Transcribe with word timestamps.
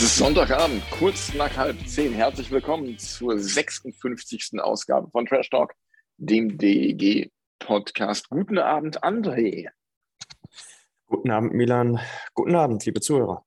Es 0.00 0.06
ist 0.06 0.16
Sonntagabend, 0.16 0.82
kurz 0.92 1.34
nach 1.34 1.54
halb 1.58 1.76
zehn. 1.86 2.14
Herzlich 2.14 2.50
willkommen 2.50 2.96
zur 2.96 3.38
56. 3.38 4.58
Ausgabe 4.58 5.10
von 5.10 5.26
Trash 5.26 5.50
Talk, 5.50 5.74
dem 6.16 6.56
DEG-Podcast. 6.56 8.30
Guten 8.30 8.56
Abend, 8.56 9.04
André. 9.04 9.68
Guten 11.04 11.30
Abend, 11.30 11.52
Milan. 11.52 12.00
Guten 12.32 12.54
Abend, 12.54 12.82
liebe 12.86 13.02
Zuhörer. 13.02 13.44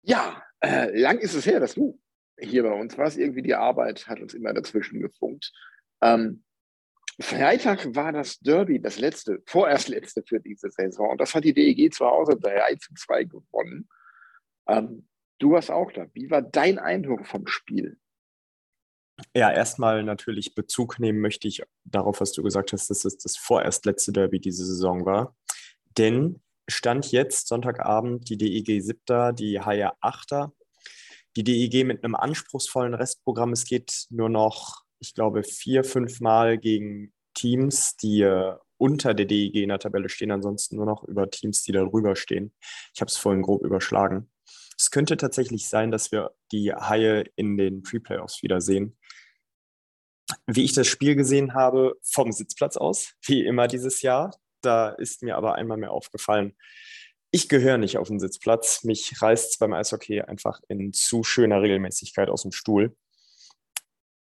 Ja, 0.00 0.42
äh, 0.60 0.98
lang 0.98 1.18
ist 1.18 1.34
es 1.34 1.44
her, 1.44 1.60
dass 1.60 1.74
du 1.74 2.00
hier 2.38 2.62
bei 2.62 2.72
uns 2.72 2.96
warst. 2.96 3.18
Irgendwie 3.18 3.42
die 3.42 3.54
Arbeit 3.54 4.06
hat 4.06 4.20
uns 4.20 4.32
immer 4.32 4.54
dazwischen 4.54 5.00
gefunkt. 5.00 5.52
Ähm, 6.00 6.44
Freitag 7.20 7.94
war 7.94 8.12
das 8.12 8.38
Derby, 8.38 8.80
das 8.80 8.98
letzte, 8.98 9.42
vorerst 9.44 9.88
letzte 9.88 10.22
für 10.26 10.40
diese 10.40 10.70
Saison. 10.70 11.10
Und 11.10 11.20
das 11.20 11.34
hat 11.34 11.44
die 11.44 11.52
DEG 11.52 11.92
zu 11.92 12.06
Hause 12.06 12.38
3 12.40 12.76
zu 12.76 12.94
2 12.94 13.24
gewonnen. 13.24 13.86
Ähm, 14.68 15.08
du 15.38 15.52
warst 15.52 15.70
auch 15.70 15.90
da. 15.92 16.06
Wie 16.12 16.30
war 16.30 16.42
dein 16.42 16.78
Eindruck 16.78 17.26
vom 17.26 17.46
Spiel? 17.46 17.98
Ja, 19.34 19.50
erstmal 19.50 20.04
natürlich 20.04 20.54
Bezug 20.54 21.00
nehmen 21.00 21.20
möchte 21.20 21.48
ich 21.48 21.62
darauf, 21.84 22.20
was 22.20 22.32
du 22.32 22.42
gesagt 22.42 22.72
hast, 22.72 22.88
dass 22.88 23.04
es 23.04 23.18
das 23.18 23.36
vorerst 23.36 23.84
letzte 23.84 24.12
Derby 24.12 24.38
diese 24.40 24.64
Saison 24.64 25.04
war. 25.04 25.36
Denn 25.96 26.40
stand 26.68 27.10
jetzt 27.10 27.48
Sonntagabend 27.48 28.28
die 28.28 28.36
DEG 28.36 28.80
siebter, 28.80 29.32
die 29.32 29.60
Haie 29.60 29.90
achter. 30.00 30.52
Die 31.36 31.44
DEG 31.44 31.84
mit 31.84 32.04
einem 32.04 32.14
anspruchsvollen 32.14 32.94
Restprogramm. 32.94 33.52
Es 33.52 33.64
geht 33.64 34.06
nur 34.10 34.28
noch, 34.28 34.82
ich 35.00 35.14
glaube, 35.14 35.42
vier, 35.42 35.82
fünf 35.82 36.20
Mal 36.20 36.58
gegen 36.58 37.12
Teams, 37.34 37.96
die 37.96 38.22
äh, 38.22 38.54
unter 38.76 39.14
der 39.14 39.26
DEG 39.26 39.56
in 39.56 39.68
der 39.68 39.78
Tabelle 39.78 40.08
stehen, 40.08 40.30
ansonsten 40.30 40.76
nur 40.76 40.86
noch 40.86 41.04
über 41.04 41.30
Teams, 41.30 41.62
die 41.62 41.72
darüber 41.72 42.16
stehen. 42.16 42.52
Ich 42.94 43.00
habe 43.00 43.08
es 43.08 43.16
vorhin 43.16 43.42
grob 43.42 43.64
überschlagen. 43.64 44.30
Es 44.78 44.90
könnte 44.90 45.16
tatsächlich 45.16 45.68
sein, 45.68 45.90
dass 45.90 46.12
wir 46.12 46.34
die 46.52 46.72
Haie 46.72 47.24
in 47.34 47.56
den 47.56 47.82
Pre-Playoffs 47.82 48.42
wiedersehen. 48.42 48.96
Wie 50.46 50.64
ich 50.64 50.72
das 50.72 50.86
Spiel 50.86 51.16
gesehen 51.16 51.54
habe, 51.54 51.98
vom 52.02 52.32
Sitzplatz 52.32 52.76
aus, 52.76 53.14
wie 53.22 53.44
immer 53.44 53.66
dieses 53.66 54.02
Jahr, 54.02 54.36
da 54.60 54.90
ist 54.90 55.22
mir 55.22 55.36
aber 55.36 55.54
einmal 55.54 55.78
mehr 55.78 55.90
aufgefallen, 55.90 56.54
ich 57.30 57.48
gehöre 57.48 57.76
nicht 57.76 57.98
auf 57.98 58.08
den 58.08 58.20
Sitzplatz. 58.20 58.84
Mich 58.84 59.20
reißt 59.20 59.50
es 59.50 59.58
beim 59.58 59.74
Eishockey 59.74 60.22
einfach 60.22 60.60
in 60.68 60.92
zu 60.92 61.24
schöner 61.24 61.60
Regelmäßigkeit 61.60 62.30
aus 62.30 62.42
dem 62.42 62.52
Stuhl. 62.52 62.96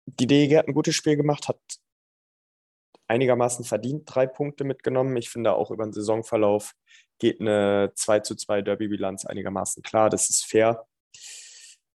Die 0.06 0.26
DEG 0.26 0.56
hat 0.56 0.68
ein 0.68 0.74
gutes 0.74 0.94
Spiel 0.94 1.16
gemacht, 1.16 1.48
hat 1.48 1.60
einigermaßen 3.08 3.64
verdient 3.66 4.02
drei 4.06 4.26
Punkte 4.26 4.64
mitgenommen. 4.64 5.16
Ich 5.16 5.28
finde 5.28 5.54
auch 5.54 5.70
über 5.70 5.84
den 5.84 5.92
Saisonverlauf 5.92 6.74
geht 7.18 7.40
eine 7.40 7.92
2 7.94 8.20
zu 8.20 8.34
2 8.34 8.62
Derby-Bilanz 8.62 9.24
einigermaßen 9.24 9.82
klar. 9.82 10.10
Das 10.10 10.30
ist 10.30 10.44
fair. 10.44 10.86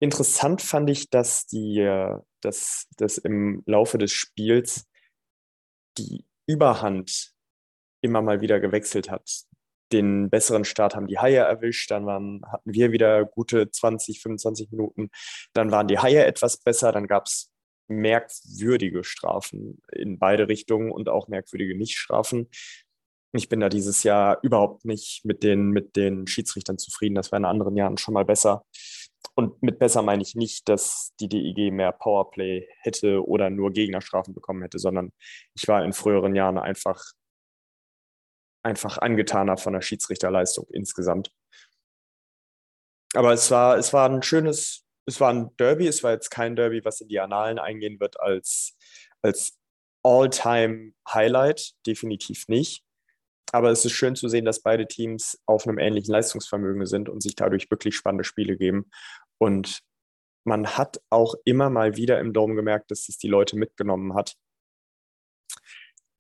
Interessant 0.01 0.63
fand 0.63 0.91
ich, 0.91 1.11
dass, 1.11 1.47
die, 1.47 1.79
äh, 1.79 2.19
dass, 2.41 2.89
dass 2.97 3.19
im 3.19 3.63
Laufe 3.67 3.99
des 3.99 4.11
Spiels 4.11 4.87
die 5.97 6.25
Überhand 6.47 7.33
immer 8.03 8.21
mal 8.21 8.41
wieder 8.41 8.59
gewechselt 8.59 9.11
hat. 9.11 9.45
Den 9.93 10.31
besseren 10.31 10.65
Start 10.65 10.97
haben 10.97 11.07
die 11.07 11.19
Haie 11.19 11.37
erwischt, 11.37 11.91
dann 11.91 12.07
waren, 12.07 12.43
hatten 12.51 12.73
wir 12.73 12.93
wieder 12.93 13.25
gute 13.25 13.71
20, 13.71 14.21
25 14.21 14.71
Minuten. 14.71 15.11
Dann 15.53 15.71
waren 15.71 15.87
die 15.87 15.99
Haie 15.99 16.25
etwas 16.25 16.57
besser, 16.57 16.93
dann 16.93 17.07
gab 17.07 17.27
es 17.27 17.53
merkwürdige 17.89 19.05
Strafen 19.05 19.83
in 19.93 20.19
beide 20.19 20.49
Richtungen 20.49 20.91
und 20.91 21.09
auch 21.09 21.29
merkwürdige 21.29 21.77
Nichtstrafen. 21.77 22.49
Ich 23.35 23.49
bin 23.49 23.61
da 23.61 23.69
dieses 23.69 24.03
Jahr 24.03 24.39
überhaupt 24.43 24.85
nicht 24.85 25.25
mit 25.25 25.43
den, 25.43 25.71
mit 25.71 25.97
den 25.97 26.27
Schiedsrichtern 26.27 26.79
zufrieden. 26.79 27.15
Das 27.15 27.33
war 27.33 27.39
in 27.39 27.47
anderen 27.47 27.77
Jahren 27.77 27.97
schon 27.97 28.15
mal 28.15 28.25
besser. 28.25 28.65
Und 29.35 29.63
mit 29.63 29.79
besser 29.79 30.03
meine 30.03 30.23
ich 30.23 30.35
nicht, 30.35 30.69
dass 30.69 31.15
die 31.19 31.29
DIG 31.29 31.73
mehr 31.73 31.93
Powerplay 31.93 32.69
hätte 32.81 33.27
oder 33.27 33.49
nur 33.49 33.73
Gegnerstrafen 33.73 34.35
bekommen 34.35 34.63
hätte, 34.63 34.79
sondern 34.79 35.13
ich 35.55 35.67
war 35.69 35.85
in 35.85 35.95
früheren 35.95 36.35
Jahren 36.35 36.59
einfach, 36.59 37.03
einfach 38.63 38.99
angetaner 38.99 39.57
von 39.57 39.73
der 39.73 39.81
Schiedsrichterleistung 39.81 40.67
insgesamt. 40.71 41.33
Aber 43.15 43.33
es 43.33 43.51
war, 43.51 43.79
es 43.79 43.93
war 43.93 44.09
ein 44.09 44.23
schönes, 44.23 44.85
es 45.07 45.21
war 45.21 45.33
ein 45.33 45.57
Derby, 45.57 45.87
es 45.87 46.03
war 46.03 46.13
jetzt 46.13 46.31
kein 46.31 46.57
Derby, 46.57 46.85
was 46.85 47.01
in 47.01 47.09
die 47.09 47.21
Annalen 47.21 47.59
eingehen 47.59 48.01
wird 48.01 48.21
als, 48.21 48.77
als 49.23 49.59
All-Time-Highlight, 50.03 51.75
definitiv 51.87 52.49
nicht. 52.49 52.85
Aber 53.51 53.71
es 53.71 53.85
ist 53.85 53.93
schön 53.93 54.17
zu 54.17 54.29
sehen, 54.29 54.45
dass 54.45 54.63
beide 54.63 54.87
Teams 54.87 55.39
auf 55.47 55.67
einem 55.67 55.79
ähnlichen 55.79 56.13
Leistungsvermögen 56.13 56.87
sind 56.87 57.09
und 57.09 57.23
sich 57.23 57.35
dadurch 57.35 57.71
wirklich 57.71 57.97
spannende 57.97 58.25
Spiele 58.25 58.57
geben. 58.57 58.91
Und 59.39 59.83
man 60.45 60.77
hat 60.77 61.01
auch 61.11 61.35
immer 61.45 61.71
mal 61.71 61.97
wieder 61.97 62.19
im 62.21 62.33
Dom 62.33 62.57
gemerkt, 62.57 62.91
dass 62.91 63.09
es 63.09 63.19
die 63.19 63.29
Leute 63.29 63.57
mitgenommen 63.57 64.15
hat. 64.15 64.37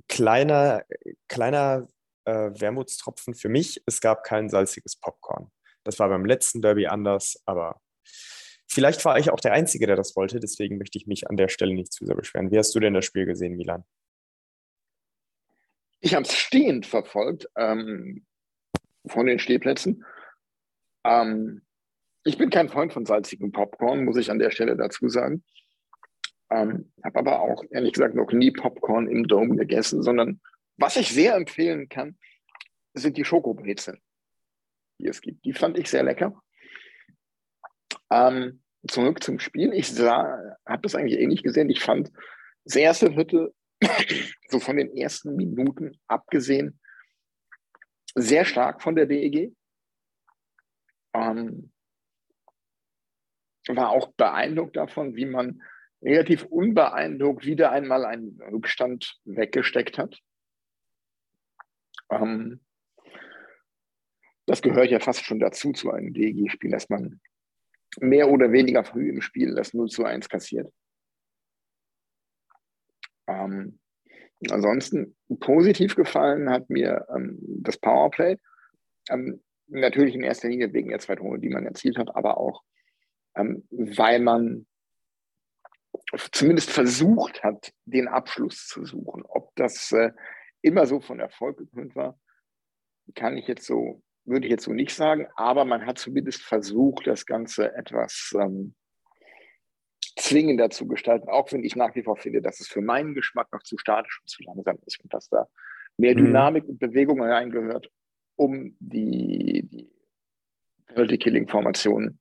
Kleiner, 0.08 0.84
kleiner 1.28 1.88
äh, 2.24 2.50
Wermutstropfen 2.54 3.34
für 3.34 3.48
mich, 3.48 3.82
es 3.86 4.00
gab 4.00 4.24
kein 4.24 4.48
salziges 4.48 4.96
Popcorn. 4.96 5.50
Das 5.84 5.98
war 5.98 6.08
beim 6.08 6.24
letzten 6.24 6.62
Derby 6.62 6.86
anders, 6.86 7.42
aber 7.46 7.80
vielleicht 8.68 9.04
war 9.04 9.18
ich 9.18 9.30
auch 9.30 9.40
der 9.40 9.52
Einzige, 9.52 9.86
der 9.86 9.96
das 9.96 10.14
wollte. 10.16 10.38
Deswegen 10.38 10.78
möchte 10.78 10.98
ich 10.98 11.06
mich 11.06 11.28
an 11.28 11.36
der 11.36 11.48
Stelle 11.48 11.74
nicht 11.74 11.92
zu 11.92 12.04
sehr 12.04 12.14
beschweren. 12.14 12.50
Wie 12.50 12.58
hast 12.58 12.74
du 12.74 12.80
denn 12.80 12.94
das 12.94 13.04
Spiel 13.04 13.26
gesehen, 13.26 13.56
Milan? 13.56 13.84
Ich 16.04 16.14
habe 16.14 16.24
es 16.24 16.34
stehend 16.36 16.84
verfolgt 16.84 17.48
ähm, 17.56 18.26
von 19.06 19.26
den 19.26 19.38
Stehplätzen. 19.38 20.04
Ähm, 21.04 21.62
ich 22.24 22.36
bin 22.36 22.50
kein 22.50 22.68
Freund 22.68 22.92
von 22.92 23.06
salzigem 23.06 23.52
Popcorn, 23.52 24.04
muss 24.04 24.16
ich 24.16 24.28
an 24.30 24.40
der 24.40 24.50
Stelle 24.50 24.76
dazu 24.76 25.08
sagen. 25.08 25.44
Ähm, 26.50 26.92
habe 27.04 27.20
aber 27.20 27.40
auch 27.40 27.64
ehrlich 27.70 27.92
gesagt 27.92 28.16
noch 28.16 28.32
nie 28.32 28.50
Popcorn 28.50 29.06
im 29.06 29.28
Dome 29.28 29.56
gegessen, 29.56 30.02
sondern 30.02 30.40
was 30.76 30.96
ich 30.96 31.12
sehr 31.12 31.36
empfehlen 31.36 31.88
kann, 31.88 32.18
sind 32.94 33.16
die 33.16 33.24
Schokobrezeln, 33.24 34.00
die 34.98 35.06
es 35.06 35.20
gibt. 35.20 35.44
Die 35.44 35.52
fand 35.52 35.78
ich 35.78 35.88
sehr 35.88 36.02
lecker. 36.02 36.42
Ähm, 38.10 38.60
zurück 38.88 39.22
zum 39.22 39.38
Spiel. 39.38 39.72
Ich 39.72 39.96
habe 40.00 40.82
das 40.82 40.96
eigentlich 40.96 41.20
ähnlich 41.20 41.44
gesehen. 41.44 41.70
Ich 41.70 41.80
fand 41.80 42.10
das 42.64 42.74
erste 42.74 43.12
Viertel 43.12 43.54
so 44.48 44.60
von 44.60 44.76
den 44.76 44.96
ersten 44.96 45.36
Minuten 45.36 45.98
abgesehen, 46.06 46.78
sehr 48.14 48.44
stark 48.44 48.82
von 48.82 48.94
der 48.94 49.06
DEG. 49.06 49.54
Ähm, 51.14 51.72
war 53.68 53.90
auch 53.90 54.12
beeindruckt 54.14 54.76
davon, 54.76 55.14
wie 55.14 55.26
man 55.26 55.62
relativ 56.02 56.44
unbeeindruckt 56.44 57.44
wieder 57.44 57.70
einmal 57.70 58.04
einen 58.04 58.40
Rückstand 58.42 59.20
weggesteckt 59.24 59.98
hat. 59.98 60.18
Ähm, 62.10 62.60
das 64.46 64.62
gehört 64.62 64.90
ja 64.90 64.98
fast 64.98 65.24
schon 65.24 65.38
dazu 65.38 65.72
zu 65.72 65.92
einem 65.92 66.12
DEG-Spiel, 66.12 66.70
dass 66.70 66.88
man 66.88 67.20
mehr 68.00 68.28
oder 68.28 68.50
weniger 68.50 68.84
früh 68.84 69.08
im 69.10 69.22
Spiel 69.22 69.54
das 69.54 69.74
0 69.74 69.88
zu 69.88 70.04
1 70.04 70.28
kassiert. 70.28 70.72
Ähm, 73.26 73.78
ansonsten 74.50 75.16
positiv 75.40 75.94
gefallen 75.94 76.50
hat 76.50 76.68
mir 76.70 77.06
ähm, 77.14 77.38
das 77.40 77.78
Powerplay. 77.78 78.38
Ähm, 79.08 79.42
natürlich 79.68 80.14
in 80.14 80.22
erster 80.22 80.48
Linie 80.48 80.72
wegen 80.72 80.90
der 80.90 80.98
zwei 80.98 81.16
Tore, 81.16 81.38
die 81.38 81.48
man 81.48 81.66
erzielt 81.66 81.98
hat, 81.98 82.14
aber 82.14 82.38
auch, 82.38 82.62
ähm, 83.36 83.66
weil 83.70 84.20
man 84.20 84.66
zumindest 86.30 86.70
versucht 86.70 87.42
hat, 87.42 87.72
den 87.84 88.08
Abschluss 88.08 88.66
zu 88.66 88.84
suchen. 88.84 89.22
Ob 89.26 89.54
das 89.56 89.92
äh, 89.92 90.10
immer 90.60 90.86
so 90.86 91.00
von 91.00 91.20
Erfolg 91.20 91.58
gekrönt 91.58 91.94
war, 91.94 92.18
kann 93.14 93.36
ich 93.36 93.46
jetzt 93.46 93.66
so, 93.66 94.02
würde 94.24 94.46
ich 94.46 94.50
jetzt 94.50 94.64
so 94.64 94.72
nicht 94.72 94.94
sagen, 94.94 95.26
aber 95.36 95.64
man 95.64 95.86
hat 95.86 95.98
zumindest 95.98 96.42
versucht, 96.42 97.06
das 97.06 97.26
Ganze 97.26 97.74
etwas 97.74 98.32
ähm, 98.38 98.74
zwingender 100.16 100.70
zu 100.70 100.86
gestalten, 100.86 101.28
auch 101.28 101.50
wenn 101.52 101.64
ich 101.64 101.76
nach 101.76 101.94
wie 101.94 102.02
vor 102.02 102.16
finde, 102.16 102.42
dass 102.42 102.60
es 102.60 102.68
für 102.68 102.80
meinen 102.80 103.14
Geschmack 103.14 103.52
noch 103.52 103.62
zu 103.62 103.78
statisch 103.78 104.20
und 104.20 104.28
zu 104.28 104.42
langsam 104.42 104.78
ist 104.86 105.00
und 105.00 105.12
dass 105.12 105.28
da 105.28 105.48
mehr 105.96 106.14
mhm. 106.14 106.26
Dynamik 106.26 106.64
und 106.64 106.78
Bewegung 106.78 107.22
reingehört, 107.22 107.90
um 108.36 108.76
die, 108.80 109.62
die 109.64 109.90
Penalty-Killing-Formationen 110.86 112.20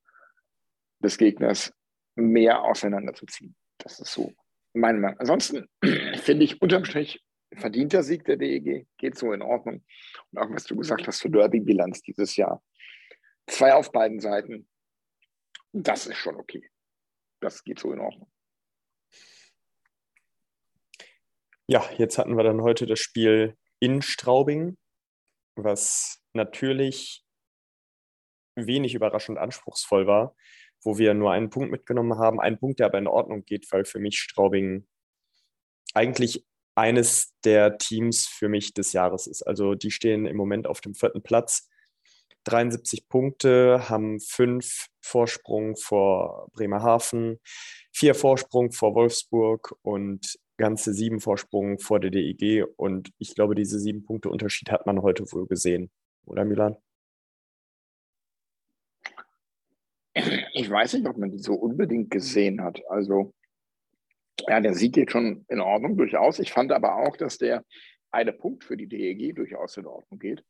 des 0.99 1.17
Gegners 1.17 1.73
mehr 2.15 2.63
auseinanderzuziehen. 2.63 3.55
Das 3.77 3.99
ist 3.99 4.13
so 4.13 4.31
meine 4.73 4.99
Meinung. 4.99 5.19
Ansonsten 5.19 5.67
finde 6.17 6.43
ich 6.43 6.61
unterm 6.61 6.85
Strich 6.85 7.23
verdienter 7.53 8.03
Sieg 8.03 8.23
der 8.25 8.37
DEG, 8.37 8.87
geht 8.97 9.17
so 9.17 9.33
in 9.33 9.41
Ordnung. 9.41 9.83
Und 10.31 10.37
auch 10.37 10.49
was 10.51 10.63
du 10.63 10.75
gesagt 10.75 11.07
hast 11.07 11.19
zur 11.19 11.31
Derby-Bilanz 11.31 12.01
dieses 12.01 12.35
Jahr. 12.35 12.63
Zwei 13.47 13.73
auf 13.73 13.91
beiden 13.91 14.19
Seiten, 14.19 14.69
das 15.73 16.07
ist 16.07 16.17
schon 16.17 16.35
okay. 16.35 16.69
Das 17.41 17.63
geht 17.63 17.79
so 17.79 17.91
in 17.91 17.99
Ordnung. 17.99 18.31
Ja, 21.67 21.83
jetzt 21.97 22.17
hatten 22.17 22.37
wir 22.37 22.43
dann 22.43 22.61
heute 22.61 22.85
das 22.85 22.99
Spiel 22.99 23.57
in 23.79 24.01
Straubing, 24.01 24.77
was 25.55 26.21
natürlich 26.33 27.25
wenig 28.55 28.93
überraschend 28.93 29.37
anspruchsvoll 29.37 30.05
war, 30.07 30.35
wo 30.83 30.97
wir 30.97 31.13
nur 31.13 31.31
einen 31.31 31.49
Punkt 31.49 31.71
mitgenommen 31.71 32.17
haben. 32.19 32.39
Ein 32.39 32.59
Punkt, 32.59 32.79
der 32.79 32.87
aber 32.87 32.97
in 32.97 33.07
Ordnung 33.07 33.45
geht, 33.45 33.71
weil 33.71 33.85
für 33.85 33.99
mich 33.99 34.19
Straubing 34.19 34.87
eigentlich 35.93 36.45
eines 36.75 37.33
der 37.43 37.77
Teams 37.77 38.27
für 38.27 38.49
mich 38.49 38.73
des 38.73 38.93
Jahres 38.93 39.27
ist. 39.27 39.43
Also 39.43 39.75
die 39.75 39.91
stehen 39.91 40.25
im 40.25 40.37
Moment 40.37 40.67
auf 40.67 40.81
dem 40.81 40.93
vierten 40.93 41.21
Platz. 41.21 41.69
73 42.45 43.07
Punkte, 43.07 43.89
haben 43.89 44.19
fünf 44.19 44.87
Vorsprung 45.01 45.75
vor 45.75 46.47
Bremerhaven, 46.53 47.39
vier 47.91 48.15
Vorsprung 48.15 48.71
vor 48.71 48.95
Wolfsburg 48.95 49.75
und 49.81 50.39
ganze 50.57 50.93
sieben 50.93 51.19
Vorsprung 51.19 51.79
vor 51.79 51.99
der 51.99 52.11
DEG. 52.11 52.65
Und 52.77 53.11
ich 53.17 53.35
glaube, 53.35 53.55
diese 53.55 53.79
sieben 53.79 54.03
Punkte 54.03 54.29
Unterschied 54.29 54.71
hat 54.71 54.85
man 54.85 55.01
heute 55.01 55.29
wohl 55.31 55.47
gesehen. 55.47 55.91
Oder 56.25 56.45
Milan? 56.45 56.77
Ich 60.13 60.69
weiß 60.69 60.93
nicht, 60.93 61.07
ob 61.07 61.17
man 61.17 61.31
die 61.31 61.39
so 61.39 61.53
unbedingt 61.53 62.11
gesehen 62.11 62.61
hat. 62.61 62.81
Also, 62.89 63.33
ja, 64.47 64.59
der 64.59 64.73
Sieg 64.73 64.93
geht 64.93 65.11
schon 65.11 65.45
in 65.47 65.59
Ordnung, 65.59 65.97
durchaus. 65.97 66.39
Ich 66.39 66.51
fand 66.51 66.71
aber 66.71 66.95
auch, 66.97 67.15
dass 67.17 67.37
der 67.37 67.65
eine 68.11 68.33
Punkt 68.33 68.63
für 68.63 68.77
die 68.77 68.87
DEG 68.87 69.35
durchaus 69.35 69.77
in 69.77 69.85
Ordnung 69.85 70.19
geht. 70.19 70.43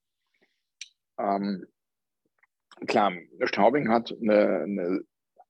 Ähm, 1.20 1.66
klar, 2.88 3.14
Straubing 3.44 3.90
hat 3.90 4.16
eine, 4.22 4.64
eine, 4.64 5.02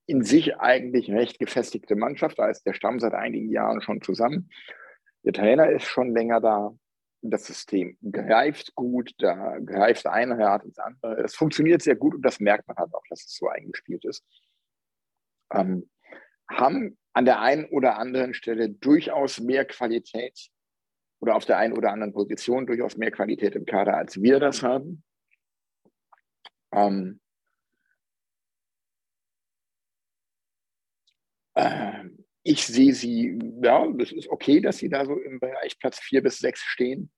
in 0.05 0.23
sich 0.23 0.57
eigentlich 0.57 1.11
recht 1.11 1.39
gefestigte 1.39 1.95
Mannschaft. 1.95 2.39
Da 2.39 2.49
ist 2.49 2.63
der 2.65 2.73
Stamm 2.73 2.99
seit 2.99 3.13
einigen 3.13 3.49
Jahren 3.49 3.81
schon 3.81 4.01
zusammen. 4.01 4.49
Der 5.23 5.33
Trainer 5.33 5.69
ist 5.69 5.85
schon 5.85 6.13
länger 6.13 6.41
da. 6.41 6.75
Das 7.23 7.45
System 7.45 7.97
greift 8.11 8.73
gut, 8.73 9.11
da 9.19 9.59
greift 9.59 10.07
eine 10.07 10.39
Rat 10.39 10.63
ins 10.65 10.79
andere. 10.79 11.21
Es 11.23 11.35
funktioniert 11.35 11.83
sehr 11.83 11.95
gut 11.95 12.15
und 12.15 12.23
das 12.23 12.39
merkt 12.39 12.67
man 12.67 12.77
halt 12.77 12.91
auch, 12.95 13.03
dass 13.09 13.23
es 13.23 13.35
so 13.35 13.47
eingespielt 13.47 14.03
ist. 14.05 14.25
Ähm, 15.53 15.87
haben 16.49 16.97
an 17.13 17.25
der 17.25 17.39
einen 17.41 17.65
oder 17.65 17.99
anderen 17.99 18.33
Stelle 18.33 18.69
durchaus 18.69 19.39
mehr 19.39 19.65
Qualität 19.65 20.49
oder 21.19 21.35
auf 21.35 21.45
der 21.45 21.59
einen 21.59 21.73
oder 21.77 21.91
anderen 21.91 22.13
Position 22.13 22.65
durchaus 22.65 22.97
mehr 22.97 23.11
Qualität 23.11 23.55
im 23.55 23.65
Kader, 23.65 23.95
als 23.95 24.19
wir 24.19 24.39
das 24.39 24.63
haben. 24.63 25.03
Ähm, 26.73 27.20
ich 32.43 32.65
sehe 32.65 32.93
sie, 32.93 33.37
ja, 33.61 33.87
das 33.91 34.11
ist 34.11 34.29
okay, 34.29 34.61
dass 34.61 34.77
sie 34.77 34.89
da 34.89 35.05
so 35.05 35.17
im 35.19 35.39
Bereich 35.39 35.77
Platz 35.79 35.99
4 35.99 36.23
bis 36.23 36.39
6 36.39 36.61
stehen. 36.61 37.11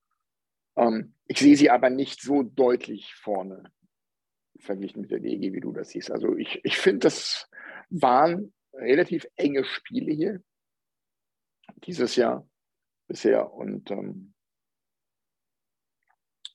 Ähm, 0.75 1.15
ich 1.25 1.39
sehe 1.39 1.55
sie 1.55 1.69
aber 1.69 1.89
nicht 1.89 2.21
so 2.21 2.43
deutlich 2.43 3.13
vorne 3.15 3.71
verglichen 4.59 5.01
mit 5.01 5.11
der 5.11 5.19
DG, 5.19 5.53
wie 5.53 5.59
du 5.59 5.71
das 5.71 5.89
siehst. 5.89 6.11
Also 6.11 6.35
ich, 6.37 6.63
ich 6.63 6.77
finde, 6.77 6.99
das 6.99 7.49
waren 7.89 8.53
relativ 8.73 9.27
enge 9.35 9.63
Spiele 9.63 10.13
hier 10.13 10.43
dieses 11.85 12.15
Jahr 12.15 12.47
bisher 13.07 13.51
und 13.53 13.91
ähm, 13.91 14.33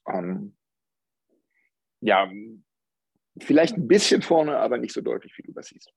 ähm, 0.06 0.56
ja, 2.00 2.30
vielleicht 3.40 3.76
ein 3.76 3.88
bisschen 3.88 4.22
vorne, 4.22 4.56
aber 4.58 4.78
nicht 4.78 4.94
so 4.94 5.00
deutlich, 5.00 5.36
wie 5.36 5.42
du 5.42 5.52
das 5.52 5.69
siehst. 5.69 5.92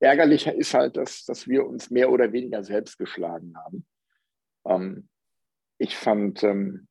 Ärgerlicher 0.00 0.54
ist 0.54 0.74
halt, 0.74 0.96
dass, 0.96 1.24
dass 1.24 1.48
wir 1.48 1.66
uns 1.66 1.90
mehr 1.90 2.10
oder 2.10 2.32
weniger 2.32 2.62
selbst 2.62 2.98
geschlagen 2.98 3.54
haben. 3.56 3.86
Ähm, 4.64 5.08
ich 5.78 5.96
fand 5.96 6.42
ähm, 6.42 6.88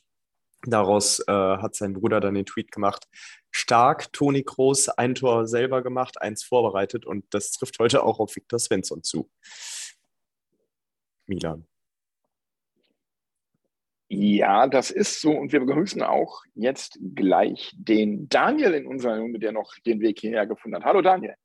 Daraus 0.66 1.20
äh, 1.28 1.32
hat 1.32 1.76
sein 1.76 1.94
Bruder 1.94 2.20
dann 2.20 2.34
den 2.34 2.46
Tweet 2.46 2.72
gemacht. 2.72 3.08
Stark, 3.52 4.12
Toni 4.12 4.44
Kroos, 4.44 4.90
ein 4.90 5.16
Tor 5.16 5.48
selber 5.48 5.84
gemacht, 5.84 6.22
eins 6.22 6.44
vorbereitet 6.44 7.06
und 7.06 7.26
das 7.30 7.52
trifft 7.52 7.78
heute 7.80 8.04
auch 8.04 8.20
auf 8.20 8.36
Viktor 8.36 8.60
Svensson 8.60 9.04
zu. 9.04 9.30
Milan. 11.28 11.66
Ja, 14.10 14.68
das 14.68 14.90
ist 14.90 15.20
so. 15.20 15.32
Und 15.32 15.52
wir 15.52 15.60
begrüßen 15.60 16.02
auch 16.02 16.44
jetzt 16.56 16.98
gleich 17.16 17.74
den 17.76 18.30
Daniel 18.30 18.74
in 18.74 18.88
unserer 18.88 19.20
Runde, 19.20 19.38
der 19.38 19.52
noch 19.52 19.74
den 19.86 20.00
Weg 20.00 20.20
hierher 20.20 20.48
gefunden 20.48 20.78
hat. 20.78 20.86
Hallo 20.86 21.02
Daniel. 21.02 21.36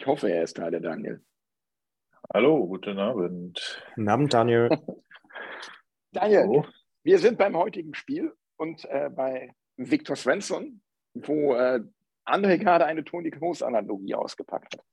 Ich 0.00 0.06
hoffe, 0.06 0.30
er 0.30 0.44
ist 0.44 0.56
da, 0.56 0.70
der 0.70 0.80
Daniel. 0.80 1.22
Hallo, 2.32 2.66
guten 2.66 2.98
Abend. 2.98 3.84
Guten 3.96 4.08
Abend, 4.08 4.32
Daniel. 4.32 4.70
Daniel, 6.12 6.40
Hallo. 6.40 6.66
wir 7.02 7.18
sind 7.18 7.36
beim 7.36 7.54
heutigen 7.54 7.94
Spiel 7.94 8.32
und 8.56 8.86
äh, 8.86 9.10
bei 9.14 9.54
Viktor 9.76 10.16
Svensson, 10.16 10.80
wo 11.12 11.54
äh, 11.54 11.82
André 12.24 12.56
gerade 12.56 12.86
eine 12.86 13.04
Toni 13.04 13.30
Kroos-Analogie 13.30 14.14
ausgepackt 14.14 14.78
hat. 14.78 14.84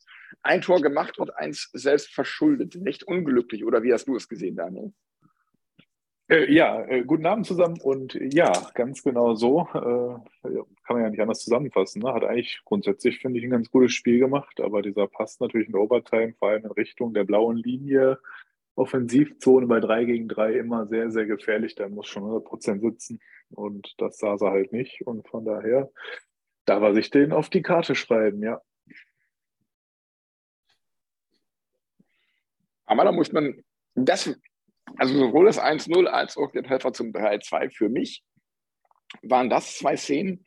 Ein 0.42 0.60
Tor 0.60 0.82
gemacht 0.82 1.18
und 1.20 1.34
eins 1.38 1.70
selbst 1.72 2.14
verschuldet. 2.14 2.76
Nicht 2.76 3.04
unglücklich, 3.04 3.64
oder 3.64 3.84
wie 3.84 3.94
hast 3.94 4.10
du 4.10 4.18
es 4.18 4.28
gesehen, 4.28 4.58
Daniel? 4.58 4.92
Äh, 6.30 6.52
ja, 6.54 6.82
äh, 6.84 7.04
guten 7.04 7.26
Abend 7.26 7.46
zusammen 7.46 7.80
und 7.80 8.16
äh, 8.16 8.28
ja, 8.34 8.52
ganz 8.74 9.02
genau 9.02 9.36
so. 9.36 9.62
Äh, 9.74 10.50
kann 10.84 10.96
man 10.96 11.04
ja 11.04 11.10
nicht 11.10 11.22
anders 11.22 11.44
zusammenfassen. 11.44 12.02
Ne? 12.02 12.14
Hat 12.14 12.26
eigentlich 12.26 12.62
grundsätzlich, 12.66 13.20
finde 13.20 13.40
ich, 13.40 13.46
ein 13.46 13.52
ganz 13.52 13.72
gutes 13.72 13.94
Spiel 13.94 14.20
gemacht, 14.20 14.60
aber 14.60 14.82
dieser 14.82 15.08
Pass 15.08 15.40
natürlich 15.40 15.68
in 15.68 15.74
der 15.74 15.82
Overtime, 15.82 16.34
vor 16.38 16.50
allem 16.50 16.66
in 16.66 16.72
Richtung 16.72 17.14
der 17.14 17.24
blauen 17.24 17.58
Linie, 17.58 18.20
Offensivzone 18.76 19.68
bei 19.68 19.80
3 19.80 20.06
gegen 20.06 20.28
3 20.28 20.54
immer 20.54 20.86
sehr, 20.88 21.12
sehr 21.12 21.26
gefährlich. 21.26 21.76
Da 21.76 21.88
muss 21.88 22.08
schon 22.08 22.24
100% 22.24 22.82
sitzen 22.82 23.20
und 23.50 23.94
das 23.98 24.18
sah 24.18 24.38
sie 24.38 24.50
halt 24.50 24.74
nicht 24.74 25.08
und 25.08 25.28
von 25.30 25.46
daher 25.46 25.90
darf 26.66 26.84
er 26.84 26.94
sich 26.94 27.10
den 27.10 27.32
auf 27.32 27.50
die 27.50 27.62
Karte 27.62 27.96
schreiben, 27.96 28.44
ja. 28.44 28.62
Aber 32.86 33.04
da 33.06 33.12
muss 33.12 33.32
man, 33.32 33.64
das 33.96 34.38
also 34.98 35.18
sowohl 35.18 35.46
das 35.46 35.60
1-0 35.60 36.06
als 36.06 36.38
auch 36.38 36.52
der 36.52 36.64
Treffer 36.64 36.94
zum 36.94 37.12
3-2 37.12 37.70
für 37.72 37.90
mich 37.90 38.24
waren 39.22 39.50
das 39.50 39.78
zwei 39.78 39.96
Szenen, 39.96 40.46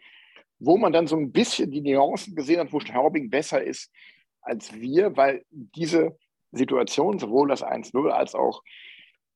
wo 0.59 0.77
man 0.77 0.93
dann 0.93 1.07
so 1.07 1.17
ein 1.17 1.33
bisschen 1.33 1.71
die 1.71 1.81
Nuancen 1.81 2.35
gesehen 2.35 2.61
hat, 2.61 2.73
wo 2.73 2.81
Straubing 2.81 3.31
besser 3.31 3.63
ist 3.63 3.91
als 4.43 4.73
wir, 4.73 5.17
weil 5.17 5.45
diese 5.51 6.17
Situation, 6.53 7.19
sowohl 7.19 7.49
das 7.49 7.63
1-0 7.63 8.11
als 8.11 8.35
auch 8.35 8.63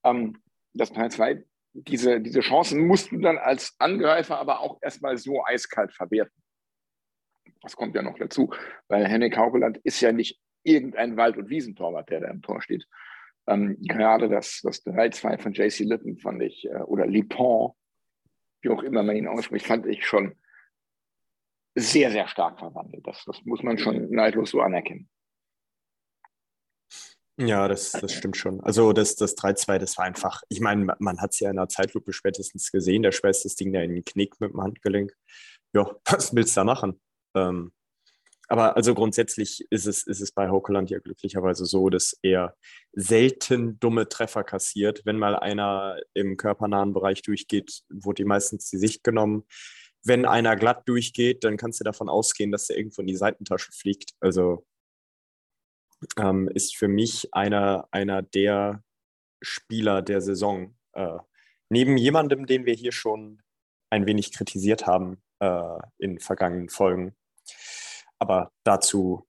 ähm, 0.04 0.42
das 0.72 0.92
3-2, 0.92 1.44
diese, 1.72 2.20
diese 2.20 2.40
Chancen 2.40 2.86
musst 2.86 3.10
du 3.10 3.18
dann 3.18 3.38
als 3.38 3.74
Angreifer 3.78 4.38
aber 4.38 4.60
auch 4.60 4.78
erstmal 4.82 5.16
so 5.16 5.44
eiskalt 5.44 5.92
verwerten. 5.92 6.42
Das 7.62 7.76
kommt 7.76 7.94
ja 7.94 8.02
noch 8.02 8.18
dazu, 8.18 8.52
weil 8.88 9.06
Henning 9.06 9.34
Haukeland 9.36 9.78
ist 9.78 10.00
ja 10.00 10.12
nicht 10.12 10.38
irgendein 10.62 11.16
Wald- 11.16 11.36
und 11.36 11.48
Wiesentorwart, 11.48 12.10
der 12.10 12.20
da 12.20 12.28
im 12.28 12.42
Tor 12.42 12.62
steht, 12.62 12.86
ähm, 13.46 13.76
gerade 13.80 14.28
das, 14.28 14.60
das 14.62 14.84
3-2 14.86 15.38
von 15.38 15.52
JC 15.52 15.80
Litton 15.80 16.18
fand 16.18 16.42
ich, 16.42 16.66
äh, 16.66 16.82
oder 16.82 17.06
Lipon, 17.06 17.72
wie 18.62 18.70
auch 18.70 18.82
immer 18.82 19.02
man 19.02 19.16
ihn 19.16 19.28
ausspricht, 19.28 19.66
fand 19.66 19.86
ich 19.86 20.06
schon 20.06 20.34
sehr, 21.74 22.10
sehr 22.10 22.28
stark 22.28 22.58
verwandelt. 22.58 23.06
Das, 23.06 23.24
das 23.24 23.44
muss 23.44 23.62
man 23.62 23.78
schon 23.78 24.10
neidlos 24.10 24.50
so 24.50 24.60
anerkennen. 24.60 25.08
Ja, 27.36 27.66
das, 27.66 27.90
das 27.90 28.12
stimmt 28.12 28.36
schon. 28.36 28.60
Also 28.60 28.92
das, 28.92 29.16
das 29.16 29.36
3-2, 29.36 29.78
das 29.78 29.98
war 29.98 30.04
einfach, 30.04 30.42
ich 30.48 30.60
meine, 30.60 30.94
man 31.00 31.20
hat 31.20 31.32
es 31.32 31.40
ja 31.40 31.50
in 31.50 31.56
der 31.56 31.68
Zeitlupe 31.68 32.12
spätestens 32.12 32.70
gesehen, 32.70 33.02
der 33.02 33.10
schweißt 33.10 33.44
das 33.44 33.56
Ding 33.56 33.72
da 33.72 33.80
in 33.80 33.92
den 33.92 34.04
Knick 34.04 34.40
mit 34.40 34.52
dem 34.52 34.62
Handgelenk. 34.62 35.12
Ja, 35.74 35.90
was 36.04 36.34
willst 36.34 36.56
du 36.56 36.60
da 36.60 36.64
machen? 36.64 37.00
Ähm, 37.34 37.72
aber 38.48 38.76
also 38.76 38.94
grundsätzlich 38.94 39.66
ist 39.70 39.86
es, 39.86 40.06
ist 40.06 40.20
es 40.20 40.32
bei 40.32 40.50
Hokeland 40.50 40.90
ja 40.90 40.98
glücklicherweise 40.98 41.64
so, 41.64 41.88
dass 41.88 42.18
er 42.22 42.56
selten 42.92 43.78
dumme 43.80 44.08
Treffer 44.08 44.44
kassiert. 44.44 45.02
Wenn 45.04 45.18
mal 45.18 45.36
einer 45.36 45.98
im 46.12 46.36
körpernahen 46.36 46.92
Bereich 46.92 47.22
durchgeht, 47.22 47.82
wurde 47.88 48.22
ihm 48.22 48.28
meistens 48.28 48.68
die 48.68 48.78
Sicht 48.78 49.02
genommen. 49.02 49.44
Wenn 50.02 50.26
einer 50.26 50.56
glatt 50.56 50.86
durchgeht, 50.86 51.44
dann 51.44 51.56
kannst 51.56 51.80
du 51.80 51.84
davon 51.84 52.08
ausgehen, 52.08 52.52
dass 52.52 52.68
er 52.68 52.76
irgendwo 52.76 53.00
in 53.00 53.06
die 53.06 53.16
Seitentasche 53.16 53.72
fliegt. 53.72 54.12
Also 54.20 54.66
ähm, 56.18 56.48
ist 56.48 56.76
für 56.76 56.88
mich 56.88 57.32
einer, 57.32 57.88
einer 57.90 58.20
der 58.20 58.82
Spieler 59.40 60.02
der 60.02 60.20
Saison. 60.20 60.76
Äh, 60.92 61.18
neben 61.70 61.96
jemandem, 61.96 62.46
den 62.46 62.66
wir 62.66 62.74
hier 62.74 62.92
schon 62.92 63.42
ein 63.90 64.06
wenig 64.06 64.32
kritisiert 64.32 64.86
haben 64.86 65.22
äh, 65.38 65.78
in 65.98 66.18
vergangenen 66.18 66.68
Folgen. 66.68 67.14
Aber 68.18 68.52
dazu 68.64 69.26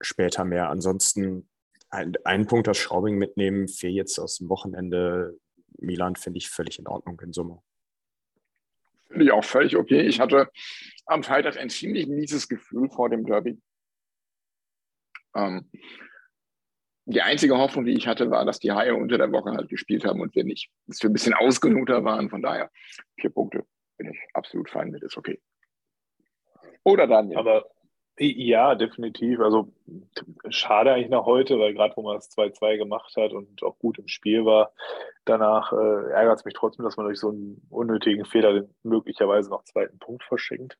später 0.00 0.44
mehr. 0.44 0.68
Ansonsten 0.68 1.48
ein, 1.90 2.14
einen 2.24 2.46
Punkt 2.46 2.68
aus 2.68 2.78
Schraubing 2.78 3.16
mitnehmen, 3.16 3.68
für 3.68 3.88
jetzt 3.88 4.18
aus 4.18 4.38
dem 4.38 4.48
Wochenende 4.48 5.38
Milan 5.78 6.16
finde 6.16 6.38
ich 6.38 6.48
völlig 6.48 6.78
in 6.78 6.86
Ordnung 6.86 7.20
in 7.20 7.32
Summe. 7.32 7.62
Finde 9.08 9.24
ich 9.26 9.32
auch 9.32 9.44
völlig 9.44 9.76
okay. 9.76 10.02
Ich 10.02 10.20
hatte 10.20 10.50
am 11.06 11.22
Freitag 11.22 11.56
ein 11.56 11.70
ziemlich 11.70 12.06
mieses 12.06 12.48
Gefühl 12.48 12.88
vor 12.90 13.10
dem 13.10 13.24
Derby. 13.24 13.60
Ähm, 15.34 15.70
die 17.06 17.20
einzige 17.20 17.58
Hoffnung, 17.58 17.84
die 17.84 17.92
ich 17.92 18.06
hatte, 18.06 18.30
war, 18.30 18.44
dass 18.44 18.58
die 18.58 18.72
Haie 18.72 18.94
unter 18.94 19.18
der 19.18 19.30
Woche 19.30 19.50
halt 19.50 19.68
gespielt 19.68 20.04
haben 20.04 20.20
und 20.20 20.34
wir 20.34 20.44
nicht. 20.44 20.70
Dass 20.86 21.02
wir 21.02 21.10
ein 21.10 21.12
bisschen 21.12 21.34
ausgenuter 21.34 22.02
waren. 22.02 22.30
Von 22.30 22.42
daher, 22.42 22.70
vier 23.20 23.30
Punkte 23.30 23.66
bin 23.98 24.10
ich 24.10 24.18
absolut 24.32 24.70
fein 24.70 24.90
mit, 24.90 25.02
ist 25.02 25.16
okay. 25.16 25.40
Oder 26.82 27.06
Daniel? 27.06 27.38
Aber 27.38 27.70
ja, 28.18 28.74
definitiv. 28.74 29.40
Also 29.40 29.72
schade 30.48 30.92
eigentlich 30.92 31.10
nach 31.10 31.24
heute, 31.24 31.58
weil 31.58 31.74
gerade 31.74 31.96
wo 31.96 32.02
man 32.02 32.16
das 32.16 32.30
2-2 32.30 32.76
gemacht 32.76 33.14
hat 33.16 33.32
und 33.32 33.62
auch 33.62 33.78
gut 33.78 33.98
im 33.98 34.08
Spiel 34.08 34.44
war, 34.44 34.72
danach 35.24 35.72
äh, 35.72 36.10
ärgert 36.12 36.38
es 36.38 36.44
mich 36.44 36.54
trotzdem, 36.54 36.84
dass 36.84 36.96
man 36.96 37.06
durch 37.06 37.18
so 37.18 37.30
einen 37.30 37.66
unnötigen 37.70 38.24
Fehler 38.24 38.64
möglicherweise 38.82 39.50
noch 39.50 39.64
zweiten 39.64 39.98
Punkt 39.98 40.22
verschenkt. 40.22 40.78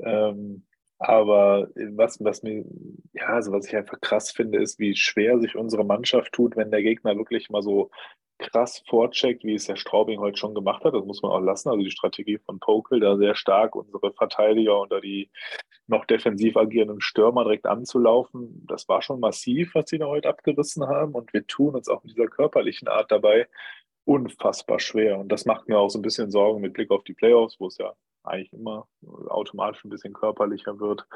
Ähm, 0.00 0.64
aber 0.98 1.68
was, 1.76 2.22
was 2.24 2.42
mir, 2.42 2.64
ja, 3.12 3.26
also 3.26 3.52
was 3.52 3.66
ich 3.66 3.76
einfach 3.76 4.00
krass 4.00 4.32
finde, 4.32 4.58
ist, 4.58 4.80
wie 4.80 4.96
schwer 4.96 5.38
sich 5.38 5.54
unsere 5.54 5.84
Mannschaft 5.84 6.32
tut, 6.32 6.56
wenn 6.56 6.72
der 6.72 6.82
Gegner 6.82 7.16
wirklich 7.16 7.50
mal 7.50 7.62
so 7.62 7.90
krass 8.38 8.82
vorcheckt, 8.88 9.44
wie 9.44 9.54
es 9.54 9.66
der 9.66 9.76
Straubing 9.76 10.20
heute 10.20 10.38
schon 10.38 10.54
gemacht 10.54 10.84
hat. 10.84 10.94
Das 10.94 11.04
muss 11.04 11.22
man 11.22 11.32
auch 11.32 11.40
lassen. 11.40 11.68
Also 11.68 11.82
die 11.82 11.90
Strategie 11.90 12.38
von 12.38 12.60
Pokel, 12.60 13.00
da 13.00 13.16
sehr 13.16 13.34
stark 13.34 13.74
unsere 13.74 14.12
Verteidiger 14.12 14.80
unter 14.80 15.00
die 15.00 15.30
noch 15.86 16.04
defensiv 16.04 16.56
agierenden 16.56 17.00
Stürmer 17.00 17.44
direkt 17.44 17.66
anzulaufen, 17.66 18.64
das 18.66 18.88
war 18.88 19.00
schon 19.00 19.20
massiv, 19.20 19.74
was 19.74 19.88
sie 19.88 19.98
da 19.98 20.06
heute 20.06 20.28
abgerissen 20.28 20.86
haben. 20.86 21.14
Und 21.14 21.32
wir 21.32 21.46
tun 21.46 21.74
uns 21.74 21.88
auch 21.88 22.02
mit 22.04 22.14
dieser 22.14 22.28
körperlichen 22.28 22.88
Art 22.88 23.10
dabei 23.10 23.48
unfassbar 24.04 24.80
schwer. 24.80 25.18
Und 25.18 25.30
das 25.30 25.44
macht 25.44 25.68
mir 25.68 25.78
auch 25.78 25.90
so 25.90 25.98
ein 25.98 26.02
bisschen 26.02 26.30
Sorgen 26.30 26.60
mit 26.60 26.72
Blick 26.72 26.90
auf 26.90 27.04
die 27.04 27.14
Playoffs, 27.14 27.58
wo 27.58 27.66
es 27.66 27.78
ja 27.78 27.92
eigentlich 28.22 28.52
immer 28.52 28.86
automatisch 29.28 29.84
ein 29.84 29.90
bisschen 29.90 30.12
körperlicher 30.12 30.78
wird. 30.78 31.06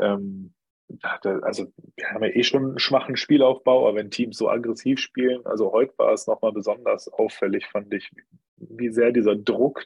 Ähm, 0.00 0.54
also 1.00 1.72
wir 1.96 2.10
haben 2.10 2.24
ja 2.24 2.30
eh 2.30 2.42
schon 2.42 2.64
einen 2.64 2.78
schwachen 2.78 3.16
Spielaufbau, 3.16 3.88
aber 3.88 3.98
wenn 3.98 4.10
Teams 4.10 4.36
so 4.36 4.48
aggressiv 4.48 4.98
spielen, 4.98 5.44
also 5.46 5.72
heute 5.72 5.94
war 5.98 6.12
es 6.12 6.26
nochmal 6.26 6.52
besonders 6.52 7.08
auffällig, 7.08 7.66
fand 7.66 7.92
ich, 7.94 8.10
wie 8.56 8.90
sehr 8.90 9.12
dieser 9.12 9.36
Druck 9.36 9.84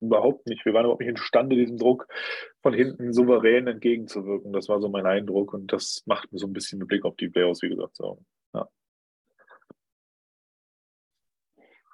überhaupt 0.00 0.46
nicht, 0.46 0.64
wir 0.64 0.74
waren 0.74 0.84
überhaupt 0.84 1.00
nicht 1.00 1.10
imstande, 1.10 1.56
diesem 1.56 1.76
Druck 1.76 2.06
von 2.62 2.72
hinten 2.72 3.12
souverän 3.12 3.66
entgegenzuwirken. 3.66 4.52
Das 4.52 4.68
war 4.68 4.80
so 4.80 4.88
mein 4.88 5.06
Eindruck 5.06 5.52
und 5.54 5.72
das 5.72 6.02
macht 6.06 6.32
mir 6.32 6.38
so 6.38 6.46
ein 6.46 6.52
bisschen 6.52 6.78
mit 6.78 6.88
Blick 6.88 7.04
auf 7.04 7.16
die 7.16 7.28
Playoffs, 7.28 7.62
wie 7.62 7.68
gesagt, 7.68 7.96
so. 7.96 8.22
Ja. 8.54 8.68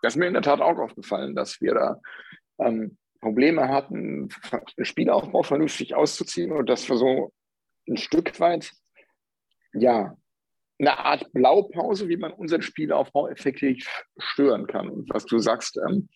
Das 0.03 0.15
ist 0.15 0.17
mir 0.19 0.27
in 0.27 0.35
der 0.35 0.43
Tat 0.43 0.61
auch 0.61 0.79
aufgefallen, 0.79 1.35
dass 1.35 1.61
wir 1.61 1.75
da 1.75 2.01
ähm, 2.59 2.99
Probleme 3.21 3.69
hatten, 3.69 4.29
Spielaufbau 4.83 5.43
vernünftig 5.43 5.95
auszuziehen 5.95 6.53
und 6.53 6.69
dass 6.69 6.87
wir 6.91 6.97
so 6.97 7.33
ein 7.89 7.97
Stück 7.97 8.39
weit, 8.41 8.73
ja, 9.73 10.17
eine 10.79 10.99
Art 10.99 11.33
Blaupause, 11.33 12.09
wie 12.09 12.17
man 12.17 12.33
unseren 12.33 12.63
Spielaufbau 12.63 13.29
effektiv 13.29 14.05
stören 14.19 14.67
kann. 14.67 14.89
Und 14.89 15.09
was 15.13 15.25
du 15.25 15.39
sagst, 15.39 15.79
ähm, 15.89 16.09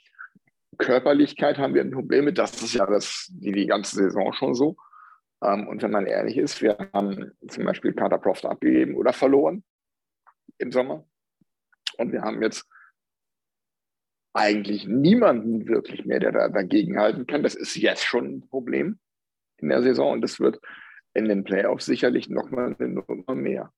Körperlichkeit 0.79 1.59
haben 1.59 1.75
wir 1.75 1.83
ein 1.83 1.91
Problem 1.91 2.25
mit, 2.25 2.39
das 2.39 2.63
ist 2.63 2.75
ja 2.75 2.87
das, 2.87 3.29
die, 3.31 3.53
die 3.53 3.67
ganze 3.67 3.97
Saison 3.97 4.33
schon 4.33 4.55
so. 4.55 4.77
Ähm, 5.43 5.69
und 5.69 5.83
wenn 5.83 5.91
man 5.91 6.07
ehrlich 6.07 6.37
ist, 6.37 6.61
wir 6.63 6.77
haben 6.93 7.33
zum 7.49 7.65
Beispiel 7.65 7.93
Carter 7.93 8.19
Proft 8.19 8.45
abgegeben 8.45 8.97
oder 8.97 9.13
verloren 9.13 9.65
im 10.59 10.73
Sommer. 10.73 11.07
Und 11.97 12.13
wir 12.13 12.23
haben 12.23 12.43
jetzt 12.43 12.69
eigentlich 14.33 14.87
niemanden 14.87 15.67
wirklich 15.67 16.05
mehr, 16.05 16.21
der 16.21 16.33
da 16.33 16.49
dagegen 16.49 16.99
halten 16.99 17.27
kann. 17.27 17.43
Das 17.43 17.55
ist 17.55 17.77
jetzt 17.77 18.05
schon 18.05 18.27
ein 18.27 18.49
Problem 18.49 18.99
in 19.57 19.69
der 19.69 19.83
Saison 19.83 20.13
und 20.13 20.21
das 20.21 20.39
wird 20.39 20.61
in 21.15 21.29
den 21.29 21.45
Playoffs 21.45 21.87
sicherlich 21.87 22.29
nochmal 22.29 22.77
eine 22.79 22.89
Nummer 22.89 23.35
mehr. 23.35 23.73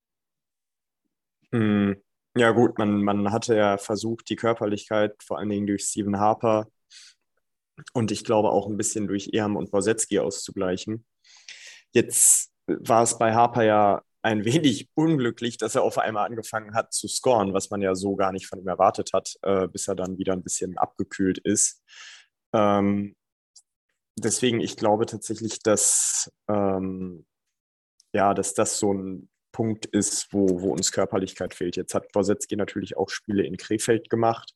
Hm. 1.53 1.97
Ja, 2.37 2.53
gut, 2.53 2.79
man, 2.79 3.03
man 3.03 3.33
hatte 3.33 3.57
ja 3.57 3.77
versucht, 3.77 4.31
die 4.31 4.37
Körperlichkeit 4.37 5.21
vor 5.23 5.39
allen 5.39 5.49
Dingen 5.49 5.67
durch 5.67 5.83
Stephen 5.83 6.21
Harper 6.21 6.69
und 7.93 8.13
ich 8.13 8.25
glaube 8.25 8.51
auch 8.51 8.69
ein 8.69 8.77
bisschen 8.77 9.09
durch 9.09 9.31
Erm 9.33 9.57
und 9.57 9.71
Borsetski 9.71 10.21
auszugleichen. 10.21 11.05
Jetzt 11.93 12.53
war 12.67 13.03
es 13.03 13.19
bei 13.19 13.35
Harper 13.35 13.65
ja 13.65 14.03
ein 14.23 14.45
wenig 14.45 14.91
unglücklich, 14.95 15.57
dass 15.57 15.75
er 15.75 15.83
auf 15.83 15.99
einmal 15.99 16.27
angefangen 16.27 16.75
hat 16.75 16.93
zu 16.93 17.09
scoren, 17.09 17.55
was 17.55 17.71
man 17.71 17.81
ja 17.81 17.95
so 17.95 18.17
gar 18.17 18.33
nicht 18.33 18.47
von 18.47 18.61
ihm 18.61 18.69
erwartet 18.69 19.11
hat, 19.13 19.35
äh, 19.43 19.67
bis 19.67 19.89
er 19.89 19.97
dann 19.97 20.19
wieder 20.19 20.35
ein 20.35 20.43
bisschen 20.43 20.77
abgekühlt 20.79 21.39
ist. 21.39 21.83
Ähm, 22.53 23.17
deswegen, 24.25 24.61
ich 24.61 24.77
glaube 24.77 25.07
tatsächlich, 25.07 25.61
dass, 25.61 26.31
ähm, 26.49 27.27
ja, 28.13 28.35
dass 28.35 28.55
das 28.55 28.79
so 28.79 28.93
ein 28.93 29.29
Punkt 29.53 29.87
ist, 29.87 30.33
wo, 30.33 30.61
wo 30.63 30.73
uns 30.73 30.93
Körperlichkeit 30.93 31.55
fehlt. 31.55 31.77
Jetzt 31.77 31.95
hat 31.95 32.13
Borsetski 32.13 32.57
natürlich 32.57 32.97
auch 32.97 33.11
Spiele 33.11 33.45
in 33.45 33.57
Krefeld 33.57 34.09
gemacht. 34.11 34.55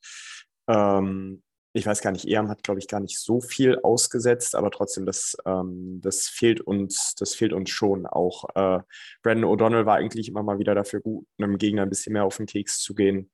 Ähm, 0.68 1.42
ich 1.76 1.84
weiß 1.84 2.00
gar 2.02 2.12
nicht, 2.12 2.26
Eam 2.28 2.48
hat, 2.48 2.62
glaube 2.62 2.78
ich, 2.78 2.86
gar 2.86 3.00
nicht 3.00 3.18
so 3.18 3.40
viel 3.40 3.80
ausgesetzt, 3.80 4.54
aber 4.54 4.70
trotzdem, 4.70 5.06
das, 5.06 5.36
ähm, 5.44 6.00
das 6.00 6.28
fehlt 6.28 6.60
uns, 6.60 7.16
das 7.18 7.34
fehlt 7.34 7.52
uns 7.52 7.70
schon 7.70 8.06
auch. 8.06 8.44
Äh, 8.54 8.80
Brandon 9.22 9.50
O'Donnell 9.50 9.84
war 9.84 9.96
eigentlich 9.96 10.28
immer 10.28 10.44
mal 10.44 10.60
wieder 10.60 10.76
dafür 10.76 11.00
gut, 11.00 11.26
einem 11.36 11.58
Gegner 11.58 11.82
ein 11.82 11.90
bisschen 11.90 12.12
mehr 12.12 12.24
auf 12.24 12.36
den 12.36 12.46
Keks 12.46 12.78
zu 12.78 12.94
gehen. 12.94 13.30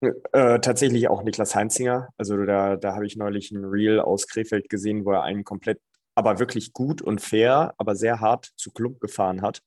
Äh, 0.00 0.60
tatsächlich 0.60 1.08
auch 1.08 1.22
Niklas 1.22 1.54
Heinzinger. 1.54 2.08
Also 2.16 2.44
da, 2.44 2.76
da 2.76 2.94
habe 2.94 3.06
ich 3.06 3.16
neulich 3.16 3.50
ein 3.50 3.64
Reel 3.64 4.00
aus 4.00 4.26
Krefeld 4.26 4.68
gesehen, 4.68 5.04
wo 5.04 5.12
er 5.12 5.22
einen 5.22 5.44
komplett, 5.44 5.80
aber 6.14 6.38
wirklich 6.38 6.72
gut 6.72 7.00
und 7.00 7.20
fair, 7.20 7.74
aber 7.78 7.96
sehr 7.96 8.20
hart 8.20 8.52
zu 8.56 8.70
Klump 8.70 9.00
gefahren 9.00 9.42
hat. 9.42 9.62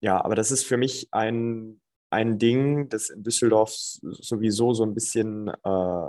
Ja, 0.00 0.22
aber 0.24 0.34
das 0.34 0.50
ist 0.50 0.64
für 0.64 0.76
mich 0.76 1.08
ein 1.12 1.80
ein 2.12 2.38
Ding, 2.38 2.90
das 2.90 3.08
in 3.08 3.22
Düsseldorf 3.22 3.72
sowieso 3.72 4.74
so 4.74 4.84
ein 4.84 4.94
bisschen 4.94 5.48
äh, 5.48 6.08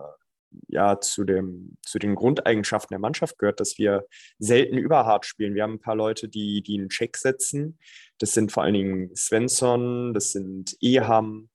ja, 0.68 1.00
zu, 1.00 1.24
dem, 1.24 1.78
zu 1.82 1.98
den 1.98 2.14
Grundeigenschaften 2.14 2.94
der 2.94 3.00
Mannschaft 3.00 3.40
gehört, 3.40 3.60
dass 3.60 3.78
wir 3.78 4.06
selten 4.38 4.78
überhart 4.78 5.26
spielen. 5.26 5.56
Wir 5.56 5.64
haben 5.64 5.76
ein 5.76 5.80
paar 5.80 5.96
Leute, 5.96 6.28
die, 6.28 6.62
die 6.62 6.78
einen 6.78 6.90
Check 6.90 7.18
setzen. 7.18 7.80
Das 8.20 8.34
sind 8.34 8.52
vor 8.52 8.64
allen 8.64 8.74
Dingen 8.74 9.16
Svensson, 9.16 10.14
das 10.14 10.32
sind 10.32 10.76
Eham, 10.82 11.50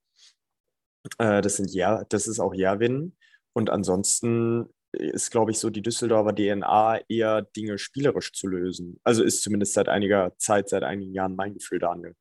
äh, 1.18 1.40
das, 1.40 1.56
sind 1.56 1.72
ja, 1.72 2.04
das 2.08 2.26
ist 2.26 2.40
auch 2.40 2.54
Jerwin. 2.54 3.16
Und 3.52 3.70
ansonsten 3.70 4.68
ist, 4.92 5.30
glaube 5.30 5.50
ich, 5.50 5.58
so 5.58 5.70
die 5.70 5.82
Düsseldorfer 5.82 6.34
DNA 6.34 7.00
eher 7.08 7.42
Dinge 7.42 7.78
spielerisch 7.78 8.32
zu 8.32 8.46
lösen. 8.46 9.00
Also 9.04 9.22
ist 9.22 9.42
zumindest 9.42 9.74
seit 9.74 9.88
einiger 9.88 10.32
Zeit, 10.38 10.68
seit 10.68 10.82
einigen 10.82 11.12
Jahren 11.12 11.36
mein 11.36 11.54
Gefühl, 11.54 11.78
Daniel. 11.78 12.14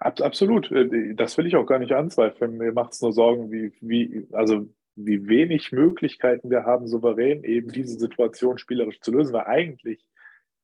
Absolut. 0.00 0.70
Äh, 0.70 1.14
das 1.14 1.36
will 1.38 1.46
ich 1.46 1.56
auch 1.56 1.66
gar 1.66 1.78
nicht 1.78 1.92
anzweifeln. 1.92 2.58
Mir 2.58 2.72
macht 2.72 2.92
es 2.92 3.00
nur 3.00 3.12
Sorgen, 3.12 3.50
wie, 3.50 3.72
wie, 3.80 4.26
also 4.32 4.68
wie 4.96 5.26
wenig 5.26 5.72
Möglichkeiten 5.72 6.50
wir 6.50 6.64
haben, 6.64 6.86
souverän 6.86 7.42
eben 7.44 7.72
diese 7.72 7.98
Situation 7.98 8.58
spielerisch 8.58 9.00
zu 9.00 9.12
lösen. 9.12 9.32
Weil 9.32 9.46
eigentlich 9.46 10.04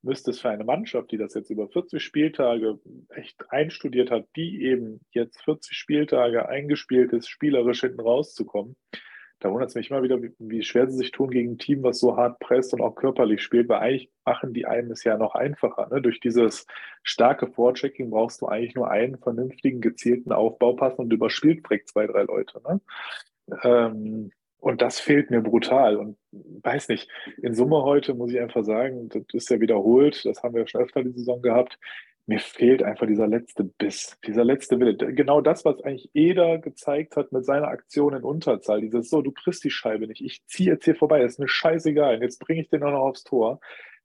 müsste 0.03 0.31
es 0.31 0.39
für 0.39 0.49
eine 0.49 0.63
Mannschaft, 0.63 1.11
die 1.11 1.17
das 1.17 1.33
jetzt 1.33 1.49
über 1.49 1.67
40 1.67 2.01
Spieltage 2.01 2.79
echt 3.09 3.51
einstudiert 3.51 4.11
hat, 4.11 4.27
die 4.35 4.63
eben 4.63 5.01
jetzt 5.11 5.43
40 5.43 5.77
Spieltage 5.77 6.47
eingespielt 6.47 7.13
ist, 7.13 7.29
spielerisch 7.29 7.81
hinten 7.81 8.01
rauszukommen, 8.01 8.75
da 9.41 9.51
wundert 9.51 9.69
es 9.69 9.75
mich 9.75 9.89
immer 9.89 10.03
wieder, 10.03 10.19
wie, 10.21 10.61
schwer 10.61 10.87
sie 10.87 10.97
sich 10.97 11.09
tun 11.09 11.31
gegen 11.31 11.53
ein 11.53 11.57
Team, 11.57 11.81
was 11.81 11.99
so 11.99 12.15
hart 12.15 12.39
presst 12.39 12.75
und 12.75 12.81
auch 12.81 12.93
körperlich 12.93 13.41
spielt, 13.41 13.69
weil 13.69 13.79
eigentlich 13.79 14.11
machen 14.23 14.53
die 14.53 14.67
einem 14.67 14.91
es 14.91 15.03
ja 15.03 15.17
noch 15.17 15.33
einfacher. 15.33 15.87
Ne? 15.91 15.99
Durch 15.99 16.19
dieses 16.19 16.67
starke 17.01 17.47
Vorchecking 17.47 18.11
brauchst 18.11 18.41
du 18.41 18.45
eigentlich 18.45 18.75
nur 18.75 18.91
einen 18.91 19.17
vernünftigen, 19.17 19.81
gezielten 19.81 20.31
Aufbaupass 20.31 20.93
und 20.99 21.11
überspielt 21.11 21.65
direkt 21.65 21.89
zwei, 21.89 22.05
drei 22.05 22.21
Leute. 22.21 22.61
Ne? 22.63 22.81
Ähm, 23.63 24.31
und 24.61 24.81
das 24.81 25.01
fehlt 25.01 25.29
mir 25.29 25.41
brutal. 25.41 25.97
Und 25.97 26.17
weiß 26.31 26.87
nicht, 26.87 27.09
in 27.41 27.53
Summe 27.53 27.83
heute 27.83 28.13
muss 28.13 28.31
ich 28.31 28.39
einfach 28.39 28.63
sagen, 28.63 29.09
das 29.09 29.23
ist 29.33 29.49
ja 29.49 29.59
wiederholt, 29.59 30.23
das 30.23 30.41
haben 30.41 30.55
wir 30.55 30.65
schon 30.67 30.81
öfter 30.81 31.03
die 31.03 31.11
Saison 31.11 31.41
gehabt 31.41 31.77
mir 32.31 32.39
fehlt 32.39 32.83
einfach 32.83 33.07
dieser 33.07 33.27
letzte 33.27 33.63
Biss, 33.63 34.17
dieser 34.25 34.43
letzte 34.43 34.79
Wille. 34.79 34.95
Genau 34.95 35.41
das, 35.41 35.65
was 35.65 35.81
eigentlich 35.81 36.09
Eder 36.13 36.59
gezeigt 36.59 37.15
hat 37.15 37.31
mit 37.31 37.45
seiner 37.45 37.67
Aktion 37.67 38.13
in 38.13 38.23
Unterzahl. 38.23 38.81
Dieses 38.81 39.09
so, 39.09 39.21
du 39.21 39.31
kriegst 39.31 39.63
die 39.63 39.71
Scheibe 39.71 40.07
nicht, 40.07 40.21
ich 40.21 40.45
ziehe 40.45 40.71
jetzt 40.71 40.85
hier 40.85 40.95
vorbei, 40.95 41.19
das 41.19 41.33
ist 41.33 41.39
mir 41.39 41.47
scheißegal, 41.47 42.21
jetzt 42.21 42.39
bringe 42.39 42.61
ich 42.61 42.69
den 42.69 42.83
auch 42.83 42.91
noch 42.91 43.01
aufs 43.01 43.23
Tor. 43.23 43.59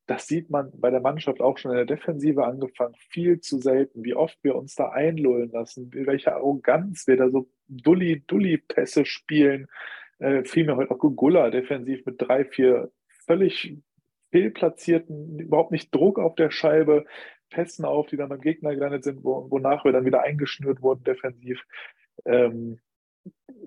Das 0.06 0.26
sieht 0.26 0.50
man 0.50 0.70
bei 0.74 0.90
der 0.90 1.00
Mannschaft 1.00 1.40
auch 1.40 1.58
schon 1.58 1.72
in 1.72 1.78
der 1.78 1.86
Defensive 1.86 2.44
angefangen, 2.44 2.94
viel 3.10 3.40
zu 3.40 3.60
selten, 3.60 4.04
wie 4.04 4.14
oft 4.14 4.38
wir 4.42 4.54
uns 4.54 4.76
da 4.76 4.90
einlullen 4.90 5.50
lassen, 5.50 5.90
welche 5.92 6.32
Arroganz 6.32 7.06
wir 7.06 7.16
da 7.16 7.28
so 7.28 7.48
Dulli-Dulli-Pässe 7.68 9.04
spielen. 9.04 9.66
Äh, 10.18 10.44
fiel 10.44 10.64
mir 10.64 10.76
heute 10.76 10.90
auch 10.90 10.98
Gugulla 10.98 11.50
defensiv 11.50 12.04
mit 12.06 12.16
drei, 12.18 12.44
vier 12.44 12.90
völlig 13.26 13.76
fehlplatzierten, 14.30 15.38
überhaupt 15.38 15.72
nicht 15.72 15.94
Druck 15.94 16.18
auf 16.18 16.34
der 16.34 16.50
Scheibe, 16.50 17.04
Pässen 17.50 17.84
auf, 17.84 18.06
die 18.06 18.16
dann 18.16 18.28
beim 18.28 18.40
Gegner 18.40 18.74
gelandet 18.74 19.04
sind, 19.04 19.24
wo, 19.24 19.50
wonach 19.50 19.84
wir 19.84 19.92
dann 19.92 20.04
wieder 20.04 20.22
eingeschnürt 20.22 20.82
wurden 20.82 21.04
defensiv. 21.04 21.62
Ähm, 22.24 22.78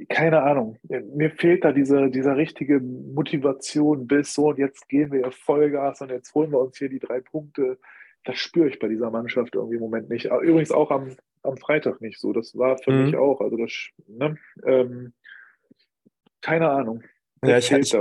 keine 0.10 0.44
Ahnung. 0.44 0.78
Mir 0.84 1.32
fehlt 1.32 1.64
da 1.64 1.72
diese, 1.72 2.10
dieser 2.10 2.38
richtige 2.38 2.80
Motivation 2.80 4.08
bis 4.08 4.34
so 4.34 4.50
und 4.50 4.58
jetzt 4.58 4.88
gehen 4.90 5.12
wir 5.12 5.32
Vollgas 5.32 6.02
und 6.02 6.10
jetzt 6.10 6.34
holen 6.34 6.52
wir 6.52 6.60
uns 6.60 6.78
hier 6.78 6.90
die 6.90 7.00
drei 7.00 7.20
Punkte. 7.20 7.80
Das 8.24 8.38
spüre 8.38 8.70
ich 8.70 8.80
bei 8.80 8.88
dieser 8.88 9.12
Mannschaft 9.12 9.56
irgendwie 9.56 9.76
im 9.76 9.82
Moment 9.82 10.10
nicht. 10.10 10.26
Übrigens 10.26 10.72
auch 10.72 10.92
am, 10.92 11.16
am 11.44 11.58
Freitag 11.58 12.02
nicht 12.02 12.20
so. 12.20 12.34
Das 12.34 12.58
war 12.58 12.78
für 12.78 12.92
mhm. 12.92 13.06
mich 13.06 13.18
auch. 13.18 13.42
Also 13.42 13.58
das, 13.58 13.72
ne, 14.08 14.38
ähm, 14.66 15.14
keine 16.42 16.70
Ahnung. 16.70 17.04
Ja, 17.42 17.58
ich, 17.58 17.72
ich, 17.72 17.94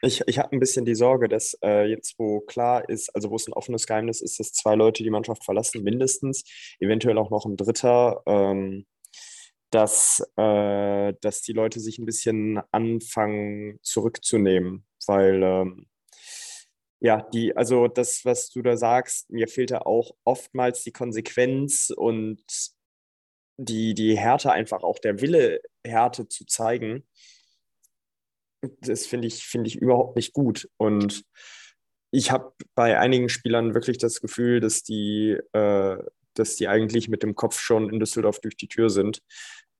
ich, 0.00 0.22
ich 0.26 0.38
habe 0.38 0.52
ein 0.52 0.60
bisschen 0.60 0.86
die 0.86 0.94
Sorge, 0.94 1.28
dass 1.28 1.58
äh, 1.62 1.84
jetzt, 1.90 2.18
wo 2.18 2.40
klar 2.40 2.88
ist, 2.88 3.14
also 3.14 3.30
wo 3.30 3.36
es 3.36 3.46
ein 3.46 3.52
offenes 3.52 3.86
Geheimnis 3.86 4.22
ist, 4.22 4.40
dass 4.40 4.52
zwei 4.52 4.76
Leute 4.76 5.02
die 5.02 5.10
Mannschaft 5.10 5.44
verlassen, 5.44 5.82
mindestens, 5.82 6.44
eventuell 6.80 7.18
auch 7.18 7.30
noch 7.30 7.44
ein 7.44 7.58
dritter, 7.58 8.22
ähm, 8.26 8.86
dass, 9.70 10.26
äh, 10.36 11.12
dass 11.20 11.42
die 11.42 11.52
Leute 11.52 11.80
sich 11.80 11.98
ein 11.98 12.06
bisschen 12.06 12.62
anfangen 12.72 13.78
zurückzunehmen, 13.82 14.86
weil 15.06 15.42
ähm, 15.42 15.86
ja, 17.00 17.28
die, 17.34 17.54
also 17.54 17.88
das, 17.88 18.24
was 18.24 18.48
du 18.48 18.62
da 18.62 18.78
sagst, 18.78 19.28
mir 19.30 19.48
fehlt 19.48 19.70
da 19.70 19.80
auch 19.82 20.12
oftmals 20.24 20.82
die 20.82 20.92
Konsequenz 20.92 21.92
und 21.94 22.42
die, 23.58 23.92
die 23.92 24.16
Härte, 24.16 24.50
einfach 24.50 24.82
auch 24.82 24.98
der 24.98 25.20
Wille, 25.20 25.60
Härte 25.84 26.26
zu 26.28 26.46
zeigen 26.46 27.04
das 28.60 29.06
finde 29.06 29.28
ich, 29.28 29.46
find 29.46 29.66
ich 29.66 29.76
überhaupt 29.76 30.16
nicht 30.16 30.32
gut. 30.32 30.68
Und 30.76 31.24
ich 32.10 32.30
habe 32.30 32.52
bei 32.74 32.98
einigen 32.98 33.28
Spielern 33.28 33.74
wirklich 33.74 33.98
das 33.98 34.20
Gefühl, 34.20 34.60
dass 34.60 34.82
die, 34.82 35.38
äh, 35.52 35.98
dass 36.34 36.56
die 36.56 36.68
eigentlich 36.68 37.08
mit 37.08 37.22
dem 37.22 37.34
Kopf 37.34 37.58
schon 37.60 37.90
in 37.90 38.00
Düsseldorf 38.00 38.40
durch 38.40 38.56
die 38.56 38.68
Tür 38.68 38.90
sind. 38.90 39.22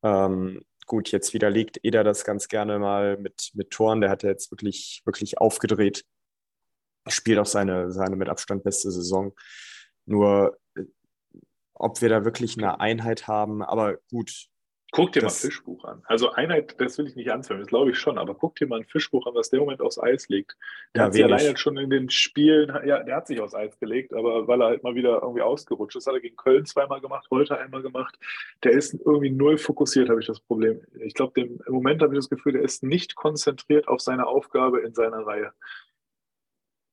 Ähm, 0.03 0.61
gut, 0.85 1.11
jetzt 1.11 1.33
widerlegt 1.33 1.79
Eder 1.83 2.03
das 2.03 2.23
ganz 2.25 2.47
gerne 2.47 2.79
mal 2.79 3.17
mit, 3.17 3.51
mit 3.53 3.71
Toren. 3.71 4.01
Der 4.01 4.09
hat 4.09 4.23
ja 4.23 4.29
jetzt 4.29 4.51
wirklich, 4.51 5.01
wirklich 5.05 5.37
aufgedreht. 5.37 6.05
Spielt 7.07 7.39
auch 7.39 7.45
seine, 7.45 7.91
seine 7.91 8.15
mit 8.15 8.29
Abstand 8.29 8.63
beste 8.63 8.91
Saison. 8.91 9.33
Nur, 10.05 10.59
äh, 10.75 10.83
ob 11.73 12.01
wir 12.01 12.09
da 12.09 12.25
wirklich 12.25 12.57
eine 12.57 12.79
Einheit 12.79 13.27
haben, 13.27 13.63
aber 13.63 13.97
gut, 14.11 14.48
Guck 14.91 15.11
dir 15.11 15.21
das, 15.21 15.43
mal 15.43 15.49
Fischbuch 15.49 15.83
an. 15.85 16.01
Also 16.05 16.31
Einheit, 16.31 16.79
das 16.81 16.97
will 16.97 17.07
ich 17.07 17.15
nicht 17.15 17.31
anzweifeln, 17.31 17.61
das 17.61 17.69
glaube 17.69 17.91
ich 17.91 17.99
schon, 17.99 18.17
aber 18.17 18.33
guck 18.33 18.55
dir 18.55 18.67
mal 18.67 18.79
ein 18.79 18.85
Fischbuch 18.85 19.27
an, 19.27 19.35
was 19.35 19.49
der 19.49 19.59
Moment 19.59 19.81
aufs 19.81 19.99
Eis 19.99 20.29
legt. 20.29 20.57
Der 20.95 21.01
ja, 21.01 21.05
hat 21.05 21.13
sich 21.13 21.23
alleine 21.23 21.57
schon 21.57 21.77
in 21.77 21.89
den 21.91 22.09
Spielen, 22.09 22.69
ja, 22.85 23.03
der 23.03 23.15
hat 23.15 23.27
sich 23.27 23.39
aufs 23.39 23.53
Eis 23.53 23.77
gelegt, 23.79 24.13
aber 24.13 24.47
weil 24.47 24.61
er 24.61 24.67
halt 24.67 24.83
mal 24.83 24.95
wieder 24.95 25.21
irgendwie 25.21 25.43
ausgerutscht 25.43 25.95
ist. 25.95 26.07
Hat 26.07 26.15
er 26.15 26.21
gegen 26.21 26.37
Köln 26.37 26.65
zweimal 26.65 27.01
gemacht, 27.01 27.27
heute 27.29 27.59
einmal 27.59 27.83
gemacht. 27.83 28.17
Der 28.63 28.71
ist 28.71 28.93
irgendwie 28.93 29.29
null 29.29 29.59
fokussiert, 29.59 30.09
habe 30.09 30.21
ich 30.21 30.27
das 30.27 30.39
Problem. 30.39 30.81
Ich 31.01 31.13
glaube, 31.13 31.39
im 31.39 31.59
Moment 31.67 32.01
habe 32.01 32.13
ich 32.13 32.19
das 32.19 32.29
Gefühl, 32.29 32.53
der 32.53 32.63
ist 32.63 32.81
nicht 32.81 33.15
konzentriert 33.15 33.87
auf 33.87 34.01
seine 34.01 34.25
Aufgabe 34.25 34.79
in 34.79 34.93
seiner 34.95 35.25
Reihe. 35.25 35.53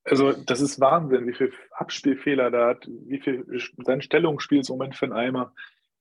Also, 0.04 0.32
das 0.32 0.60
ist 0.60 0.78
Wahnsinn, 0.80 1.26
wie 1.26 1.34
viel 1.34 1.52
Abspielfehler 1.72 2.50
da 2.50 2.68
hat, 2.68 2.86
wie 2.86 3.18
viel 3.18 3.44
sein 3.78 4.02
Stellungsspiel 4.02 4.60
ist 4.60 4.68
im 4.68 4.76
Moment 4.76 4.94
für 4.94 5.06
einen 5.06 5.14
Eimer. 5.14 5.52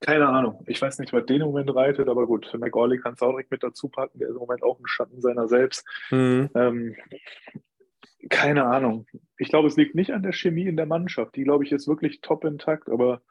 Keine 0.02 0.28
Ahnung. 0.28 0.64
Ich 0.68 0.82
weiß 0.82 1.00
nicht, 1.00 1.14
was 1.14 1.26
den 1.26 1.42
im 1.42 1.48
Moment 1.48 1.74
reitet, 1.74 2.10
aber 2.10 2.28
gut, 2.28 2.46
für 2.46 2.58
McAuley 2.58 3.00
kannst 3.00 3.22
du 3.22 3.26
auch 3.26 3.32
direkt 3.32 3.52
mit 3.52 3.64
dazu 3.64 3.90
packen. 3.90 4.20
Der 4.20 4.30
ist 4.30 4.36
im 4.36 4.42
Moment 4.42 4.64
auch 4.64 4.80
ein 4.80 4.88
Schatten 4.88 5.22
seiner 5.22 5.48
selbst. 5.48 5.86
Mhm. 6.12 6.50
Ähm, 6.54 6.96
keine 8.30 8.66
Ahnung. 8.66 9.08
Ich 9.38 9.50
glaube, 9.50 9.68
es 9.68 9.78
liegt 9.78 9.96
nicht 9.96 10.12
an 10.12 10.24
der 10.24 10.34
Chemie 10.34 10.68
in 10.68 10.78
der 10.78 10.86
Mannschaft. 10.86 11.36
Die, 11.36 11.44
glaube 11.44 11.64
ich, 11.64 11.72
ist 11.72 11.88
wirklich 11.88 12.22
top 12.22 12.44
intakt, 12.44 12.90
aber 12.90 13.22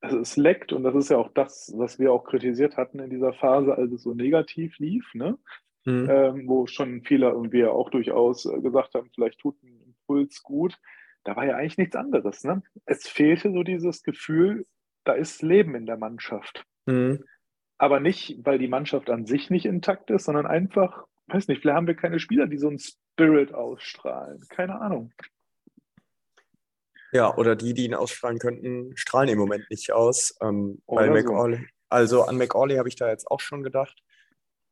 es 0.00 0.36
leckt 0.36 0.72
und 0.72 0.82
das 0.82 0.94
ist 0.94 1.10
ja 1.10 1.18
auch 1.18 1.30
das, 1.34 1.72
was 1.76 1.98
wir 1.98 2.12
auch 2.12 2.24
kritisiert 2.24 2.76
hatten 2.76 3.00
in 3.00 3.10
dieser 3.10 3.34
Phase, 3.34 3.76
als 3.76 3.92
es 3.92 4.02
so 4.02 4.14
negativ 4.14 4.78
lief, 4.78 5.14
ne? 5.14 5.38
Mhm. 5.84 6.10
Ähm, 6.10 6.48
wo 6.48 6.66
schon 6.66 7.02
viele 7.04 7.34
und 7.34 7.52
wir 7.52 7.72
auch 7.72 7.90
durchaus 7.90 8.44
äh, 8.44 8.60
gesagt 8.60 8.94
haben, 8.94 9.10
vielleicht 9.14 9.38
tut 9.40 9.62
ein 9.62 9.80
Impuls 9.86 10.42
gut. 10.42 10.78
Da 11.24 11.36
war 11.36 11.46
ja 11.46 11.56
eigentlich 11.56 11.78
nichts 11.78 11.96
anderes. 11.96 12.44
Ne? 12.44 12.62
Es 12.84 13.08
fehlte 13.08 13.50
so 13.50 13.62
dieses 13.62 14.02
Gefühl, 14.02 14.66
da 15.04 15.12
ist 15.12 15.42
Leben 15.42 15.74
in 15.74 15.86
der 15.86 15.96
Mannschaft. 15.96 16.64
Mhm. 16.86 17.24
Aber 17.78 18.00
nicht, 18.00 18.38
weil 18.44 18.58
die 18.58 18.68
Mannschaft 18.68 19.08
an 19.08 19.26
sich 19.26 19.48
nicht 19.50 19.64
intakt 19.64 20.10
ist, 20.10 20.24
sondern 20.24 20.46
einfach, 20.46 21.04
weiß 21.28 21.48
nicht, 21.48 21.62
vielleicht 21.62 21.76
haben 21.76 21.86
wir 21.86 21.94
keine 21.94 22.20
Spieler, 22.20 22.46
die 22.46 22.58
so 22.58 22.68
einen 22.68 22.78
Spirit 22.78 23.54
ausstrahlen. 23.54 24.40
Keine 24.48 24.80
Ahnung. 24.80 25.12
Ja, 27.12 27.34
oder 27.36 27.56
die, 27.56 27.74
die 27.74 27.86
ihn 27.86 27.94
ausstrahlen 27.94 28.38
könnten, 28.38 28.96
strahlen 28.96 29.30
im 29.30 29.38
Moment 29.38 29.68
nicht 29.70 29.92
aus. 29.92 30.36
Ähm, 30.40 30.82
bei 30.86 31.22
so. 31.22 31.58
Also 31.88 32.22
an 32.22 32.36
McAuley 32.36 32.76
habe 32.76 32.88
ich 32.88 32.96
da 32.96 33.08
jetzt 33.08 33.30
auch 33.30 33.40
schon 33.40 33.62
gedacht. 33.62 34.02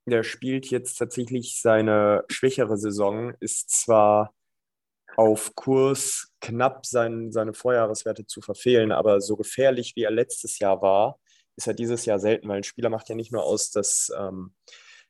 Der 0.06 0.22
spielt 0.22 0.66
jetzt 0.66 0.96
tatsächlich 0.96 1.60
seine 1.60 2.24
schwächere 2.28 2.76
Saison, 2.76 3.34
ist 3.40 3.70
zwar 3.70 4.32
auf 5.16 5.54
Kurs, 5.54 6.32
knapp 6.40 6.86
sein, 6.86 7.32
seine 7.32 7.52
Vorjahreswerte 7.52 8.26
zu 8.26 8.40
verfehlen, 8.40 8.92
aber 8.92 9.20
so 9.20 9.36
gefährlich 9.36 9.94
wie 9.96 10.02
er 10.02 10.10
letztes 10.10 10.58
Jahr 10.58 10.80
war, 10.82 11.18
ist 11.56 11.66
er 11.66 11.74
dieses 11.74 12.04
Jahr 12.04 12.20
selten, 12.20 12.48
weil 12.48 12.58
ein 12.58 12.64
Spieler 12.64 12.90
macht 12.90 13.08
ja 13.08 13.14
nicht 13.14 13.32
nur 13.32 13.42
aus, 13.42 13.70
dass, 13.70 14.12
ähm, 14.16 14.54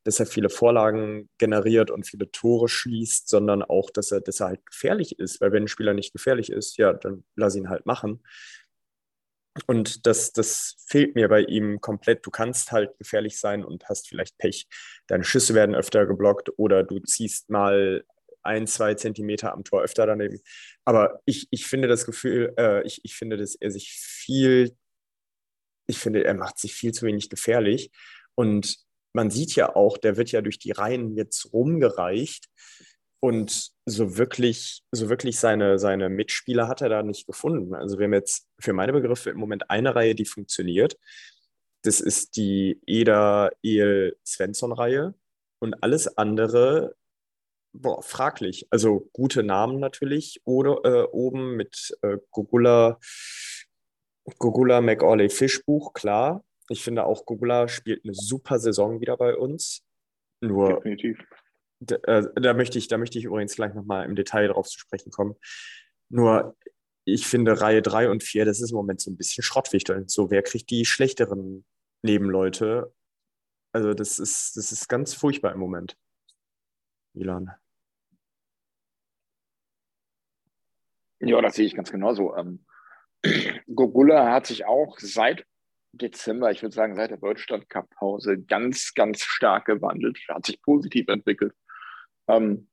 dass 0.04 0.18
er 0.18 0.26
viele 0.26 0.48
Vorlagen 0.48 1.28
generiert 1.36 1.90
und 1.90 2.06
viele 2.06 2.30
Tore 2.30 2.68
schließt, 2.68 3.28
sondern 3.28 3.62
auch, 3.62 3.90
dass 3.90 4.10
er, 4.10 4.22
dass 4.22 4.40
er 4.40 4.48
halt 4.48 4.66
gefährlich 4.66 5.18
ist, 5.18 5.40
weil 5.40 5.52
wenn 5.52 5.64
ein 5.64 5.68
Spieler 5.68 5.92
nicht 5.92 6.12
gefährlich 6.12 6.50
ist, 6.50 6.78
ja, 6.78 6.94
dann 6.94 7.24
lass 7.36 7.54
ihn 7.54 7.68
halt 7.68 7.84
machen. 7.84 8.22
Und 9.66 10.06
das, 10.06 10.32
das 10.32 10.76
fehlt 10.86 11.14
mir 11.16 11.28
bei 11.28 11.42
ihm 11.42 11.80
komplett. 11.80 12.24
Du 12.24 12.30
kannst 12.30 12.72
halt 12.72 12.96
gefährlich 12.98 13.38
sein 13.38 13.64
und 13.64 13.88
hast 13.88 14.08
vielleicht 14.08 14.38
Pech. 14.38 14.68
Deine 15.08 15.24
Schüsse 15.24 15.54
werden 15.54 15.74
öfter 15.74 16.06
geblockt 16.06 16.50
oder 16.56 16.84
du 16.84 17.00
ziehst 17.00 17.50
mal 17.50 18.04
ein, 18.48 18.66
zwei 18.66 18.94
Zentimeter 18.94 19.52
am 19.52 19.62
Tor 19.62 19.82
öfter 19.82 20.06
daneben. 20.06 20.40
Aber 20.84 21.20
ich, 21.26 21.46
ich 21.50 21.66
finde 21.66 21.86
das 21.86 22.06
Gefühl, 22.06 22.54
äh, 22.58 22.84
ich, 22.86 23.04
ich 23.04 23.14
finde, 23.14 23.36
dass 23.36 23.54
er 23.54 23.70
sich 23.70 23.92
viel, 23.92 24.76
ich 25.86 25.98
finde, 25.98 26.24
er 26.24 26.34
macht 26.34 26.58
sich 26.58 26.74
viel 26.74 26.92
zu 26.92 27.06
wenig 27.06 27.30
gefährlich. 27.30 27.92
Und 28.34 28.78
man 29.12 29.30
sieht 29.30 29.54
ja 29.54 29.76
auch, 29.76 29.98
der 29.98 30.16
wird 30.16 30.32
ja 30.32 30.40
durch 30.40 30.58
die 30.58 30.72
Reihen 30.72 31.16
jetzt 31.16 31.52
rumgereicht. 31.52 32.48
Und 33.20 33.70
so 33.84 34.16
wirklich, 34.16 34.82
so 34.92 35.08
wirklich 35.08 35.38
seine, 35.38 35.78
seine 35.78 36.08
Mitspieler 36.08 36.68
hat 36.68 36.82
er 36.82 36.88
da 36.88 37.02
nicht 37.02 37.26
gefunden. 37.26 37.74
Also 37.74 37.98
wir 37.98 38.04
haben 38.04 38.14
jetzt 38.14 38.46
für 38.60 38.72
meine 38.72 38.92
Begriffe 38.92 39.30
im 39.30 39.38
Moment 39.38 39.70
eine 39.70 39.94
Reihe, 39.94 40.14
die 40.14 40.24
funktioniert. 40.24 40.96
Das 41.82 42.00
ist 42.00 42.36
die 42.36 42.80
Eder-El-Svensson-Reihe. 42.86 45.14
Und 45.60 45.82
alles 45.82 46.16
andere 46.16 46.94
boah, 47.72 48.02
fraglich. 48.02 48.66
Also 48.70 49.08
gute 49.12 49.42
Namen 49.42 49.78
natürlich 49.78 50.40
oder 50.44 50.80
äh, 50.84 51.06
oben 51.10 51.56
mit 51.56 51.96
äh, 52.02 52.18
Gugula, 52.30 52.98
Gugula 54.38 54.80
McAuley 54.80 55.30
Fischbuch, 55.30 55.92
klar. 55.92 56.44
Ich 56.68 56.82
finde 56.82 57.04
auch 57.04 57.24
Gugula 57.24 57.68
spielt 57.68 58.04
eine 58.04 58.14
super 58.14 58.58
Saison 58.58 59.00
wieder 59.00 59.16
bei 59.16 59.36
uns. 59.36 59.82
Nur 60.40 60.74
Definitiv. 60.74 61.18
Äh, 61.80 62.24
da 62.34 62.54
möchte 62.54 62.78
ich, 62.78 62.88
da 62.88 62.98
möchte 62.98 63.18
ich 63.18 63.24
übrigens 63.24 63.54
gleich 63.54 63.74
nochmal 63.74 64.04
im 64.04 64.16
Detail 64.16 64.48
drauf 64.48 64.68
zu 64.68 64.78
sprechen 64.78 65.10
kommen. 65.10 65.36
Nur 66.10 66.56
ich 67.04 67.26
finde 67.26 67.60
Reihe 67.60 67.82
3 67.82 68.10
und 68.10 68.22
4, 68.22 68.44
das 68.44 68.60
ist 68.60 68.70
im 68.70 68.76
Moment 68.76 69.00
so 69.00 69.10
ein 69.10 69.16
bisschen 69.16 69.42
Schrottwichteln. 69.42 70.08
So, 70.08 70.30
wer 70.30 70.42
kriegt 70.42 70.68
die 70.70 70.84
schlechteren 70.84 71.64
Nebenleute? 72.02 72.92
Also, 73.72 73.94
das 73.94 74.18
ist, 74.18 74.56
das 74.56 74.72
ist 74.72 74.88
ganz 74.88 75.14
furchtbar 75.14 75.52
im 75.52 75.60
Moment. 75.60 75.96
Milan. 77.18 77.50
Ja, 81.20 81.40
das 81.42 81.56
sehe 81.56 81.66
ich 81.66 81.74
ganz 81.74 81.90
genauso. 81.90 82.36
Ähm, 82.36 82.64
Gogula 83.74 84.32
hat 84.32 84.46
sich 84.46 84.64
auch 84.66 84.98
seit 84.98 85.44
Dezember, 85.92 86.50
ich 86.50 86.62
würde 86.62 86.74
sagen 86.74 86.94
seit 86.94 87.10
der 87.10 87.18
Deutschland 87.18 87.68
Cup 87.68 87.90
Pause, 87.90 88.38
ganz, 88.38 88.94
ganz 88.94 89.22
stark 89.22 89.64
gewandelt, 89.66 90.18
hat 90.28 90.46
sich 90.46 90.62
positiv 90.62 91.08
entwickelt. 91.08 91.54
Ähm, 92.28 92.68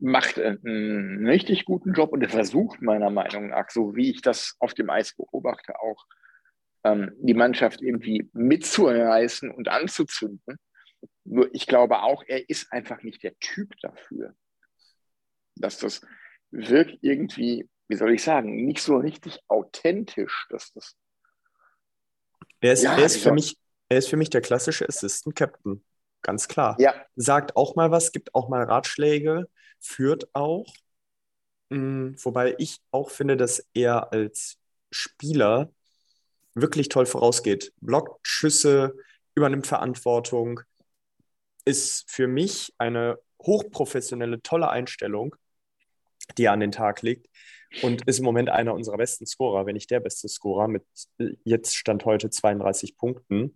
macht 0.00 0.38
einen 0.38 1.26
richtig 1.26 1.64
guten 1.64 1.92
Job 1.92 2.12
und 2.12 2.22
er 2.22 2.28
versucht 2.28 2.80
meiner 2.80 3.10
Meinung 3.10 3.50
nach, 3.50 3.70
so 3.70 3.94
wie 3.94 4.10
ich 4.10 4.22
das 4.22 4.56
auf 4.58 4.74
dem 4.74 4.90
Eis 4.90 5.14
beobachte, 5.14 5.78
auch 5.80 6.06
ähm, 6.84 7.12
die 7.18 7.34
Mannschaft 7.34 7.82
irgendwie 7.82 8.28
mitzureißen 8.32 9.50
und 9.50 9.68
anzuzünden. 9.68 10.58
Nur 11.24 11.54
ich 11.54 11.66
glaube 11.66 12.02
auch, 12.02 12.24
er 12.26 12.48
ist 12.48 12.72
einfach 12.72 13.02
nicht 13.02 13.22
der 13.22 13.38
Typ 13.38 13.74
dafür. 13.80 14.34
Dass 15.56 15.78
das 15.78 16.00
wirkt 16.50 16.98
irgendwie, 17.00 17.68
wie 17.88 17.96
soll 17.96 18.12
ich 18.12 18.22
sagen, 18.22 18.64
nicht 18.64 18.80
so 18.80 18.96
richtig 18.96 19.40
authentisch, 19.48 20.46
dass 20.50 20.72
das. 20.72 20.96
Er 22.60 22.72
ist, 22.72 22.82
ja, 22.82 22.96
er 22.96 23.04
ist, 23.04 23.16
für, 23.16 23.32
mich, 23.32 23.58
er 23.88 23.98
ist 23.98 24.08
für 24.08 24.16
mich 24.16 24.30
der 24.30 24.40
klassische 24.40 24.88
Assistant 24.88 25.34
Captain. 25.34 25.84
Ganz 26.22 26.46
klar. 26.46 26.76
Ja. 26.78 26.94
Sagt 27.16 27.56
auch 27.56 27.74
mal 27.74 27.90
was, 27.90 28.12
gibt 28.12 28.34
auch 28.34 28.48
mal 28.48 28.62
Ratschläge, 28.62 29.48
führt 29.80 30.32
auch. 30.34 30.72
Mhm, 31.70 32.16
wobei 32.22 32.54
ich 32.58 32.80
auch 32.90 33.10
finde, 33.10 33.36
dass 33.36 33.66
er 33.74 34.12
als 34.12 34.58
Spieler 34.90 35.72
wirklich 36.54 36.88
toll 36.88 37.06
vorausgeht. 37.06 37.72
Blockt 37.80 38.26
Schüsse, 38.26 38.94
übernimmt 39.34 39.66
Verantwortung, 39.66 40.60
ist 41.64 42.04
für 42.08 42.26
mich 42.26 42.72
eine 42.78 43.18
hochprofessionelle, 43.42 44.42
tolle 44.42 44.70
Einstellung, 44.70 45.36
die 46.38 46.44
er 46.44 46.52
an 46.52 46.60
den 46.60 46.72
Tag 46.72 47.02
legt 47.02 47.28
und 47.82 48.02
ist 48.06 48.18
im 48.18 48.24
Moment 48.24 48.50
einer 48.50 48.74
unserer 48.74 48.98
besten 48.98 49.26
Scorer, 49.26 49.66
wenn 49.66 49.74
nicht 49.74 49.90
der 49.90 50.00
beste 50.00 50.28
Scorer 50.28 50.68
mit 50.68 50.84
jetzt 51.44 51.76
Stand 51.76 52.04
heute 52.04 52.30
32 52.30 52.96
Punkten, 52.96 53.54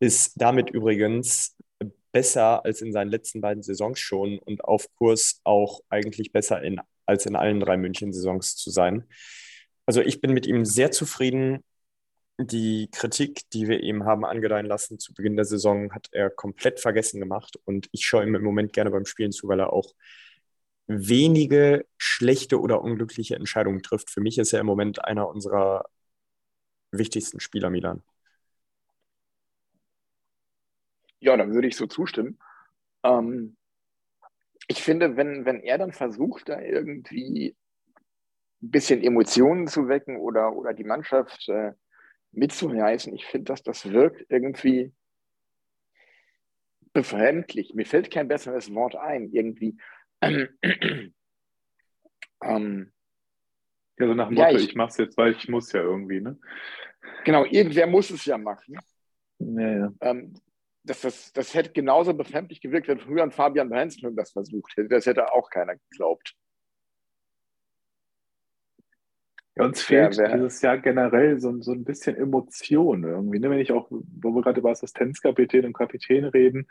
ist 0.00 0.32
damit 0.36 0.70
übrigens 0.70 1.56
besser 2.12 2.64
als 2.64 2.80
in 2.80 2.92
seinen 2.92 3.10
letzten 3.10 3.40
beiden 3.40 3.62
Saisons 3.62 3.98
schon 3.98 4.38
und 4.38 4.64
auf 4.64 4.86
Kurs 4.96 5.40
auch 5.44 5.80
eigentlich 5.88 6.32
besser 6.32 6.62
in, 6.62 6.80
als 7.06 7.26
in 7.26 7.36
allen 7.36 7.60
drei 7.60 7.76
München-Saisons 7.76 8.56
zu 8.56 8.70
sein. 8.70 9.04
Also 9.86 10.00
ich 10.00 10.20
bin 10.20 10.32
mit 10.32 10.46
ihm 10.46 10.64
sehr 10.64 10.92
zufrieden 10.92 11.64
die 12.38 12.88
Kritik, 12.90 13.48
die 13.52 13.68
wir 13.68 13.80
ihm 13.80 14.04
haben 14.04 14.24
angedeihen 14.24 14.66
lassen 14.66 14.98
zu 14.98 15.14
Beginn 15.14 15.36
der 15.36 15.44
Saison, 15.44 15.92
hat 15.92 16.08
er 16.12 16.30
komplett 16.30 16.80
vergessen 16.80 17.20
gemacht. 17.20 17.58
Und 17.64 17.88
ich 17.92 18.04
schaue 18.06 18.24
ihm 18.24 18.34
im 18.34 18.42
Moment 18.42 18.72
gerne 18.72 18.90
beim 18.90 19.06
Spielen 19.06 19.32
zu, 19.32 19.48
weil 19.48 19.60
er 19.60 19.72
auch 19.72 19.94
wenige 20.86 21.86
schlechte 21.96 22.60
oder 22.60 22.82
unglückliche 22.82 23.36
Entscheidungen 23.36 23.82
trifft. 23.82 24.10
Für 24.10 24.20
mich 24.20 24.38
ist 24.38 24.52
er 24.52 24.60
im 24.60 24.66
Moment 24.66 25.04
einer 25.04 25.28
unserer 25.28 25.84
wichtigsten 26.90 27.40
Spieler, 27.40 27.70
Milan. 27.70 28.02
Ja, 31.20 31.36
dann 31.36 31.54
würde 31.54 31.68
ich 31.68 31.76
so 31.76 31.86
zustimmen. 31.86 32.38
Ähm, 33.02 33.56
ich 34.68 34.82
finde, 34.82 35.16
wenn, 35.16 35.44
wenn 35.44 35.60
er 35.60 35.78
dann 35.78 35.92
versucht, 35.92 36.48
da 36.48 36.60
irgendwie 36.60 37.56
ein 38.62 38.70
bisschen 38.70 39.02
Emotionen 39.02 39.66
zu 39.66 39.88
wecken 39.88 40.16
oder, 40.16 40.54
oder 40.54 40.74
die 40.74 40.84
Mannschaft 40.84 41.48
äh, 41.48 41.72
mitzureißen. 42.36 43.14
Ich 43.14 43.26
finde, 43.26 43.52
dass 43.52 43.62
das 43.62 43.90
wirkt 43.90 44.26
irgendwie 44.28 44.92
befremdlich. 46.92 47.74
Mir 47.74 47.86
fällt 47.86 48.10
kein 48.10 48.28
besseres 48.28 48.72
Wort 48.74 48.96
ein. 48.96 49.30
Irgendwie. 49.32 49.76
Ähm, 50.20 50.48
ähm, 52.42 52.92
ja, 53.98 54.06
so 54.06 54.14
nach 54.14 54.28
dem 54.28 54.36
ja, 54.36 54.46
Motto, 54.46 54.58
ich, 54.58 54.70
ich 54.70 54.74
mache 54.74 54.88
es 54.88 54.96
jetzt, 54.96 55.16
weil 55.16 55.32
ich 55.32 55.48
muss 55.48 55.72
ja 55.72 55.80
irgendwie, 55.80 56.20
ne? 56.20 56.38
Genau, 57.24 57.44
irgendwer 57.44 57.86
muss 57.86 58.10
es 58.10 58.24
ja 58.24 58.38
machen. 58.38 58.78
Ja, 59.38 59.70
ja. 59.70 59.92
Ähm, 60.00 60.34
das, 60.82 61.00
das, 61.00 61.32
das 61.32 61.54
hätte 61.54 61.72
genauso 61.72 62.12
befremdlich 62.14 62.60
gewirkt, 62.60 62.88
wenn 62.88 62.98
früher 62.98 63.22
ein 63.22 63.32
Fabian 63.32 63.70
Brenzmann 63.70 64.16
das 64.16 64.32
versucht 64.32 64.76
hätte. 64.76 64.88
Das 64.88 65.06
hätte 65.06 65.32
auch 65.32 65.48
keiner 65.50 65.76
geglaubt. 65.76 66.34
Ja, 69.56 69.64
uns 69.64 69.82
fehlt 69.82 70.18
wer, 70.18 70.34
dieses 70.34 70.60
Jahr 70.62 70.78
generell 70.78 71.38
so, 71.38 71.60
so 71.60 71.72
ein 71.72 71.84
bisschen 71.84 72.16
Emotion 72.16 73.04
irgendwie. 73.04 73.38
Ne? 73.38 73.50
Wenn 73.50 73.60
ich 73.60 73.70
auch, 73.72 73.86
wo 73.90 74.30
wir 74.34 74.42
gerade 74.42 74.60
über 74.60 74.70
Assistenzkapitän 74.70 75.64
und 75.64 75.74
Kapitän 75.74 76.24
reden, 76.24 76.66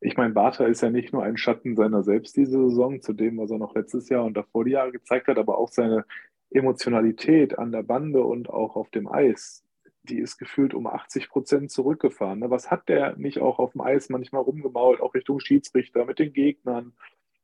ich 0.00 0.16
meine, 0.16 0.34
Bartha 0.34 0.66
ist 0.66 0.82
ja 0.82 0.90
nicht 0.90 1.12
nur 1.14 1.22
ein 1.22 1.38
Schatten 1.38 1.74
seiner 1.74 2.02
selbst 2.02 2.36
diese 2.36 2.68
Saison, 2.68 3.00
zu 3.00 3.14
dem, 3.14 3.38
was 3.38 3.50
er 3.50 3.58
noch 3.58 3.74
letztes 3.74 4.10
Jahr 4.10 4.24
und 4.24 4.36
davor 4.36 4.64
die 4.64 4.72
Jahre 4.72 4.92
gezeigt 4.92 5.28
hat, 5.28 5.38
aber 5.38 5.56
auch 5.56 5.70
seine 5.70 6.04
Emotionalität 6.50 7.58
an 7.58 7.72
der 7.72 7.82
Bande 7.82 8.22
und 8.22 8.50
auch 8.50 8.76
auf 8.76 8.90
dem 8.90 9.08
Eis, 9.08 9.64
die 10.02 10.18
ist 10.18 10.36
gefühlt 10.36 10.74
um 10.74 10.86
80 10.86 11.28
Prozent 11.30 11.70
zurückgefahren. 11.70 12.40
Ne? 12.40 12.50
Was 12.50 12.70
hat 12.70 12.88
der 12.88 13.16
nicht 13.16 13.40
auch 13.40 13.58
auf 13.58 13.72
dem 13.72 13.80
Eis 13.80 14.10
manchmal 14.10 14.42
rumgemault, 14.42 15.00
auch 15.00 15.14
Richtung 15.14 15.40
Schiedsrichter 15.40 16.04
mit 16.04 16.18
den 16.18 16.32
Gegnern? 16.32 16.92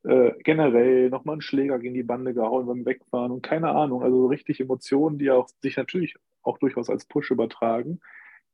Äh, 0.05 0.33
generell 0.43 1.11
nochmal 1.11 1.35
einen 1.35 1.43
Schläger 1.43 1.79
gegen 1.79 1.95
die 1.95 2.03
Bande 2.03 2.35
gehauen 2.35 2.67
beim 2.67 2.85
Wegfahren 2.85 3.31
und 3.31 3.43
keine 3.43 3.71
Ahnung, 3.71 4.03
also 4.03 4.27
richtig 4.27 4.61
Emotionen, 4.61 5.19
die 5.19 5.31
auch 5.31 5.49
sich 5.61 5.77
natürlich 5.77 6.17
auch 6.43 6.59
durchaus 6.59 6.91
als 6.91 7.05
Push 7.07 7.31
übertragen. 7.31 8.01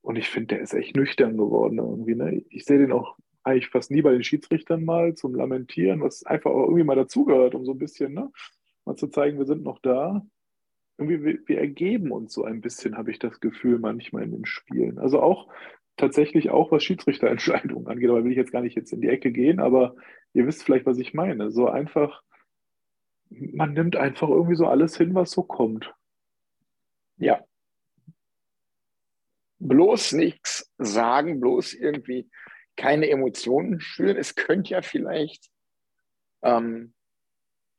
Und 0.02 0.16
ich 0.16 0.28
finde, 0.28 0.56
der 0.56 0.60
ist 0.60 0.74
echt 0.74 0.96
nüchtern 0.96 1.36
geworden 1.36 1.78
irgendwie. 1.78 2.14
Ne? 2.14 2.42
Ich 2.50 2.64
sehe 2.64 2.78
den 2.78 2.92
auch 2.92 3.16
eigentlich 3.42 3.68
fast 3.68 3.90
nie 3.90 4.02
bei 4.02 4.12
den 4.12 4.22
Schiedsrichtern 4.22 4.84
mal 4.84 5.14
zum 5.14 5.34
Lamentieren, 5.34 6.02
was 6.02 6.24
einfach 6.24 6.50
auch 6.50 6.64
irgendwie 6.64 6.84
mal 6.84 6.96
dazugehört, 6.96 7.54
um 7.54 7.64
so 7.64 7.72
ein 7.72 7.78
bisschen 7.78 8.12
ne, 8.12 8.30
mal 8.84 8.96
zu 8.96 9.08
zeigen, 9.08 9.38
wir 9.38 9.46
sind 9.46 9.62
noch 9.62 9.78
da. 9.80 10.24
Irgendwie, 10.98 11.24
wir, 11.24 11.38
wir 11.46 11.58
ergeben 11.58 12.12
uns 12.12 12.34
so 12.34 12.44
ein 12.44 12.60
bisschen, 12.60 12.96
habe 12.96 13.10
ich 13.10 13.18
das 13.18 13.40
Gefühl, 13.40 13.78
manchmal 13.78 14.24
in 14.24 14.32
den 14.32 14.46
Spielen. 14.46 14.98
Also 14.98 15.20
auch 15.20 15.48
tatsächlich 15.98 16.50
auch, 16.50 16.72
was 16.72 16.82
Schiedsrichterentscheidungen 16.82 17.86
angeht. 17.88 18.10
Aber 18.10 18.24
will 18.24 18.32
ich 18.32 18.36
jetzt 18.36 18.52
gar 18.52 18.62
nicht 18.62 18.76
jetzt 18.76 18.92
in 18.92 19.00
die 19.00 19.08
Ecke 19.08 19.30
gehen, 19.30 19.60
aber 19.60 19.94
ihr 20.32 20.46
wisst 20.46 20.62
vielleicht, 20.62 20.86
was 20.86 20.98
ich 20.98 21.14
meine. 21.14 21.50
So 21.50 21.68
einfach, 21.68 22.22
man 23.30 23.72
nimmt 23.74 23.96
einfach 23.96 24.28
irgendwie 24.28 24.56
so 24.56 24.66
alles 24.66 24.96
hin, 24.96 25.14
was 25.14 25.30
so 25.30 25.42
kommt. 25.42 25.94
Ja. 27.16 27.44
Bloß 29.58 30.12
nichts 30.12 30.72
sagen, 30.78 31.40
bloß 31.40 31.74
irgendwie 31.74 32.30
keine 32.76 33.10
Emotionen 33.10 33.80
spüren. 33.80 34.16
Es 34.16 34.36
könnte 34.36 34.70
ja 34.70 34.82
vielleicht 34.82 35.50
ähm, 36.42 36.94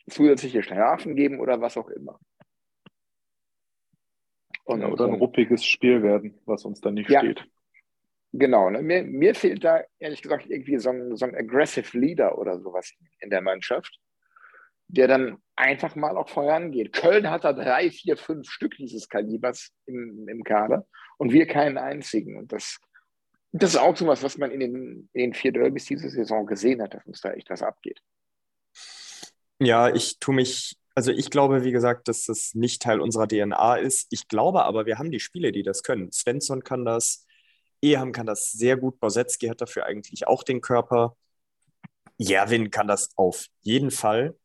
zusätzliche 0.09 0.61
Strafen 0.61 1.15
geben 1.15 1.39
oder 1.39 1.61
was 1.61 1.77
auch 1.77 1.89
immer. 1.89 2.19
Und, 4.65 4.81
ja, 4.81 4.89
oder 4.89 5.05
ein 5.05 5.15
ruppiges 5.15 5.65
Spiel 5.65 6.03
werden, 6.03 6.39
was 6.45 6.65
uns 6.65 6.81
dann 6.81 6.93
nicht 6.93 7.09
ja, 7.09 7.21
steht. 7.21 7.49
Genau, 8.31 8.69
ne? 8.69 8.81
mir, 8.83 9.03
mir 9.03 9.33
fehlt 9.33 9.63
da 9.63 9.83
ehrlich 9.97 10.21
gesagt 10.21 10.45
irgendwie 10.47 10.77
so 10.77 10.91
ein, 10.91 11.15
so 11.15 11.25
ein 11.25 11.35
aggressive 11.35 11.97
Leader 11.97 12.37
oder 12.37 12.59
sowas 12.59 12.91
in 13.19 13.29
der 13.31 13.41
Mannschaft, 13.41 13.99
der 14.87 15.07
dann 15.07 15.37
einfach 15.55 15.95
mal 15.95 16.15
auch 16.15 16.29
vorangeht. 16.29 16.93
Köln 16.93 17.29
hat 17.29 17.43
da 17.43 17.53
drei, 17.53 17.89
vier, 17.89 18.17
fünf 18.17 18.49
Stück 18.49 18.75
dieses 18.77 19.09
Kalibers 19.09 19.71
im, 19.87 20.27
im 20.27 20.43
Kader 20.43 20.85
und 21.17 21.31
wir 21.31 21.47
keinen 21.47 21.77
einzigen. 21.77 22.37
Und 22.37 22.51
das, 22.51 22.79
das 23.51 23.71
ist 23.71 23.77
auch 23.77 23.97
so 23.97 24.05
was, 24.05 24.21
was 24.21 24.37
man 24.37 24.51
in 24.51 24.59
den, 24.59 25.09
in 25.13 25.21
den 25.21 25.33
vier 25.33 25.51
Derbys 25.51 25.85
diese 25.85 26.09
Saison 26.09 26.45
gesehen 26.45 26.81
hat, 26.83 26.93
dass 26.93 27.05
uns 27.05 27.21
da 27.21 27.31
echt 27.33 27.49
was 27.49 27.63
abgeht. 27.63 27.99
Ja, 29.59 29.93
ich 29.93 30.19
tue 30.19 30.35
mich, 30.35 30.77
also 30.93 31.11
ich 31.11 31.31
glaube, 31.31 31.63
wie 31.63 31.71
gesagt, 31.71 32.07
dass 32.07 32.25
das 32.25 32.53
nicht 32.53 32.81
Teil 32.81 33.01
unserer 33.01 33.27
DNA 33.27 33.77
ist. 33.77 34.07
Ich 34.11 34.27
glaube 34.27 34.63
aber, 34.63 34.85
wir 34.85 34.99
haben 34.99 35.11
die 35.11 35.19
Spiele, 35.19 35.51
die 35.51 35.63
das 35.63 35.81
können. 35.81 36.11
Svensson 36.11 36.63
kann 36.63 36.85
das, 36.85 37.25
Eham 37.81 38.11
kann 38.11 38.25
das 38.25 38.51
sehr 38.51 38.77
gut. 38.77 38.99
Bosetski 38.99 39.47
hat 39.47 39.61
dafür 39.61 39.85
eigentlich 39.85 40.27
auch 40.27 40.43
den 40.43 40.61
Körper. 40.61 41.15
Jerwin 42.17 42.69
kann 42.71 42.87
das 42.87 43.11
auf 43.15 43.47
jeden 43.61 43.91
Fall. 43.91 44.35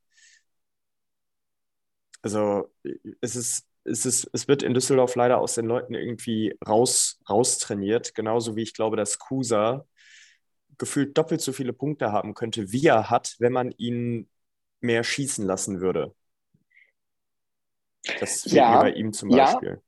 Also 2.23 2.73
es 3.21 3.37
ist, 3.37 3.67
es 3.85 4.07
ist, 4.07 4.31
es 4.33 4.49
wird 4.49 4.63
in 4.63 4.73
Düsseldorf 4.73 5.15
leider 5.15 5.39
aus 5.39 5.55
den 5.55 5.67
Leuten 5.67 5.95
irgendwie 5.95 6.57
raus, 6.67 7.21
raustrainiert. 7.29 8.15
Genauso 8.15 8.57
wie 8.57 8.63
ich 8.63 8.75
glaube, 8.75 8.97
dass 8.97 9.19
Kusa 9.19 9.87
gefühlt 10.79 11.17
doppelt 11.19 11.41
so 11.41 11.53
viele 11.53 11.73
Punkte 11.73 12.13
haben 12.13 12.35
könnte, 12.35 12.73
wie 12.73 12.87
er 12.87 13.11
hat, 13.11 13.37
wenn 13.39 13.53
man 13.53 13.73
ihn 13.73 14.29
mehr 14.81 15.05
schießen 15.05 15.45
lassen 15.45 15.81
würde. 15.81 16.15
Das 18.21 18.45
ja, 18.45 18.81
bei 18.81 18.93
ihm 18.93 19.13
zum 19.13 19.31
Beispiel. 19.31 19.69
Ja. 19.69 19.84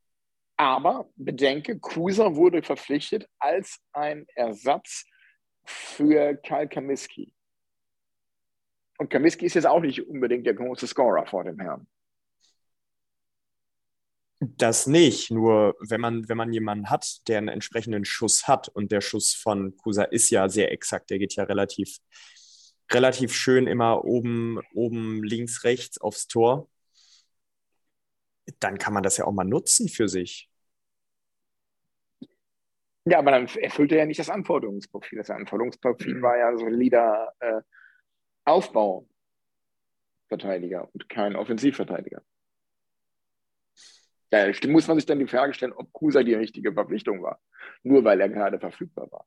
Aber 0.56 1.10
bedenke, 1.16 1.78
Kusa 1.78 2.34
wurde 2.34 2.62
verpflichtet 2.62 3.28
als 3.38 3.78
ein 3.92 4.26
Ersatz 4.34 5.04
für 5.64 6.34
Kyle 6.36 6.68
Kamiski. 6.68 7.32
Und 8.98 9.10
Kamiski 9.10 9.44
ist 9.44 9.54
jetzt 9.54 9.66
auch 9.66 9.80
nicht 9.80 10.08
unbedingt 10.08 10.46
der 10.46 10.54
große 10.54 10.86
Scorer 10.86 11.26
vor 11.26 11.44
dem 11.44 11.58
Herrn. 11.60 11.86
Das 14.40 14.86
nicht, 14.86 15.30
nur 15.30 15.76
wenn 15.80 16.00
man, 16.00 16.28
wenn 16.28 16.36
man 16.36 16.52
jemanden 16.52 16.88
hat, 16.90 17.26
der 17.26 17.38
einen 17.38 17.48
entsprechenden 17.48 18.04
Schuss 18.04 18.46
hat 18.46 18.68
und 18.68 18.92
der 18.92 19.00
Schuss 19.00 19.34
von 19.34 19.76
Kusa 19.76 20.04
ist 20.04 20.30
ja 20.30 20.48
sehr 20.48 20.72
exakt, 20.72 21.10
der 21.10 21.18
geht 21.18 21.34
ja 21.34 21.44
relativ 21.44 21.98
relativ 22.92 23.34
schön 23.34 23.66
immer 23.66 24.04
oben, 24.04 24.60
oben 24.74 25.22
links, 25.24 25.64
rechts 25.64 25.98
aufs 25.98 26.28
Tor. 26.28 26.68
Dann 28.60 28.78
kann 28.78 28.94
man 28.94 29.02
das 29.02 29.16
ja 29.16 29.24
auch 29.24 29.32
mal 29.32 29.44
nutzen 29.44 29.88
für 29.88 30.08
sich. 30.08 30.48
Ja, 33.04 33.18
aber 33.18 33.30
dann 33.30 33.46
erfüllt 33.46 33.92
er 33.92 33.98
ja 33.98 34.06
nicht 34.06 34.18
das 34.18 34.30
Anforderungsprofil. 34.30 35.18
Das 35.18 35.30
Anforderungsprofil 35.30 36.16
mhm. 36.16 36.22
war 36.22 36.36
ja 36.36 36.56
solider 36.56 37.32
äh, 37.38 37.60
Aufbauverteidiger 38.44 40.88
und 40.92 41.08
kein 41.08 41.36
Offensivverteidiger. 41.36 42.22
Da 44.30 44.50
muss 44.66 44.88
man 44.88 44.96
sich 44.96 45.06
dann 45.06 45.20
die 45.20 45.28
Frage 45.28 45.54
stellen, 45.54 45.72
ob 45.72 45.92
Kusa 45.92 46.24
die 46.24 46.34
richtige 46.34 46.72
Verpflichtung 46.72 47.22
war, 47.22 47.40
nur 47.84 48.02
weil 48.04 48.20
er 48.20 48.28
gerade 48.28 48.58
verfügbar 48.58 49.10
war. 49.12 49.24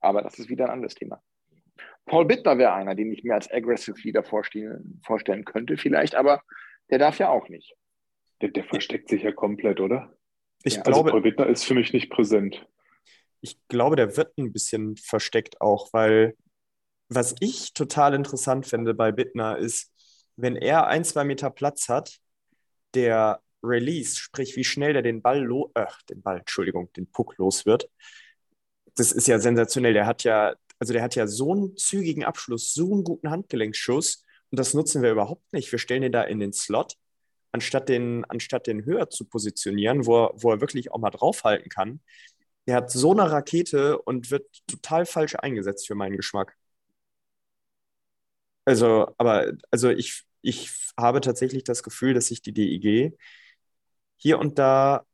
Aber 0.00 0.22
das 0.22 0.38
ist 0.38 0.48
wieder 0.48 0.66
ein 0.66 0.70
anderes 0.70 0.94
Thema. 0.94 1.20
Paul 2.06 2.26
Bittner 2.26 2.58
wäre 2.58 2.74
einer, 2.74 2.94
den 2.94 3.12
ich 3.12 3.24
mir 3.24 3.34
als 3.34 3.50
Aggressive 3.50 3.96
Leader 4.02 4.22
vorstellen, 4.22 5.00
vorstellen 5.04 5.44
könnte, 5.44 5.76
vielleicht, 5.76 6.14
aber 6.14 6.42
der 6.90 6.98
darf 6.98 7.18
ja 7.18 7.30
auch 7.30 7.48
nicht. 7.48 7.74
Der, 8.40 8.50
der 8.50 8.64
versteckt 8.64 9.08
sich 9.08 9.22
ja 9.22 9.32
komplett, 9.32 9.80
oder? 9.80 10.14
Ich 10.64 10.74
ja, 10.74 10.80
also 10.80 10.90
glaube, 10.90 11.10
also 11.10 11.12
Paul 11.12 11.22
Bittner 11.22 11.46
ist 11.46 11.64
für 11.64 11.74
mich 11.74 11.92
nicht 11.92 12.10
präsent. 12.10 12.66
Ich 13.40 13.58
glaube, 13.68 13.96
der 13.96 14.16
wird 14.16 14.36
ein 14.38 14.52
bisschen 14.52 14.96
versteckt 14.96 15.60
auch, 15.60 15.92
weil 15.92 16.36
was 17.08 17.34
ich 17.40 17.74
total 17.74 18.14
interessant 18.14 18.66
finde 18.66 18.94
bei 18.94 19.12
Bittner 19.12 19.58
ist, 19.58 19.92
wenn 20.36 20.56
er 20.56 20.86
ein, 20.86 21.04
zwei 21.04 21.24
Meter 21.24 21.50
Platz 21.50 21.88
hat, 21.88 22.18
der 22.94 23.40
Release, 23.62 24.16
sprich 24.16 24.56
wie 24.56 24.64
schnell 24.64 24.92
der 24.92 25.02
den 25.02 25.22
Ball, 25.22 25.42
lo 25.42 25.70
äh, 25.74 25.86
den 26.10 26.22
Ball, 26.22 26.38
Entschuldigung, 26.38 26.92
den 26.92 27.10
Puck 27.10 27.36
los 27.38 27.66
wird, 27.66 27.88
das 28.96 29.12
ist 29.12 29.26
ja 29.26 29.38
sensationell. 29.38 29.94
Der 29.94 30.06
hat 30.06 30.24
ja, 30.24 30.54
also 30.78 30.92
der 30.92 31.02
hat 31.02 31.14
ja 31.14 31.26
so 31.26 31.52
einen 31.52 31.76
zügigen 31.76 32.24
Abschluss, 32.24 32.74
so 32.74 32.92
einen 32.92 33.04
guten 33.04 33.30
Handgelenkschuss 33.30 34.24
und 34.50 34.58
das 34.58 34.74
nutzen 34.74 35.02
wir 35.02 35.12
überhaupt 35.12 35.52
nicht. 35.52 35.70
Wir 35.72 35.78
stellen 35.78 36.02
ihn 36.02 36.12
da 36.12 36.22
in 36.22 36.40
den 36.40 36.52
Slot, 36.52 36.96
anstatt 37.52 37.88
den, 37.88 38.24
anstatt 38.26 38.66
den 38.66 38.84
höher 38.84 39.10
zu 39.10 39.24
positionieren, 39.24 40.06
wo 40.06 40.26
er, 40.26 40.32
wo 40.34 40.52
er 40.52 40.60
wirklich 40.60 40.92
auch 40.92 40.98
mal 40.98 41.10
draufhalten 41.10 41.68
kann. 41.68 42.00
Der 42.66 42.76
hat 42.76 42.90
so 42.90 43.12
eine 43.12 43.30
Rakete 43.30 44.00
und 44.00 44.30
wird 44.30 44.46
total 44.66 45.06
falsch 45.06 45.34
eingesetzt 45.36 45.86
für 45.86 45.94
meinen 45.94 46.16
Geschmack. 46.16 46.56
Also, 48.64 49.14
aber 49.18 49.52
also 49.70 49.90
ich, 49.90 50.24
ich 50.42 50.70
habe 50.96 51.20
tatsächlich 51.20 51.64
das 51.64 51.82
Gefühl, 51.82 52.14
dass 52.14 52.28
sich 52.28 52.40
die 52.42 52.52
DIG 52.52 53.16
hier 54.16 54.38
und 54.38 54.58
da 54.58 55.04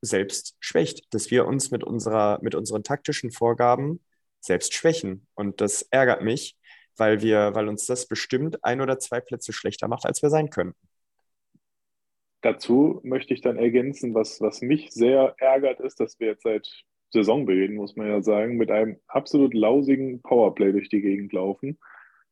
selbst 0.00 0.56
schwächt, 0.60 1.12
dass 1.14 1.30
wir 1.30 1.46
uns 1.46 1.70
mit, 1.70 1.84
unserer, 1.84 2.38
mit 2.42 2.54
unseren 2.54 2.84
taktischen 2.84 3.30
Vorgaben 3.30 4.00
selbst 4.40 4.74
schwächen. 4.74 5.26
Und 5.34 5.60
das 5.60 5.82
ärgert 5.82 6.22
mich, 6.22 6.56
weil, 6.96 7.22
wir, 7.22 7.54
weil 7.54 7.68
uns 7.68 7.86
das 7.86 8.06
bestimmt 8.06 8.64
ein 8.64 8.80
oder 8.80 8.98
zwei 8.98 9.20
Plätze 9.20 9.52
schlechter 9.52 9.88
macht, 9.88 10.06
als 10.06 10.22
wir 10.22 10.30
sein 10.30 10.50
könnten. 10.50 10.78
Dazu 12.40 13.00
möchte 13.02 13.34
ich 13.34 13.40
dann 13.40 13.56
ergänzen, 13.56 14.14
was, 14.14 14.40
was 14.40 14.60
mich 14.60 14.90
sehr 14.92 15.34
ärgert, 15.38 15.80
ist, 15.80 15.98
dass 15.98 16.20
wir 16.20 16.28
jetzt 16.28 16.44
seit 16.44 16.68
Saisonbeginn, 17.10 17.74
muss 17.74 17.96
man 17.96 18.08
ja 18.08 18.22
sagen, 18.22 18.56
mit 18.56 18.70
einem 18.70 18.98
absolut 19.08 19.54
lausigen 19.54 20.22
Powerplay 20.22 20.72
durch 20.72 20.88
die 20.88 21.00
Gegend 21.00 21.32
laufen 21.32 21.78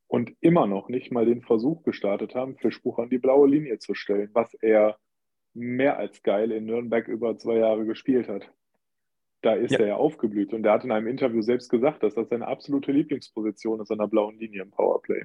und 0.06 0.32
immer 0.40 0.66
noch 0.66 0.88
nicht 0.88 1.10
mal 1.10 1.26
den 1.26 1.42
Versuch 1.42 1.82
gestartet 1.82 2.34
haben, 2.34 2.56
Fischbuch 2.58 2.98
an 2.98 3.10
die 3.10 3.18
blaue 3.18 3.48
Linie 3.48 3.78
zu 3.78 3.94
stellen, 3.94 4.30
was 4.32 4.54
er 4.54 4.98
mehr 5.54 5.98
als 5.98 6.22
geil 6.22 6.52
in 6.52 6.66
Nürnberg 6.66 7.08
über 7.08 7.38
zwei 7.38 7.56
Jahre 7.56 7.86
gespielt 7.86 8.28
hat. 8.28 8.52
Da 9.46 9.54
ist 9.54 9.70
ja. 9.70 9.78
er 9.78 9.86
ja 9.86 9.94
aufgeblüht 9.94 10.52
und 10.52 10.66
er 10.66 10.72
hat 10.72 10.82
in 10.82 10.90
einem 10.90 11.06
Interview 11.06 11.40
selbst 11.40 11.68
gesagt, 11.68 12.02
dass 12.02 12.16
das 12.16 12.28
seine 12.30 12.48
absolute 12.48 12.90
Lieblingsposition 12.90 13.78
ist 13.78 13.92
an 13.92 13.98
der 13.98 14.08
blauen 14.08 14.36
Linie 14.40 14.62
im 14.62 14.72
Powerplay. 14.72 15.24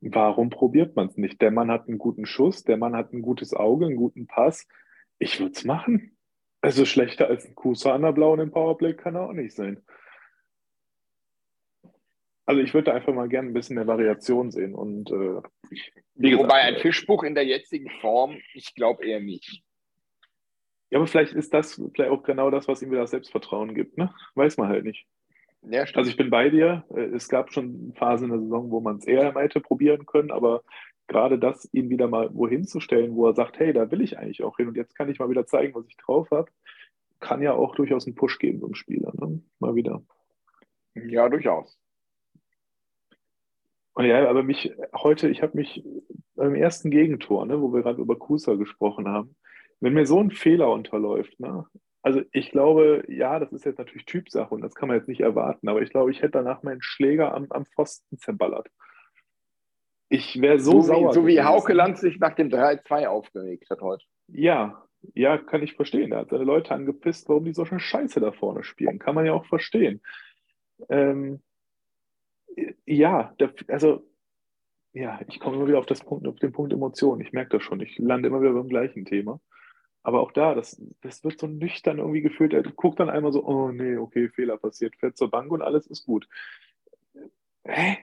Warum 0.00 0.48
probiert 0.48 0.94
man 0.94 1.08
es 1.08 1.16
nicht? 1.16 1.42
Der 1.42 1.50
Mann 1.50 1.72
hat 1.72 1.88
einen 1.88 1.98
guten 1.98 2.24
Schuss, 2.24 2.62
der 2.62 2.76
Mann 2.76 2.94
hat 2.94 3.12
ein 3.12 3.20
gutes 3.20 3.52
Auge, 3.52 3.86
einen 3.86 3.96
guten 3.96 4.28
Pass. 4.28 4.68
Ich 5.18 5.40
würde 5.40 5.54
es 5.54 5.64
machen. 5.64 6.16
Also 6.60 6.84
schlechter 6.84 7.26
als 7.26 7.44
ein 7.44 7.56
Kusa 7.56 7.92
an 7.92 8.02
der 8.02 8.12
blauen 8.12 8.38
im 8.38 8.52
Powerplay 8.52 8.94
kann 8.94 9.16
er 9.16 9.28
auch 9.28 9.32
nicht 9.32 9.56
sein. 9.56 9.82
Also 12.46 12.60
ich 12.60 12.74
würde 12.74 12.94
einfach 12.94 13.12
mal 13.12 13.28
gerne 13.28 13.48
ein 13.48 13.54
bisschen 13.54 13.74
mehr 13.74 13.88
Variation 13.88 14.52
sehen. 14.52 14.72
Und 14.72 15.10
äh, 15.10 15.42
wie 16.14 16.30
gesagt, 16.30 16.44
Wobei 16.44 16.60
ein 16.60 16.76
Fischbuch 16.76 17.24
in 17.24 17.34
der 17.34 17.44
jetzigen 17.44 17.90
Form, 18.00 18.38
ich 18.52 18.72
glaube 18.76 19.04
eher 19.04 19.18
nicht. 19.18 19.64
Ja, 20.94 21.00
aber 21.00 21.08
vielleicht 21.08 21.32
ist 21.32 21.52
das 21.52 21.74
vielleicht 21.92 22.12
auch 22.12 22.22
genau 22.22 22.52
das, 22.52 22.68
was 22.68 22.80
ihm 22.80 22.92
wieder 22.92 23.00
das 23.00 23.10
Selbstvertrauen 23.10 23.74
gibt. 23.74 23.98
Ne? 23.98 24.14
Weiß 24.36 24.56
man 24.58 24.68
halt 24.68 24.84
nicht. 24.84 25.08
Ja, 25.62 25.82
also 25.92 26.08
ich 26.08 26.16
bin 26.16 26.30
bei 26.30 26.50
dir. 26.50 26.84
Äh, 26.94 27.06
es 27.06 27.28
gab 27.28 27.52
schon 27.52 27.92
Phasen 27.96 28.26
in 28.26 28.30
der 28.30 28.38
Saison, 28.38 28.70
wo 28.70 28.78
man 28.78 28.98
es 28.98 29.04
eher 29.04 29.34
hätte 29.34 29.60
probieren 29.60 30.06
können, 30.06 30.30
aber 30.30 30.62
gerade 31.08 31.36
das, 31.36 31.68
ihn 31.72 31.90
wieder 31.90 32.06
mal 32.06 32.32
wohin 32.32 32.62
zu 32.64 32.78
stellen, 32.78 33.16
wo 33.16 33.26
er 33.26 33.34
sagt, 33.34 33.58
hey, 33.58 33.72
da 33.72 33.90
will 33.90 34.02
ich 34.02 34.18
eigentlich 34.18 34.44
auch 34.44 34.56
hin 34.56 34.68
und 34.68 34.76
jetzt 34.76 34.94
kann 34.94 35.08
ich 35.08 35.18
mal 35.18 35.28
wieder 35.28 35.48
zeigen, 35.48 35.74
was 35.74 35.84
ich 35.88 35.96
drauf 35.96 36.30
habe, 36.30 36.48
kann 37.18 37.42
ja 37.42 37.54
auch 37.54 37.74
durchaus 37.74 38.06
einen 38.06 38.14
Push 38.14 38.38
geben 38.38 38.60
zum 38.60 38.76
Spieler. 38.76 39.12
Ne? 39.16 39.42
Mal 39.58 39.74
wieder. 39.74 40.00
Ja, 40.94 41.28
durchaus. 41.28 41.76
Und 43.94 44.04
ja, 44.04 44.30
aber 44.30 44.44
mich 44.44 44.72
heute, 44.94 45.28
ich 45.28 45.42
habe 45.42 45.56
mich 45.56 45.84
beim 46.36 46.54
ersten 46.54 46.92
Gegentor, 46.92 47.46
ne, 47.46 47.60
wo 47.60 47.74
wir 47.74 47.82
gerade 47.82 48.00
über 48.00 48.16
Kusa 48.16 48.54
gesprochen 48.54 49.08
haben, 49.08 49.34
wenn 49.84 49.92
mir 49.92 50.06
so 50.06 50.18
ein 50.18 50.30
Fehler 50.30 50.70
unterläuft, 50.70 51.38
ne, 51.38 51.66
also 52.00 52.22
ich 52.32 52.50
glaube, 52.50 53.04
ja, 53.06 53.38
das 53.38 53.52
ist 53.52 53.66
jetzt 53.66 53.78
natürlich 53.78 54.06
Typsache 54.06 54.54
und 54.54 54.62
das 54.62 54.74
kann 54.74 54.88
man 54.88 54.96
jetzt 54.96 55.08
nicht 55.08 55.20
erwarten, 55.20 55.68
aber 55.68 55.82
ich 55.82 55.90
glaube, 55.90 56.10
ich 56.10 56.22
hätte 56.22 56.32
danach 56.32 56.62
meinen 56.62 56.80
Schläger 56.80 57.34
am, 57.34 57.46
am 57.50 57.66
Pfosten 57.66 58.18
zerballert. 58.18 58.68
Ich 60.08 60.40
wäre 60.40 60.58
so, 60.58 60.80
so 60.80 60.80
sauer. 60.82 61.10
Wie, 61.10 61.14
so 61.14 61.26
wie 61.26 61.42
Hauke 61.42 61.74
Land 61.74 61.98
sich 61.98 62.18
nach 62.18 62.34
dem 62.34 62.48
3-2 62.48 63.06
aufgeregt 63.06 63.68
hat 63.68 63.82
heute. 63.82 64.04
Ja, 64.28 64.86
ja, 65.14 65.36
kann 65.36 65.62
ich 65.62 65.74
verstehen. 65.74 66.12
Er 66.12 66.20
hat 66.20 66.30
seine 66.30 66.44
Leute 66.44 66.72
angepisst, 66.74 67.28
warum 67.28 67.44
die 67.44 67.52
so 67.52 67.64
eine 67.64 67.80
Scheiße 67.80 68.20
da 68.20 68.32
vorne 68.32 68.64
spielen. 68.64 68.98
Kann 68.98 69.14
man 69.14 69.26
ja 69.26 69.34
auch 69.34 69.44
verstehen. 69.46 70.00
Ähm, 70.88 71.42
ja, 72.86 73.34
also 73.68 74.06
ja, 74.94 75.20
ich 75.28 75.40
komme 75.40 75.56
immer 75.56 75.66
wieder 75.66 75.78
auf, 75.78 75.86
das 75.86 76.00
Punkt, 76.00 76.26
auf 76.26 76.38
den 76.38 76.52
Punkt 76.52 76.72
Emotionen. 76.72 77.20
Ich 77.20 77.32
merke 77.32 77.56
das 77.56 77.62
schon. 77.62 77.80
Ich 77.80 77.98
lande 77.98 78.28
immer 78.28 78.40
wieder 78.40 78.52
beim 78.52 78.68
gleichen 78.68 79.04
Thema. 79.04 79.40
Aber 80.04 80.20
auch 80.20 80.30
da, 80.30 80.54
das, 80.54 80.80
das 81.00 81.24
wird 81.24 81.40
so 81.40 81.48
nüchtern 81.48 81.98
irgendwie 81.98 82.20
gefühlt. 82.20 82.52
Er 82.52 82.62
guckt 82.62 83.00
dann 83.00 83.10
einmal 83.10 83.32
so, 83.32 83.44
oh 83.44 83.72
nee, 83.72 83.96
okay, 83.96 84.28
Fehler 84.28 84.56
passiert, 84.56 84.94
fährt 84.96 85.16
zur 85.16 85.30
Bank 85.30 85.50
und 85.50 85.62
alles 85.62 85.86
ist 85.86 86.04
gut. 86.04 86.28
Hä? 87.64 87.98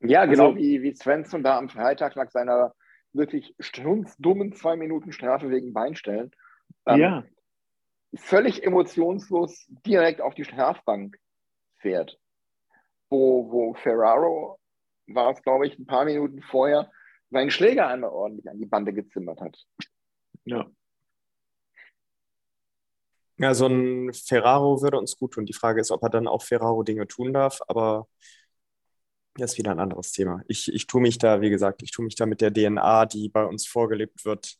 Ja, 0.00 0.24
genau 0.24 0.48
also, 0.48 0.56
wie, 0.56 0.82
wie 0.82 0.94
Svensson 0.94 1.42
da 1.42 1.58
am 1.58 1.68
Freitag 1.68 2.16
nach 2.16 2.30
seiner 2.30 2.74
wirklich 3.12 3.54
strunzdummen 3.58 4.52
zwei 4.52 4.76
Minuten 4.76 5.12
Strafe 5.12 5.50
wegen 5.50 5.74
Beinstellen. 5.74 6.30
Ähm, 6.86 7.00
ja. 7.00 7.24
Völlig 8.14 8.62
emotionslos 8.62 9.66
direkt 9.84 10.20
auf 10.22 10.34
die 10.34 10.44
Strafbank 10.44 11.18
fährt 11.78 12.18
wo, 13.10 13.50
wo 13.50 13.74
Ferraro 13.74 14.58
war 15.06 15.32
es, 15.32 15.42
glaube 15.42 15.66
ich, 15.66 15.78
ein 15.78 15.86
paar 15.86 16.04
Minuten 16.04 16.42
vorher, 16.42 16.90
seinen 17.30 17.50
Schläger 17.50 17.88
einmal 17.88 18.10
ordentlich 18.10 18.48
an 18.48 18.58
die 18.58 18.66
Bande 18.66 18.92
gezimmert 18.92 19.40
hat. 19.40 19.56
Ja. 20.46 20.70
Ja, 23.38 23.52
so 23.54 23.66
ein 23.66 24.12
Ferraro 24.14 24.80
würde 24.80 24.98
uns 24.98 25.16
gut 25.18 25.34
tun. 25.34 25.44
Die 25.46 25.52
Frage 25.52 25.80
ist, 25.80 25.90
ob 25.90 26.02
er 26.02 26.08
dann 26.10 26.26
auch 26.26 26.42
Ferraro-Dinge 26.42 27.06
tun 27.06 27.32
darf, 27.34 27.60
aber 27.68 28.08
das 29.34 29.52
ist 29.52 29.58
wieder 29.58 29.72
ein 29.72 29.80
anderes 29.80 30.12
Thema. 30.12 30.40
Ich, 30.48 30.72
ich 30.72 30.86
tue 30.86 31.02
mich 31.02 31.18
da, 31.18 31.40
wie 31.42 31.50
gesagt, 31.50 31.82
ich 31.82 31.90
tue 31.90 32.04
mich 32.04 32.14
da 32.14 32.24
mit 32.26 32.40
der 32.40 32.52
DNA, 32.52 33.04
die 33.06 33.28
bei 33.28 33.44
uns 33.44 33.66
vorgelebt 33.66 34.24
wird, 34.24 34.56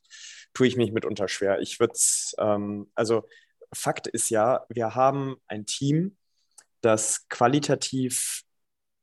tue 0.53 0.66
ich 0.66 0.77
mich 0.77 0.92
mitunter 0.92 1.29
schwer. 1.29 1.61
Ich 1.61 1.81
würde 1.81 1.94
es, 1.94 2.35
ähm, 2.38 2.90
also 2.94 3.25
Fakt 3.72 4.07
ist 4.07 4.31
ja, 4.31 4.64
wir 4.68 4.94
haben 4.94 5.37
ein 5.49 5.66
Team, 5.66 6.16
das 6.83 7.29
qualitativ, 7.29 8.42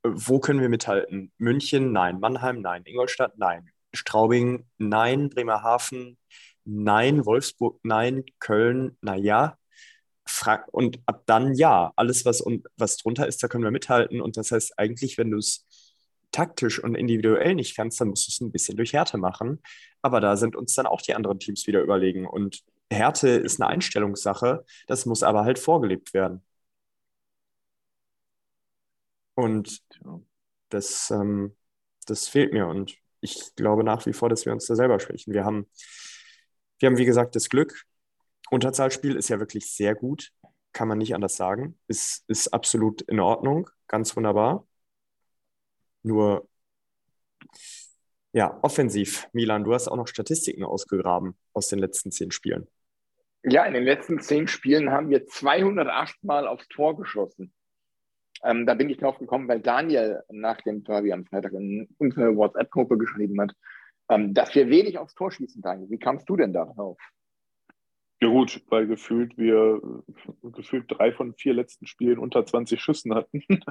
äh, 0.04 0.10
wo 0.12 0.40
können 0.40 0.60
wir 0.60 0.68
mithalten? 0.68 1.32
München, 1.38 1.92
nein. 1.92 2.20
Mannheim, 2.20 2.60
nein. 2.60 2.82
Ingolstadt, 2.86 3.38
nein. 3.38 3.70
Straubing, 3.94 4.66
nein. 4.78 5.30
Bremerhaven, 5.30 6.18
nein. 6.64 7.24
Wolfsburg, 7.26 7.78
nein. 7.82 8.24
Köln, 8.38 8.96
naja. 9.00 9.58
Und 10.72 11.00
ab 11.06 11.22
dann 11.26 11.54
ja. 11.54 11.92
Alles, 11.96 12.24
was, 12.24 12.40
und, 12.40 12.66
was 12.76 12.96
drunter 12.96 13.26
ist, 13.26 13.42
da 13.42 13.48
können 13.48 13.64
wir 13.64 13.70
mithalten. 13.70 14.20
Und 14.20 14.36
das 14.36 14.52
heißt 14.52 14.78
eigentlich, 14.78 15.18
wenn 15.18 15.30
du 15.30 15.38
es 15.38 15.66
taktisch 16.32 16.82
und 16.82 16.96
individuell 16.96 17.54
nicht 17.54 17.76
kannst, 17.76 18.00
dann 18.00 18.08
musst 18.08 18.26
du 18.26 18.30
es 18.30 18.40
ein 18.40 18.52
bisschen 18.52 18.76
durch 18.76 18.92
Härte 18.92 19.18
machen. 19.18 19.62
Aber 20.02 20.20
da 20.20 20.36
sind 20.36 20.56
uns 20.56 20.74
dann 20.74 20.86
auch 20.86 21.00
die 21.00 21.14
anderen 21.14 21.38
Teams 21.38 21.66
wieder 21.66 21.80
überlegen. 21.82 22.26
Und 22.26 22.64
Härte 22.90 23.28
ist 23.28 23.60
eine 23.60 23.70
Einstellungssache, 23.70 24.64
das 24.86 25.06
muss 25.06 25.22
aber 25.22 25.44
halt 25.44 25.58
vorgelebt 25.58 26.14
werden. 26.14 26.42
Und 29.34 29.82
das, 30.68 31.10
ähm, 31.10 31.56
das 32.06 32.28
fehlt 32.28 32.52
mir. 32.52 32.66
Und 32.66 32.96
ich 33.20 33.54
glaube 33.56 33.84
nach 33.84 34.06
wie 34.06 34.12
vor, 34.12 34.28
dass 34.28 34.44
wir 34.44 34.52
uns 34.52 34.66
da 34.66 34.74
selber 34.76 35.00
schwächen. 35.00 35.32
Wir 35.32 35.44
haben, 35.44 35.66
wir 36.78 36.88
haben, 36.88 36.98
wie 36.98 37.04
gesagt, 37.04 37.36
das 37.36 37.48
Glück. 37.48 37.84
Unterzahlspiel 38.50 39.16
ist 39.16 39.28
ja 39.28 39.38
wirklich 39.40 39.66
sehr 39.70 39.94
gut. 39.94 40.32
kann 40.72 40.88
man 40.88 40.98
nicht 40.98 41.14
anders 41.14 41.36
sagen. 41.36 41.78
Ist, 41.86 42.24
ist 42.28 42.48
absolut 42.48 43.02
in 43.02 43.20
Ordnung, 43.20 43.70
ganz 43.86 44.16
wunderbar. 44.16 44.66
Nur, 46.02 46.48
ja, 48.32 48.58
offensiv. 48.62 49.28
Milan, 49.32 49.64
du 49.64 49.72
hast 49.72 49.88
auch 49.88 49.96
noch 49.96 50.08
Statistiken 50.08 50.64
ausgegraben 50.64 51.36
aus 51.52 51.68
den 51.68 51.78
letzten 51.78 52.10
zehn 52.10 52.32
Spielen. 52.32 52.66
Ja, 53.44 53.64
in 53.64 53.74
den 53.74 53.84
letzten 53.84 54.20
zehn 54.20 54.48
Spielen 54.48 54.90
haben 54.90 55.10
wir 55.10 55.26
208 55.26 56.24
Mal 56.24 56.48
aufs 56.48 56.66
Tor 56.68 56.96
geschossen. 56.96 57.52
Ähm, 58.42 58.66
da 58.66 58.74
bin 58.74 58.90
ich 58.90 58.98
drauf 58.98 59.18
gekommen, 59.18 59.48
weil 59.48 59.60
Daniel 59.60 60.22
nach 60.28 60.60
dem 60.62 60.82
Derby 60.82 61.12
am 61.12 61.24
Freitag 61.24 61.52
in 61.52 61.88
unsere 61.98 62.36
WhatsApp-Gruppe 62.36 62.98
geschrieben 62.98 63.40
hat, 63.40 63.54
ähm, 64.08 64.34
dass 64.34 64.54
wir 64.54 64.68
wenig 64.68 64.98
aufs 64.98 65.14
Tor 65.14 65.30
schießen, 65.30 65.62
Daniel. 65.62 65.90
Wie 65.90 65.98
kamst 65.98 66.28
du 66.28 66.36
denn 66.36 66.52
darauf? 66.52 66.98
Ja 68.20 68.28
gut, 68.28 68.62
weil 68.68 68.86
gefühlt 68.86 69.36
wir 69.36 69.80
gefühlt 70.42 70.86
drei 70.88 71.12
von 71.12 71.34
vier 71.34 71.52
letzten 71.52 71.86
Spielen 71.86 72.18
unter 72.18 72.46
20 72.46 72.80
Schüssen 72.80 73.14
hatten 73.14 73.42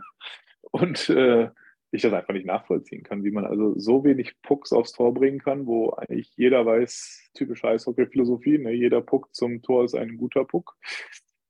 und 0.71 1.09
äh, 1.09 1.49
ich 1.93 2.01
das 2.01 2.13
einfach 2.13 2.33
nicht 2.33 2.45
nachvollziehen 2.45 3.03
kann, 3.03 3.23
wie 3.23 3.31
man 3.31 3.45
also 3.45 3.77
so 3.77 4.03
wenig 4.03 4.33
Pucks 4.41 4.73
aufs 4.73 4.93
Tor 4.93 5.13
bringen 5.13 5.39
kann, 5.39 5.67
wo 5.67 5.91
eigentlich 5.91 6.35
jeder 6.35 6.65
weiß, 6.65 7.29
typische 7.35 7.67
Eishockey-Philosophie, 7.67 8.57
ne? 8.57 8.71
jeder 8.71 9.01
Puck 9.01 9.33
zum 9.33 9.61
Tor 9.61 9.85
ist 9.85 9.95
ein 9.95 10.17
guter 10.17 10.43
Puck. 10.43 10.75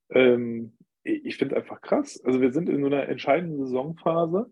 Ähm, 0.10 0.78
ich 1.04 1.38
finde 1.38 1.56
es 1.56 1.62
einfach 1.62 1.82
krass. 1.82 2.22
Also 2.24 2.42
wir 2.42 2.52
sind 2.52 2.70
in 2.70 2.82
so 2.82 2.88
einer 2.88 3.08
entscheidenden 3.08 3.66
Saisonphase 3.66 4.52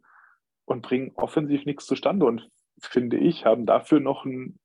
und 0.65 0.81
bringen 0.81 1.11
offensiv 1.15 1.65
nichts 1.65 1.85
zustande 1.85 2.25
und 2.25 2.49
finde 2.81 3.17
ich, 3.17 3.45
haben 3.45 3.65
dafür 3.65 3.99
noch 3.99 4.25
einen 4.25 4.59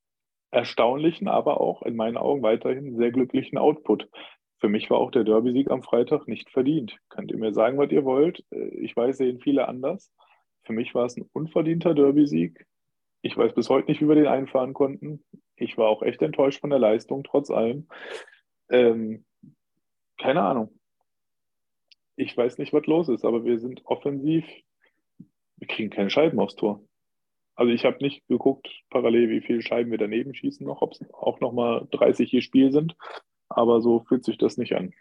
erstaunlichen, 0.51 1.29
aber 1.29 1.61
auch 1.61 1.83
in 1.83 1.97
meinen 1.97 2.17
Augen 2.17 2.43
weiterhin 2.43 2.97
sehr 2.97 3.11
glücklichen 3.11 3.59
Output. 3.59 4.09
Für 4.59 4.69
mich 4.69 4.89
war 4.89 4.99
auch 4.99 5.11
der 5.11 5.25
Derby-Sieg 5.25 5.71
am 5.71 5.83
Freitag 5.83 6.29
nicht 6.29 6.51
verdient. 6.51 6.97
Könnt 7.11 7.31
ihr 7.31 7.39
mir 7.39 7.53
sagen, 7.53 7.77
was 7.79 7.91
ihr 7.91 8.05
wollt? 8.05 8.45
Äh, 8.51 8.69
ich 8.69 8.97
weiß, 8.97 9.19
sehen 9.19 9.41
viele 9.41 9.69
anders. 9.69 10.11
Für 10.65 10.73
mich 10.73 10.95
war 10.95 11.05
es 11.05 11.17
ein 11.17 11.29
unverdienter 11.33 11.95
Derby-Sieg. 11.95 12.67
Ich 13.23 13.37
weiß 13.37 13.55
bis 13.55 13.69
heute 13.69 13.91
nicht, 13.91 14.01
wie 14.01 14.09
wir 14.09 14.15
den 14.15 14.27
einfahren 14.27 14.73
konnten. 14.73 15.25
Ich 15.57 15.77
war 15.77 15.89
auch 15.89 16.03
echt 16.03 16.23
enttäuscht 16.23 16.61
von 16.61 16.71
der 16.71 16.79
Leistung, 16.79 17.25
trotz 17.25 17.51
allem. 17.51 17.89
Ähm, 18.71 19.25
keine 20.19 20.43
Ahnung. 20.43 20.79
Ich 22.17 22.37
weiß 22.37 22.59
nicht, 22.59 22.73
was 22.73 22.87
los 22.87 23.09
ist, 23.09 23.25
aber 23.25 23.45
wir 23.45 23.59
sind 23.59 23.85
offensiv. 23.85 24.47
Wir 25.57 25.69
kriegen 25.69 25.91
keine 25.91 26.11
Scheiben 26.11 26.41
aufs 26.41 26.57
Tor. 26.57 26.86
Also 27.57 27.73
ich 27.73 27.85
habe 27.87 27.97
nicht 28.03 28.27
geguckt, 28.29 28.69
parallel, 28.91 29.31
wie 29.31 29.41
viele 29.41 29.63
Scheiben 29.63 29.91
wir 29.91 29.99
daneben 29.99 30.35
schießen 30.35 30.67
noch, 30.67 30.83
ob 30.83 30.93
es 30.93 31.01
auch 31.13 31.41
nochmal 31.41 31.89
30 31.91 32.31
je 32.31 32.43
Spiel 32.43 32.71
sind. 32.71 32.95
Aber 33.49 33.81
so 33.81 34.01
fühlt 34.01 34.25
sich 34.25 34.37
das 34.39 34.59
nicht 34.59 34.75
an. 34.75 34.93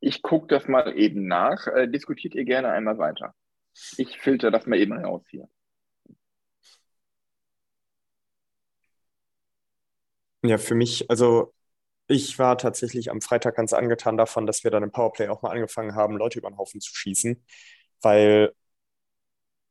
Ich 0.00 0.22
gucke 0.22 0.46
das 0.46 0.66
mal 0.66 0.96
eben 0.96 1.26
nach. 1.26 1.66
Äh, 1.66 1.88
diskutiert 1.88 2.34
ihr 2.34 2.44
gerne 2.44 2.70
einmal 2.70 2.98
weiter. 2.98 3.34
Ich 3.98 4.18
filter 4.18 4.50
das 4.50 4.66
mal 4.66 4.78
eben 4.78 4.92
raus 4.94 5.22
hier. 5.28 5.48
Ja, 10.42 10.58
für 10.58 10.74
mich, 10.74 11.10
also 11.10 11.52
ich 12.08 12.38
war 12.38 12.56
tatsächlich 12.56 13.10
am 13.10 13.20
Freitag 13.20 13.56
ganz 13.56 13.72
angetan 13.72 14.16
davon, 14.16 14.46
dass 14.46 14.64
wir 14.64 14.70
dann 14.70 14.84
im 14.84 14.92
Powerplay 14.92 15.28
auch 15.28 15.42
mal 15.42 15.50
angefangen 15.50 15.94
haben, 15.96 16.16
Leute 16.16 16.38
über 16.38 16.48
den 16.50 16.56
Haufen 16.56 16.80
zu 16.80 16.94
schießen, 16.94 17.44
weil 18.00 18.54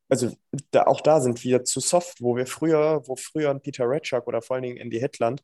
also 0.10 0.32
da, 0.72 0.84
auch 0.84 1.02
da 1.02 1.20
sind 1.22 1.44
wir 1.44 1.64
zu 1.64 1.80
soft, 1.80 2.22
wo 2.22 2.36
wir 2.36 2.48
früher, 2.48 3.02
wo 3.08 3.16
früher 3.16 3.50
ein 3.52 3.62
Peter 3.62 3.90
Retschak 3.90 4.28
oder 4.28 4.42
vor 4.42 4.56
allen 4.56 4.64
Dingen 4.64 4.78
Andy 4.78 5.00
Hetland, 5.00 5.42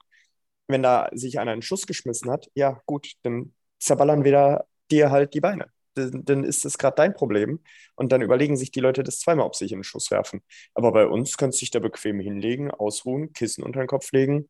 wenn 0.67 0.83
da 0.83 1.09
sich 1.13 1.39
einer 1.39 1.51
einen 1.51 1.61
Schuss 1.61 1.87
geschmissen 1.87 2.31
hat, 2.31 2.49
ja 2.55 2.81
gut, 2.85 3.13
dann 3.23 3.53
zerballern 3.79 4.23
wir 4.23 4.65
dir 4.91 5.11
halt 5.11 5.33
die 5.33 5.41
Beine. 5.41 5.67
Dann, 5.95 6.23
dann 6.23 6.43
ist 6.43 6.63
das 6.63 6.77
gerade 6.77 6.95
dein 6.95 7.13
Problem. 7.13 7.59
Und 7.95 8.11
dann 8.11 8.21
überlegen 8.21 8.55
sich 8.55 8.71
die 8.71 8.79
Leute 8.79 9.03
das 9.03 9.19
zweimal, 9.19 9.45
ob 9.45 9.55
sie 9.55 9.65
sich 9.65 9.73
in 9.73 9.79
den 9.79 9.83
Schuss 9.83 10.11
werfen. 10.11 10.41
Aber 10.73 10.91
bei 10.91 11.05
uns 11.07 11.37
kannst 11.37 11.59
du 11.59 11.63
dich 11.63 11.71
da 11.71 11.79
bequem 11.79 12.19
hinlegen, 12.19 12.71
ausruhen, 12.71 13.33
Kissen 13.33 13.63
unter 13.63 13.81
den 13.81 13.87
Kopf 13.87 14.11
legen, 14.11 14.49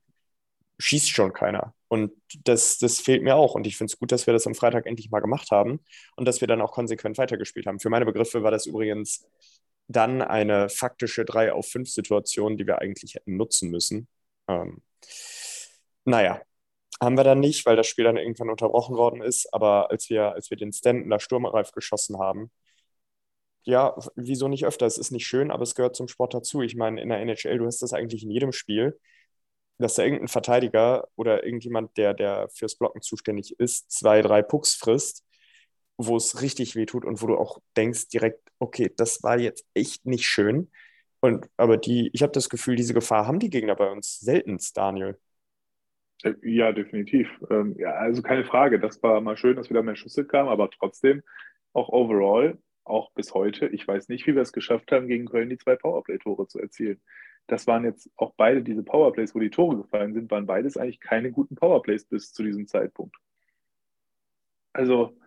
schießt 0.80 1.10
schon 1.10 1.34
keiner. 1.34 1.74
Und 1.88 2.12
das, 2.44 2.78
das 2.78 3.00
fehlt 3.00 3.24
mir 3.24 3.36
auch. 3.36 3.56
Und 3.56 3.68
ich 3.68 3.78
finde 3.78 3.92
es 3.92 4.00
gut, 4.00 4.12
dass 4.12 4.28
wir 4.28 4.34
das 4.34 4.48
am 4.48 4.56
Freitag 4.56 4.86
endlich 4.86 5.10
mal 5.12 5.20
gemacht 5.20 5.52
haben 5.52 5.80
und 6.16 6.26
dass 6.28 6.42
wir 6.42 6.48
dann 6.48 6.62
auch 6.62 6.72
konsequent 6.72 7.18
weitergespielt 7.18 7.66
haben. 7.68 7.80
Für 7.80 7.90
meine 7.90 8.06
Begriffe 8.06 8.44
war 8.44 8.52
das 8.52 8.66
übrigens 8.66 9.26
dann 9.92 10.22
eine 10.22 10.70
faktische 10.70 11.26
3 11.26 11.54
auf 11.54 11.68
5 11.68 11.90
Situation, 11.90 12.58
die 12.58 12.68
wir 12.68 12.80
eigentlich 12.80 13.16
hätten 13.16 13.38
nutzen 13.38 13.70
müssen. 13.70 14.08
Ähm, 14.48 14.82
naja, 16.06 16.42
haben 17.02 17.18
wir 17.18 17.24
dann 17.24 17.40
nicht, 17.40 17.66
weil 17.66 17.76
das 17.76 17.88
Spiel 17.88 18.06
dann 18.06 18.18
irgendwann 18.18 18.50
unterbrochen 18.50 18.96
worden 18.96 19.22
ist. 19.22 19.54
Aber 19.54 19.90
als 19.92 20.10
wir, 20.10 20.34
als 20.34 20.50
wir 20.50 20.58
den 20.58 20.74
Stanton 20.74 21.10
da 21.10 21.20
sturmreif 21.20 21.72
geschossen 21.72 22.20
haben, 22.20 22.52
ja, 23.64 23.96
wieso 24.16 24.48
nicht 24.48 24.66
öfter? 24.66 24.86
Es 24.88 24.98
ist 24.98 25.12
nicht 25.12 25.28
schön, 25.28 25.52
aber 25.52 25.64
es 25.64 25.76
gehört 25.76 25.96
zum 25.96 26.08
Sport 26.08 26.34
dazu. 26.34 26.62
Ich 26.62 26.76
meine, 26.76 27.02
in 27.02 27.10
der 27.10 27.20
NHL, 27.20 27.60
du 27.60 27.66
hast 27.66 27.82
das 27.82 27.94
eigentlich 27.94 28.24
in 28.24 28.32
jedem 28.32 28.52
Spiel, 28.52 29.00
dass 29.78 29.96
da 29.96 30.04
irgendein 30.04 30.28
Verteidiger 30.30 31.08
oder 31.16 31.44
irgendjemand, 31.44 31.98
der, 31.98 32.14
der 32.14 32.50
fürs 32.50 32.76
Blocken 32.78 33.02
zuständig 33.02 33.60
ist, 33.60 33.92
zwei, 33.92 34.22
drei 34.22 34.42
Pucks 34.42 34.76
frisst 34.76 35.26
wo 35.98 36.18
es 36.18 36.42
richtig 36.42 36.76
weh 36.76 36.86
tut 36.86 37.06
und 37.06 37.22
wo 37.22 37.28
du 37.28 37.38
auch 37.38 37.60
denkst 37.78 38.10
direkt, 38.10 38.52
okay, 38.60 38.92
das 38.96 39.24
war 39.24 39.40
jetzt 39.40 39.66
echt 39.74 40.06
nicht 40.06 40.26
schön. 40.26 40.72
Und 41.20 41.50
aber 41.58 41.78
die, 41.78 42.10
ich 42.14 42.24
habe 42.24 42.32
das 42.32 42.50
Gefühl, 42.50 42.76
diese 42.76 42.94
Gefahr 42.94 43.28
haben 43.28 43.40
die 43.40 43.50
Gegner 43.50 43.76
bei 43.76 43.92
uns 43.92 44.20
seltenst, 44.20 44.76
Daniel. 44.76 45.18
Äh, 46.24 46.34
ja, 46.42 46.72
definitiv. 46.72 47.30
Ähm, 47.50 47.76
ja, 47.78 47.92
also 47.92 48.22
keine 48.22 48.44
Frage. 48.44 48.80
Das 48.80 49.02
war 49.04 49.22
mal 49.22 49.38
schön, 49.38 49.56
dass 49.56 49.70
wieder 49.70 49.84
mehr 49.84 49.96
Schüsse 49.96 50.26
kamen, 50.26 50.50
aber 50.50 50.70
trotzdem 50.70 51.22
auch 51.74 51.90
overall, 51.90 52.58
auch 52.84 53.12
bis 53.14 53.34
heute, 53.34 53.68
ich 53.68 53.88
weiß 53.88 54.10
nicht, 54.10 54.26
wie 54.28 54.36
wir 54.36 54.42
es 54.42 54.54
geschafft 54.54 54.92
haben, 54.92 55.08
gegen 55.08 55.28
Köln 55.28 55.50
die 55.50 55.58
zwei 55.58 55.76
Powerplay-Tore 55.76 56.48
zu 56.48 56.60
erzielen. 56.60 57.02
Das 57.48 57.68
waren 57.68 57.84
jetzt 57.84 58.10
auch 58.16 58.34
beide 58.36 58.64
diese 58.64 58.84
Powerplays, 58.84 59.36
wo 59.36 59.40
die 59.40 59.50
Tore 59.50 59.78
gefallen 59.78 60.14
sind, 60.14 60.32
waren 60.32 60.46
beides 60.46 60.78
eigentlich 60.78 61.00
keine 61.00 61.32
guten 61.32 61.56
Powerplays 61.56 62.06
bis 62.06 62.34
zu 62.34 62.44
diesem 62.44 62.68
Zeitpunkt. 62.68 63.16
Also 64.74 65.18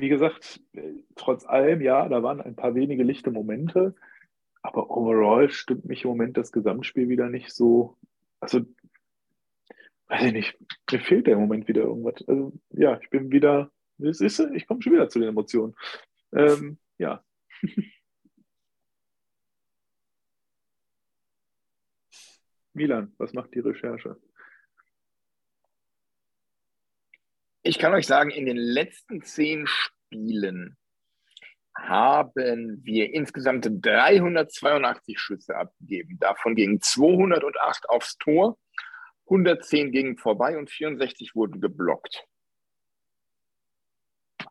wie 0.00 0.08
gesagt, 0.08 0.60
trotz 1.16 1.44
allem, 1.46 1.80
ja, 1.80 2.08
da 2.08 2.22
waren 2.22 2.40
ein 2.40 2.56
paar 2.56 2.74
wenige 2.74 3.02
lichte 3.02 3.30
Momente, 3.30 3.94
aber 4.62 4.90
overall 4.90 5.50
stimmt 5.50 5.84
mich 5.86 6.04
im 6.04 6.10
Moment 6.10 6.36
das 6.36 6.52
Gesamtspiel 6.52 7.08
wieder 7.08 7.28
nicht 7.28 7.50
so. 7.52 7.96
Also, 8.40 8.60
weiß 10.08 10.24
ich 10.24 10.32
nicht, 10.32 10.58
mir 10.90 11.00
fehlt 11.00 11.26
der 11.26 11.38
Moment 11.38 11.68
wieder 11.68 11.82
irgendwas. 11.82 12.26
Also, 12.28 12.52
ja, 12.70 12.98
ich 13.00 13.10
bin 13.10 13.30
wieder, 13.30 13.70
es 13.98 14.20
ist, 14.20 14.40
ich 14.40 14.66
komme 14.66 14.82
schon 14.82 14.92
wieder 14.92 15.08
zu 15.08 15.18
den 15.18 15.28
Emotionen. 15.28 15.74
Ähm, 16.32 16.78
ja. 16.98 17.24
Milan, 22.74 23.12
was 23.18 23.32
macht 23.32 23.54
die 23.54 23.60
Recherche? 23.60 24.16
Ich 27.66 27.80
kann 27.80 27.94
euch 27.94 28.06
sagen, 28.06 28.30
in 28.30 28.46
den 28.46 28.56
letzten 28.56 29.22
zehn 29.22 29.66
Spielen 29.66 30.76
haben 31.74 32.80
wir 32.84 33.12
insgesamt 33.12 33.68
382 33.68 35.18
Schüsse 35.18 35.56
abgegeben. 35.56 36.16
Davon 36.20 36.54
gingen 36.54 36.80
208 36.80 37.88
aufs 37.88 38.18
Tor, 38.18 38.56
110 39.24 39.90
gingen 39.90 40.16
vorbei 40.16 40.56
und 40.56 40.70
64 40.70 41.34
wurden 41.34 41.60
geblockt. 41.60 42.24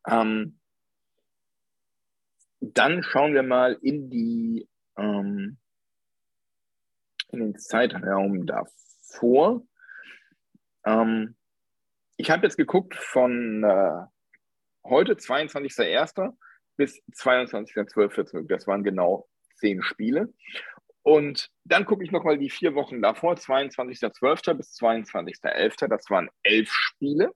Ähm, 0.06 0.60
dann 2.60 3.02
schauen 3.02 3.34
wir 3.34 3.44
mal 3.44 3.80
in 3.82 4.10
die 4.10 4.68
ähm, 4.98 5.58
in 7.30 7.40
den 7.40 7.58
Zeitraum 7.58 8.46
davor. 8.46 9.66
Ähm, 10.86 11.38
ich 12.18 12.32
habe 12.32 12.46
jetzt 12.46 12.58
geguckt 12.58 12.96
von 12.96 13.64
äh, 13.64 14.06
heute, 14.86 15.14
22.01. 15.14 16.34
bis 16.78 17.02
22.12. 17.14 18.26
zurück. 18.26 18.50
Das 18.50 18.68
waren 18.68 18.84
genau 18.84 19.30
zehn 19.56 19.82
Spiele. 19.82 20.34
Und 21.04 21.50
dann 21.64 21.86
gucke 21.86 22.04
ich 22.04 22.12
nochmal 22.12 22.38
die 22.38 22.50
vier 22.50 22.76
Wochen 22.76 23.02
davor, 23.02 23.36
22.12. 23.36 24.56
bis 24.56 24.78
22.11. 24.80 25.88
Das 25.88 26.10
waren 26.10 26.30
elf 26.44 26.70
Spiele. 26.72 27.32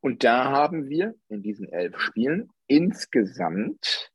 Und 0.00 0.22
da 0.24 0.44
haben 0.44 0.88
wir 0.88 1.14
in 1.28 1.42
diesen 1.42 1.70
elf 1.72 1.98
Spielen 2.00 2.50
insgesamt 2.66 4.12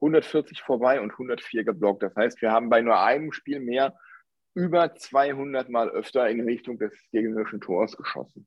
140 0.00 0.62
vorbei 0.62 1.00
und 1.00 1.12
104 1.12 1.64
geblockt. 1.64 2.02
Das 2.02 2.14
heißt, 2.16 2.40
wir 2.42 2.52
haben 2.52 2.68
bei 2.70 2.80
nur 2.80 3.00
einem 3.00 3.32
Spiel 3.32 3.60
mehr 3.60 3.98
über 4.54 4.94
200 4.94 5.68
Mal 5.68 5.88
öfter 5.90 6.28
in 6.28 6.40
Richtung 6.40 6.78
des 6.78 6.92
gegnerischen 7.12 7.60
Tors 7.60 7.96
geschossen. 7.96 8.46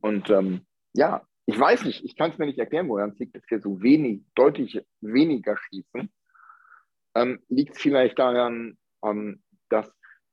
Und 0.00 0.30
ähm, 0.30 0.66
ja, 0.92 1.26
ich 1.46 1.58
weiß 1.58 1.84
nicht, 1.84 2.04
ich 2.04 2.16
kann 2.16 2.30
es 2.30 2.38
mir 2.38 2.46
nicht 2.46 2.58
erklären, 2.58 2.88
woran 2.88 3.10
es 3.10 3.18
liegt, 3.18 3.34
dass 3.34 3.42
wir 3.50 3.60
so 3.60 3.82
wenig, 3.82 4.22
deutlich 4.34 4.80
weniger 5.00 5.56
schießen. 5.56 6.10
Ähm, 7.16 7.42
liegt 7.48 7.74
es 7.74 7.82
vielleicht 7.82 8.18
daran, 8.18 8.78
ähm, 9.04 9.42
dass 9.68 9.92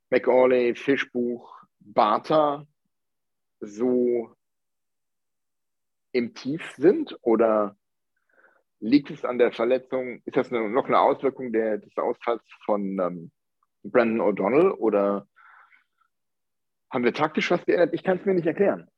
McAuley, 0.10 0.76
Fischbuch, 0.76 1.58
Barter 1.80 2.68
so 3.60 4.36
im 6.18 6.34
Tief 6.34 6.62
sind 6.78 7.16
oder 7.22 7.78
liegt 8.80 9.12
es 9.12 9.24
an 9.24 9.38
der 9.38 9.52
Verletzung, 9.52 10.22
ist 10.26 10.36
das 10.36 10.52
eine, 10.52 10.70
noch 10.70 10.88
eine 10.88 11.00
Auswirkung 11.00 11.52
der, 11.52 11.78
des 11.78 11.96
Ausfalls 11.98 12.44
von 12.66 13.00
ähm, 13.00 13.32
Brandon 13.84 14.22
O'Donnell 14.22 14.72
oder 14.72 15.28
haben 16.90 17.04
wir 17.04 17.14
taktisch 17.14 17.52
was 17.52 17.66
geändert? 17.66 17.94
Ich 17.94 18.04
kann 18.04 18.18
es 18.18 18.26
mir 18.26 18.34
nicht 18.34 18.48
erklären. 18.48 18.90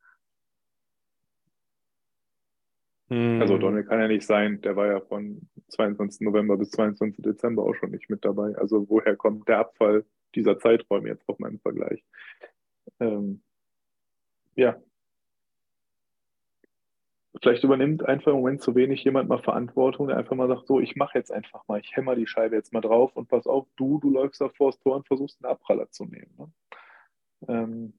Also 3.09 3.55
O'Donnell 3.55 3.84
kann 3.84 3.99
ja 3.99 4.07
nicht 4.07 4.26
sein, 4.26 4.61
der 4.61 4.76
war 4.76 4.86
ja 4.86 5.01
von 5.01 5.49
22. 5.70 6.22
November 6.22 6.57
bis 6.57 6.70
22. 6.72 7.24
Dezember 7.24 7.63
auch 7.63 7.74
schon 7.74 7.91
nicht 7.91 8.09
mit 8.09 8.24
dabei. 8.24 8.55
Also 8.55 8.88
woher 8.88 9.15
kommt 9.15 9.47
der 9.47 9.59
Abfall 9.59 10.05
dieser 10.36 10.59
Zeiträume 10.59 11.09
jetzt 11.09 11.28
auf 11.28 11.39
meinem 11.39 11.59
Vergleich? 11.59 12.03
Ähm, 12.99 13.41
ja. 14.55 14.80
Vielleicht 17.42 17.64
übernimmt 17.64 18.04
einfach 18.04 18.32
im 18.32 18.38
Moment 18.38 18.62
zu 18.62 18.74
wenig 18.74 19.04
jemand 19.04 19.30
mal 19.30 19.42
Verantwortung, 19.42 20.08
der 20.08 20.18
einfach 20.18 20.36
mal 20.36 20.48
sagt, 20.48 20.66
so, 20.66 20.80
ich 20.80 20.96
mache 20.96 21.18
jetzt 21.18 21.32
einfach 21.32 21.68
mal, 21.68 21.80
ich 21.80 21.96
hämmer 21.96 22.16
die 22.16 22.26
Scheibe 22.26 22.56
jetzt 22.56 22.74
mal 22.74 22.82
drauf 22.82 23.16
und 23.16 23.28
pass 23.28 23.46
auf, 23.46 23.68
du, 23.76 24.00
du 24.00 24.10
läufst 24.10 24.42
da 24.42 24.50
vor 24.50 24.72
das 24.72 24.80
Tor 24.80 24.96
und 24.96 25.08
versuchst 25.08 25.44
einen 25.44 25.52
Abpraller 25.52 25.90
zu 25.92 26.06
nehmen. 26.06 26.34
Ne? 26.38 26.52
Ähm, 27.48 27.94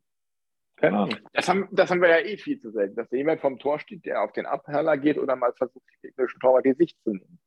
keine 0.76 0.99
Ahnung. 0.99 1.16
Das 1.33 1.49
haben, 1.49 1.68
das 1.70 1.91
haben 1.91 2.01
wir 2.01 2.09
ja 2.09 2.26
eh 2.26 2.39
viel 2.39 2.59
zu 2.59 2.70
selten, 2.72 2.97
dass 2.97 3.11
jemand 3.11 3.41
vom 3.41 3.59
Tor 3.59 3.78
steht, 3.78 4.05
der 4.05 4.22
auf 4.22 4.33
den 4.33 4.47
Abherler 4.47 4.97
geht 4.99 5.18
oder 5.18 5.37
mal 5.37 5.53
versucht, 5.53 5.85
den 5.89 6.09
gegnerischen 6.09 6.41
Torwart 6.41 6.64
die 6.64 6.72
Sicht 6.72 7.01
zu 7.05 7.11
nehmen. 7.11 7.39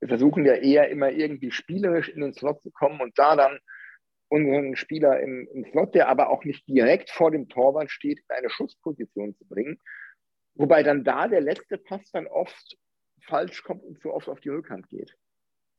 Wir 0.00 0.08
versuchen 0.08 0.44
ja 0.44 0.54
eher 0.54 0.88
immer 0.88 1.10
irgendwie 1.10 1.50
spielerisch 1.50 2.10
in 2.10 2.20
den 2.20 2.32
Slot 2.32 2.62
zu 2.62 2.70
kommen 2.70 3.00
und 3.00 3.18
da 3.18 3.34
dann 3.34 3.58
unseren 4.28 4.76
Spieler 4.76 5.20
im, 5.20 5.48
im 5.52 5.64
Slot, 5.70 5.94
der 5.94 6.08
aber 6.08 6.30
auch 6.30 6.44
nicht 6.44 6.66
direkt 6.68 7.10
vor 7.10 7.30
dem 7.30 7.48
Torwart 7.48 7.90
steht, 7.90 8.18
in 8.18 8.36
eine 8.36 8.50
Schussposition 8.50 9.36
zu 9.36 9.46
bringen. 9.46 9.80
Wobei 10.54 10.82
dann 10.82 11.04
da 11.04 11.28
der 11.28 11.40
letzte 11.40 11.78
Pass 11.78 12.10
dann 12.12 12.26
oft 12.26 12.76
falsch 13.26 13.62
kommt 13.62 13.84
und 13.84 14.00
zu 14.00 14.12
oft 14.12 14.28
auf 14.28 14.40
die 14.40 14.48
Rückhand 14.48 14.88
geht. 14.88 15.16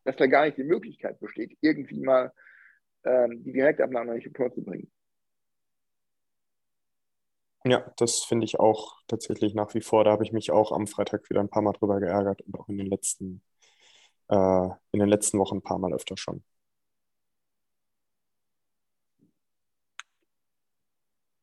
Dass 0.03 0.15
da 0.15 0.27
gar 0.27 0.45
nicht 0.45 0.57
die 0.57 0.63
Möglichkeit 0.63 1.19
besteht, 1.19 1.57
irgendwie 1.61 1.99
mal 1.99 2.31
ähm, 3.03 3.43
die 3.43 3.53
Direktabnahme 3.53 4.15
nicht 4.15 4.27
im 4.27 4.33
Tor 4.33 4.53
zu 4.53 4.63
bringen. 4.63 4.91
Ja, 7.65 7.91
das 7.97 8.23
finde 8.23 8.45
ich 8.45 8.59
auch 8.59 9.01
tatsächlich 9.07 9.53
nach 9.53 9.73
wie 9.73 9.81
vor. 9.81 10.05
Da 10.05 10.11
habe 10.11 10.23
ich 10.23 10.31
mich 10.31 10.51
auch 10.51 10.71
am 10.71 10.87
Freitag 10.87 11.29
wieder 11.29 11.41
ein 11.41 11.49
paar 11.49 11.61
Mal 11.61 11.73
drüber 11.73 11.99
geärgert 11.99 12.41
und 12.43 12.57
auch 12.57 12.69
in 12.69 12.77
den 12.77 12.87
letzten, 12.87 13.41
äh, 14.29 14.69
in 14.91 14.99
den 14.99 15.09
letzten 15.09 15.37
Wochen 15.39 15.57
ein 15.57 15.61
paar 15.61 15.79
Mal 15.79 15.93
öfter 15.93 16.15
schon. 16.15 16.43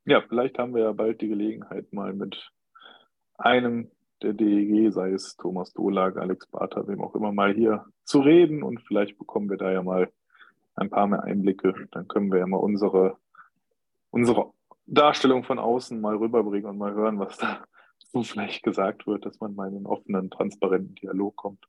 Ja, 0.07 0.21
vielleicht 0.21 0.59
haben 0.59 0.75
wir 0.75 0.83
ja 0.83 0.93
bald 0.93 1.23
die 1.23 1.29
Gelegenheit, 1.29 1.93
mal 1.93 2.13
mit 2.13 2.51
einem 3.39 3.91
der 4.23 4.35
DEG, 4.35 4.93
sei 4.93 5.13
es 5.13 5.37
Thomas 5.37 5.73
Dolag, 5.73 6.19
Alex 6.19 6.47
Barter, 6.47 6.87
wem 6.87 7.01
auch 7.01 7.15
immer, 7.15 7.33
mal 7.33 7.55
hier 7.55 7.87
zu 8.05 8.21
reden 8.21 8.63
und 8.63 8.83
vielleicht 8.83 9.19
bekommen 9.19 9.49
wir 9.49 9.57
da 9.57 9.73
ja 9.73 9.83
mal 9.83 10.13
ein 10.77 10.91
paar 10.91 11.07
mehr 11.07 11.23
Einblicke. 11.23 11.89
Dann 11.93 12.07
können 12.07 12.31
wir 12.31 12.41
ja 12.41 12.47
mal 12.47 12.59
unsere, 12.59 13.17
unsere 14.11 14.53
Darstellung 14.87 15.43
von 15.43 15.59
außen 15.59 15.99
mal 15.99 16.17
rüberbringen 16.17 16.69
und 16.69 16.79
mal 16.79 16.93
hören, 16.93 17.19
was 17.19 17.39
da 17.39 17.65
so 17.99 18.23
vielleicht 18.23 18.63
gesagt 18.63 19.07
wird, 19.07 19.25
dass 19.25 19.41
man 19.41 19.55
mal 19.55 19.69
in 19.69 19.77
einen 19.77 19.87
offenen, 19.87 20.31
transparenten 20.31 20.97
Dialog 20.97 21.35
kommt. 21.37 21.65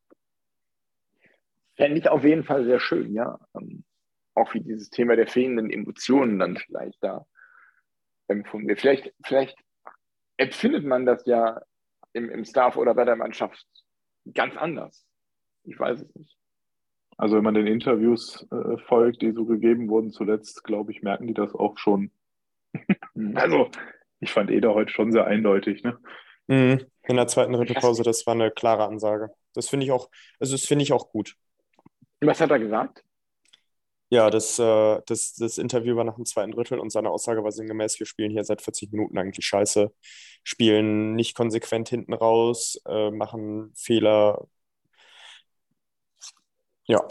Fände 1.75 1.99
ich 1.99 2.09
auf 2.09 2.23
jeden 2.23 2.43
Fall 2.43 2.65
sehr 2.65 2.79
schön, 2.81 3.13
ja. 3.13 3.39
Ähm, 3.55 3.85
auch 4.33 4.53
wie 4.53 4.59
dieses 4.61 4.89
Thema 4.89 5.15
der 5.15 5.27
fehlenden 5.27 5.69
Emotionen 5.69 6.39
dann 6.39 6.57
vielleicht 6.57 7.01
da 7.01 7.25
empfunden 8.27 8.67
wird. 8.67 8.79
Vielleicht, 8.79 9.13
vielleicht 9.23 9.57
empfindet 10.37 10.85
man 10.85 11.05
das 11.05 11.25
ja 11.25 11.61
im, 12.13 12.29
im 12.29 12.45
Staff 12.45 12.77
oder 12.77 12.93
bei 12.93 13.05
der 13.05 13.15
Mannschaft 13.15 13.65
ganz 14.33 14.55
anders. 14.57 15.05
Ich 15.63 15.77
weiß 15.79 16.01
es 16.01 16.15
nicht. 16.15 16.37
Also 17.17 17.37
wenn 17.37 17.43
man 17.43 17.53
den 17.53 17.67
Interviews 17.67 18.45
äh, 18.51 18.77
folgt, 18.87 19.21
die 19.21 19.31
so 19.31 19.45
gegeben 19.45 19.89
wurden 19.89 20.11
zuletzt, 20.11 20.63
glaube 20.63 20.91
ich, 20.91 21.01
merken 21.01 21.27
die 21.27 21.33
das 21.33 21.53
auch 21.55 21.77
schon. 21.77 22.11
also 23.35 23.69
ich 24.19 24.31
fand 24.31 24.51
Eder 24.51 24.73
heute 24.73 24.91
schon 24.91 25.11
sehr 25.11 25.25
eindeutig. 25.25 25.83
Ne? 25.83 25.97
Mhm. 26.47 26.85
In 27.07 27.15
der 27.15 27.27
zweiten 27.27 27.53
Pause, 27.75 28.03
das 28.03 28.25
war 28.25 28.33
eine 28.33 28.51
klare 28.51 28.85
Ansage. 28.85 29.29
Das 29.53 29.69
finde 29.69 29.85
ich 29.85 29.91
auch, 29.91 30.09
also 30.39 30.53
das 30.53 30.65
finde 30.65 30.83
ich 30.83 30.91
auch 30.91 31.09
gut. 31.09 31.35
Was 32.21 32.41
hat 32.41 32.51
er 32.51 32.59
gesagt? 32.59 33.04
Ja, 34.09 34.29
das, 34.29 34.59
äh, 34.59 35.01
das, 35.07 35.33
das 35.35 35.57
Interview 35.57 35.95
war 35.95 36.03
nach 36.03 36.15
dem 36.15 36.25
zweiten 36.25 36.51
Drittel 36.51 36.79
und 36.79 36.91
seine 36.91 37.09
Aussage 37.09 37.43
war 37.43 37.51
sinngemäß, 37.51 37.99
wir 37.99 38.05
spielen 38.05 38.31
hier 38.31 38.43
seit 38.43 38.61
40 38.61 38.91
Minuten 38.91 39.17
eigentlich 39.17 39.45
scheiße, 39.45 39.91
spielen 40.43 41.15
nicht 41.15 41.35
konsequent 41.35 41.89
hinten 41.89 42.13
raus, 42.13 42.79
äh, 42.87 43.09
machen 43.11 43.73
Fehler, 43.75 44.47
ja, 46.87 47.05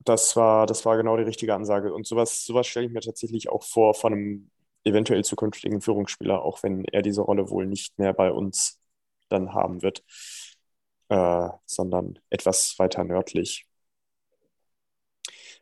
das 0.00 0.36
war, 0.36 0.66
das 0.66 0.84
war 0.86 0.96
genau 0.96 1.16
die 1.16 1.24
richtige 1.24 1.54
Ansage. 1.54 1.92
Und 1.94 2.06
sowas, 2.06 2.44
sowas 2.44 2.66
stelle 2.66 2.86
ich 2.86 2.92
mir 2.92 3.00
tatsächlich 3.00 3.50
auch 3.50 3.62
vor 3.64 3.94
von 3.94 4.12
einem 4.14 4.50
eventuell 4.84 5.24
zukünftigen 5.24 5.80
Führungsspieler, 5.82 6.42
auch 6.42 6.62
wenn 6.62 6.84
er 6.86 7.02
diese 7.02 7.22
Rolle 7.22 7.50
wohl 7.50 7.66
nicht 7.66 7.98
mehr 7.98 8.12
bei 8.14 8.32
uns 8.32 8.80
dann 9.28 9.52
haben 9.54 9.82
wird, 9.82 10.04
äh, 11.08 11.48
sondern 11.66 12.18
etwas 12.30 12.78
weiter 12.78 13.04
nördlich. 13.04 13.66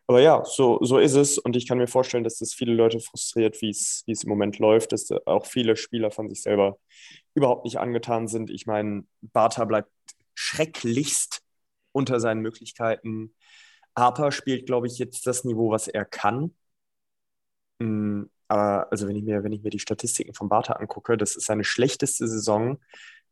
Aber 0.08 0.22
ja, 0.22 0.42
so, 0.44 0.78
so 0.82 0.98
ist 0.98 1.14
es. 1.14 1.38
Und 1.38 1.54
ich 1.54 1.68
kann 1.68 1.76
mir 1.78 1.86
vorstellen, 1.86 2.24
dass 2.24 2.38
das 2.38 2.54
viele 2.54 2.72
Leute 2.74 2.98
frustriert, 2.98 3.60
wie 3.60 3.70
es, 3.70 4.04
im 4.06 4.28
Moment 4.28 4.58
läuft, 4.58 4.92
dass 4.92 5.10
auch 5.26 5.44
viele 5.44 5.76
Spieler 5.76 6.10
von 6.10 6.30
sich 6.30 6.42
selber 6.42 6.78
überhaupt 7.34 7.64
nicht 7.66 7.78
angetan 7.78 8.26
sind. 8.26 8.50
Ich 8.50 8.66
meine, 8.66 9.04
Bartha 9.20 9.66
bleibt 9.66 9.90
schrecklichst 10.34 11.42
unter 11.92 12.20
seinen 12.20 12.40
Möglichkeiten. 12.40 13.34
Harper 13.96 14.32
spielt, 14.32 14.66
glaube 14.66 14.86
ich, 14.86 14.98
jetzt 14.98 15.26
das 15.26 15.44
Niveau, 15.44 15.70
was 15.70 15.88
er 15.88 16.06
kann. 16.06 16.54
Mm, 17.78 18.24
aber 18.48 18.90
also 18.90 19.08
wenn 19.08 19.16
ich 19.16 19.24
mir, 19.24 19.44
wenn 19.44 19.52
ich 19.52 19.62
mir 19.62 19.70
die 19.70 19.78
Statistiken 19.78 20.32
von 20.34 20.48
Bartha 20.48 20.74
angucke, 20.74 21.18
das 21.18 21.36
ist 21.36 21.46
seine 21.46 21.64
schlechteste 21.64 22.26
Saison, 22.28 22.78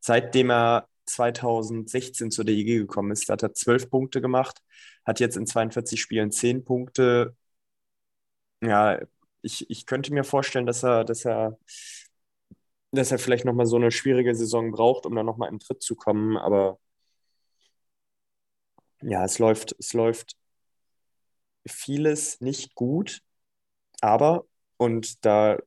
seitdem 0.01 0.51
er 0.51 0.89
2016 1.07 2.31
zur 2.31 2.45
DEG 2.45 2.79
gekommen 2.79 3.13
ist. 3.13 3.29
Da 3.29 3.35
hat 3.35 3.43
er 3.43 3.55
12 3.55 3.91
Punkte 3.91 4.21
gemacht, 4.21 4.61
hat 5.05 5.21
jetzt 5.21 5.37
in 5.37 5.47
42 5.47 6.01
Spielen 6.01 6.31
10 6.31 6.65
Punkte. 6.65 7.37
Ja, 8.63 9.01
ich, 9.43 9.69
ich 9.71 9.87
könnte 9.87 10.13
mir 10.13 10.25
vorstellen, 10.25 10.67
dass 10.67 10.83
er, 10.83 11.05
dass 11.05 11.25
er, 11.25 11.59
dass 12.91 13.13
er 13.13 13.19
vielleicht 13.19 13.45
nochmal 13.45 13.67
so 13.67 13.77
eine 13.77 13.91
schwierige 13.91 14.35
Saison 14.35 14.71
braucht, 14.73 15.07
um 15.07 15.15
dann 15.15 15.27
nochmal 15.27 15.51
in 15.51 15.59
Tritt 15.61 15.83
zu 15.83 15.95
kommen. 15.97 16.37
Aber 16.37 16.79
ja, 19.03 19.25
es 19.25 19.39
läuft, 19.39 19.77
es 19.79 19.93
läuft 19.93 20.37
vieles 21.67 22.41
nicht 22.41 22.75
gut, 22.75 23.23
aber, 24.01 24.47
und 24.77 25.25
da 25.25 25.59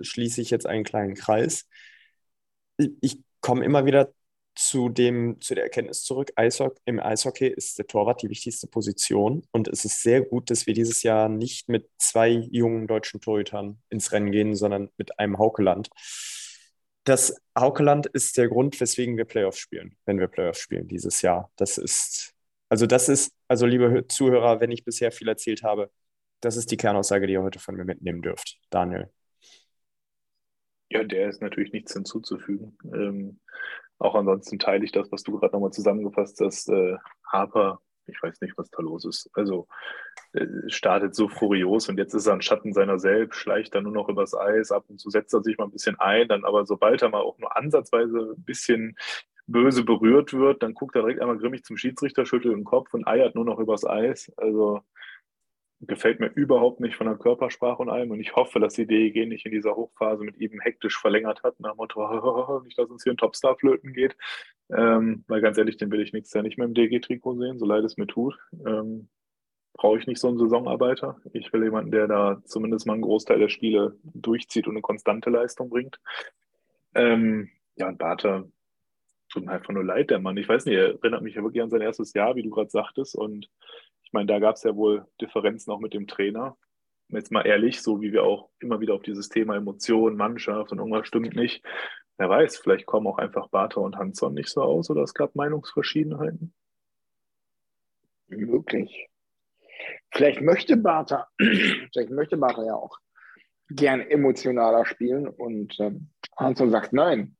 schließe 0.00 0.40
ich 0.42 0.50
jetzt 0.50 0.66
einen 0.66 0.84
kleinen 0.84 1.14
Kreis, 1.14 1.66
ich 3.00 3.18
komme 3.40 3.64
immer 3.64 3.86
wieder 3.86 4.12
zu, 4.56 4.88
dem, 4.88 5.40
zu 5.40 5.54
der 5.54 5.64
Erkenntnis 5.64 6.02
zurück, 6.02 6.32
im 6.84 7.00
Eishockey 7.00 7.46
ist 7.46 7.78
der 7.78 7.86
Torwart 7.86 8.22
die 8.22 8.30
wichtigste 8.30 8.66
Position 8.66 9.46
und 9.52 9.68
es 9.68 9.84
ist 9.84 10.02
sehr 10.02 10.22
gut, 10.22 10.50
dass 10.50 10.66
wir 10.66 10.74
dieses 10.74 11.02
Jahr 11.02 11.28
nicht 11.28 11.68
mit 11.68 11.88
zwei 11.98 12.28
jungen 12.28 12.86
deutschen 12.86 13.20
Torhütern 13.20 13.78
ins 13.90 14.12
Rennen 14.12 14.32
gehen, 14.32 14.54
sondern 14.54 14.90
mit 14.96 15.18
einem 15.18 15.38
Haukeland. 15.38 15.90
Das 17.04 17.36
Haukeland 17.56 18.06
ist 18.06 18.36
der 18.36 18.48
Grund, 18.48 18.80
weswegen 18.80 19.16
wir 19.16 19.26
Playoffs 19.26 19.58
spielen, 19.58 19.96
wenn 20.06 20.18
wir 20.18 20.26
Playoffs 20.26 20.60
spielen 20.60 20.88
dieses 20.88 21.22
Jahr. 21.22 21.52
Das 21.56 21.78
ist 21.78 22.36
also 22.68 22.86
das 22.86 23.08
ist, 23.08 23.32
also 23.48 23.66
liebe 23.66 24.06
Zuhörer, 24.08 24.60
wenn 24.60 24.70
ich 24.70 24.84
bisher 24.84 25.12
viel 25.12 25.28
erzählt 25.28 25.62
habe, 25.62 25.90
das 26.40 26.56
ist 26.56 26.70
die 26.70 26.76
Kernaussage, 26.76 27.26
die 27.26 27.34
ihr 27.34 27.42
heute 27.42 27.60
von 27.60 27.76
mir 27.76 27.84
mitnehmen 27.84 28.22
dürft. 28.22 28.58
Daniel. 28.70 29.10
Ja, 30.90 31.04
der 31.04 31.28
ist 31.28 31.40
natürlich 31.40 31.72
nichts 31.72 31.92
hinzuzufügen. 31.92 32.76
Ähm, 32.84 33.40
auch 33.98 34.14
ansonsten 34.14 34.58
teile 34.58 34.84
ich 34.84 34.92
das, 34.92 35.10
was 35.10 35.22
du 35.22 35.38
gerade 35.38 35.54
nochmal 35.54 35.72
zusammengefasst 35.72 36.40
hast. 36.40 36.68
Äh, 36.68 36.96
Harper, 37.26 37.80
ich 38.06 38.22
weiß 38.22 38.40
nicht, 38.40 38.56
was 38.56 38.70
da 38.70 38.82
los 38.82 39.04
ist. 39.04 39.30
Also 39.34 39.66
äh, 40.32 40.46
startet 40.68 41.14
so 41.14 41.28
furios 41.28 41.88
und 41.88 41.98
jetzt 41.98 42.14
ist 42.14 42.26
er 42.26 42.34
ein 42.34 42.42
Schatten 42.42 42.72
seiner 42.72 42.98
selbst, 42.98 43.38
schleicht 43.38 43.74
dann 43.74 43.84
nur 43.84 43.92
noch 43.92 44.08
übers 44.08 44.34
Eis, 44.34 44.70
ab 44.70 44.84
und 44.88 45.00
zu 45.00 45.10
setzt 45.10 45.34
er 45.34 45.42
sich 45.42 45.58
mal 45.58 45.64
ein 45.64 45.72
bisschen 45.72 45.98
ein, 45.98 46.28
dann 46.28 46.44
aber 46.44 46.66
sobald 46.66 47.02
er 47.02 47.08
mal 47.08 47.20
auch 47.20 47.38
nur 47.38 47.56
ansatzweise 47.56 48.34
ein 48.36 48.44
bisschen 48.44 48.96
böse 49.46 49.84
berührt 49.84 50.32
wird, 50.32 50.62
dann 50.62 50.74
guckt 50.74 50.96
er 50.96 51.02
direkt 51.02 51.20
einmal 51.20 51.38
grimmig 51.38 51.64
zum 51.64 51.76
Schiedsrichter, 51.76 52.26
schüttelt 52.26 52.56
den 52.56 52.64
Kopf 52.64 52.92
und 52.94 53.06
eiert 53.06 53.34
nur 53.34 53.44
noch 53.44 53.58
übers 53.58 53.86
Eis. 53.86 54.32
Also 54.36 54.80
gefällt 55.80 56.20
mir 56.20 56.28
überhaupt 56.28 56.80
nicht 56.80 56.96
von 56.96 57.06
der 57.06 57.16
Körpersprache 57.16 57.82
und 57.82 57.90
allem. 57.90 58.10
Und 58.10 58.20
ich 58.20 58.34
hoffe, 58.34 58.60
dass 58.60 58.74
die 58.74 58.86
DEG 58.86 59.28
nicht 59.28 59.44
in 59.44 59.52
dieser 59.52 59.76
Hochphase 59.76 60.24
mit 60.24 60.38
ihm 60.38 60.60
hektisch 60.60 60.98
verlängert 60.98 61.42
hat, 61.42 61.60
nach 61.60 61.72
dem 61.72 61.76
Motto, 61.76 62.60
nicht, 62.64 62.78
dass 62.78 62.90
uns 62.90 63.02
hier 63.02 63.12
ein 63.12 63.18
Topstar 63.18 63.56
flöten 63.56 63.92
geht. 63.92 64.16
Ähm, 64.70 65.24
weil 65.28 65.40
ganz 65.40 65.58
ehrlich, 65.58 65.76
den 65.76 65.90
will 65.90 66.00
ich 66.00 66.12
nächstes 66.12 66.34
Jahr 66.34 66.42
nicht 66.42 66.58
mehr 66.58 66.66
im 66.66 66.74
DEG-Trikot 66.74 67.38
sehen, 67.38 67.58
so 67.58 67.66
leid 67.66 67.84
es 67.84 67.96
mir 67.96 68.06
tut. 68.06 68.38
Ähm, 68.66 69.08
Brauche 69.74 69.98
ich 69.98 70.06
nicht 70.06 70.20
so 70.20 70.28
einen 70.28 70.38
Saisonarbeiter. 70.38 71.20
Ich 71.34 71.52
will 71.52 71.62
jemanden, 71.62 71.90
der 71.90 72.08
da 72.08 72.40
zumindest 72.46 72.86
mal 72.86 72.94
einen 72.94 73.02
Großteil 73.02 73.38
der 73.38 73.50
Spiele 73.50 73.98
durchzieht 74.04 74.66
und 74.66 74.72
eine 74.72 74.80
konstante 74.80 75.28
Leistung 75.28 75.68
bringt. 75.68 76.00
Ähm, 76.94 77.50
ja, 77.76 77.88
und 77.88 77.98
Barter 77.98 78.48
tut 79.28 79.44
mir 79.44 79.52
einfach 79.52 79.74
nur 79.74 79.84
leid, 79.84 80.08
der 80.08 80.18
Mann. 80.18 80.38
Ich 80.38 80.48
weiß 80.48 80.64
nicht, 80.64 80.76
er 80.76 80.94
erinnert 80.94 81.22
mich 81.22 81.34
ja 81.34 81.42
wirklich 81.42 81.62
an 81.62 81.68
sein 81.68 81.82
erstes 81.82 82.14
Jahr, 82.14 82.36
wie 82.36 82.42
du 82.42 82.48
gerade 82.48 82.70
sagtest. 82.70 83.14
Und 83.14 83.50
meine, 84.16 84.26
da 84.26 84.38
gab 84.38 84.56
es 84.56 84.62
ja 84.62 84.74
wohl 84.74 85.06
Differenzen 85.20 85.70
auch 85.70 85.78
mit 85.78 85.92
dem 85.92 86.06
Trainer. 86.06 86.56
Jetzt 87.08 87.30
mal 87.30 87.46
ehrlich, 87.46 87.82
so 87.82 88.00
wie 88.00 88.12
wir 88.12 88.24
auch 88.24 88.48
immer 88.58 88.80
wieder 88.80 88.94
auf 88.94 89.02
dieses 89.02 89.28
Thema 89.28 89.56
Emotionen, 89.56 90.16
Mannschaft 90.16 90.72
und 90.72 90.78
irgendwas 90.78 91.06
stimmt 91.06 91.36
nicht. 91.36 91.62
Wer 92.16 92.30
weiß, 92.30 92.56
vielleicht 92.56 92.86
kommen 92.86 93.06
auch 93.06 93.18
einfach 93.18 93.48
Barter 93.48 93.82
und 93.82 93.96
Hansson 93.96 94.32
nicht 94.32 94.48
so 94.48 94.62
aus 94.62 94.88
oder 94.88 95.02
es 95.02 95.12
gab 95.12 95.34
Meinungsverschiedenheiten. 95.34 96.54
Möglich. 98.28 99.08
Vielleicht 100.10 100.40
möchte 100.40 100.78
Barter, 100.78 101.28
vielleicht 101.38 102.10
möchte 102.10 102.38
Barter 102.38 102.64
ja 102.64 102.74
auch 102.74 102.98
gern 103.68 104.00
emotionaler 104.00 104.86
spielen 104.86 105.28
und 105.28 105.78
ähm, 105.78 106.10
Hansson 106.36 106.70
sagt 106.70 106.94
nein. 106.94 107.36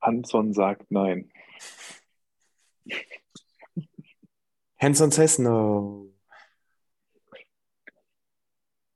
Hansson 0.00 0.54
sagt 0.54 0.90
nein. 0.90 1.30
Hanson 4.84 5.10
says 5.10 5.38
no. 5.38 6.10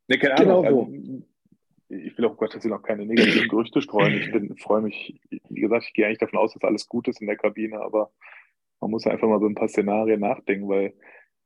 Ne, 0.08 0.18
keine 0.18 0.34
Genau 0.34 0.64
Ahnung. 0.64 0.94
Also, 0.94 1.28
ich 1.90 2.18
will 2.18 2.26
auch 2.26 2.36
Gottes 2.36 2.62
Willen 2.62 2.74
auch 2.74 2.82
keine 2.82 3.06
negativen 3.06 3.48
Gerüchte 3.48 3.80
streuen. 3.80 4.14
Ich 4.14 4.30
bin, 4.30 4.56
freue 4.58 4.82
mich, 4.82 5.18
wie 5.30 5.60
gesagt, 5.60 5.86
ich 5.86 5.94
gehe 5.94 6.06
eigentlich 6.06 6.18
davon 6.18 6.38
aus, 6.38 6.52
dass 6.52 6.64
alles 6.64 6.86
gut 6.86 7.08
ist 7.08 7.20
in 7.22 7.26
der 7.26 7.36
Kabine, 7.36 7.80
aber 7.80 8.12
man 8.80 8.90
muss 8.90 9.06
einfach 9.06 9.26
mal 9.26 9.40
so 9.40 9.46
ein 9.46 9.54
paar 9.54 9.68
Szenarien 9.68 10.20
nachdenken, 10.20 10.68
weil 10.68 10.94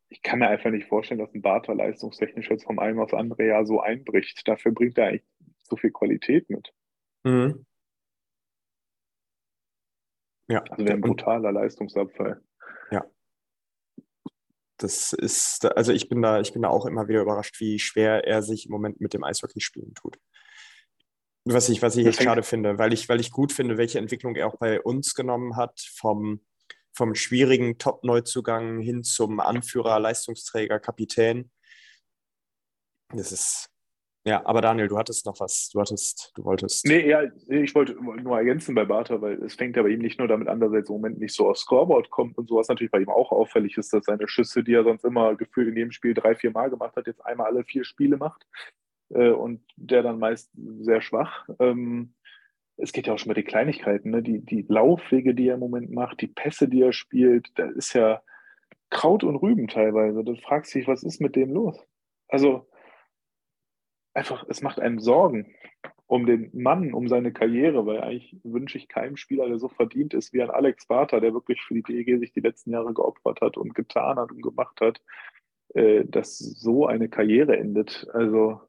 ich 0.09 0.23
kann 0.23 0.41
mir 0.41 0.49
einfach 0.49 0.71
nicht 0.71 0.89
vorstellen, 0.89 1.21
dass 1.21 1.33
ein 1.33 1.43
Barter 1.43 1.75
leistungstechnisch 1.75 2.51
jetzt 2.51 2.65
vom 2.65 2.81
einen 2.81 2.99
aufs 2.99 3.15
andere 3.15 3.47
Jahr 3.47 3.65
so 3.65 3.81
einbricht. 3.81 4.47
Dafür 4.47 4.73
bringt 4.73 4.99
er 4.99 5.07
eigentlich 5.07 5.25
so 5.63 5.77
viel 5.77 5.91
Qualität 5.91 6.51
mit. 6.51 6.73
Mhm. 7.23 7.65
Ja, 10.49 10.63
Also 10.69 10.85
wäre 10.85 10.97
ein 10.97 11.01
brutaler 11.01 11.53
Leistungsabfall. 11.53 12.43
Das 14.83 15.13
ist, 15.13 15.65
also 15.77 15.93
ich 15.93 16.09
bin 16.09 16.23
da, 16.23 16.41
ich 16.41 16.53
bin 16.53 16.63
da 16.63 16.69
auch 16.69 16.87
immer 16.87 17.09
wieder 17.09 17.23
überrascht, 17.23 17.61
wie 17.61 17.79
schwer 17.79 18.27
er 18.27 18.43
sich 18.43 18.67
im 18.67 18.73
Moment 18.73 19.01
mit 19.01 19.15
dem 19.15 19.23
Eishockeyspielen 19.23 19.95
tut. 19.95 20.19
Was 21.45 21.69
ich, 21.69 21.83
was 21.83 21.97
ich 21.97 22.07
echt 22.07 22.23
schade 22.23 22.43
finde, 22.43 22.79
weil 22.79 22.93
ich, 22.93 23.09
weil 23.09 23.21
ich 23.21 23.33
gut 23.33 23.53
finde, 23.53 23.77
welche 23.77 23.99
Entwicklung 23.99 24.37
er 24.37 24.47
auch 24.47 24.57
bei 24.59 24.81
uns 24.81 25.15
genommen 25.15 25.57
hat, 25.57 25.81
vom, 25.81 26.45
vom 26.93 27.15
schwierigen 27.15 27.79
Top-Neuzugang 27.79 28.81
hin 28.81 29.03
zum 29.03 29.41
Anführer, 29.41 29.99
Leistungsträger, 29.99 30.79
Kapitän. 30.79 31.51
Das 33.09 33.33
ist, 33.33 33.72
ja, 34.25 34.45
aber 34.47 34.61
Daniel, 34.61 34.87
du 34.87 34.97
hattest 34.97 35.27
noch 35.27 35.41
was, 35.41 35.69
du 35.73 35.81
hattest, 35.81 36.33
du 36.37 36.45
wolltest. 36.45 36.87
Nee, 36.87 37.09
ja, 37.09 37.23
ich 37.49 37.75
wollte 37.75 37.95
nur 37.95 38.37
ergänzen 38.37 38.75
bei 38.75 38.85
Barter, 38.85 39.21
weil 39.21 39.43
es 39.43 39.57
fängt 39.57 39.77
ja 39.77 39.83
bei 39.83 39.89
ihm 39.89 40.01
nicht 40.01 40.19
nur 40.19 40.29
damit 40.29 40.47
an, 40.47 40.61
dass 40.61 40.73
er 40.73 40.79
im 40.79 40.85
Moment 40.89 41.19
nicht 41.19 41.35
so 41.35 41.49
aufs 41.49 41.63
Scoreboard 41.63 42.11
kommt 42.11 42.39
und 42.39 42.49
sowas 42.49 42.69
natürlich 42.69 42.93
bei 42.93 43.01
ihm 43.01 43.09
auch 43.09 43.33
auffällig 43.33 43.77
ist, 43.79 43.93
dass 43.93 44.05
seine 44.05 44.29
Schüsse, 44.29 44.63
die 44.63 44.75
er 44.75 44.85
sonst 44.85 45.05
immer 45.05 45.35
gefühlt 45.35 45.69
in 45.69 45.77
jedem 45.77 45.91
Spiel 45.91 46.15
drei, 46.15 46.37
vier 46.37 46.53
Mal 46.53 46.71
gemacht 46.71 46.95
hat, 46.95 47.09
jetzt 47.09 47.25
einmal 47.27 47.49
alle 47.49 47.65
vier 47.65 47.85
Spiele 47.85 48.17
macht 48.17 48.47
äh, 49.11 49.31
und 49.31 49.61
der 49.77 50.05
dann 50.05 50.21
meist 50.21 50.53
sehr 50.55 51.03
schwach. 51.03 51.49
Ähm, 51.59 52.15
es 52.77 52.93
geht 52.93 53.09
ja 53.09 53.15
auch 53.15 53.19
schon 53.19 53.31
bei 53.31 53.35
den 53.35 53.47
Kleinigkeiten, 53.47 54.11
ne? 54.11 54.23
die, 54.23 54.39
die 54.39 54.65
Laufwege, 54.69 55.35
die 55.35 55.49
er 55.49 55.55
im 55.55 55.61
Moment 55.61 55.91
macht, 55.91 56.21
die 56.21 56.29
Pässe, 56.29 56.69
die 56.69 56.83
er 56.83 56.93
spielt, 56.93 57.51
da 57.57 57.67
ist 57.67 57.93
ja 57.93 58.23
Kraut 58.89 59.25
und 59.25 59.37
Rüben 59.37 59.69
teilweise. 59.69 60.23
Du 60.23 60.37
fragst 60.37 60.75
dich, 60.75 60.87
was 60.87 61.03
ist 61.03 61.21
mit 61.21 61.35
dem 61.35 61.53
los? 61.53 61.77
Also 62.29 62.69
einfach, 64.15 64.45
es 64.49 64.63
macht 64.63 64.81
einem 64.81 65.01
Sorgen 65.01 65.55
um 66.07 66.27
den 66.27 66.51
Mann, 66.53 66.93
um 66.93 67.09
seine 67.09 67.33
Karriere, 67.33 67.87
weil 67.87 68.01
eigentlich 68.03 68.37
wünsche 68.45 68.77
ich 68.77 68.89
keinem 68.89 69.17
Spieler, 69.17 69.49
der 69.49 69.59
so 69.59 69.69
verdient 69.69 70.13
ist 70.13 70.33
wie 70.35 70.43
ein 70.43 70.51
Alex 70.51 70.87
Barter, 70.87 71.21
der 71.21 71.33
wirklich 71.33 71.63
für 71.63 71.75
die 71.75 71.83
DEG 71.83 72.19
sich 72.19 72.33
die 72.33 72.41
letzten 72.41 72.71
Jahre 72.71 72.93
geopfert 72.93 73.41
hat 73.41 73.57
und 73.57 73.75
getan 73.75 74.19
hat 74.19 74.31
und 74.31 74.43
gemacht 74.43 74.81
hat, 74.83 75.01
äh, 75.75 76.05
dass 76.05 76.39
so 76.39 76.87
eine 76.87 77.09
Karriere 77.09 77.57
endet. 77.57 78.07
Also 78.13 78.61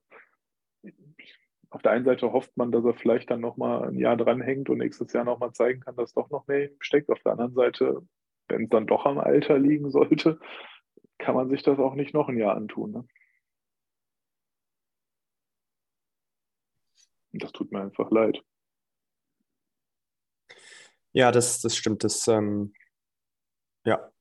auf 1.70 1.82
der 1.82 1.92
einen 1.92 2.06
Seite 2.06 2.32
hofft 2.32 2.56
man, 2.56 2.72
dass 2.72 2.86
er 2.86 2.94
vielleicht 2.94 3.30
dann 3.30 3.42
nochmal 3.42 3.90
ein 3.90 3.98
Jahr 3.98 4.16
dranhängt 4.16 4.70
und 4.70 4.78
nächstes 4.78 5.12
Jahr 5.12 5.26
nochmal 5.26 5.52
zeigen 5.52 5.82
kann, 5.82 5.96
dass 5.96 6.14
doch 6.14 6.30
noch 6.30 6.48
mehr 6.48 6.70
steckt. 6.80 7.10
Auf 7.10 7.20
der 7.24 7.34
anderen 7.34 7.56
Seite, 7.56 8.04
wenn 8.48 8.64
es 8.64 8.70
dann 8.70 8.88
doch 8.88 9.06
am 9.06 9.18
Alter 9.18 9.60
liegen 9.60 9.92
sollte, 9.92 10.40
kann 11.18 11.36
man 11.36 11.50
sich 11.50 11.64
das 11.64 11.80
auch 11.80 11.96
nicht 11.96 12.14
noch 12.14 12.30
ein 12.30 12.38
Jahr 12.38 12.56
antun. 12.56 12.92
Ne? 12.92 13.06
Und 17.34 17.44
das 17.44 17.52
tut 17.52 17.72
mir 17.72 17.82
einfach 17.82 18.10
leid. 18.12 18.42
Ja, 21.14 21.32
das, 21.32 21.62
das 21.62 21.76
stimmt. 21.78 22.04
Das, 22.04 22.28
ähm, 22.28 22.74
ja, 23.86 24.12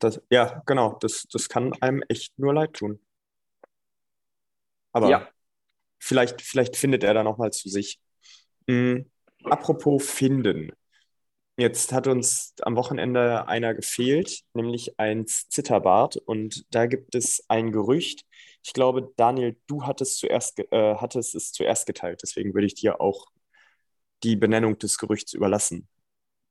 das, 0.00 0.20
ja, 0.30 0.62
genau. 0.66 0.98
Das, 1.00 1.26
das 1.32 1.48
kann 1.48 1.72
einem 1.82 2.02
echt 2.08 2.38
nur 2.38 2.54
leid 2.54 2.74
tun. 2.74 3.00
Aber 4.92 5.10
Ja. 5.10 5.28
vielleicht, 5.98 6.42
vielleicht 6.42 6.76
findet 6.76 7.04
er 7.04 7.14
da 7.14 7.22
nochmal 7.22 7.52
zu 7.52 7.68
sich. 7.68 8.00
Mhm. 8.66 9.10
Apropos 9.44 10.08
finden. 10.08 10.72
Jetzt 11.56 11.92
hat 11.92 12.06
uns 12.06 12.54
am 12.62 12.76
Wochenende 12.76 13.46
einer 13.48 13.74
gefehlt, 13.74 14.42
nämlich 14.54 14.98
ein 14.98 15.26
Zitterbart. 15.26 16.16
Und 16.16 16.64
da 16.74 16.86
gibt 16.86 17.14
es 17.14 17.44
ein 17.48 17.72
Gerücht. 17.72 18.24
Ich 18.64 18.72
glaube, 18.72 19.12
Daniel, 19.16 19.56
du 19.66 19.84
hattest, 19.84 20.18
zuerst, 20.18 20.60
äh, 20.70 20.94
hattest 20.96 21.34
es 21.34 21.52
zuerst 21.52 21.86
geteilt. 21.86 22.20
Deswegen 22.22 22.54
würde 22.54 22.66
ich 22.66 22.74
dir 22.74 23.00
auch 23.00 23.26
die 24.22 24.36
Benennung 24.36 24.78
des 24.78 24.98
Gerüchts 24.98 25.32
überlassen. 25.32 25.88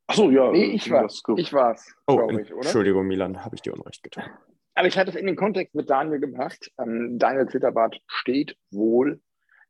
Achso, 0.07 0.29
ja. 0.29 0.51
Nee, 0.51 0.65
ich 0.65 0.89
war, 0.91 1.05
ich 1.37 1.53
war's, 1.53 1.93
Oh, 2.05 2.17
glaube 2.17 2.41
ich, 2.41 2.51
oder? 2.51 2.63
Entschuldigung, 2.63 3.07
Milan, 3.07 3.45
habe 3.45 3.55
ich 3.55 3.61
dir 3.61 3.73
Unrecht 3.73 4.03
getan. 4.03 4.29
Aber 4.73 4.87
ich 4.87 4.97
hatte 4.97 5.11
es 5.11 5.15
in 5.15 5.25
den 5.25 5.35
Kontext 5.35 5.73
mit 5.73 5.89
Daniel 5.89 6.19
gebracht. 6.19 6.71
Ähm, 6.77 7.17
Daniel 7.17 7.47
Zitterbart 7.47 7.97
steht 8.07 8.57
wohl, 8.71 9.21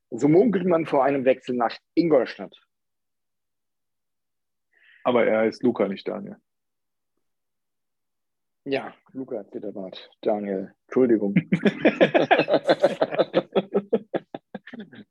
so 0.09 0.27
munkelt 0.27 0.65
man 0.65 0.85
vor 0.85 1.03
einem 1.03 1.25
Wechsel 1.25 1.55
nach 1.55 1.77
Ingolstadt. 1.93 2.55
Aber 5.03 5.25
er 5.25 5.41
heißt 5.41 5.63
Luca, 5.63 5.87
nicht 5.87 6.07
Daniel. 6.07 6.37
Ja, 8.63 8.93
Luca 9.13 9.43
Zitterbart. 9.49 10.09
Daniel, 10.21 10.73
Entschuldigung. 10.87 11.33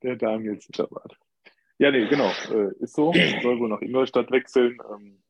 Der 0.03 0.17
Daniel 0.17 0.59
Zitterbart. 0.59 1.19
Ja, 1.79 1.91
nee, 1.91 2.07
genau. 2.09 2.31
Äh, 2.53 2.73
ist 2.81 2.95
so. 2.95 3.13
Soll 3.43 3.59
wohl 3.59 3.69
nach 3.69 3.83
Ingolstadt 3.83 4.31
wechseln. 4.31 4.79
Ähm, 4.93 5.23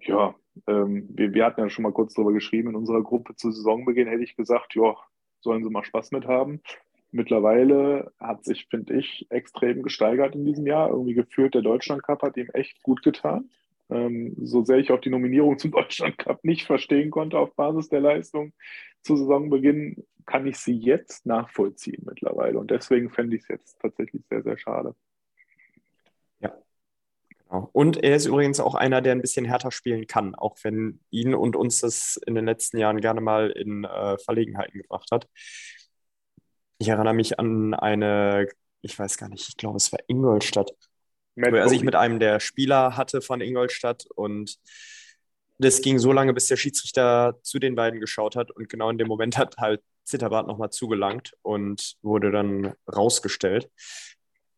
ja, 0.00 0.34
ähm, 0.66 1.08
wir, 1.10 1.32
wir 1.32 1.44
hatten 1.44 1.60
ja 1.60 1.70
schon 1.70 1.84
mal 1.84 1.92
kurz 1.92 2.14
drüber 2.14 2.32
geschrieben 2.32 2.70
in 2.70 2.76
unserer 2.76 3.02
Gruppe 3.02 3.36
zu 3.36 3.52
Saisonbeginn, 3.52 4.08
hätte 4.08 4.24
ich 4.24 4.36
gesagt, 4.36 4.74
ja, 4.74 4.96
sollen 5.40 5.62
sie 5.62 5.70
mal 5.70 5.84
Spaß 5.84 6.10
mit 6.12 6.26
haben. 6.26 6.60
Mittlerweile 7.10 8.12
hat 8.18 8.44
sich, 8.44 8.66
finde 8.66 8.94
ich, 8.94 9.26
extrem 9.30 9.82
gesteigert 9.82 10.34
in 10.34 10.44
diesem 10.44 10.66
Jahr. 10.66 10.90
Irgendwie 10.90 11.14
gefühlt, 11.14 11.54
der 11.54 11.62
Deutschland 11.62 12.02
Cup 12.02 12.22
hat 12.22 12.36
ihm 12.36 12.50
echt 12.52 12.82
gut 12.82 13.02
getan. 13.02 13.50
Ähm, 13.90 14.34
so 14.42 14.64
sehr 14.64 14.78
ich 14.78 14.90
auch 14.90 15.00
die 15.00 15.10
Nominierung 15.10 15.58
zum 15.58 15.70
Deutschland 15.72 16.18
Cup 16.18 16.44
nicht 16.44 16.66
verstehen 16.66 17.10
konnte 17.10 17.38
auf 17.38 17.54
Basis 17.54 17.88
der 17.88 18.00
Leistung 18.00 18.52
zu 19.02 19.16
Saisonbeginn, 19.16 20.04
kann 20.26 20.46
ich 20.46 20.58
sie 20.58 20.76
jetzt 20.76 21.24
nachvollziehen 21.26 22.04
mittlerweile. 22.04 22.58
Und 22.58 22.70
deswegen 22.70 23.10
fände 23.10 23.36
ich 23.36 23.42
es 23.42 23.48
jetzt 23.48 23.78
tatsächlich 23.80 24.22
sehr, 24.28 24.42
sehr 24.42 24.58
schade. 24.58 24.94
Genau. 27.48 27.70
Und 27.72 28.02
er 28.02 28.16
ist 28.16 28.26
übrigens 28.26 28.60
auch 28.60 28.74
einer, 28.74 29.00
der 29.00 29.12
ein 29.12 29.22
bisschen 29.22 29.44
härter 29.44 29.70
spielen 29.70 30.06
kann, 30.06 30.34
auch 30.34 30.56
wenn 30.62 31.00
ihn 31.10 31.34
und 31.34 31.56
uns 31.56 31.80
das 31.80 32.18
in 32.26 32.34
den 32.34 32.44
letzten 32.44 32.78
Jahren 32.78 33.00
gerne 33.00 33.20
mal 33.20 33.50
in 33.50 33.84
äh, 33.84 34.18
Verlegenheiten 34.18 34.80
gebracht 34.82 35.10
hat. 35.10 35.28
Ich 36.78 36.88
erinnere 36.88 37.14
mich 37.14 37.38
an 37.38 37.74
eine, 37.74 38.48
ich 38.82 38.98
weiß 38.98 39.16
gar 39.16 39.28
nicht, 39.28 39.48
ich 39.48 39.56
glaube, 39.56 39.78
es 39.78 39.92
war 39.92 39.98
Ingolstadt, 40.06 40.72
Matt 41.38 41.54
er 41.54 41.68
sich 41.68 41.78
Bowley. 41.78 41.86
mit 41.86 41.94
einem 41.94 42.18
der 42.18 42.40
Spieler 42.40 42.96
hatte 42.96 43.20
von 43.20 43.40
Ingolstadt 43.40 44.06
und 44.14 44.58
das 45.58 45.82
ging 45.82 45.98
so 45.98 46.12
lange, 46.12 46.34
bis 46.34 46.46
der 46.46 46.56
Schiedsrichter 46.56 47.38
zu 47.42 47.58
den 47.58 47.74
beiden 47.74 48.00
geschaut 48.00 48.36
hat 48.36 48.50
und 48.50 48.68
genau 48.68 48.90
in 48.90 48.98
dem 48.98 49.08
Moment 49.08 49.38
hat 49.38 49.56
halt 49.58 49.82
Zitterbart 50.04 50.46
nochmal 50.46 50.70
zugelangt 50.70 51.34
und 51.42 51.96
wurde 52.02 52.30
dann 52.30 52.74
rausgestellt. 52.92 53.70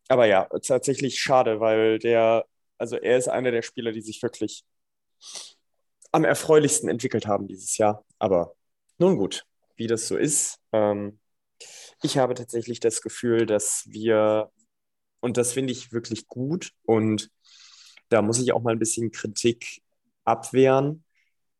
Aber 0.07 0.25
ja, 0.25 0.47
tatsächlich 0.65 1.19
schade, 1.19 1.59
weil 1.59 1.99
der, 1.99 2.45
also 2.77 2.97
er 2.97 3.17
ist 3.17 3.27
einer 3.27 3.51
der 3.51 3.61
Spieler, 3.61 3.91
die 3.91 4.01
sich 4.01 4.21
wirklich 4.21 4.63
am 6.11 6.23
erfreulichsten 6.23 6.89
entwickelt 6.89 7.25
haben 7.27 7.47
dieses 7.47 7.77
Jahr. 7.77 8.03
Aber 8.19 8.55
nun 8.97 9.17
gut, 9.17 9.45
wie 9.75 9.87
das 9.87 10.07
so 10.07 10.17
ist. 10.17 10.59
Ähm, 10.71 11.19
ich 12.03 12.17
habe 12.17 12.33
tatsächlich 12.33 12.79
das 12.79 13.01
Gefühl, 13.01 13.45
dass 13.45 13.83
wir, 13.87 14.51
und 15.21 15.37
das 15.37 15.53
finde 15.53 15.71
ich 15.71 15.93
wirklich 15.93 16.27
gut, 16.27 16.71
und 16.83 17.31
da 18.09 18.21
muss 18.21 18.39
ich 18.39 18.51
auch 18.51 18.61
mal 18.61 18.73
ein 18.73 18.79
bisschen 18.79 19.11
Kritik 19.11 19.81
abwehren, 20.25 21.03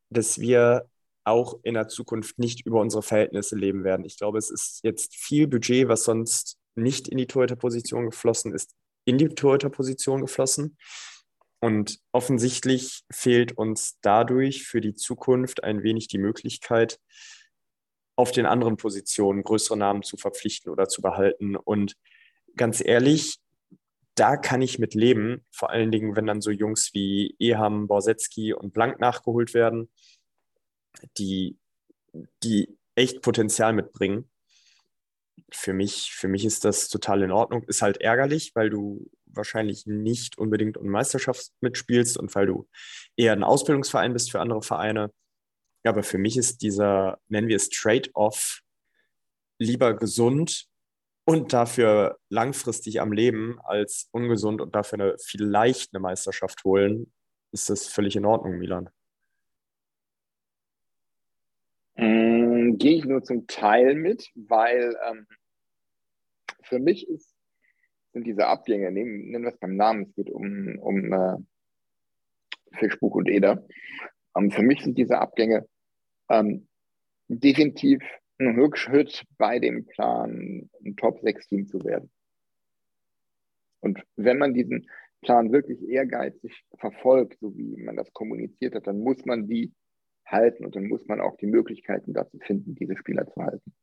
dass 0.10 0.40
wir 0.40 0.90
auch 1.24 1.60
in 1.64 1.76
der 1.76 1.88
Zukunft 1.88 2.40
nicht 2.40 2.66
über 2.66 2.82
unsere 2.82 3.04
Verhältnisse 3.04 3.56
leben 3.56 3.84
werden. 3.84 4.06
Ich 4.06 4.18
glaube, 4.18 4.38
es 4.38 4.50
ist 4.50 4.82
jetzt 4.84 5.16
viel 5.16 5.48
Budget, 5.48 5.88
was 5.88 6.04
sonst 6.04 6.58
nicht 6.76 7.08
in 7.08 7.18
die 7.18 7.28
Torhüter-Position 7.28 8.06
geflossen 8.06 8.54
ist, 8.54 8.76
in 9.06 9.18
die 9.18 9.30
Torhüter-Position 9.30 10.22
geflossen. 10.22 10.78
Und 11.60 12.00
offensichtlich 12.12 13.04
fehlt 13.12 13.58
uns 13.58 13.98
dadurch 14.02 14.64
für 14.64 14.82
die 14.82 14.96
Zukunft 14.96 15.64
ein 15.64 15.84
wenig 15.84 16.08
die 16.08 16.18
Möglichkeit, 16.18 17.00
auf 18.16 18.32
den 18.32 18.46
anderen 18.46 18.78
Positionen 18.78 19.44
größere 19.44 19.78
Namen 19.78 20.04
zu 20.04 20.18
verpflichten 20.18 20.72
oder 20.72 20.88
zu 20.88 21.02
behalten. 21.02 21.56
Und 21.56 21.96
ganz 22.56 22.84
ehrlich, 22.84 23.38
da 24.16 24.38
kann 24.38 24.62
ich 24.62 24.80
mit 24.80 24.94
leben, 24.94 25.46
vor 25.52 25.70
allen 25.70 25.92
Dingen, 25.92 26.16
wenn 26.16 26.28
dann 26.28 26.42
so 26.42 26.52
Jungs 26.52 26.94
wie 26.94 27.36
Eham, 27.40 27.88
Borsetski 27.88 28.54
und 28.54 28.74
Blank 28.74 29.00
nachgeholt 29.00 29.54
werden, 29.54 29.90
die, 31.18 31.58
die 32.44 32.78
echt 32.96 33.22
Potenzial 33.22 33.74
mitbringen. 33.74 34.30
Für 35.52 35.74
mich, 35.74 36.12
für 36.14 36.28
mich 36.28 36.46
ist 36.46 36.66
das 36.66 36.90
total 36.90 37.24
in 37.24 37.32
Ordnung. 37.32 37.64
Ist 37.64 37.82
halt 37.82 37.98
ärgerlich, 37.98 38.52
weil 38.54 38.70
du 38.70 39.10
wahrscheinlich 39.26 39.86
nicht 39.86 40.38
unbedingt 40.38 40.78
um 40.78 40.88
Meisterschaft 40.88 41.52
mitspielst 41.62 42.18
und 42.18 42.34
weil 42.36 42.48
du 42.48 42.68
eher 43.16 43.34
ein 43.34 43.44
Ausbildungsverein 43.44 44.14
bist 44.14 44.32
für 44.32 44.42
andere 44.42 44.62
Vereine. 44.62 45.12
Aber 45.84 46.04
für 46.04 46.18
mich 46.18 46.38
ist 46.38 46.62
dieser, 46.62 47.20
nennen 47.28 47.48
wir 47.48 47.56
es 47.56 47.70
Trade-off, 47.70 48.62
lieber 49.58 49.96
gesund 49.96 50.68
und 51.26 51.54
dafür 51.54 52.18
langfristig 52.30 53.02
am 53.02 53.12
Leben 53.12 53.60
als 53.64 54.10
ungesund 54.12 54.62
und 54.62 54.76
dafür 54.76 55.00
eine, 55.00 55.16
vielleicht 55.24 55.94
eine 55.94 56.02
Meisterschaft 56.02 56.64
holen, 56.64 57.12
ist 57.52 57.70
das 57.70 57.88
völlig 57.88 58.16
in 58.16 58.26
Ordnung, 58.26 58.58
Milan. 58.58 58.90
Mm, 61.96 62.78
Gehe 62.78 62.98
ich 62.98 63.06
nur 63.06 63.24
zum 63.24 63.48
Teil 63.48 63.96
mit, 63.96 64.30
weil 64.36 64.96
ähm, 65.10 65.28
für 66.64 66.80
mich 66.80 67.08
ist, 67.08 67.36
sind 68.14 68.26
diese 68.26 68.48
Abgänge, 68.48 68.92
nehmen, 68.92 69.30
nehmen 69.30 69.44
wir 69.44 69.52
es 69.52 69.60
beim 69.60 69.76
Namen, 69.76 70.04
es 70.04 70.16
geht 70.16 70.30
um, 70.30 70.78
um 70.80 71.14
äh, 71.14 71.38
Fischbuch 72.74 73.16
und 73.16 73.30
Eder. 73.30 73.66
Ähm, 74.36 74.52
für 74.52 74.64
mich 74.64 74.82
sind 74.82 74.98
diese 74.98 75.20
Abgänge 75.20 75.68
ähm, 76.30 76.68
definitiv 77.28 78.02
ein 78.42 78.60
Rückschritt 78.60 79.24
bei 79.38 79.60
dem 79.60 79.86
Plan, 79.86 80.70
ein 80.84 80.96
Top-6-Team 80.96 81.68
zu 81.68 81.84
werden. 81.84 82.12
Und 83.82 84.04
wenn 84.16 84.38
man 84.38 84.54
diesen 84.54 84.90
Plan 85.22 85.52
wirklich 85.52 85.82
ehrgeizig 85.88 86.66
verfolgt, 86.78 87.40
so 87.40 87.56
wie 87.56 87.82
man 87.84 87.96
das 87.96 88.12
kommuniziert 88.14 88.76
hat, 88.76 88.88
dann 88.88 89.00
muss 89.00 89.26
man 89.26 89.48
die 89.48 89.74
halten 90.26 90.66
und 90.66 90.76
dann 90.76 90.88
muss 90.88 91.06
man 91.08 91.22
auch 91.22 91.38
die 91.38 91.48
Möglichkeiten 91.48 92.14
dazu 92.14 92.40
finden, 92.40 92.76
diese 92.76 92.98
Spieler 92.98 93.28
zu 93.28 93.42
halten. 93.42 93.74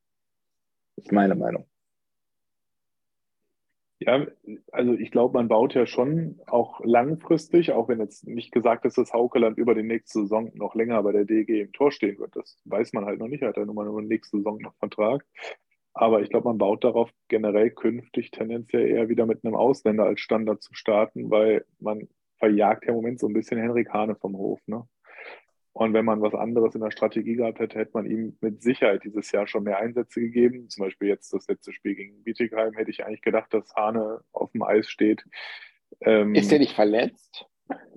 Das 0.96 1.04
ist 1.06 1.12
meine 1.12 1.34
Meinung. 1.34 1.68
Ja, 4.00 4.26
also 4.70 4.92
ich 4.92 5.10
glaube, 5.10 5.34
man 5.34 5.48
baut 5.48 5.74
ja 5.74 5.84
schon 5.84 6.40
auch 6.46 6.80
langfristig, 6.84 7.72
auch 7.72 7.88
wenn 7.88 7.98
jetzt 7.98 8.28
nicht 8.28 8.52
gesagt 8.52 8.84
ist, 8.84 8.96
dass 8.96 9.12
Haukeland 9.12 9.58
über 9.58 9.74
die 9.74 9.82
nächste 9.82 10.20
Saison 10.20 10.52
noch 10.54 10.76
länger 10.76 11.02
bei 11.02 11.10
der 11.10 11.24
DG 11.24 11.62
im 11.62 11.72
Tor 11.72 11.90
stehen 11.90 12.18
wird. 12.18 12.36
Das 12.36 12.60
weiß 12.64 12.92
man 12.92 13.06
halt 13.06 13.18
noch 13.18 13.26
nicht. 13.26 13.42
Er 13.42 13.48
hat 13.48 13.56
ja 13.56 13.64
nun 13.64 13.74
mal 13.74 13.86
nur 13.86 14.00
nächste 14.00 14.36
Saison 14.36 14.60
noch 14.60 14.76
Vertrag. 14.76 15.26
Aber 15.94 16.22
ich 16.22 16.30
glaube, 16.30 16.46
man 16.46 16.58
baut 16.58 16.84
darauf, 16.84 17.10
generell 17.26 17.70
künftig 17.70 18.30
tendenziell 18.30 18.86
eher 18.86 19.08
wieder 19.08 19.26
mit 19.26 19.44
einem 19.44 19.56
Ausländer 19.56 20.04
als 20.04 20.20
Standard 20.20 20.62
zu 20.62 20.74
starten, 20.74 21.28
weil 21.28 21.64
man 21.80 22.08
verjagt 22.38 22.84
ja 22.84 22.90
im 22.90 22.96
Moment 22.96 23.18
so 23.18 23.26
ein 23.26 23.32
bisschen 23.32 23.58
Henrik 23.58 23.90
Hane 23.90 24.14
vom 24.14 24.36
Hof. 24.36 24.60
Ne? 24.66 24.84
Und 25.78 25.94
wenn 25.94 26.04
man 26.04 26.20
was 26.20 26.34
anderes 26.34 26.74
in 26.74 26.80
der 26.80 26.90
Strategie 26.90 27.36
gehabt 27.36 27.60
hätte, 27.60 27.78
hätte 27.78 27.92
man 27.94 28.04
ihm 28.04 28.36
mit 28.40 28.62
Sicherheit 28.62 29.04
dieses 29.04 29.30
Jahr 29.30 29.46
schon 29.46 29.62
mehr 29.62 29.78
Einsätze 29.78 30.20
gegeben. 30.20 30.68
Zum 30.68 30.84
Beispiel 30.84 31.06
jetzt 31.06 31.32
das 31.32 31.46
letzte 31.46 31.72
Spiel 31.72 31.94
gegen 31.94 32.24
Bietigheim 32.24 32.74
hätte 32.74 32.90
ich 32.90 33.06
eigentlich 33.06 33.22
gedacht, 33.22 33.54
dass 33.54 33.72
Hane 33.76 34.20
auf 34.32 34.50
dem 34.50 34.64
Eis 34.64 34.90
steht. 34.90 35.24
Ähm, 36.00 36.34
ist 36.34 36.50
der 36.50 36.58
nicht 36.58 36.74
verletzt? 36.74 37.46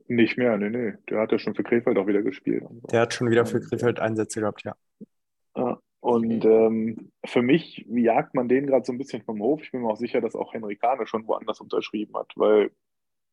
Nicht 0.08 0.38
mehr, 0.38 0.60
nee, 0.60 0.70
nee. 0.70 0.94
Der 1.10 1.22
hat 1.22 1.32
ja 1.32 1.40
schon 1.40 1.56
für 1.56 1.64
Krefeld 1.64 1.98
auch 1.98 2.06
wieder 2.06 2.22
gespielt. 2.22 2.64
Der 2.92 3.02
hat 3.02 3.16
schon 3.16 3.32
wieder 3.32 3.48
für 3.48 3.60
Krefeld 3.60 4.00
Einsätze 4.00 4.42
gehabt, 4.42 4.64
ja. 4.64 5.80
Und 6.02 6.46
ähm, 6.46 7.12
für 7.26 7.42
mich 7.42 7.84
jagt 7.90 8.36
man 8.36 8.48
den 8.48 8.68
gerade 8.68 8.86
so 8.86 8.92
ein 8.92 9.00
bisschen 9.00 9.24
vom 9.24 9.42
Hof. 9.42 9.64
Ich 9.64 9.72
bin 9.72 9.82
mir 9.82 9.90
auch 9.90 9.98
sicher, 9.98 10.22
dass 10.22 10.36
auch 10.36 10.54
Henrik 10.54 10.84
Hane 10.84 11.08
schon 11.08 11.26
woanders 11.26 11.60
unterschrieben 11.60 12.16
hat, 12.16 12.32
weil 12.36 12.70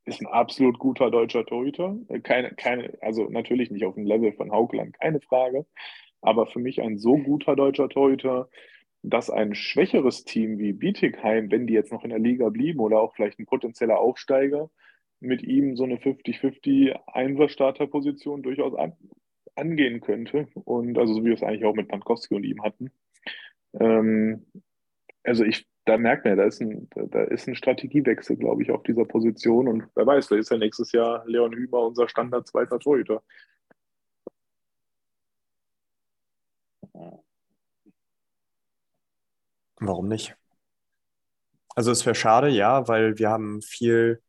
ist 0.09 0.21
ein 0.21 0.27
absolut 0.27 0.79
guter 0.79 1.11
deutscher 1.11 1.45
Torhüter. 1.45 1.97
Keine, 2.23 2.53
keine, 2.55 2.97
also 3.01 3.29
natürlich 3.29 3.71
nicht 3.71 3.85
auf 3.85 3.95
dem 3.95 4.07
Level 4.07 4.33
von 4.33 4.51
Haugland, 4.51 4.99
keine 4.99 5.21
Frage. 5.21 5.67
Aber 6.21 6.47
für 6.47 6.59
mich 6.59 6.81
ein 6.83 6.99
so 6.99 7.17
guter 7.17 7.55
deutscher 7.55 7.89
Torhüter, 7.89 8.49
dass 9.03 9.31
ein 9.31 9.55
schwächeres 9.55 10.25
Team 10.25 10.59
wie 10.59 10.73
Bietigheim, 10.73 11.51
wenn 11.51 11.67
die 11.67 11.75
jetzt 11.75 11.93
noch 11.93 12.05
in 12.05 12.11
der 12.11 12.19
Liga 12.19 12.49
blieben 12.49 12.81
oder 12.81 13.01
auch 13.01 13.15
vielleicht 13.15 13.39
ein 13.39 13.47
potenzieller 13.47 13.99
Aufsteiger, 13.99 14.71
mit 15.21 15.43
ihm 15.43 15.77
so 15.77 15.85
eine 15.85 15.97
50-50 15.97 16.99
Einser-Starter-Position 17.07 18.43
durchaus 18.43 18.75
an, 18.75 18.95
angehen 19.55 20.01
könnte. 20.01 20.49
Und 20.55 20.99
also 20.99 21.15
so 21.15 21.21
wie 21.23 21.29
wir 21.29 21.35
es 21.35 21.43
eigentlich 21.43 21.65
auch 21.65 21.75
mit 21.75 21.89
Pankowski 21.89 22.35
und 22.35 22.45
ihm 22.45 22.63
hatten. 22.63 22.91
Ähm, 23.79 24.47
also 25.23 25.45
ich 25.45 25.68
da 25.89 25.97
merkt 25.97 26.25
man, 26.25 26.37
da 26.37 26.45
ist 26.45 26.61
ein, 26.61 26.89
da 26.95 27.23
ist 27.25 27.49
ein 27.49 27.55
Strategiewechsel, 27.57 28.37
glaube 28.37 28.63
ich, 28.63 28.71
auf 28.71 28.83
dieser 28.83 29.05
Position. 29.07 29.69
Und 29.69 29.85
wer 29.95 30.07
weiß, 30.07 30.27
vielleicht 30.27 30.43
ist 30.43 30.51
ja 30.51 30.59
nächstes 30.59 30.93
Jahr 30.93 31.25
Leon 31.27 31.53
Hüber 31.55 31.87
unser 31.87 32.09
Standard 32.09 32.47
zweiter 32.47 32.79
Torhüter. 32.79 33.23
Warum 39.81 40.09
nicht? 40.09 40.37
Also 41.75 41.93
es 41.93 42.05
wäre 42.05 42.15
schade, 42.15 42.49
ja, 42.49 42.89
weil 42.89 43.19
wir 43.19 43.31
haben 43.31 43.63
viel, 43.63 44.21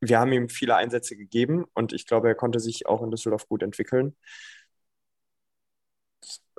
wir 0.00 0.18
haben 0.18 0.32
ihm 0.32 0.48
viele 0.48 0.76
Einsätze 0.76 1.16
gegeben 1.16 1.64
und 1.74 1.92
ich 1.92 2.06
glaube, 2.06 2.28
er 2.28 2.34
konnte 2.34 2.60
sich 2.60 2.86
auch 2.86 3.02
in 3.02 3.10
Düsseldorf 3.10 3.48
gut 3.48 3.62
entwickeln. 3.62 4.16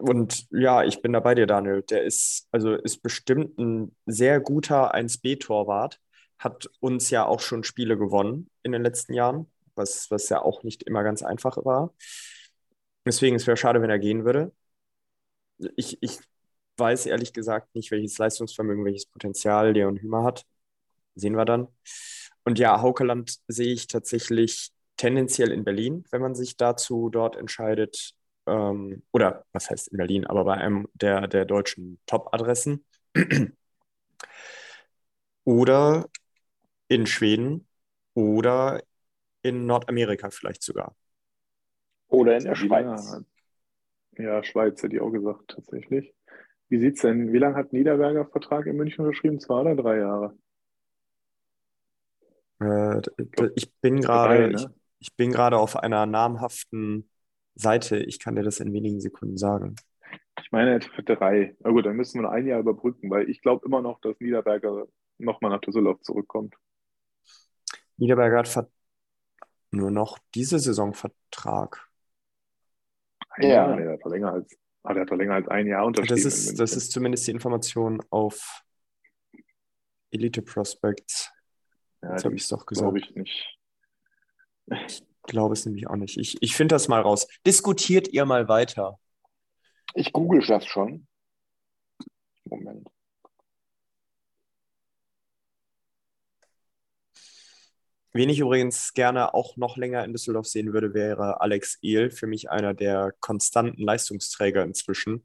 Und 0.01 0.47
ja, 0.49 0.83
ich 0.83 1.01
bin 1.01 1.13
da 1.13 1.19
bei 1.19 1.35
dir, 1.35 1.45
Daniel. 1.45 1.83
Der 1.83 2.03
ist, 2.03 2.47
also 2.51 2.73
ist 2.73 3.03
bestimmt 3.03 3.57
ein 3.59 3.95
sehr 4.07 4.39
guter 4.39 4.95
1B-Torwart, 4.95 5.99
hat 6.39 6.67
uns 6.79 7.11
ja 7.11 7.25
auch 7.25 7.39
schon 7.39 7.63
Spiele 7.63 7.97
gewonnen 7.97 8.49
in 8.63 8.71
den 8.71 8.81
letzten 8.81 9.13
Jahren, 9.13 9.51
was, 9.75 10.09
was 10.09 10.27
ja 10.29 10.41
auch 10.41 10.63
nicht 10.63 10.83
immer 10.83 11.03
ganz 11.03 11.21
einfach 11.21 11.57
war. 11.65 11.93
Deswegen 13.05 13.35
es 13.35 13.45
wäre 13.45 13.57
schade, 13.57 13.81
wenn 13.81 13.91
er 13.91 13.99
gehen 13.99 14.25
würde. 14.25 14.51
Ich, 15.75 16.01
ich 16.01 16.19
weiß 16.77 17.05
ehrlich 17.05 17.31
gesagt 17.33 17.75
nicht, 17.75 17.91
welches 17.91 18.17
Leistungsvermögen, 18.17 18.83
welches 18.83 19.05
Potenzial 19.05 19.73
Leon 19.73 19.97
Hümer 19.97 20.23
hat. 20.23 20.45
Sehen 21.13 21.35
wir 21.37 21.45
dann. 21.45 21.67
Und 22.43 22.57
ja, 22.57 22.81
Haukeland 22.81 23.37
sehe 23.47 23.71
ich 23.71 23.85
tatsächlich 23.85 24.71
tendenziell 24.97 25.51
in 25.51 25.63
Berlin, 25.63 26.05
wenn 26.09 26.21
man 26.21 26.33
sich 26.33 26.57
dazu 26.57 27.09
dort 27.09 27.35
entscheidet, 27.35 28.15
ähm, 28.47 29.03
oder 29.11 29.45
was 29.51 29.69
heißt 29.69 29.89
in 29.89 29.97
Berlin, 29.97 30.25
aber 30.25 30.43
bei 30.45 30.55
einem 30.55 30.87
der, 30.93 31.27
der 31.27 31.45
deutschen 31.45 31.99
Top-Adressen. 32.05 32.85
oder 35.43 36.07
in 36.87 37.05
Schweden 37.05 37.67
oder 38.13 38.81
in 39.41 39.65
Nordamerika 39.65 40.29
vielleicht 40.29 40.63
sogar. 40.63 40.95
Oder 42.07 42.37
in 42.37 42.43
der 42.43 42.55
Schweiz. 42.55 43.17
Ja, 44.17 44.43
Schweiz 44.43 44.83
hätte 44.83 44.95
ich 44.95 45.01
auch 45.01 45.11
gesagt, 45.11 45.51
tatsächlich. 45.51 46.13
Wie 46.67 46.79
sieht 46.79 46.95
es 46.95 47.01
denn? 47.01 47.33
Wie 47.33 47.37
lange 47.37 47.55
hat 47.55 47.73
Niederberger 47.73 48.25
Vertrag 48.25 48.65
in 48.65 48.77
München 48.77 49.05
unterschrieben? 49.05 49.39
Zwei 49.39 49.61
oder 49.61 49.75
drei 49.75 49.97
Jahre? 49.97 50.37
Äh, 52.61 53.01
ich 53.55 53.73
bin 53.81 54.01
gerade 54.01 54.49
ne? 54.49 54.55
ich, 54.55 54.67
ich 54.99 55.15
bin 55.15 55.31
gerade 55.31 55.57
auf 55.57 55.77
einer 55.77 56.05
namhaften 56.05 57.09
Seite. 57.55 57.97
Ich 57.97 58.19
kann 58.19 58.35
dir 58.35 58.43
das 58.43 58.59
in 58.59 58.73
wenigen 58.73 59.01
Sekunden 59.01 59.37
sagen. 59.37 59.75
Ich 60.39 60.51
meine, 60.51 60.81
für 60.81 61.03
drei. 61.03 61.55
Na 61.59 61.71
gut, 61.71 61.85
dann 61.85 61.95
müssen 61.95 62.19
wir 62.19 62.23
noch 62.23 62.31
ein 62.31 62.47
Jahr 62.47 62.59
überbrücken, 62.59 63.09
weil 63.09 63.29
ich 63.29 63.41
glaube 63.41 63.65
immer 63.65 63.81
noch, 63.81 63.99
dass 64.01 64.19
Niederberger 64.19 64.87
nochmal 65.17 65.51
nach 65.51 65.61
Düsseldorf 65.61 66.01
zurückkommt. 66.01 66.55
Niederberger 67.97 68.43
hat 68.55 68.71
nur 69.71 69.91
noch 69.91 70.17
diese 70.33 70.59
Saison 70.59 70.93
Vertrag. 70.93 71.87
Ein 73.29 73.43
ja. 73.43 73.49
Jahr, 73.49 73.77
der 73.77 73.91
hat 73.93 74.05
länger 74.05 74.33
als, 74.33 74.57
ah, 74.83 74.93
der 74.93 75.03
hat 75.03 75.09
länger 75.11 75.35
als 75.35 75.47
ein 75.47 75.67
Jahr 75.67 75.85
unterschrieben. 75.85 76.15
Das 76.15 76.25
ist, 76.25 76.59
das 76.59 76.75
ist 76.75 76.91
zumindest 76.91 77.27
die 77.27 77.31
Information 77.31 78.01
auf 78.09 78.63
Elite 80.09 80.41
Prospects. 80.41 81.31
Ja, 82.01 82.11
Jetzt 82.11 82.25
habe 82.25 82.35
ich 82.35 82.41
es 82.41 82.49
doch 82.49 82.65
gesagt. 82.65 82.91
Glaube 82.91 82.99
ich 82.99 83.15
nicht. 83.15 83.57
Glaube 85.23 85.53
es 85.53 85.65
nämlich 85.65 85.87
auch 85.87 85.95
nicht. 85.95 86.17
Ich, 86.17 86.41
ich 86.41 86.55
finde 86.55 86.75
das 86.75 86.87
mal 86.87 87.01
raus. 87.01 87.27
Diskutiert 87.45 88.07
ihr 88.07 88.25
mal 88.25 88.47
weiter. 88.47 88.99
Ich 89.93 90.13
google 90.13 90.45
das 90.45 90.65
schon. 90.65 91.07
Moment. 92.45 92.87
Wen 98.13 98.29
ich 98.29 98.39
übrigens 98.39 98.93
gerne 98.93 99.33
auch 99.33 99.55
noch 99.55 99.77
länger 99.77 100.03
in 100.03 100.11
Düsseldorf 100.11 100.45
sehen 100.45 100.73
würde, 100.73 100.93
wäre 100.93 101.39
Alex 101.39 101.79
Ehl. 101.81 102.11
Für 102.11 102.27
mich 102.27 102.49
einer 102.49 102.73
der 102.73 103.13
konstanten 103.21 103.81
Leistungsträger 103.81 104.63
inzwischen. 104.63 105.23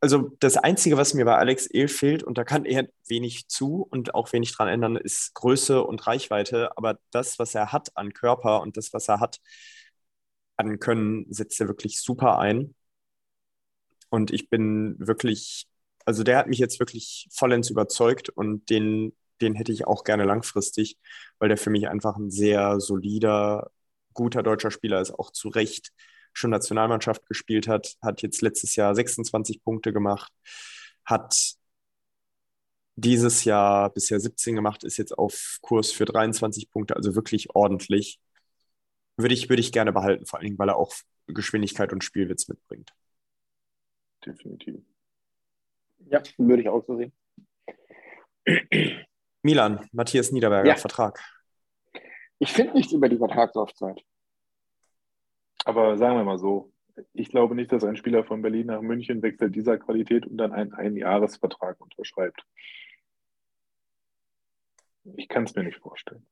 Also 0.00 0.36
das 0.40 0.56
Einzige, 0.56 0.96
was 0.96 1.14
mir 1.14 1.24
bei 1.24 1.36
Alex 1.36 1.66
Ehl 1.72 1.88
fehlt, 1.88 2.22
und 2.22 2.38
da 2.38 2.44
kann 2.44 2.64
er 2.64 2.88
wenig 3.08 3.48
zu 3.48 3.86
und 3.90 4.14
auch 4.14 4.32
wenig 4.32 4.52
dran 4.54 4.68
ändern, 4.68 4.96
ist 4.96 5.34
Größe 5.34 5.82
und 5.82 6.06
Reichweite. 6.06 6.76
Aber 6.76 6.98
das, 7.10 7.38
was 7.38 7.54
er 7.54 7.72
hat 7.72 7.96
an 7.96 8.12
Körper 8.12 8.60
und 8.60 8.76
das, 8.76 8.92
was 8.92 9.08
er 9.08 9.20
hat 9.20 9.40
an 10.56 10.78
Können, 10.78 11.26
setzt 11.32 11.60
er 11.60 11.68
wirklich 11.68 12.00
super 12.00 12.38
ein. 12.38 12.74
Und 14.10 14.30
ich 14.32 14.48
bin 14.50 14.96
wirklich, 14.98 15.66
also 16.04 16.22
der 16.22 16.38
hat 16.38 16.46
mich 16.48 16.58
jetzt 16.58 16.78
wirklich 16.80 17.28
vollends 17.32 17.70
überzeugt 17.70 18.28
und 18.30 18.70
den 18.70 19.12
den 19.40 19.54
hätte 19.54 19.72
ich 19.72 19.86
auch 19.86 20.04
gerne 20.04 20.24
langfristig, 20.24 20.98
weil 21.38 21.48
der 21.48 21.58
für 21.58 21.70
mich 21.70 21.88
einfach 21.88 22.16
ein 22.16 22.30
sehr 22.30 22.80
solider, 22.80 23.70
guter 24.14 24.42
deutscher 24.42 24.70
Spieler 24.70 25.00
ist, 25.00 25.12
auch 25.12 25.30
zu 25.30 25.48
Recht 25.48 25.92
schon 26.36 26.50
Nationalmannschaft 26.50 27.26
gespielt 27.26 27.66
hat, 27.66 27.96
hat 28.02 28.22
jetzt 28.22 28.42
letztes 28.42 28.76
Jahr 28.76 28.94
26 28.94 29.62
Punkte 29.62 29.92
gemacht, 29.92 30.32
hat 31.04 31.56
dieses 32.96 33.44
Jahr 33.44 33.90
bisher 33.90 34.20
17 34.20 34.54
gemacht, 34.54 34.84
ist 34.84 34.96
jetzt 34.96 35.16
auf 35.16 35.58
Kurs 35.62 35.92
für 35.92 36.04
23 36.04 36.70
Punkte, 36.70 36.96
also 36.96 37.14
wirklich 37.14 37.54
ordentlich. 37.54 38.20
Würde 39.16 39.34
ich, 39.34 39.48
würde 39.48 39.60
ich 39.60 39.72
gerne 39.72 39.92
behalten, 39.92 40.26
vor 40.26 40.38
allen 40.38 40.46
Dingen, 40.46 40.58
weil 40.58 40.68
er 40.68 40.76
auch 40.76 40.92
Geschwindigkeit 41.26 41.92
und 41.92 42.04
Spielwitz 42.04 42.48
mitbringt. 42.48 42.92
Definitiv. 44.24 44.80
Ja, 46.10 46.22
würde 46.36 46.62
ich 46.62 46.68
auch 46.68 46.84
so 46.86 46.96
sehen. 46.96 47.12
Milan, 49.42 49.88
Matthias 49.92 50.32
Niederberger, 50.32 50.68
ja. 50.68 50.76
Vertrag. 50.76 51.18
Ich 52.38 52.52
finde 52.52 52.74
nichts 52.74 52.92
über 52.92 53.08
die 53.08 53.16
Vertragslaufzeit. 53.16 54.02
Aber 55.66 55.98
sagen 55.98 56.16
wir 56.16 56.22
mal 56.22 56.38
so, 56.38 56.72
ich 57.12 57.28
glaube 57.28 57.56
nicht, 57.56 57.72
dass 57.72 57.82
ein 57.82 57.96
Spieler 57.96 58.22
von 58.22 58.40
Berlin 58.40 58.68
nach 58.68 58.80
München 58.82 59.20
wechselt 59.20 59.56
dieser 59.56 59.78
Qualität 59.78 60.24
und 60.24 60.36
dann 60.36 60.52
einen 60.52 60.72
Einjahresvertrag 60.72 61.80
unterschreibt. 61.80 62.46
Ich 65.16 65.26
kann 65.28 65.42
es 65.42 65.56
mir 65.56 65.64
nicht 65.64 65.78
vorstellen. 65.78 66.24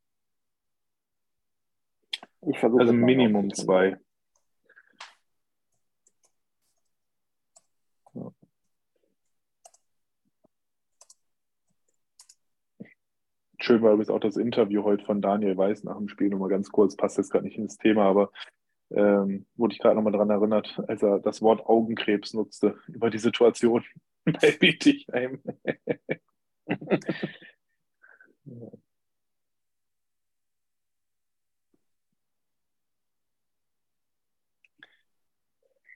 also 2.78 2.92
Minimum 2.92 3.52
zwei. 3.52 3.96
Schön 13.58 13.82
war 13.82 13.94
übrigens 13.94 14.10
auch 14.10 14.20
das 14.20 14.36
Interview 14.36 14.84
heute 14.84 15.04
von 15.04 15.20
Daniel 15.20 15.56
Weiß 15.56 15.82
nach 15.82 15.96
dem 15.96 16.08
Spiel, 16.08 16.28
nur 16.28 16.38
mal 16.38 16.48
ganz 16.48 16.70
kurz, 16.70 16.94
passt 16.94 17.18
jetzt 17.18 17.30
gerade 17.30 17.46
nicht 17.46 17.58
ins 17.58 17.78
Thema, 17.78 18.04
aber 18.04 18.30
ähm, 18.94 19.46
wurde 19.56 19.74
ich 19.74 19.80
gerade 19.80 19.96
nochmal 19.96 20.12
daran 20.12 20.30
erinnert, 20.30 20.80
als 20.88 21.02
er 21.02 21.18
das 21.18 21.42
Wort 21.42 21.66
Augenkrebs 21.66 22.32
nutzte 22.34 22.78
über 22.88 23.10
die 23.10 23.18
Situation 23.18 23.84
bei 24.24 24.52
Bietigheim. 24.52 25.42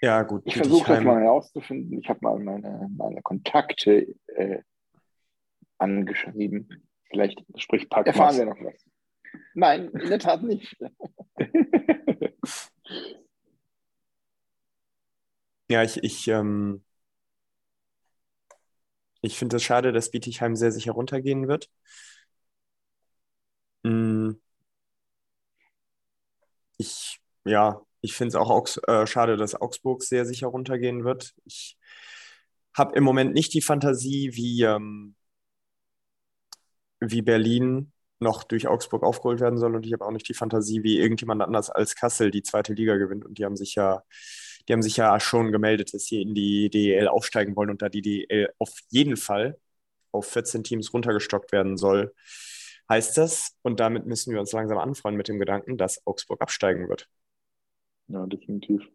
ja, 0.02 0.22
gut. 0.22 0.42
Ich 0.44 0.56
versuche 0.56 0.94
das 0.94 1.04
mal 1.04 1.22
herauszufinden. 1.22 2.00
Ich 2.00 2.08
habe 2.08 2.18
mal 2.22 2.38
meine, 2.38 2.88
meine 2.96 3.22
Kontakte 3.22 4.14
äh, 4.26 4.62
angeschrieben. 5.78 6.84
Vielleicht 7.10 7.44
Sprich 7.56 7.88
Packmas. 7.88 8.16
erfahren 8.16 8.38
wir 8.38 8.46
noch 8.46 8.60
was. 8.60 8.84
Nein, 9.54 9.88
in 9.88 10.08
der 10.08 10.18
Tat 10.18 10.42
nicht. 10.42 10.76
ja, 15.68 15.82
ich, 15.82 15.98
ich, 16.02 16.28
ähm, 16.28 16.84
ich 19.20 19.38
finde 19.38 19.56
es 19.58 19.62
schade, 19.62 19.92
dass 19.92 20.10
Bietigheim 20.10 20.56
sehr 20.56 20.72
sicher 20.72 20.90
runtergehen 20.92 21.46
wird. 21.48 21.70
Hm. 23.84 24.38
Ich, 26.76 27.20
ja, 27.44 27.80
ich 28.00 28.14
finde 28.14 28.28
es 28.30 28.34
auch 28.36 28.66
äh, 28.86 29.06
schade, 29.06 29.36
dass 29.36 29.54
Augsburg 29.54 30.02
sehr 30.02 30.24
sicher 30.24 30.48
runtergehen 30.48 31.04
wird. 31.04 31.34
Ich 31.44 31.76
habe 32.74 32.94
im 32.96 33.04
Moment 33.04 33.34
nicht 33.34 33.54
die 33.54 33.60
Fantasie, 33.62 34.30
wie, 34.34 34.62
ähm, 34.62 35.16
wie 37.00 37.22
Berlin 37.22 37.92
noch 38.20 38.44
durch 38.44 38.68
Augsburg 38.68 39.02
aufgeholt 39.02 39.40
werden 39.40 39.58
soll 39.58 39.74
und 39.76 39.86
ich 39.86 39.92
habe 39.92 40.04
auch 40.04 40.10
nicht 40.10 40.28
die 40.28 40.34
Fantasie, 40.34 40.82
wie 40.82 40.98
irgendjemand 40.98 41.42
anders 41.42 41.70
als 41.70 41.94
Kassel 41.94 42.30
die 42.30 42.42
zweite 42.42 42.72
Liga 42.74 42.96
gewinnt 42.96 43.24
und 43.24 43.38
die 43.38 43.44
haben 43.44 43.56
sich 43.56 43.74
ja, 43.74 44.02
die 44.68 44.72
haben 44.72 44.82
sich 44.82 44.96
ja 44.96 45.18
schon 45.20 45.52
gemeldet, 45.52 45.94
dass 45.94 46.04
sie 46.06 46.22
in 46.22 46.34
die 46.34 46.70
DEL 46.70 47.08
aufsteigen 47.08 47.56
wollen 47.56 47.70
und 47.70 47.82
da 47.82 47.88
die 47.88 48.02
DEL 48.02 48.50
auf 48.58 48.72
jeden 48.90 49.16
Fall 49.16 49.58
auf 50.12 50.26
14 50.26 50.64
Teams 50.64 50.92
runtergestockt 50.92 51.52
werden 51.52 51.76
soll, 51.76 52.14
heißt 52.88 53.16
das, 53.18 53.56
und 53.62 53.80
damit 53.80 54.06
müssen 54.06 54.32
wir 54.32 54.40
uns 54.40 54.52
langsam 54.52 54.78
anfreunden 54.78 55.18
mit 55.18 55.28
dem 55.28 55.38
Gedanken, 55.38 55.76
dass 55.76 56.06
Augsburg 56.06 56.40
absteigen 56.40 56.88
wird. 56.88 57.08
Ja, 58.08 58.26
definitiv. 58.26 58.88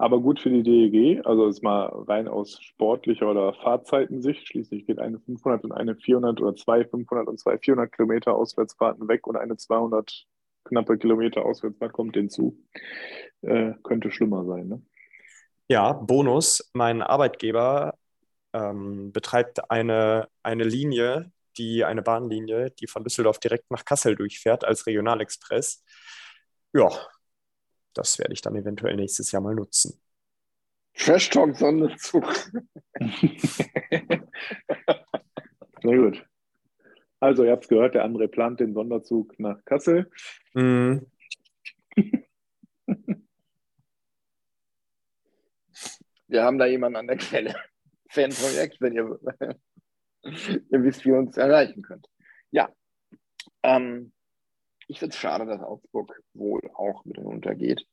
Aber 0.00 0.18
gut 0.18 0.40
für 0.40 0.48
die 0.48 0.62
DEG, 0.62 1.26
also 1.26 1.46
ist 1.46 1.62
mal 1.62 1.84
rein 2.08 2.26
aus 2.26 2.58
sportlicher 2.62 3.30
oder 3.30 3.52
Fahrzeitensicht. 3.52 4.48
Schließlich 4.48 4.86
geht 4.86 4.98
eine 4.98 5.20
500 5.20 5.62
und 5.64 5.72
eine 5.72 5.94
400 5.94 6.40
oder 6.40 6.56
zwei 6.56 6.86
500 6.86 7.28
und 7.28 7.38
zwei 7.38 7.58
400 7.58 7.92
Kilometer 7.92 8.34
Auswärtsfahrten 8.34 9.08
weg 9.08 9.26
und 9.26 9.36
eine 9.36 9.58
200 9.58 10.24
knappe 10.64 10.96
Kilometer 10.96 11.44
Auswärtsfahrt 11.44 11.92
kommt 11.92 12.16
hinzu. 12.16 12.56
Äh, 13.42 13.72
könnte 13.82 14.10
schlimmer 14.10 14.46
sein, 14.46 14.68
ne? 14.68 14.82
Ja, 15.68 15.92
Bonus. 15.92 16.70
Mein 16.72 17.02
Arbeitgeber 17.02 17.92
ähm, 18.54 19.12
betreibt 19.12 19.70
eine, 19.70 20.28
eine 20.42 20.64
Linie, 20.64 21.30
die 21.58 21.84
eine 21.84 22.00
Bahnlinie, 22.00 22.70
die 22.70 22.86
von 22.86 23.04
Düsseldorf 23.04 23.38
direkt 23.38 23.70
nach 23.70 23.84
Kassel 23.84 24.16
durchfährt 24.16 24.64
als 24.64 24.86
Regionalexpress. 24.86 25.84
Ja, 26.72 26.88
das 27.94 28.18
werde 28.18 28.32
ich 28.32 28.40
dann 28.40 28.56
eventuell 28.56 28.96
nächstes 28.96 29.32
Jahr 29.32 29.42
mal 29.42 29.54
nutzen. 29.54 30.00
Trash 30.94 31.30
Talk 31.30 31.56
Sonderzug. 31.56 32.24
Sehr 35.82 35.96
gut. 35.96 36.26
Also, 37.20 37.44
ihr 37.44 37.52
habt 37.52 37.64
es 37.64 37.68
gehört, 37.68 37.94
der 37.94 38.04
andere 38.04 38.28
plant 38.28 38.60
den 38.60 38.74
Sonderzug 38.74 39.38
nach 39.38 39.64
Kassel. 39.64 40.10
Mm. 40.54 40.98
Wir 46.28 46.44
haben 46.44 46.58
da 46.58 46.66
jemanden 46.66 46.96
an 46.96 47.06
der 47.08 47.16
Quelle. 47.16 47.54
Fanprojekt, 48.08 48.80
wenn 48.80 48.94
ihr, 48.94 49.18
ihr 50.24 50.82
wisst, 50.82 51.04
wie 51.04 51.10
ihr 51.10 51.18
uns 51.18 51.36
erreichen 51.36 51.82
könnt. 51.82 52.08
Ja. 52.50 52.72
Ähm, 53.62 54.12
ich 54.90 54.98
finde 54.98 55.14
es 55.14 55.20
schade, 55.20 55.46
dass 55.46 55.62
Augsburg 55.62 56.20
wohl 56.34 56.60
auch 56.74 57.04
mit 57.04 57.18
untergeht. 57.18 57.86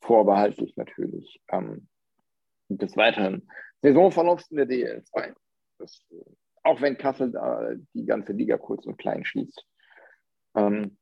Vorbehaltlich 0.00 0.74
natürlich 0.76 1.42
ähm, 1.50 1.88
des 2.68 2.96
weiteren 2.96 3.50
Saisonverlaufs 3.82 4.50
in 4.50 4.56
der 4.56 4.66
DL2. 4.66 5.34
Das, 5.78 6.02
auch 6.62 6.80
wenn 6.80 6.96
Kassel 6.96 7.32
da 7.32 7.72
die 7.92 8.06
ganze 8.06 8.32
Liga 8.32 8.56
kurz 8.56 8.86
und 8.86 8.96
klein 8.96 9.26
schließt, 9.26 9.62
ähm, 10.56 10.96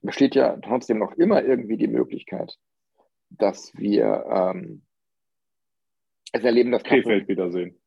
besteht 0.00 0.34
ja 0.34 0.56
trotzdem 0.56 0.98
noch 0.98 1.12
immer 1.12 1.44
irgendwie 1.44 1.76
die 1.76 1.86
Möglichkeit, 1.86 2.56
dass 3.28 3.74
wir 3.74 4.24
ähm, 4.26 4.86
es 6.32 6.42
erleben, 6.42 6.72
dass 6.72 6.82
Kassel. 6.82 7.02
Krefeld 7.02 7.28
wiedersehen. 7.28 7.78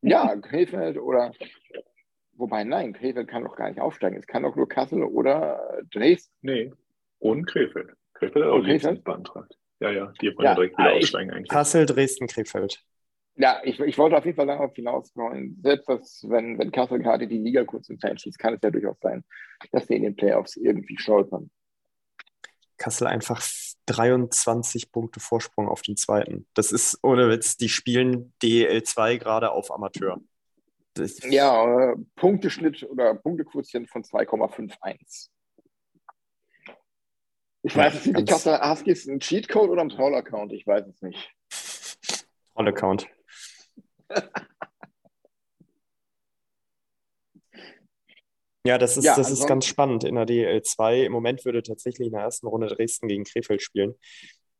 Ja, 0.00 0.36
Krefeld 0.36 0.96
oder 0.96 1.32
Wobei, 2.40 2.64
nein, 2.64 2.94
Krefeld 2.94 3.28
kann 3.28 3.44
doch 3.44 3.54
gar 3.54 3.68
nicht 3.68 3.80
aufsteigen. 3.80 4.16
Es 4.16 4.26
kann 4.26 4.44
doch 4.44 4.56
nur 4.56 4.66
Kassel 4.66 5.02
oder 5.02 5.82
Dresden. 5.90 6.32
Nee, 6.40 6.72
und 7.18 7.46
Krefeld. 7.46 7.90
Krefeld 8.14 8.46
hat 8.46 8.50
auch 8.50 8.62
Krefeld 8.62 9.04
beantragt. 9.04 9.58
Ja, 9.78 9.90
ja, 9.90 10.12
die 10.20 10.34
wollen 10.36 10.44
ja, 10.46 10.54
direkt 10.54 10.78
wieder 10.78 10.92
aufsteigen 10.92 11.30
eigentlich. 11.30 11.48
Kassel, 11.48 11.84
Dresden, 11.84 12.26
Krefeld. 12.26 12.82
Ja, 13.36 13.60
ich, 13.62 13.78
ich 13.78 13.98
wollte 13.98 14.16
auf 14.16 14.24
jeden 14.24 14.36
Fall 14.36 14.46
darauf 14.46 14.74
hinauskommen. 14.74 15.60
Selbst 15.62 15.88
dass, 15.88 16.24
wenn, 16.28 16.58
wenn 16.58 16.72
Kassel 16.72 16.98
gerade 16.98 17.28
die 17.28 17.38
Liga 17.38 17.64
kurz 17.64 17.90
und 17.90 18.00
klein 18.00 18.16
schießt, 18.16 18.38
kann 18.38 18.54
es 18.54 18.60
ja 18.62 18.70
durchaus 18.70 18.98
sein, 19.00 19.22
dass 19.70 19.86
sie 19.86 19.96
in 19.96 20.02
den 20.02 20.16
Playoffs 20.16 20.56
irgendwie 20.56 20.96
stolpern. 20.98 21.50
Kassel 22.78 23.06
einfach 23.06 23.42
23 23.84 24.90
Punkte 24.92 25.20
Vorsprung 25.20 25.68
auf 25.68 25.82
den 25.82 25.98
zweiten. 25.98 26.46
Das 26.54 26.72
ist 26.72 26.98
ohne 27.02 27.28
Witz, 27.28 27.58
die 27.58 27.68
spielen 27.68 28.32
DL2 28.42 29.18
gerade 29.18 29.50
auf 29.52 29.70
Amateur. 29.70 30.20
Das 30.94 31.20
ja, 31.24 31.94
Punkteschnitt 32.16 32.82
oder 32.82 33.14
Punktequotient 33.14 33.88
von 33.88 34.02
2,51. 34.02 35.28
Ich 37.62 37.76
weiß 37.76 38.06
nicht, 38.06 38.18
die 38.18 38.24
Kasse 38.24 38.58
Huskies 38.60 39.06
ein 39.06 39.20
Cheatcode 39.20 39.70
oder 39.70 39.82
ein 39.82 39.90
Troll-Account? 39.90 40.52
Ich 40.52 40.66
weiß 40.66 40.86
es 40.86 41.02
nicht. 41.02 41.30
Troll-Account. 42.54 43.08
Ja, 48.66 48.76
das 48.76 48.98
ist, 48.98 49.04
Ja, 49.04 49.16
das 49.16 49.30
ist 49.30 49.46
ganz 49.46 49.64
spannend 49.64 50.04
in 50.04 50.16
der 50.16 50.26
DL 50.26 50.62
2. 50.62 51.04
Im 51.04 51.12
Moment 51.12 51.44
würde 51.46 51.62
tatsächlich 51.62 52.08
in 52.08 52.12
der 52.12 52.22
ersten 52.22 52.46
Runde 52.46 52.66
Dresden 52.66 53.08
gegen 53.08 53.24
Krefeld 53.24 53.62
spielen. 53.62 53.94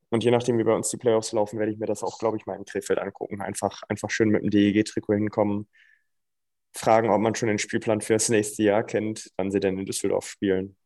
Und 0.08 0.24
je 0.24 0.30
nachdem, 0.30 0.58
wie 0.58 0.64
bei 0.64 0.74
uns 0.74 0.88
die 0.88 0.96
Playoffs 0.96 1.32
laufen, 1.32 1.58
werde 1.58 1.72
ich 1.72 1.78
mir 1.78 1.86
das 1.86 2.02
auch, 2.02 2.18
glaube 2.18 2.38
ich, 2.38 2.46
mal 2.46 2.56
in 2.56 2.64
Krefeld 2.64 2.98
angucken. 2.98 3.42
Einfach, 3.42 3.82
einfach 3.88 4.10
schön 4.10 4.30
mit 4.30 4.42
dem 4.42 4.50
DEG-Trikot 4.50 5.14
hinkommen, 5.14 5.68
fragen, 6.72 7.10
ob 7.10 7.20
man 7.20 7.34
schon 7.34 7.48
den 7.48 7.58
Spielplan 7.58 8.00
für 8.00 8.14
das 8.14 8.28
nächste 8.28 8.62
Jahr 8.62 8.84
kennt, 8.84 9.30
wann 9.36 9.50
sie 9.50 9.60
denn 9.60 9.78
in 9.78 9.86
Düsseldorf 9.86 10.28
spielen. 10.28 10.76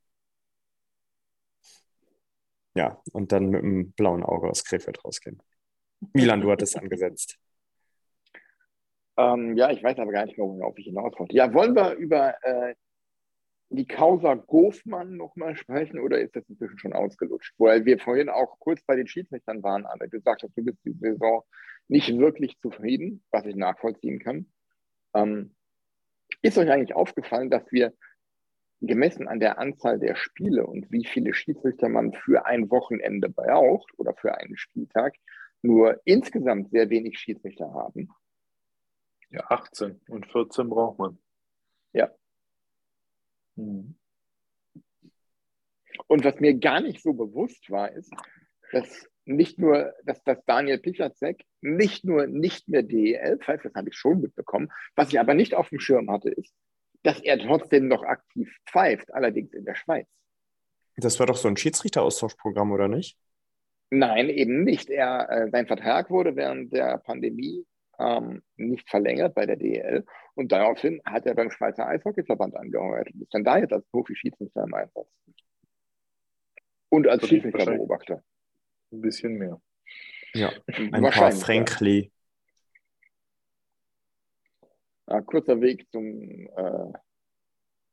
Ja, 2.74 3.00
und 3.12 3.30
dann 3.32 3.50
mit 3.50 3.62
einem 3.62 3.92
blauen 3.92 4.24
Auge 4.24 4.48
aus 4.48 4.64
Krefeld 4.64 5.04
rausgehen. 5.04 5.40
Milan, 6.12 6.40
du 6.40 6.50
hattest 6.50 6.76
angesetzt. 6.76 7.38
Ähm, 9.16 9.56
ja, 9.56 9.70
ich 9.70 9.80
weiß 9.80 9.96
aber 10.00 10.10
gar 10.10 10.26
nicht 10.26 10.36
mehr, 10.36 10.48
worauf 10.48 10.76
ich 10.76 10.86
hinaus 10.86 11.12
wollte. 11.16 11.36
Ja, 11.36 11.54
wollen 11.54 11.76
wir 11.76 11.92
über 11.92 12.34
äh, 12.42 12.74
die 13.68 13.86
Causa 13.86 14.34
Gofmann 14.34 15.16
nochmal 15.16 15.56
sprechen 15.56 16.00
oder 16.00 16.20
ist 16.20 16.34
das 16.36 16.48
inzwischen 16.48 16.78
schon 16.78 16.92
ausgelutscht? 16.92 17.54
Weil 17.58 17.84
wir 17.84 17.98
vorhin 17.98 18.28
auch 18.28 18.58
kurz 18.58 18.82
bei 18.82 18.96
den 18.96 19.06
Schiedsrichtern 19.06 19.62
waren, 19.62 19.86
aber 19.86 20.08
du 20.08 20.20
sagst, 20.20 20.44
du 20.44 20.64
bist 20.64 20.78
die 20.84 20.92
Saison 20.92 21.44
nicht 21.88 22.16
wirklich 22.18 22.58
zufrieden, 22.60 23.24
was 23.30 23.46
ich 23.46 23.56
nachvollziehen 23.56 24.18
kann. 24.18 24.52
Ähm, 25.14 25.54
ist 26.44 26.58
euch 26.58 26.70
eigentlich 26.70 26.94
aufgefallen, 26.94 27.48
dass 27.48 27.72
wir 27.72 27.94
gemessen 28.82 29.28
an 29.28 29.40
der 29.40 29.58
Anzahl 29.58 29.98
der 29.98 30.14
Spiele 30.14 30.66
und 30.66 30.92
wie 30.92 31.06
viele 31.06 31.32
Schiedsrichter 31.32 31.88
man 31.88 32.12
für 32.12 32.44
ein 32.44 32.70
Wochenende 32.70 33.30
braucht 33.30 33.98
oder 33.98 34.14
für 34.14 34.36
einen 34.36 34.58
Spieltag, 34.58 35.14
nur 35.62 36.02
insgesamt 36.04 36.70
sehr 36.70 36.90
wenig 36.90 37.18
Schiedsrichter 37.18 37.72
haben? 37.72 38.10
Ja, 39.30 39.40
18 39.48 40.02
und 40.08 40.30
14 40.30 40.68
braucht 40.68 40.98
man. 40.98 41.18
Ja. 41.94 42.12
Mhm. 43.56 43.96
Und 46.06 46.24
was 46.24 46.38
mir 46.40 46.58
gar 46.58 46.82
nicht 46.82 47.02
so 47.02 47.14
bewusst 47.14 47.70
war, 47.70 47.90
ist, 47.90 48.12
dass 48.70 49.08
nicht 49.26 49.58
nur, 49.58 49.94
dass, 50.04 50.22
dass 50.24 50.44
Daniel 50.44 50.78
Pichacek 50.78 51.44
nicht 51.60 52.04
nur 52.04 52.26
nicht 52.26 52.68
mehr 52.68 52.82
DEL 52.82 53.38
pfeift, 53.38 53.64
das 53.64 53.74
habe 53.74 53.88
ich 53.88 53.96
schon 53.96 54.20
mitbekommen. 54.20 54.70
Was 54.96 55.10
ich 55.10 55.20
aber 55.20 55.34
nicht 55.34 55.54
auf 55.54 55.68
dem 55.68 55.80
Schirm 55.80 56.10
hatte, 56.10 56.30
ist, 56.30 56.54
dass 57.02 57.20
er 57.20 57.38
trotzdem 57.38 57.88
noch 57.88 58.02
aktiv 58.02 58.54
pfeift, 58.66 59.12
allerdings 59.12 59.52
in 59.52 59.64
der 59.64 59.74
Schweiz. 59.74 60.06
Das 60.96 61.18
war 61.18 61.26
doch 61.26 61.36
so 61.36 61.48
ein 61.48 61.56
Schiedsrichteraustauschprogramm, 61.56 62.72
oder 62.72 62.88
nicht? 62.88 63.18
Nein, 63.90 64.28
eben 64.28 64.64
nicht. 64.64 64.90
Er, 64.90 65.28
äh, 65.30 65.50
sein 65.50 65.66
Vertrag 65.66 66.10
wurde 66.10 66.36
während 66.36 66.72
der 66.72 66.98
Pandemie 66.98 67.66
ähm, 67.98 68.42
nicht 68.56 68.88
verlängert 68.88 69.34
bei 69.34 69.46
der 69.46 69.56
DEL 69.56 70.04
und 70.34 70.50
daraufhin 70.50 71.00
hat 71.04 71.26
er 71.26 71.34
beim 71.34 71.50
Schweizer 71.50 71.86
Eishockeyverband 71.86 72.56
angeheuert 72.56 73.12
und 73.12 73.22
ist 73.22 73.34
dann 73.34 73.44
da 73.44 73.58
jetzt 73.58 73.72
als 73.72 73.86
Profi-Schiedsrichter 73.86 74.64
im 74.64 74.74
Einsatz. 74.74 75.08
Und 76.88 77.08
als 77.08 77.26
Schiedsrichterbeobachter. 77.26 78.22
Ein 78.94 79.00
bisschen 79.00 79.34
mehr. 79.34 79.60
Ja, 80.34 80.52
ein 80.66 80.90
paar 80.90 81.02
Wahrscheinlich, 81.02 81.40
ja. 81.42 82.10
Ja, 85.08 85.20
kurzer 85.20 85.60
Weg 85.60 85.90
zum 85.90 86.48
äh, 86.56 86.92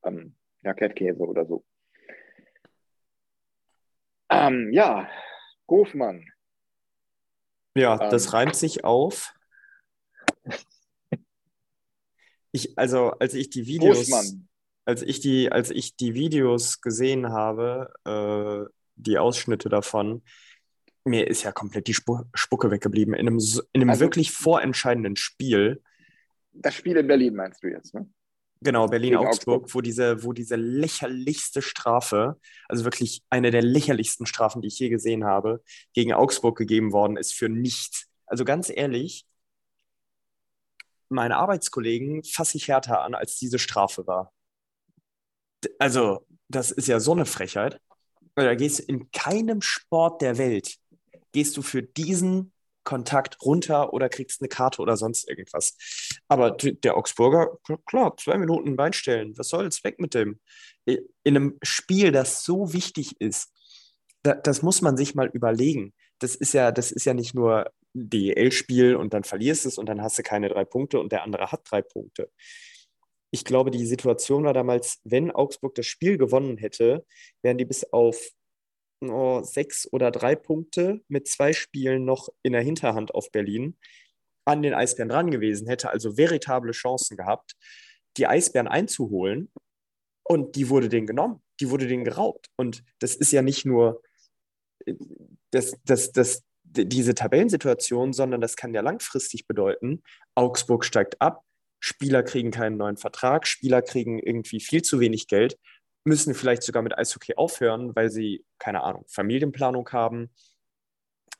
ähm, 0.06 0.36
ja, 0.62 0.74
Kettkäse 0.74 1.24
oder 1.24 1.46
so. 1.46 1.66
Ähm, 4.30 4.70
ja, 4.72 5.10
Hofmann. 5.68 6.26
Ja, 7.76 8.00
Ähm. 8.02 8.10
das 8.12 8.34
reimt 8.34 8.56
sich 8.56 8.84
auf. 8.84 9.34
Ich, 12.52 12.78
also, 12.78 13.12
als 13.12 13.34
ich 13.34 13.50
die 13.50 13.66
Videos, 13.66 14.12
als 14.86 15.02
ich 15.02 15.20
die, 15.22 15.52
als 15.52 15.72
ich 15.72 15.96
die 15.96 16.14
Videos 16.14 16.82
gesehen 16.82 17.32
habe, 17.32 17.94
äh, 18.06 18.72
die 18.96 19.18
Ausschnitte 19.18 19.70
davon, 19.70 20.24
mir 21.06 21.28
ist 21.28 21.44
ja 21.44 21.52
komplett 21.52 21.88
die 21.88 21.94
Spu 21.94 22.24
Spucke 22.34 22.70
weggeblieben. 22.72 23.14
In 23.14 23.28
einem, 23.28 23.40
in 23.74 23.82
einem 23.82 23.90
Also- 23.90 24.02
wirklich 24.02 24.32
vorentscheidenden 24.32 25.16
Spiel, 25.16 25.82
Das 26.54 26.76
Spiel 26.76 26.98
in 26.98 27.08
Berlin 27.08 27.36
meinst 27.36 27.64
du 27.64 27.68
jetzt, 27.70 27.94
ne? 27.94 28.10
genau, 28.62 28.86
Berlin-Augsburg, 28.88 29.64
Augsburg. 29.64 29.74
wo 29.76 29.82
diese, 29.82 30.24
wo 30.24 30.34
diese 30.34 30.56
lächerlichste 30.58 31.62
Strafe, 31.62 32.40
also 32.68 32.84
wirklich 32.84 33.24
eine 33.30 33.52
der 33.52 33.62
lächerlichsten 33.64 34.26
Strafen, 34.26 34.62
die 34.62 34.68
ich 34.68 34.78
je 34.78 34.90
gesehen 34.90 35.24
habe, 35.24 35.64
gegen 35.94 36.14
Augsburg 36.14 36.58
gegeben 36.58 36.92
worden 36.92 37.18
ist 37.18 37.34
für 37.34 37.50
nichts. 37.50 38.08
Also 38.28 38.46
ganz 38.46 38.70
ehrlich, 38.70 39.26
meine 41.10 41.38
Arbeitskollegen 41.38 42.24
fasse 42.24 42.58
ich 42.58 42.68
härter 42.68 43.02
an, 43.02 43.16
als 43.16 43.38
diese 43.38 43.58
Strafe 43.60 44.06
war. 44.08 44.32
Also, 45.80 46.26
das 46.48 46.72
ist 46.72 46.88
ja 46.88 47.00
so 47.00 47.12
eine 47.12 47.26
Frechheit. 47.26 47.80
Da 48.36 48.56
gehst 48.56 48.80
du 48.80 48.84
in 48.84 49.12
keinem 49.12 49.62
Sport 49.62 50.22
der 50.22 50.38
Welt, 50.38 50.78
gehst 51.32 51.58
du 51.58 51.62
für 51.62 51.84
diesen 51.84 52.54
Kontakt 52.84 53.42
runter 53.44 53.94
oder 53.94 54.10
kriegst 54.10 54.42
eine 54.42 54.50
Karte 54.50 54.82
oder 54.82 54.98
sonst 54.98 55.30
irgendwas. 55.30 55.78
Aber 56.28 56.52
der 56.52 56.98
Augsburger, 56.98 57.58
klar, 57.86 58.16
zwei 58.18 58.38
Minuten 58.38 58.76
Bein 58.76 58.94
stellen, 58.94 59.38
was 59.38 59.50
soll's, 59.50 59.84
weg 59.84 60.00
mit 60.00 60.14
dem. 60.14 60.40
In 60.86 61.06
einem 61.26 61.58
Spiel, 61.62 62.12
das 62.12 62.44
so 62.44 62.74
wichtig 62.74 63.20
ist, 63.20 63.54
da, 64.24 64.34
das 64.34 64.62
muss 64.62 64.82
man 64.82 64.98
sich 64.98 65.16
mal 65.16 65.30
überlegen. 65.32 65.94
Das 66.20 66.36
ist 66.36 66.54
ja, 66.54 66.72
das 66.72 66.92
ist 66.92 67.06
ja 67.06 67.14
nicht 67.14 67.34
nur 67.34 67.72
DEL-Spiel 67.94 68.96
und 68.96 69.14
dann 69.14 69.24
verlierst 69.24 69.66
es 69.66 69.78
und 69.78 69.88
dann 69.88 70.02
hast 70.02 70.18
du 70.18 70.24
keine 70.24 70.50
drei 70.50 70.66
Punkte 70.66 71.00
und 71.00 71.12
der 71.12 71.24
andere 71.24 71.52
hat 71.52 71.62
drei 71.70 71.82
Punkte. 71.82 72.32
Ich 73.32 73.46
glaube, 73.46 73.72
die 73.72 73.86
Situation 73.86 74.44
war 74.44 74.54
damals, 74.54 75.00
wenn 75.04 75.32
Augsburg 75.32 75.76
das 75.76 75.86
Spiel 75.86 76.18
gewonnen 76.18 76.58
hätte, 76.58 77.06
wären 77.42 77.58
die 77.58 77.66
bis 77.66 77.84
auf 77.92 78.30
oh, 79.02 79.44
sechs 79.44 79.88
oder 79.92 80.12
drei 80.12 80.36
Punkte 80.36 81.02
mit 81.08 81.28
zwei 81.28 81.54
Spielen 81.54 82.06
noch 82.06 82.30
in 82.44 82.54
der 82.54 82.62
Hinterhand 82.62 83.14
auf 83.14 83.32
Berlin 83.32 83.78
an 84.46 84.62
den 84.62 84.74
Eisbären 84.74 85.10
dran 85.10 85.32
gewesen, 85.32 85.68
hätte 85.68 85.90
also 85.90 86.18
veritable 86.18 86.72
Chancen 86.72 87.16
gehabt, 87.18 87.54
die 88.18 88.28
Eisbären 88.28 88.68
einzuholen. 88.68 89.52
Und 90.24 90.56
die 90.56 90.70
wurde 90.70 90.90
denen 90.90 91.08
genommen, 91.08 91.42
die 91.60 91.70
wurde 91.70 91.88
denen 91.88 92.06
geraubt. 92.06 92.48
Und 92.56 92.84
das 93.00 93.16
ist 93.16 93.32
ja 93.32 93.42
nicht 93.42 93.66
nur 93.66 94.02
äh, 94.86 94.96
das, 95.52 95.74
das, 95.84 96.12
das, 96.12 96.44
diese 96.64 97.14
Tabellensituation, 97.14 98.14
sondern 98.14 98.40
das 98.40 98.56
kann 98.56 98.74
ja 98.74 98.82
langfristig 98.82 99.46
bedeuten, 99.46 100.04
Augsburg 100.36 100.86
steigt 100.86 101.20
ab, 101.20 101.44
Spieler 101.82 102.24
kriegen 102.24 102.52
keinen 102.52 102.78
neuen 102.78 102.98
Vertrag, 102.98 103.48
Spieler 103.48 103.82
kriegen 103.82 104.20
irgendwie 104.20 104.62
viel 104.62 104.82
zu 104.82 105.00
wenig 105.00 105.28
Geld, 105.28 105.58
müssen 106.04 106.34
vielleicht 106.34 106.64
sogar 106.64 106.82
mit 106.82 106.98
Eishockey 106.98 107.36
aufhören, 107.36 107.96
weil 107.96 108.10
sie, 108.10 108.46
keine 108.58 108.84
Ahnung, 108.84 109.06
Familienplanung 109.08 109.90
haben. 109.92 110.32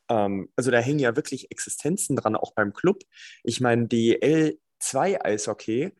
Ähm, 0.10 0.50
also 0.56 0.72
da 0.72 0.80
hängen 0.80 1.00
ja 1.00 1.16
wirklich 1.16 1.52
Existenzen 1.52 2.16
dran, 2.16 2.36
auch 2.36 2.54
beim 2.54 2.74
Club. 2.74 3.04
Ich 3.44 3.62
meine, 3.62 3.88
DEL 3.88 4.60
2 4.80 5.24
Eishockey, 5.24 5.94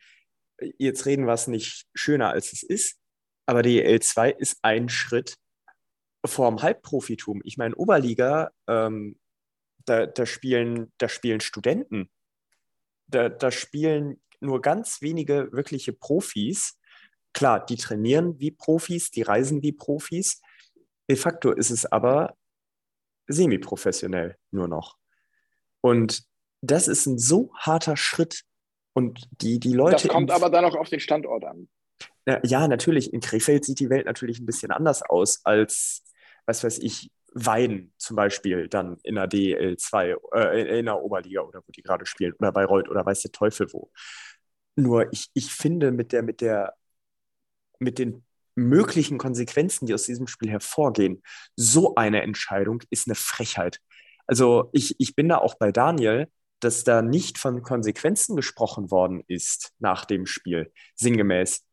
jetzt 0.78 1.06
reden 1.06 1.26
wir 1.26 1.34
es 1.34 1.48
nicht 1.48 1.88
schöner, 1.94 2.30
als 2.30 2.54
es 2.54 2.64
ist, 2.64 3.00
aber 3.46 3.62
DEL 3.64 4.00
2 4.00 4.32
ist 4.32 4.60
ein 4.62 4.90
Schritt 4.90 5.38
vorm 6.26 6.62
Halbprofitum. 6.62 7.42
Ich 7.44 7.58
meine, 7.58 7.76
Oberliga, 7.76 8.52
ähm, 8.68 9.20
da, 9.86 10.06
da, 10.06 10.26
spielen, 10.26 10.92
da 10.98 11.10
spielen 11.10 11.42
Studenten, 11.42 12.12
da, 13.08 13.30
da 13.30 13.52
spielen 13.52 14.22
nur 14.40 14.62
ganz 14.62 15.02
wenige 15.02 15.52
wirkliche 15.52 15.94
Profis. 15.94 16.80
Klar, 17.34 17.66
die 17.66 17.78
trainieren 17.78 18.40
wie 18.40 18.52
Profis, 18.52 19.12
die 19.12 19.22
reisen 19.22 19.62
wie 19.62 19.72
Profis. 19.72 20.42
De 21.10 21.16
facto 21.16 21.52
ist 21.52 21.72
es 21.72 21.86
aber 21.86 22.36
semi-professionell 23.28 24.38
nur 24.52 24.68
noch. 24.68 24.98
Und 25.82 26.24
das 26.62 26.88
ist 26.88 27.06
ein 27.06 27.18
so 27.18 27.52
harter 27.56 27.98
Schritt. 27.98 28.44
Und 28.94 29.26
die, 29.42 29.60
die 29.60 29.74
Leute. 29.74 30.04
Das 30.04 30.08
kommt 30.08 30.32
aber 30.32 30.50
dann 30.50 30.66
auch 30.66 30.76
auf 30.76 30.90
den 30.90 31.00
Standort 31.00 31.46
an. 31.46 31.70
ja, 32.44 32.68
natürlich. 32.68 33.14
In 33.14 33.22
Krefeld 33.22 33.66
sieht 33.66 33.80
die 33.80 33.90
Welt 33.90 34.06
natürlich 34.06 34.40
ein 34.40 34.46
bisschen 34.46 34.72
anders 34.72 35.02
aus 35.02 35.46
als, 35.46 36.04
was 36.46 36.64
weiß 36.64 36.80
ich, 36.80 37.10
Weiden 37.34 37.94
zum 37.98 38.18
Beispiel 38.18 38.68
dann 38.68 38.98
in 39.04 39.16
der 39.16 39.28
DL 39.28 39.78
2, 39.78 40.16
äh, 40.34 40.80
in 40.80 40.86
der 40.86 41.02
Oberliga 41.02 41.42
oder 41.42 41.62
wo 41.66 41.72
die 41.72 41.82
gerade 41.82 42.06
spielen 42.06 42.34
oder 42.40 42.52
Bayreuth 42.52 42.90
oder 42.90 43.06
weiß 43.06 43.22
der 43.22 43.32
Teufel 43.32 43.72
wo. 43.72 43.90
Nur 44.76 45.12
ich, 45.14 45.30
ich 45.34 45.52
finde 45.52 45.92
mit 45.92 46.12
der, 46.12 46.24
mit 46.24 46.42
der, 46.42 46.74
mit 47.82 48.00
den 48.00 48.24
möglichen 48.56 49.18
Konsequenzen, 49.18 49.86
die 49.86 49.94
aus 49.94 50.06
diesem 50.06 50.28
Spiel 50.28 50.50
hervorgehen, 50.50 51.24
so 51.56 51.96
eine 51.96 52.22
Entscheidung 52.22 52.84
ist 52.90 53.08
eine 53.08 53.16
Frechheit. 53.16 53.80
Also 54.28 54.70
ich, 54.74 54.96
ich 55.00 55.16
bin 55.16 55.30
da 55.30 55.38
auch 55.38 55.56
bei 55.56 55.72
Daniel, 55.72 56.28
dass 56.60 56.84
da 56.84 57.02
nicht 57.02 57.38
von 57.38 57.64
Konsequenzen 57.64 58.36
gesprochen 58.36 58.92
worden 58.92 59.24
ist 59.28 59.74
nach 59.80 60.06
dem 60.06 60.26
Spiel. 60.26 60.72
Sinngemäß, 60.96 61.66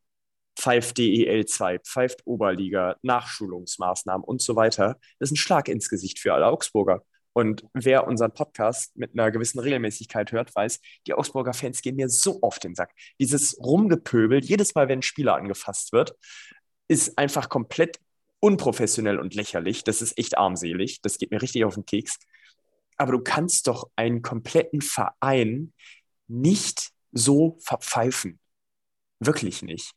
pfeift 0.59 0.98
DEL 0.98 1.46
2, 1.46 1.80
pfeift 1.80 2.26
Oberliga, 2.26 2.96
Nachschulungsmaßnahmen 3.02 4.24
und 4.24 4.40
so 4.40 4.56
weiter. 4.56 4.96
Das 5.18 5.28
ist 5.28 5.32
ein 5.32 5.36
Schlag 5.36 5.68
ins 5.68 5.88
Gesicht 5.88 6.18
für 6.18 6.32
alle 6.32 6.46
Augsburger. 6.46 7.04
Und 7.32 7.64
wer 7.72 8.06
unseren 8.06 8.32
Podcast 8.32 8.96
mit 8.96 9.12
einer 9.12 9.30
gewissen 9.30 9.58
Regelmäßigkeit 9.58 10.32
hört, 10.32 10.54
weiß, 10.54 10.80
die 11.06 11.14
Augsburger 11.14 11.54
Fans 11.54 11.82
gehen 11.82 11.96
mir 11.96 12.08
so 12.08 12.40
auf 12.40 12.58
den 12.58 12.74
Sack. 12.74 12.92
Dieses 13.20 13.58
Rumgepöbel, 13.60 14.44
jedes 14.44 14.74
Mal, 14.74 14.88
wenn 14.88 15.00
ein 15.00 15.02
Spieler 15.02 15.36
angefasst 15.36 15.92
wird, 15.92 16.16
ist 16.88 17.18
einfach 17.18 17.48
komplett 17.48 18.00
unprofessionell 18.40 19.18
und 19.18 19.34
lächerlich. 19.34 19.84
Das 19.84 20.02
ist 20.02 20.18
echt 20.18 20.38
armselig. 20.38 21.00
Das 21.02 21.18
geht 21.18 21.30
mir 21.30 21.42
richtig 21.42 21.64
auf 21.64 21.74
den 21.74 21.86
Keks. 21.86 22.18
Aber 22.96 23.12
du 23.12 23.20
kannst 23.20 23.68
doch 23.68 23.88
einen 23.94 24.22
kompletten 24.22 24.80
Verein 24.80 25.72
nicht 26.26 26.90
so 27.12 27.56
verpfeifen. 27.60 28.38
Wirklich 29.20 29.62
nicht. 29.62 29.92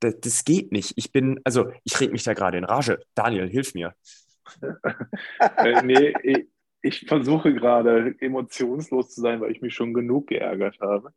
Das, 0.00 0.14
das 0.20 0.44
geht 0.44 0.72
nicht. 0.72 0.92
Ich 0.96 1.12
bin, 1.12 1.40
also 1.44 1.70
ich 1.84 1.98
reg 2.00 2.12
mich 2.12 2.24
da 2.24 2.34
gerade 2.34 2.58
in 2.58 2.64
Rage. 2.64 3.00
Daniel, 3.14 3.48
hilf 3.48 3.74
mir. 3.74 3.94
äh, 5.40 5.82
nee, 5.82 6.14
ich, 6.22 6.46
ich 6.86 7.06
versuche 7.06 7.52
gerade 7.52 8.14
emotionslos 8.20 9.10
zu 9.10 9.20
sein, 9.20 9.40
weil 9.40 9.50
ich 9.50 9.60
mich 9.60 9.74
schon 9.74 9.92
genug 9.92 10.28
geärgert 10.28 10.78
habe. 10.80 11.12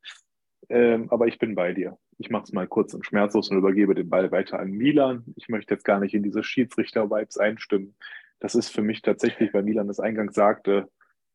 Ähm, 0.67 1.09
aber 1.11 1.27
ich 1.27 1.37
bin 1.37 1.55
bei 1.55 1.73
dir. 1.73 1.97
Ich 2.17 2.29
mache 2.29 2.43
es 2.43 2.51
mal 2.51 2.67
kurz 2.67 2.93
und 2.93 3.05
schmerzlos 3.05 3.49
und 3.49 3.57
übergebe 3.57 3.93
den 3.93 4.09
Ball 4.09 4.31
weiter 4.31 4.59
an 4.59 4.71
Milan. 4.71 5.23
Ich 5.35 5.47
möchte 5.47 5.73
jetzt 5.73 5.85
gar 5.85 5.99
nicht 5.99 6.13
in 6.13 6.23
diese 6.23 6.43
Schiedsrichter-Vibes 6.43 7.37
einstimmen. 7.37 7.95
Das 8.39 8.55
ist 8.55 8.69
für 8.69 8.81
mich 8.81 9.01
tatsächlich, 9.01 9.53
weil 9.53 9.63
Milan 9.63 9.87
das 9.87 9.99
eingangs 9.99 10.33
sagte, 10.33 10.89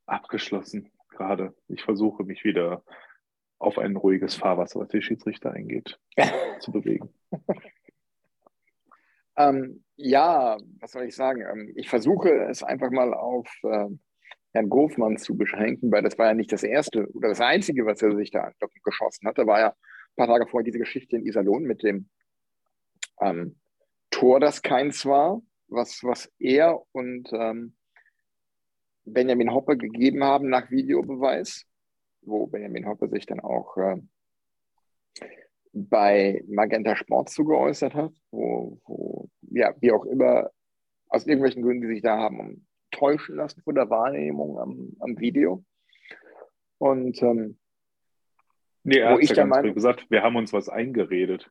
abgeschlossen 0.06 0.90
gerade. 1.10 1.54
Ich 1.68 1.84
versuche 1.84 2.24
mich 2.24 2.44
wieder 2.44 2.82
auf 3.58 3.78
ein 3.78 3.94
ruhiges 3.94 4.34
Fahrwasser, 4.34 4.80
was 4.80 4.88
die 4.88 5.02
Schiedsrichter 5.02 5.52
eingeht, 5.52 5.98
zu 6.58 6.72
bewegen. 6.72 7.08
ähm, 9.36 9.84
ja, 9.96 10.56
was 10.80 10.90
soll 10.90 11.04
ich 11.04 11.14
sagen? 11.14 11.42
Ähm, 11.42 11.72
ich 11.76 11.88
versuche 11.88 12.30
es 12.48 12.64
einfach 12.64 12.90
mal 12.90 13.14
auf 13.14 13.48
äh, 13.62 13.88
Herrn 14.54 14.68
Gofmann 14.68 15.18
zu 15.18 15.36
beschränken, 15.36 15.90
weil 15.90 16.02
das 16.02 16.16
war 16.16 16.28
ja 16.28 16.34
nicht 16.34 16.52
das 16.52 16.62
erste 16.62 17.10
oder 17.12 17.28
das 17.28 17.40
einzige, 17.40 17.84
was 17.86 18.00
er 18.02 18.14
sich 18.16 18.30
da 18.30 18.52
geschossen 18.84 19.26
hat. 19.26 19.36
Da 19.36 19.46
war 19.46 19.58
ja 19.58 19.68
ein 19.70 20.16
paar 20.16 20.28
Tage 20.28 20.46
vorher 20.46 20.64
diese 20.64 20.78
Geschichte 20.78 21.16
in 21.16 21.26
Iserlohn 21.26 21.64
mit 21.64 21.82
dem 21.82 22.08
ähm, 23.20 23.58
Tor, 24.10 24.38
das 24.38 24.62
keins 24.62 25.04
war, 25.06 25.42
was, 25.66 26.04
was 26.04 26.32
er 26.38 26.80
und 26.92 27.30
ähm, 27.32 27.74
Benjamin 29.04 29.52
Hoppe 29.52 29.76
gegeben 29.76 30.22
haben 30.22 30.48
nach 30.48 30.70
Videobeweis, 30.70 31.66
wo 32.22 32.46
Benjamin 32.46 32.86
Hoppe 32.86 33.08
sich 33.08 33.26
dann 33.26 33.40
auch 33.40 33.76
äh, 33.76 33.96
bei 35.72 36.44
Magenta 36.46 36.94
Sport 36.94 37.28
zugeäußert 37.28 37.94
hat, 37.94 38.12
wo, 38.30 38.80
wo, 38.86 39.28
ja, 39.50 39.74
wie 39.80 39.90
auch 39.90 40.04
immer, 40.04 40.48
aus 41.08 41.26
irgendwelchen 41.26 41.62
Gründen, 41.62 41.82
die 41.82 41.94
sich 41.94 42.02
da 42.02 42.18
haben 42.18 42.68
täuschen 42.94 43.36
lassen 43.36 43.62
von 43.62 43.74
der 43.74 43.90
Wahrnehmung 43.90 44.58
am, 44.58 44.96
am 45.00 45.18
Video. 45.18 45.64
Und 46.78 47.22
ähm, 47.22 47.58
nee, 48.82 48.98
er 48.98 49.14
hat 49.14 49.22
ja 49.22 49.34
ganz 49.34 49.50
Meinung, 49.50 49.74
gesagt, 49.74 50.10
wir 50.10 50.22
haben 50.22 50.36
uns 50.36 50.52
was 50.52 50.68
eingeredet. 50.68 51.50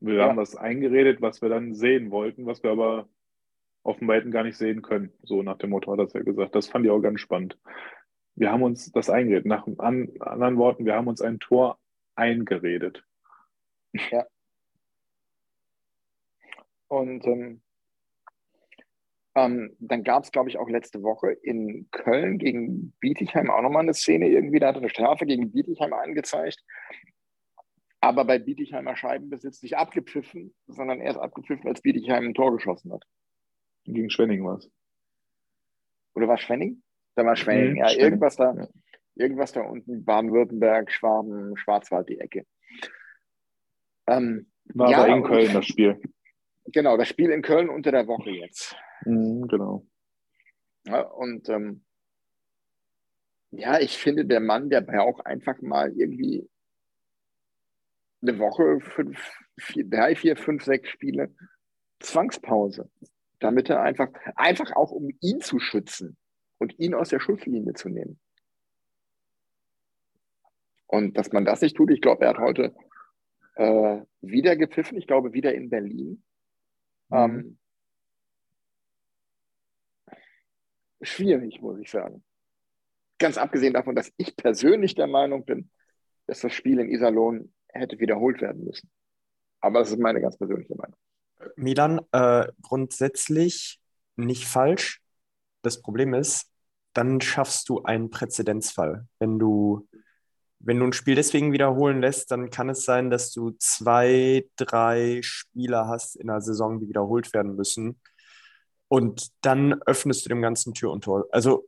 Wir 0.00 0.14
ja. 0.14 0.28
haben 0.28 0.36
was 0.36 0.56
eingeredet, 0.56 1.20
was 1.20 1.42
wir 1.42 1.48
dann 1.48 1.74
sehen 1.74 2.10
wollten, 2.10 2.46
was 2.46 2.62
wir 2.62 2.70
aber 2.70 3.08
dem 3.98 4.08
Weiten 4.08 4.30
gar 4.30 4.42
nicht 4.42 4.56
sehen 4.56 4.82
können. 4.82 5.12
So 5.22 5.42
nach 5.42 5.58
dem 5.58 5.70
Motto 5.70 5.92
hat 5.92 6.00
er 6.00 6.06
es 6.06 6.12
ja 6.12 6.22
gesagt. 6.22 6.54
Das 6.54 6.68
fand 6.68 6.84
ich 6.84 6.90
auch 6.90 7.00
ganz 7.00 7.20
spannend. 7.20 7.58
Wir 8.34 8.50
haben 8.50 8.62
uns 8.62 8.90
das 8.92 9.08
eingeredet. 9.08 9.46
Nach 9.46 9.66
an, 9.78 10.12
anderen 10.20 10.58
Worten, 10.58 10.84
wir 10.84 10.94
haben 10.94 11.08
uns 11.08 11.22
ein 11.22 11.38
Tor 11.38 11.78
eingeredet. 12.14 13.04
Ja. 14.10 14.26
Und 16.88 17.26
ähm, 17.26 17.62
ähm, 19.36 19.76
dann 19.78 20.02
gab 20.02 20.24
es, 20.24 20.32
glaube 20.32 20.48
ich, 20.48 20.56
auch 20.56 20.68
letzte 20.68 21.02
Woche 21.02 21.30
in 21.30 21.88
Köln 21.90 22.38
gegen 22.38 22.92
Bietigheim 23.00 23.50
auch 23.50 23.60
nochmal 23.60 23.82
eine 23.82 23.92
Szene 23.92 24.28
irgendwie. 24.28 24.58
Da 24.58 24.68
hat 24.68 24.76
er 24.76 24.80
eine 24.80 24.88
Strafe 24.88 25.26
gegen 25.26 25.52
Bietigheim 25.52 25.92
angezeigt. 25.92 26.64
Aber 28.00 28.24
bei 28.24 28.38
Bietigheimer 28.38 28.96
Scheibenbesitz 28.96 29.62
nicht 29.62 29.76
abgepfiffen, 29.76 30.54
sondern 30.66 31.00
erst 31.00 31.18
abgepfiffen, 31.18 31.68
als 31.68 31.82
Bietigheim 31.82 32.24
ein 32.24 32.34
Tor 32.34 32.52
geschossen 32.52 32.92
hat. 32.92 33.04
Gegen 33.84 34.08
Schwenning 34.08 34.42
war 34.44 34.56
es. 34.56 34.70
Oder 36.14 36.28
war 36.28 36.38
Schwenning? 36.38 36.82
Da 37.14 37.24
war 37.24 37.36
Schwenning, 37.36 37.72
mhm, 37.72 37.76
ja. 37.76 37.88
Schwenning. 37.88 38.04
Irgendwas 38.04 38.36
da, 38.36 38.54
ja. 38.54 38.68
irgendwas 39.16 39.52
da 39.52 39.62
unten, 39.62 40.04
Baden-Württemberg, 40.04 40.90
Schwaben, 40.90 41.56
Schwarzwald, 41.58 42.08
die 42.08 42.20
Ecke. 42.20 42.46
Ähm, 44.06 44.50
war 44.72 44.90
ja, 44.90 44.98
aber 44.98 45.08
in 45.08 45.22
Köln 45.24 45.52
das 45.52 45.66
Spiel. 45.66 46.00
Genau, 46.72 46.96
das 46.96 47.06
Spiel 47.06 47.30
in 47.30 47.42
Köln 47.42 47.68
unter 47.68 47.92
der 47.92 48.08
Woche 48.08 48.30
jetzt. 48.30 48.74
Mhm, 49.04 49.46
genau. 49.48 49.86
Ja, 50.84 51.02
und 51.02 51.48
ähm, 51.48 51.84
ja, 53.50 53.80
ich 53.80 53.98
finde, 53.98 54.24
der 54.24 54.40
Mann, 54.40 54.70
der 54.70 54.80
braucht 54.80 55.26
einfach 55.26 55.60
mal 55.60 55.92
irgendwie 55.96 56.48
eine 58.22 58.38
Woche, 58.38 58.80
fünf, 58.80 59.18
vier, 59.58 59.88
drei, 59.88 60.16
vier, 60.16 60.36
fünf, 60.36 60.64
sechs 60.64 60.88
Spiele 60.90 61.34
Zwangspause, 62.00 62.90
damit 63.38 63.70
er 63.70 63.82
einfach, 63.82 64.08
einfach 64.34 64.74
auch 64.76 64.90
um 64.90 65.10
ihn 65.20 65.40
zu 65.40 65.58
schützen 65.58 66.16
und 66.58 66.78
ihn 66.78 66.94
aus 66.94 67.08
der 67.10 67.20
Schusslinie 67.20 67.74
zu 67.74 67.88
nehmen. 67.88 68.18
Und 70.86 71.16
dass 71.18 71.32
man 71.32 71.44
das 71.44 71.60
nicht 71.62 71.76
tut, 71.76 71.90
ich 71.90 72.00
glaube, 72.00 72.24
er 72.24 72.30
hat 72.30 72.38
heute 72.38 72.74
äh, 73.56 74.02
wieder 74.20 74.56
gepfiffen, 74.56 74.96
ich 74.96 75.06
glaube, 75.06 75.32
wieder 75.32 75.54
in 75.54 75.68
Berlin. 75.68 76.22
Mhm. 77.08 77.16
Ähm, 77.16 77.58
schwierig, 81.02 81.60
muss 81.60 81.78
ich 81.78 81.90
sagen. 81.90 82.24
Ganz 83.18 83.38
abgesehen 83.38 83.74
davon, 83.74 83.94
dass 83.94 84.12
ich 84.16 84.36
persönlich 84.36 84.94
der 84.94 85.06
Meinung 85.06 85.44
bin, 85.44 85.70
dass 86.26 86.40
das 86.40 86.52
Spiel 86.52 86.78
in 86.80 86.90
Iserlohn 86.90 87.52
hätte 87.68 87.98
wiederholt 87.98 88.40
werden 88.40 88.64
müssen. 88.64 88.90
Aber 89.60 89.80
das 89.80 89.90
ist 89.90 89.98
meine 89.98 90.20
ganz 90.20 90.36
persönliche 90.36 90.74
Meinung. 90.74 90.96
Milan, 91.56 92.00
äh, 92.12 92.46
grundsätzlich 92.62 93.80
nicht 94.16 94.46
falsch. 94.46 95.00
Das 95.62 95.82
Problem 95.82 96.14
ist, 96.14 96.50
dann 96.92 97.20
schaffst 97.20 97.68
du 97.68 97.82
einen 97.82 98.10
Präzedenzfall. 98.10 99.06
Wenn 99.18 99.38
du, 99.38 99.86
wenn 100.58 100.78
du 100.78 100.86
ein 100.86 100.92
Spiel 100.92 101.14
deswegen 101.14 101.52
wiederholen 101.52 102.00
lässt, 102.00 102.30
dann 102.30 102.50
kann 102.50 102.70
es 102.70 102.84
sein, 102.84 103.10
dass 103.10 103.32
du 103.32 103.50
zwei, 103.58 104.46
drei 104.56 105.20
Spieler 105.22 105.88
hast 105.88 106.16
in 106.16 106.28
der 106.28 106.40
Saison, 106.40 106.80
die 106.80 106.88
wiederholt 106.88 107.34
werden 107.34 107.56
müssen. 107.56 108.00
Und 108.88 109.28
dann 109.40 109.80
öffnest 109.86 110.24
du 110.24 110.28
dem 110.28 110.42
ganzen 110.42 110.74
Tür 110.74 110.92
und 110.92 111.04
Tor. 111.04 111.26
Also, 111.32 111.66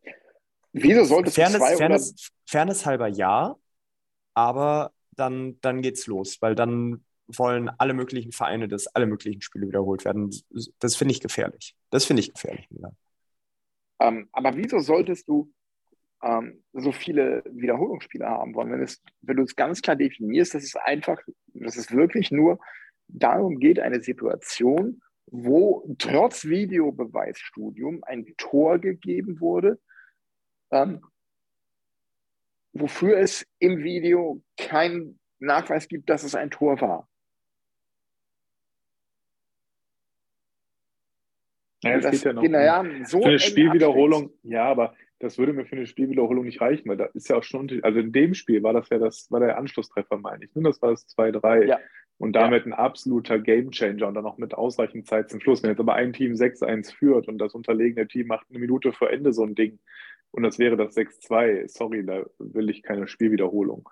wieso 0.72 1.04
sollte 1.04 1.30
Fairness, 1.30 1.58
zwei 1.58 1.76
Fairness, 1.76 2.30
Fairness 2.46 2.86
halber 2.86 3.08
ja, 3.08 3.56
aber 4.34 4.92
dann, 5.16 5.58
dann 5.60 5.82
geht's 5.82 6.06
los, 6.06 6.40
weil 6.40 6.54
dann 6.54 7.04
wollen 7.26 7.68
alle 7.68 7.92
möglichen 7.92 8.32
Vereine, 8.32 8.68
dass 8.68 8.86
alle 8.88 9.06
möglichen 9.06 9.42
Spiele 9.42 9.66
wiederholt 9.68 10.04
werden. 10.04 10.30
Das 10.78 10.96
finde 10.96 11.12
ich 11.12 11.20
gefährlich. 11.20 11.74
Das 11.90 12.04
finde 12.04 12.20
ich 12.20 12.32
gefährlich. 12.32 12.68
Ähm, 14.00 14.28
aber 14.32 14.56
wieso 14.56 14.78
solltest 14.78 15.28
du 15.28 15.52
ähm, 16.22 16.62
so 16.72 16.92
viele 16.92 17.42
Wiederholungsspiele 17.50 18.26
haben 18.26 18.54
wollen, 18.54 18.72
wenn, 18.72 18.82
es, 18.82 19.02
wenn 19.20 19.36
du 19.36 19.42
es 19.42 19.56
ganz 19.56 19.82
klar 19.82 19.96
definierst, 19.96 20.54
dass 20.54 20.62
es 20.62 20.76
einfach, 20.76 21.18
dass 21.54 21.76
es 21.76 21.92
wirklich 21.92 22.30
nur 22.30 22.58
darum 23.08 23.58
geht, 23.58 23.78
eine 23.78 24.02
Situation 24.02 25.00
wo 25.30 25.84
trotz 25.98 26.44
Videobeweisstudium 26.44 28.02
ein 28.04 28.34
Tor 28.36 28.78
gegeben 28.78 29.40
wurde, 29.40 29.80
ähm, 30.70 31.02
wofür 32.72 33.18
es 33.18 33.46
im 33.58 33.78
Video 33.78 34.42
keinen 34.56 35.18
Nachweis 35.38 35.88
gibt, 35.88 36.10
dass 36.10 36.22
es 36.22 36.34
ein 36.34 36.50
Tor 36.50 36.80
war. 36.80 37.08
Ja, 41.82 41.96
es 41.96 42.10
geht 42.10 42.24
ja 42.24 42.32
noch 42.32 42.42
ja, 42.42 42.84
so 43.04 43.22
für 43.22 43.28
eine 43.28 43.38
Spielwiederholung. 43.38 44.32
Ja, 44.42 44.64
aber 44.64 44.96
das 45.20 45.38
würde 45.38 45.52
mir 45.52 45.64
für 45.64 45.76
eine 45.76 45.86
Spielwiederholung 45.86 46.44
nicht 46.44 46.60
reichen, 46.60 46.88
weil 46.88 46.96
da 46.96 47.04
ist 47.06 47.28
ja 47.28 47.36
auch 47.36 47.42
schon, 47.42 47.68
also 47.82 47.98
in 48.00 48.12
dem 48.12 48.34
Spiel 48.34 48.62
war 48.62 48.72
das 48.72 48.88
ja 48.88 48.98
das, 48.98 49.30
war 49.30 49.40
der 49.40 49.58
Anschlusstreffer, 49.58 50.18
meine 50.18 50.44
ich. 50.44 50.54
Ne? 50.54 50.62
Das 50.62 50.82
war 50.82 50.90
das 50.90 51.06
2-3. 51.16 51.66
Ja. 51.66 51.78
Und 52.18 52.32
damit 52.32 52.66
ja. 52.66 52.72
ein 52.72 52.72
absoluter 52.72 53.38
Gamechanger 53.38 54.08
und 54.08 54.14
dann 54.14 54.24
noch 54.24 54.38
mit 54.38 54.54
ausreichend 54.54 55.06
Zeit 55.06 55.30
zum 55.30 55.40
Schluss. 55.40 55.62
Wenn 55.62 55.70
jetzt 55.70 55.80
aber 55.80 55.94
ein 55.94 56.12
Team 56.12 56.32
6-1 56.32 56.92
führt 56.92 57.28
und 57.28 57.38
das 57.38 57.54
unterlegene 57.54 58.08
Team 58.08 58.26
macht 58.26 58.46
eine 58.50 58.58
Minute 58.58 58.92
vor 58.92 59.10
Ende 59.10 59.32
so 59.32 59.44
ein 59.44 59.54
Ding 59.54 59.78
und 60.32 60.42
das 60.42 60.58
wäre 60.58 60.76
das 60.76 60.96
6-2, 60.96 61.68
sorry, 61.68 62.04
da 62.04 62.24
will 62.38 62.70
ich 62.70 62.82
keine 62.82 63.08
Spielwiederholung. 63.08 63.88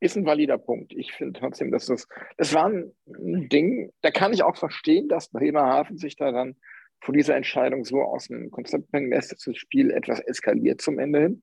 Ist 0.00 0.16
ein 0.16 0.24
valider 0.24 0.58
Punkt. 0.58 0.92
Ich 0.92 1.12
finde 1.12 1.38
trotzdem, 1.38 1.72
dass 1.72 1.86
das, 1.86 2.06
das 2.36 2.54
war 2.54 2.68
ein 2.68 2.92
Ding, 3.06 3.92
da 4.00 4.12
kann 4.12 4.32
ich 4.32 4.44
auch 4.44 4.56
verstehen, 4.56 5.08
dass 5.08 5.30
Bremerhaven 5.30 5.98
sich 5.98 6.14
da 6.14 6.30
dann 6.30 6.56
vor 7.00 7.14
dieser 7.14 7.36
Entscheidung 7.36 7.84
so 7.84 8.02
aus 8.02 8.28
dem 8.28 8.50
Konzept 8.50 8.90
bringen 8.90 9.10
lässt, 9.10 9.32
dass 9.32 9.44
das 9.44 9.56
Spiel 9.56 9.90
etwas 9.90 10.20
eskaliert 10.20 10.80
zum 10.80 10.98
Ende 10.98 11.20
hin. 11.20 11.42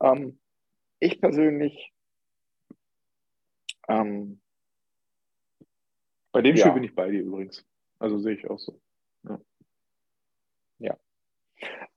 Ähm, 0.00 0.38
ich 1.00 1.20
persönlich 1.20 1.92
ähm, 3.88 4.40
bei 6.32 6.42
dem 6.42 6.56
ja. 6.56 6.60
Spiel 6.60 6.74
bin 6.74 6.84
ich 6.84 6.94
bei 6.94 7.10
dir 7.10 7.22
übrigens. 7.22 7.66
Also 7.98 8.18
sehe 8.18 8.34
ich 8.34 8.48
auch 8.48 8.58
so. 8.58 8.80
Ja. 9.24 9.40
ja. 10.78 10.98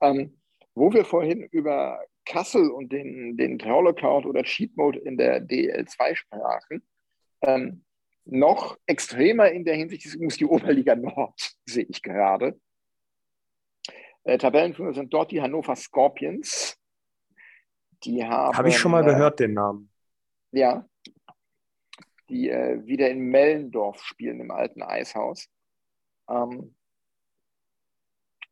Ähm, 0.01 0.39
wo 0.73 0.91
wir 0.93 1.05
vorhin 1.05 1.43
über 1.43 2.03
Kassel 2.25 2.69
und 2.69 2.91
den, 2.91 3.37
den 3.37 3.59
Trollockout 3.59 4.25
oder 4.25 4.43
Cheat 4.43 4.75
Mode 4.77 4.99
in 4.99 5.17
der 5.17 5.45
DL2 5.45 6.15
sprachen, 6.15 6.87
ähm, 7.41 7.83
noch 8.25 8.77
extremer 8.85 9.49
in 9.51 9.65
der 9.65 9.75
Hinsicht 9.75 10.05
ist 10.05 10.39
die 10.39 10.45
Oberliga 10.45 10.95
Nord, 10.95 11.55
sehe 11.65 11.85
ich 11.89 12.01
gerade. 12.01 12.59
Äh, 14.23 14.37
Tabellenführer 14.37 14.93
sind 14.93 15.13
dort 15.13 15.31
die 15.31 15.41
Hannover 15.41 15.75
Scorpions. 15.75 16.77
Die 18.03 18.23
haben. 18.23 18.57
Habe 18.57 18.69
ich 18.69 18.77
schon 18.77 18.91
mal 18.91 19.03
äh, 19.03 19.07
gehört, 19.07 19.39
den 19.39 19.53
Namen. 19.53 19.91
Ja. 20.51 20.87
Die 22.31 22.49
äh, 22.49 22.85
wieder 22.85 23.09
in 23.09 23.19
Mellendorf 23.29 24.01
spielen, 24.01 24.39
im 24.39 24.51
alten 24.51 24.81
Eishaus. 24.81 25.49
Ähm, 26.29 26.75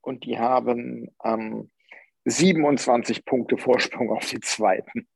und 0.01 0.25
die 0.25 0.37
haben 0.37 1.15
ähm, 1.23 1.71
27 2.25 3.25
Punkte 3.25 3.57
Vorsprung 3.57 4.11
auf 4.11 4.29
die 4.29 4.39
zweiten. 4.41 5.07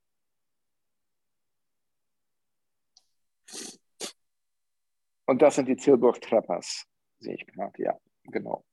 Und 5.25 5.41
das 5.41 5.55
sind 5.55 5.67
die 5.67 5.77
Zilburg 5.77 6.21
Trappers, 6.21 6.85
sehe 7.19 7.35
ich 7.35 7.45
gerade, 7.47 7.81
ja, 7.81 7.97
genau. 8.23 8.65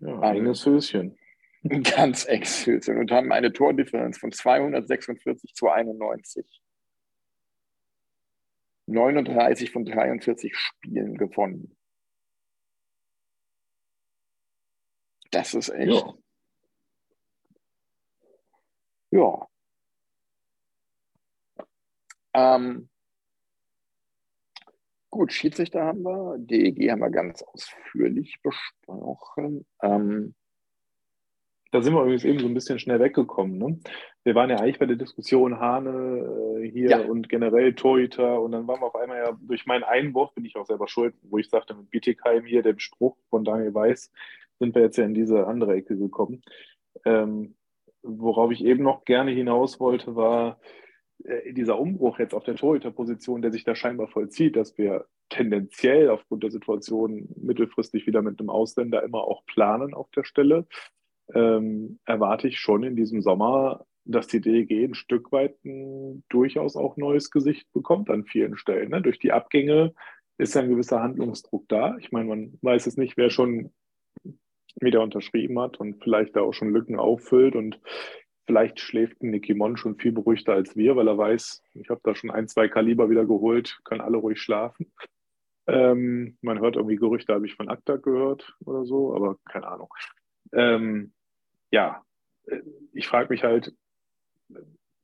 Ja, 0.00 0.20
eigenes 0.20 0.64
Höschen. 0.64 1.18
Ganz 1.62 2.24
enges 2.26 2.66
Höschen 2.66 2.98
und 2.98 3.10
haben 3.10 3.32
eine 3.32 3.52
Tordifferenz 3.52 4.18
von 4.18 4.32
246 4.32 5.54
zu 5.54 5.68
91. 5.68 6.62
39 8.88 9.70
von 9.70 9.84
43 9.84 10.56
Spielen 10.56 11.16
gewonnen. 11.16 11.76
Das 15.30 15.54
ist 15.54 15.68
echt. 15.68 15.92
Ja. 15.92 16.14
Ja. 19.10 19.48
Ähm, 22.34 22.88
gut, 25.10 25.32
Schiedsrichter 25.32 25.82
haben 25.84 26.02
wir, 26.02 26.36
DEG 26.38 26.90
haben 26.90 27.00
wir 27.00 27.10
ganz 27.10 27.42
ausführlich 27.42 28.40
besprochen. 28.42 29.66
Ähm, 29.82 30.34
Da 31.70 31.82
sind 31.82 31.92
wir 31.92 32.00
übrigens 32.02 32.24
eben 32.24 32.38
so 32.38 32.46
ein 32.46 32.54
bisschen 32.54 32.78
schnell 32.78 32.98
weggekommen. 32.98 33.58
Ne? 33.58 33.78
Wir 34.24 34.34
waren 34.34 34.48
ja 34.48 34.56
eigentlich 34.56 34.78
bei 34.78 34.86
der 34.86 34.96
Diskussion 34.96 35.60
Hane 35.60 36.60
äh, 36.62 36.70
hier 36.70 36.90
Ja. 36.90 37.00
und 37.00 37.28
generell 37.28 37.74
Torhüter 37.74 38.40
und 38.40 38.52
dann 38.52 38.66
waren 38.66 38.80
wir 38.80 38.86
auf 38.86 38.96
einmal 38.96 39.18
ja 39.18 39.38
durch 39.42 39.66
meinen 39.66 39.84
Einwurf, 39.84 40.32
bin 40.34 40.46
ich 40.46 40.56
auch 40.56 40.66
selber 40.66 40.88
schuld, 40.88 41.14
wo 41.22 41.36
ich 41.36 41.50
sagte, 41.50 41.74
mit 41.74 41.90
Bietigheim 41.90 42.44
hier, 42.46 42.62
dem 42.62 42.78
Spruch 42.78 43.16
von 43.28 43.44
Daniel 43.44 43.74
Weiß, 43.74 44.10
sind 44.58 44.74
wir 44.74 44.82
jetzt 44.82 44.96
ja 44.96 45.04
in 45.04 45.14
diese 45.14 45.46
andere 45.46 45.74
Ecke 45.74 45.96
gekommen. 45.98 46.42
Ähm, 47.04 47.54
worauf 48.02 48.50
ich 48.50 48.64
eben 48.64 48.82
noch 48.82 49.04
gerne 49.04 49.30
hinaus 49.32 49.78
wollte, 49.78 50.16
war 50.16 50.58
äh, 51.24 51.52
dieser 51.52 51.78
Umbruch 51.78 52.18
jetzt 52.18 52.34
auf 52.34 52.44
der 52.44 52.56
Torhüterposition, 52.56 53.42
der 53.42 53.52
sich 53.52 53.64
da 53.64 53.74
scheinbar 53.74 54.08
vollzieht, 54.08 54.56
dass 54.56 54.78
wir 54.78 55.04
tendenziell 55.28 56.08
aufgrund 56.08 56.42
der 56.44 56.50
Situation 56.50 57.28
mittelfristig 57.36 58.06
wieder 58.06 58.22
mit 58.22 58.40
einem 58.40 58.48
Ausländer 58.48 59.02
immer 59.02 59.24
auch 59.24 59.44
planen 59.44 59.92
auf 59.92 60.10
der 60.12 60.24
Stelle 60.24 60.66
ähm, 61.34 61.98
erwarte 62.04 62.48
ich 62.48 62.58
schon 62.58 62.82
in 62.82 62.96
diesem 62.96 63.22
Sommer, 63.22 63.84
dass 64.04 64.26
die 64.26 64.40
DEG 64.40 64.70
ein 64.84 64.94
Stück 64.94 65.32
weit 65.32 65.62
ein 65.64 66.24
durchaus 66.28 66.76
auch 66.76 66.96
neues 66.96 67.30
Gesicht 67.30 67.70
bekommt 67.72 68.10
an 68.10 68.24
vielen 68.24 68.56
Stellen. 68.56 68.90
Ne? 68.90 69.02
Durch 69.02 69.18
die 69.18 69.32
Abgänge 69.32 69.92
ist 70.38 70.54
ja 70.54 70.62
ein 70.62 70.70
gewisser 70.70 71.02
Handlungsdruck 71.02 71.68
da. 71.68 71.96
Ich 71.98 72.10
meine, 72.10 72.28
man 72.28 72.58
weiß 72.62 72.86
es 72.86 72.96
nicht, 72.96 73.16
wer 73.16 73.28
schon 73.28 73.72
wieder 74.80 75.02
unterschrieben 75.02 75.58
hat 75.58 75.78
und 75.78 76.02
vielleicht 76.02 76.36
da 76.36 76.40
auch 76.40 76.54
schon 76.54 76.72
Lücken 76.72 76.98
auffüllt 76.98 77.54
und 77.54 77.80
vielleicht 78.46 78.80
schläft 78.80 79.22
Nicky 79.22 79.54
Mon 79.54 79.76
schon 79.76 79.96
viel 79.96 80.12
beruhigter 80.12 80.54
als 80.54 80.76
wir, 80.76 80.96
weil 80.96 81.08
er 81.08 81.18
weiß, 81.18 81.62
ich 81.74 81.90
habe 81.90 82.00
da 82.02 82.14
schon 82.14 82.30
ein, 82.30 82.48
zwei 82.48 82.68
Kaliber 82.68 83.10
wieder 83.10 83.26
geholt, 83.26 83.78
können 83.84 84.00
alle 84.00 84.16
ruhig 84.16 84.40
schlafen. 84.40 84.90
Ähm, 85.66 86.38
man 86.40 86.60
hört 86.60 86.76
irgendwie 86.76 86.96
Gerüchte, 86.96 87.34
habe 87.34 87.46
ich 87.46 87.54
von 87.54 87.68
Akta 87.68 87.96
gehört 87.96 88.56
oder 88.64 88.86
so, 88.86 89.14
aber 89.14 89.36
keine 89.44 89.68
Ahnung. 89.68 89.88
Ähm, 90.52 91.12
ja, 91.70 92.02
äh, 92.46 92.60
ich 92.92 93.06
frage 93.08 93.28
mich 93.30 93.44
halt, 93.44 93.74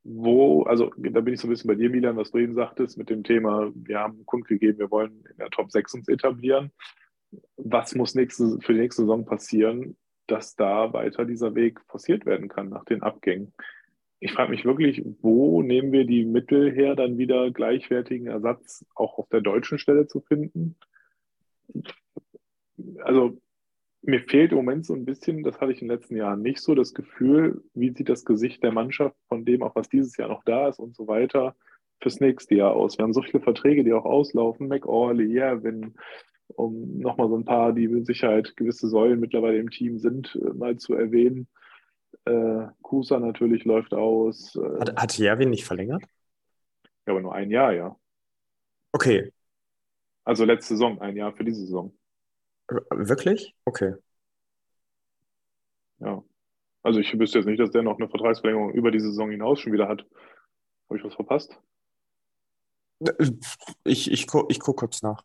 wo, 0.05 0.65
also 0.65 0.91
da 0.99 1.21
bin 1.21 1.35
ich 1.35 1.41
so 1.41 1.47
ein 1.47 1.51
bisschen 1.51 1.69
bei 1.69 1.75
dir, 1.75 1.89
Milan, 1.89 2.17
was 2.17 2.31
du 2.31 2.39
eben 2.39 2.55
sagtest, 2.55 2.99
mit 2.99 3.09
dem 3.09 3.25
Thema, 3.25 3.73
wir 3.75 3.99
haben 3.99 4.25
kundgegeben, 4.27 4.79
wir 4.79 4.91
wollen 4.91 5.25
in 5.31 5.37
der 5.39 5.51
Top 5.51 5.73
6 5.73 5.95
uns 5.95 6.09
etablieren. 6.09 6.73
Was 7.57 7.95
muss 7.95 8.15
nächste, 8.15 8.59
für 8.61 8.75
die 8.75 8.81
nächste 8.81 9.03
Saison 9.03 9.25
passieren, 9.25 9.97
dass 10.27 10.57
da 10.57 10.93
weiter 10.93 11.25
dieser 11.25 11.55
Weg 11.55 11.81
forciert 11.89 12.27
werden 12.27 12.49
kann 12.49 12.69
nach 12.69 12.85
den 12.85 13.03
Abgängen? 13.03 13.55
Ich 14.21 14.33
frage 14.33 14.51
mich 14.51 14.65
wirklich, 14.65 15.03
wo 15.21 15.63
nehmen 15.63 15.91
wir 15.93 16.05
die 16.05 16.25
Mittel 16.25 16.73
her, 16.73 16.95
dann 16.95 17.19
wieder 17.19 17.51
gleichwertigen 17.51 18.27
Ersatz 18.27 18.85
auch 18.95 19.19
auf 19.19 19.29
der 19.31 19.41
deutschen 19.41 19.79
Stelle 19.79 20.07
zu 20.07 20.21
finden? 20.21 20.77
Also 23.03 23.39
mir 24.07 24.21
fehlt 24.21 24.53
im 24.53 24.59
Moment 24.59 24.87
so 24.87 24.95
ein 24.95 25.05
bisschen, 25.05 25.43
das 25.43 25.61
hatte 25.61 25.73
ich 25.73 25.81
in 25.81 25.89
den 25.89 25.97
letzten 25.97 26.17
Jahren 26.17 26.43
nicht 26.43 26.61
so, 26.61 26.75
das 26.75 26.95
Gefühl, 26.95 27.63
wie 27.75 27.91
sieht 27.91 28.09
das 28.09 28.25
Gesicht 28.25 28.63
der 28.63 28.73
Mannschaft 28.73 29.17
von 29.29 29.45
dem 29.45 29.63
auch, 29.63 29.75
was 29.75 29.89
dieses 29.89 30.17
Jahr 30.17 30.29
noch 30.29 30.45
da 30.45 30.69
ist 30.69 30.79
und 30.79 30.95
so 30.95 31.07
weiter, 31.07 31.57
fürs 32.01 32.21
nächste 32.21 32.55
Jahr 32.57 32.75
aus. 32.75 32.99
Wir 32.99 33.05
haben 33.05 33.15
so 33.15 33.23
viele 33.23 33.43
Verträge, 33.43 33.85
die 33.85 33.93
auch 33.93 34.05
auslaufen, 34.05 34.69
McAuley, 34.69 35.33
Jerwin, 35.33 35.95
um 36.49 36.99
nochmal 36.99 37.29
so 37.29 37.37
ein 37.37 37.45
paar, 37.45 37.73
die 37.73 37.89
mit 37.89 38.07
Sicherheit 38.07 38.57
gewisse 38.57 38.89
Säulen 38.89 39.21
mittlerweile 39.21 39.59
im 39.59 39.71
Team 39.71 39.99
sind, 39.99 40.39
äh, 40.43 40.53
mal 40.53 40.77
zu 40.77 40.95
erwähnen. 40.95 41.49
Äh, 42.27 42.67
Kusa 42.83 43.19
natürlich 43.19 43.65
läuft 43.65 43.95
aus. 43.95 44.55
Äh, 44.57 44.81
Hat, 44.81 44.97
hat 44.97 45.19
Jerwin 45.19 45.51
nicht 45.51 45.65
verlängert? 45.65 46.03
ja, 47.07 47.13
aber 47.13 47.21
nur 47.21 47.35
ein 47.35 47.51
Jahr, 47.51 47.73
ja. 47.73 47.97
Okay. 48.93 49.33
Also 50.25 50.45
letzte 50.45 50.75
Saison, 50.75 51.01
ein 51.01 51.17
Jahr 51.17 51.33
für 51.33 51.45
diese 51.45 51.61
Saison. 51.61 51.95
Wirklich? 52.91 53.55
Okay. 53.65 53.95
Ja. 55.99 56.23
Also 56.83 57.01
ich 57.01 57.19
wüsste 57.19 57.39
jetzt 57.41 57.47
nicht, 57.47 57.61
dass 57.61 57.71
der 57.73 57.83
noch 57.83 57.99
eine 57.99 58.09
Vertragsverlängerung 58.11 58.73
über 58.73 58.91
die 58.93 59.01
Saison 59.01 59.31
hinaus 59.31 59.61
schon 59.61 59.73
wieder 59.75 59.89
hat. 59.89 60.07
Habe 60.89 60.99
ich 60.99 61.05
was 61.05 61.15
verpasst? 61.15 61.59
Ich, 63.85 64.11
ich, 64.11 64.27
gu- 64.27 64.47
ich 64.49 64.61
gucke 64.61 64.81
kurz 64.81 65.03
nach. 65.03 65.25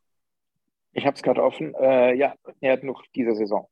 ich 0.93 1.05
habe 1.05 1.15
es 1.15 1.23
gerade 1.23 1.43
offen. 1.43 1.73
Äh, 1.75 2.15
ja, 2.15 2.35
er 2.61 2.73
hat 2.73 2.83
noch 2.83 3.03
diese 3.15 3.35
Saison. 3.35 3.67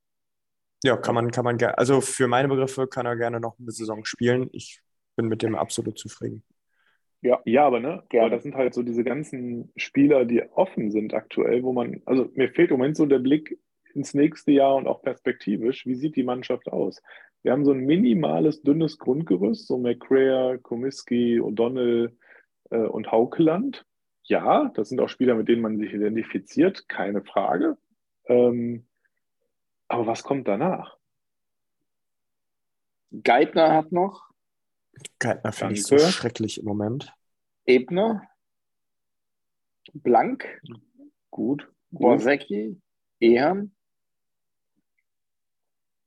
Ja, 0.84 0.95
kann 0.97 1.15
man, 1.15 1.32
kann 1.32 1.43
man 1.43 1.57
gerne. 1.57 1.78
Also 1.78 2.01
für 2.01 2.28
meine 2.28 2.47
Begriffe 2.47 2.88
kann 2.88 3.05
er 3.05 3.15
gerne 3.15 3.39
noch 3.39 3.57
eine 3.59 3.72
Saison 3.72 4.05
spielen. 4.05 4.49
Ich 4.53 4.82
bin 5.15 5.27
mit 5.27 5.41
dem 5.41 5.56
absolut 5.56 5.98
zufrieden. 5.98 6.44
Ja, 7.22 7.65
aber 7.65 7.80
ne, 7.80 8.03
Gerne. 8.10 8.27
aber 8.27 8.35
das 8.35 8.44
sind 8.44 8.56
halt 8.56 8.73
so 8.73 8.84
diese 8.84 9.03
ganzen 9.03 9.72
Spieler, 9.76 10.26
die 10.26 10.44
offen 10.52 10.91
sind 10.91 11.14
aktuell, 11.14 11.64
wo 11.64 11.73
man, 11.73 12.02
also 12.06 12.30
mir 12.35 12.49
fehlt 12.49 12.69
im 12.69 12.77
Moment 12.77 12.95
so 12.95 13.06
der 13.06 13.19
Blick 13.19 13.60
ins 13.94 14.14
nächste 14.14 14.52
Jahr 14.52 14.76
und 14.76 14.88
auch 14.88 15.02
perspektivisch, 15.02 15.85
wie 15.88 15.95
sieht 15.95 16.15
die 16.15 16.23
Mannschaft 16.23 16.72
aus? 16.72 17.02
Wir 17.41 17.52
haben 17.52 17.65
so 17.65 17.72
ein 17.72 17.85
minimales, 17.85 18.61
dünnes 18.61 18.99
Grundgerüst, 18.99 19.68
so 19.68 19.77
McCrea, 19.77 20.57
Komiski, 20.57 21.39
O'Donnell 21.39 22.11
äh, 22.69 22.77
und 22.77 23.11
Haukeland. 23.11 23.85
Ja, 24.23 24.72
das 24.76 24.89
sind 24.89 24.99
auch 24.99 25.10
Spieler, 25.10 25.35
mit 25.35 25.48
denen 25.48 25.61
man 25.61 25.77
sich 25.77 25.94
identifiziert, 25.94 26.88
keine 26.88 27.23
Frage. 27.23 27.77
Ähm, 28.26 28.85
aber 29.88 30.06
was 30.06 30.23
kommt 30.23 30.48
danach? 30.48 30.98
Geithner 33.23 33.73
hat 33.73 33.91
noch, 33.91 34.27
Geithner 35.19 35.52
finde 35.52 35.74
ich 35.76 35.84
so 35.84 35.98
schrecklich 35.98 36.60
im 36.60 36.65
Moment. 36.65 37.14
Ebner, 37.65 38.28
Blank, 39.94 40.61
Gut, 41.32 41.72
gut. 41.91 42.02
Borsecki, 42.02 42.82
Ehan, 43.19 43.76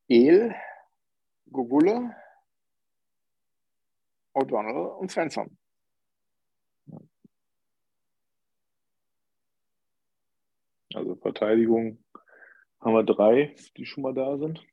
El, 0.09 0.55
Gugula, 1.51 2.17
O'Donnell 4.35 4.99
und 4.99 5.11
Svensson. 5.11 5.57
Also 10.95 11.15
Verteidigung 11.17 12.05
haben 12.81 12.95
wir 12.95 13.05
drei, 13.05 13.55
die 13.77 13.87
schon 13.87 14.03
mal 14.03 14.15
da 14.15 14.37
sind. 14.39 14.67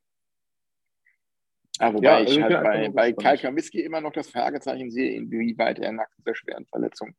Ah, 1.79 1.93
wobei 1.93 2.03
Ja, 2.07 2.15
also 2.17 2.31
ich 2.31 2.37
ich 2.37 2.43
halt 2.43 2.63
bei, 2.63 2.89
bei. 2.89 3.13
Kai 3.13 3.37
Kaminski 3.37 3.81
immer 3.81 4.01
noch 4.01 4.11
das 4.11 4.29
Fragezeichen 4.29 4.89
sehe, 4.89 5.15
inwieweit 5.15 5.79
er 5.79 5.91
nach 5.91 6.07
dieser 6.17 6.35
schweren 6.35 6.65
Verletzung 6.65 7.15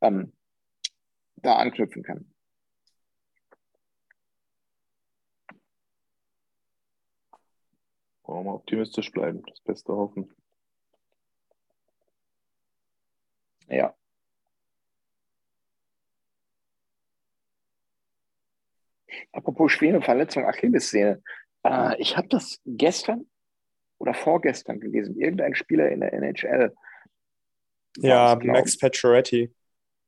ähm, 0.00 0.32
da 1.36 1.56
anknüpfen 1.56 2.02
kann. 2.02 2.32
Wollen 8.24 8.44
wir 8.44 8.54
optimistisch 8.54 9.12
bleiben, 9.12 9.42
das 9.46 9.60
Beste 9.60 9.92
hoffen. 9.92 10.34
Ja. 13.68 13.94
Apropos 19.32 19.70
schwere 19.70 20.02
Verletzung, 20.02 20.44
Achillessehne. 20.44 21.22
Äh, 21.62 22.00
ich 22.00 22.16
habe 22.16 22.26
das 22.28 22.60
gestern 22.64 23.26
oder 23.98 24.14
vorgestern 24.14 24.80
gewesen. 24.80 25.18
Irgendein 25.18 25.54
Spieler 25.54 25.90
in 25.90 26.00
der 26.00 26.12
NHL. 26.12 26.74
Ja, 27.98 28.38
Max 28.42 28.76
Pacioretty. 28.78 29.54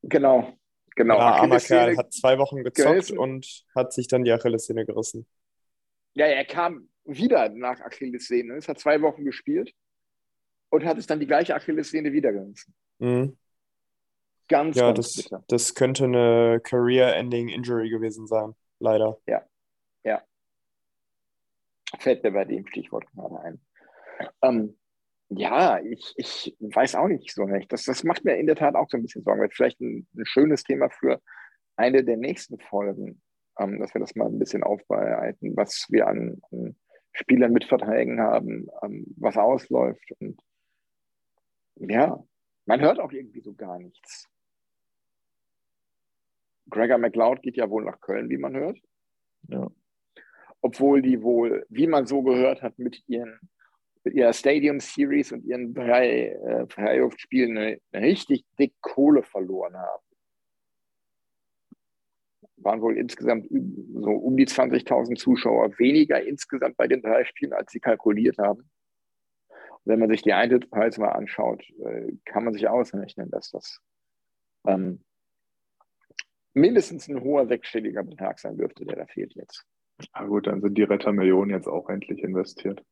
Genau, 0.02 0.52
genau. 0.94 1.16
Ja, 1.16 1.36
armer 1.36 1.58
Kerl 1.58 1.96
hat 1.96 2.12
zwei 2.12 2.38
Wochen 2.38 2.62
gezockt 2.62 2.88
gerissen. 2.88 3.18
und 3.18 3.64
hat 3.74 3.92
sich 3.92 4.08
dann 4.08 4.24
die 4.24 4.32
Achillessehne 4.32 4.84
gerissen. 4.84 5.26
Ja, 6.14 6.26
er 6.26 6.44
kam 6.44 6.88
wieder 7.04 7.48
nach 7.48 7.80
Achillessehne. 7.80 8.54
Es 8.54 8.68
hat 8.68 8.78
zwei 8.78 9.00
Wochen 9.00 9.24
gespielt 9.24 9.72
und 10.70 10.84
hat 10.84 10.98
es 10.98 11.06
dann 11.06 11.20
die 11.20 11.26
gleiche 11.26 11.54
Achillessehne 11.54 12.12
wieder 12.12 12.32
gerissen. 12.32 12.74
Mhm. 12.98 13.38
Ganz, 14.48 14.76
ja, 14.76 14.92
ganz 14.92 15.14
das, 15.14 15.22
bitter. 15.24 15.44
das 15.48 15.74
könnte 15.74 16.04
eine 16.04 16.60
Career-Ending 16.62 17.48
Injury 17.48 17.90
gewesen 17.90 18.26
sein, 18.26 18.54
leider. 18.78 19.18
Ja, 19.26 19.44
ja. 20.04 20.22
Fällt 21.98 22.22
mir 22.22 22.32
bei 22.32 22.44
dem 22.44 22.66
Stichwort 22.66 23.06
gerade 23.12 23.40
ein. 23.40 23.60
Ähm, 24.42 24.76
ja, 25.30 25.80
ich, 25.80 26.14
ich 26.16 26.56
weiß 26.60 26.94
auch 26.94 27.08
nicht 27.08 27.34
so 27.34 27.44
recht. 27.44 27.72
Das, 27.72 27.84
das 27.84 28.02
macht 28.04 28.24
mir 28.24 28.36
in 28.36 28.46
der 28.46 28.56
Tat 28.56 28.74
auch 28.74 28.88
so 28.88 28.96
ein 28.96 29.02
bisschen 29.02 29.22
Sorgen. 29.22 29.40
Weil 29.40 29.50
vielleicht 29.50 29.80
ein, 29.80 30.06
ein 30.16 30.26
schönes 30.26 30.64
Thema 30.64 30.88
für 30.88 31.20
eine 31.76 32.02
der 32.02 32.16
nächsten 32.16 32.58
Folgen, 32.58 33.22
ähm, 33.58 33.78
dass 33.78 33.94
wir 33.94 34.00
das 34.00 34.14
mal 34.14 34.26
ein 34.26 34.38
bisschen 34.38 34.62
aufbereiten, 34.62 35.56
was 35.56 35.86
wir 35.90 36.06
an, 36.06 36.40
an 36.50 36.76
Spielern 37.12 37.52
mit 37.52 37.64
Verträgen 37.64 38.20
haben, 38.20 38.68
ähm, 38.82 39.04
was 39.16 39.36
ausläuft. 39.36 40.12
Und 40.20 40.40
ja, 41.76 42.22
man 42.66 42.80
hört 42.80 42.98
auch 42.98 43.12
irgendwie 43.12 43.40
so 43.40 43.54
gar 43.54 43.78
nichts. 43.78 44.28
Gregor 46.70 46.98
McLeod 46.98 47.42
geht 47.42 47.56
ja 47.56 47.68
wohl 47.70 47.84
nach 47.84 48.00
Köln, 48.00 48.28
wie 48.30 48.36
man 48.36 48.54
hört. 48.54 48.78
Ja. 49.48 49.68
Obwohl 50.60 51.02
die 51.02 51.22
wohl, 51.22 51.66
wie 51.68 51.86
man 51.86 52.06
so 52.06 52.22
gehört 52.22 52.62
hat, 52.62 52.78
mit 52.78 53.02
ihren 53.06 53.38
mit 54.04 54.14
ihrer 54.14 54.32
Stadium 54.32 54.80
Series 54.80 55.32
und 55.32 55.44
ihren 55.44 55.74
drei 55.74 56.28
äh, 56.28 56.66
Playoff-Spielen 56.66 57.56
eine, 57.56 57.80
eine 57.92 58.06
richtig 58.06 58.44
dick 58.58 58.74
Kohle 58.80 59.22
verloren 59.22 59.76
haben. 59.76 60.02
Waren 62.56 62.80
wohl 62.80 62.96
insgesamt 62.96 63.46
so 63.50 64.10
um 64.10 64.36
die 64.36 64.46
20.000 64.46 65.16
Zuschauer 65.16 65.78
weniger 65.78 66.22
insgesamt 66.22 66.76
bei 66.76 66.88
den 66.88 67.02
drei 67.02 67.24
Spielen, 67.24 67.52
als 67.52 67.72
sie 67.72 67.80
kalkuliert 67.80 68.38
haben. 68.38 68.60
Und 69.50 69.84
wenn 69.84 70.00
man 70.00 70.10
sich 70.10 70.22
die 70.22 70.32
Eintrittspreise 70.32 71.00
mal 71.00 71.12
anschaut, 71.12 71.64
äh, 71.84 72.12
kann 72.24 72.44
man 72.44 72.52
sich 72.52 72.68
ausrechnen, 72.68 73.30
dass 73.30 73.50
das 73.50 73.80
ähm, 74.66 75.04
mindestens 76.54 77.08
ein 77.08 77.20
hoher 77.22 77.46
sechsstelliger 77.46 78.02
Betrag 78.02 78.38
sein 78.38 78.56
dürfte, 78.56 78.84
der 78.84 78.96
da 78.96 79.06
fehlt 79.06 79.34
jetzt. 79.34 79.64
Na 80.14 80.24
gut, 80.24 80.46
dann 80.46 80.60
sind 80.60 80.76
die 80.76 80.82
Rettermillionen 80.82 81.50
jetzt 81.50 81.68
auch 81.68 81.88
endlich 81.88 82.22
investiert. 82.22 82.84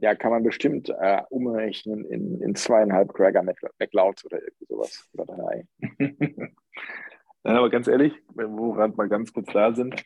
Ja, 0.00 0.14
kann 0.14 0.30
man 0.30 0.42
bestimmt 0.42 0.88
äh, 0.88 1.22
umrechnen 1.28 2.04
in, 2.06 2.40
in 2.40 2.54
zweieinhalb 2.54 3.12
Gregor 3.12 3.42
McLeods 3.42 4.24
oder 4.24 4.42
irgendwie 4.42 4.66
sowas. 4.66 5.08
Oder 5.12 5.26
drei. 5.26 5.66
ja, 7.44 7.52
aber 7.52 7.68
ganz 7.70 7.86
ehrlich, 7.86 8.14
wenn 8.34 8.54
wir 8.54 9.08
ganz 9.08 9.32
kurz 9.32 9.52
da 9.52 9.74
sind, 9.74 10.02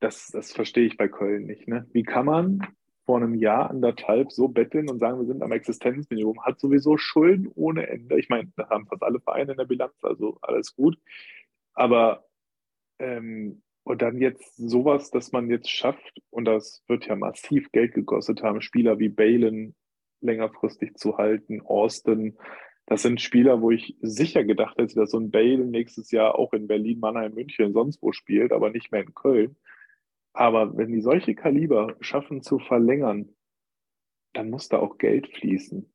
das, 0.00 0.28
das 0.28 0.52
verstehe 0.52 0.86
ich 0.86 0.96
bei 0.96 1.08
Köln 1.08 1.46
nicht. 1.46 1.68
Ne? 1.68 1.86
Wie 1.92 2.02
kann 2.02 2.26
man 2.26 2.66
vor 3.08 3.16
einem 3.16 3.34
Jahr, 3.34 3.70
anderthalb 3.70 4.32
so 4.32 4.48
betteln 4.48 4.90
und 4.90 4.98
sagen, 4.98 5.18
wir 5.18 5.26
sind 5.26 5.42
am 5.42 5.52
Existenzminimum, 5.52 6.44
hat 6.44 6.60
sowieso 6.60 6.98
Schulden 6.98 7.50
ohne 7.54 7.88
Ende. 7.88 8.18
Ich 8.18 8.28
meine, 8.28 8.52
da 8.56 8.68
haben 8.68 8.86
fast 8.86 9.02
alle 9.02 9.18
Vereine 9.20 9.52
in 9.52 9.56
der 9.56 9.64
Bilanz, 9.64 9.94
also 10.02 10.36
alles 10.42 10.76
gut. 10.76 10.98
Aber 11.72 12.26
ähm, 12.98 13.62
und 13.88 14.02
dann 14.02 14.20
jetzt 14.20 14.54
sowas, 14.56 15.10
dass 15.10 15.32
man 15.32 15.48
jetzt 15.48 15.70
schafft, 15.70 16.20
und 16.28 16.44
das 16.44 16.84
wird 16.88 17.06
ja 17.06 17.16
massiv 17.16 17.72
Geld 17.72 17.94
gekostet 17.94 18.42
haben, 18.42 18.60
Spieler 18.60 18.98
wie 18.98 19.08
Balen 19.08 19.74
längerfristig 20.20 20.96
zu 20.96 21.16
halten, 21.16 21.62
Austin. 21.62 22.36
Das 22.84 23.00
sind 23.00 23.18
Spieler, 23.18 23.62
wo 23.62 23.70
ich 23.70 23.96
sicher 24.02 24.44
gedacht 24.44 24.76
hätte, 24.76 24.94
dass 24.94 25.12
so 25.12 25.18
ein 25.18 25.30
Bale 25.30 25.64
nächstes 25.64 26.10
Jahr 26.10 26.38
auch 26.38 26.52
in 26.52 26.66
Berlin, 26.66 27.00
Mannheim, 27.00 27.32
München, 27.32 27.72
sonst 27.72 28.02
wo 28.02 28.12
spielt, 28.12 28.52
aber 28.52 28.68
nicht 28.68 28.92
mehr 28.92 29.00
in 29.00 29.14
Köln. 29.14 29.56
Aber 30.34 30.76
wenn 30.76 30.92
die 30.92 31.00
solche 31.00 31.34
Kaliber 31.34 31.96
schaffen 32.00 32.42
zu 32.42 32.58
verlängern, 32.58 33.30
dann 34.34 34.50
muss 34.50 34.68
da 34.68 34.80
auch 34.80 34.98
Geld 34.98 35.28
fließen. 35.34 35.90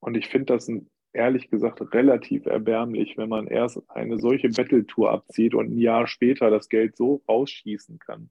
Und 0.00 0.16
ich 0.16 0.26
finde 0.26 0.46
das 0.54 0.66
ein 0.66 0.90
ehrlich 1.12 1.50
gesagt 1.50 1.80
relativ 1.92 2.46
erbärmlich, 2.46 3.16
wenn 3.16 3.28
man 3.28 3.46
erst 3.46 3.80
eine 3.88 4.18
solche 4.18 4.48
Battle-Tour 4.48 5.10
abzieht 5.10 5.54
und 5.54 5.70
ein 5.70 5.78
Jahr 5.78 6.06
später 6.06 6.50
das 6.50 6.68
Geld 6.68 6.96
so 6.96 7.22
rausschießen 7.28 7.98
kann. 7.98 8.30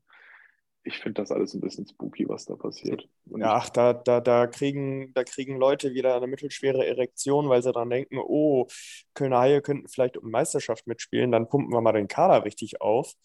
Ich 0.83 0.99
finde 0.99 1.21
das 1.21 1.31
alles 1.31 1.53
ein 1.53 1.59
bisschen 1.59 1.85
spooky, 1.85 2.29
was 2.29 2.45
da 2.45 2.55
passiert. 2.55 3.09
Und 3.25 3.41
ja, 3.41 3.55
ach, 3.55 3.69
da, 3.69 3.91
da, 3.93 4.21
da, 4.21 4.47
kriegen, 4.47 5.13
da 5.13 5.25
kriegen 5.25 5.57
Leute 5.57 5.93
wieder 5.93 6.15
eine 6.15 6.27
mittelschwere 6.27 6.85
Erektion, 6.85 7.49
weil 7.49 7.61
sie 7.61 7.73
dann 7.73 7.89
denken, 7.89 8.19
oh, 8.19 8.67
Kölner 9.13 9.39
Haie 9.39 9.61
könnten 9.61 9.89
vielleicht 9.89 10.15
um 10.15 10.31
Meisterschaft 10.31 10.87
mitspielen, 10.87 11.31
dann 11.31 11.49
pumpen 11.49 11.73
wir 11.73 11.81
mal 11.81 11.91
den 11.91 12.07
Kader 12.07 12.45
richtig 12.45 12.79
auf. 12.79 13.15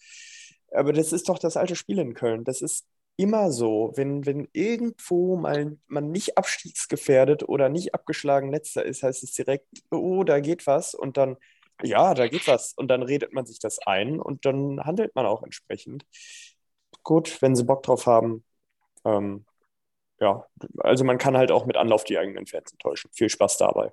Aber 0.71 0.91
das 0.91 1.13
ist 1.13 1.29
doch 1.29 1.39
das 1.39 1.55
alte 1.55 1.75
Spiel 1.75 1.99
in 1.99 2.15
Köln. 2.15 2.43
Das 2.43 2.61
ist 2.61 2.85
immer 3.17 3.51
so, 3.51 3.93
wenn, 3.95 4.25
wenn 4.25 4.47
irgendwo 4.53 5.35
mal 5.37 5.77
man 5.87 6.11
nicht 6.11 6.37
abstiegsgefährdet 6.37 7.47
oder 7.47 7.69
nicht 7.69 7.93
abgeschlagen 7.93 8.51
letzter 8.51 8.85
ist, 8.85 9.03
heißt 9.03 9.23
es 9.23 9.33
direkt, 9.33 9.67
oh, 9.91 10.23
da 10.23 10.39
geht 10.39 10.65
was 10.67 10.93
und 10.95 11.17
dann, 11.17 11.37
ja, 11.81 12.13
da 12.13 12.27
geht 12.27 12.47
was 12.47 12.73
und 12.73 12.87
dann 12.87 13.03
redet 13.03 13.33
man 13.33 13.45
sich 13.45 13.59
das 13.59 13.79
ein 13.79 14.19
und 14.19 14.45
dann 14.45 14.83
handelt 14.83 15.15
man 15.15 15.25
auch 15.25 15.43
entsprechend. 15.43 16.05
Gut, 17.03 17.41
wenn 17.41 17.55
sie 17.55 17.65
Bock 17.65 17.83
drauf 17.83 18.05
haben. 18.07 18.43
Ähm, 19.05 19.45
ja, 20.19 20.45
also 20.77 21.03
man 21.03 21.17
kann 21.17 21.37
halt 21.37 21.51
auch 21.51 21.65
mit 21.65 21.77
Anlauf 21.77 22.03
die 22.03 22.17
eigenen 22.17 22.47
Fans 22.47 22.71
enttäuschen. 22.71 23.11
Viel 23.13 23.29
Spaß 23.29 23.57
dabei. 23.57 23.91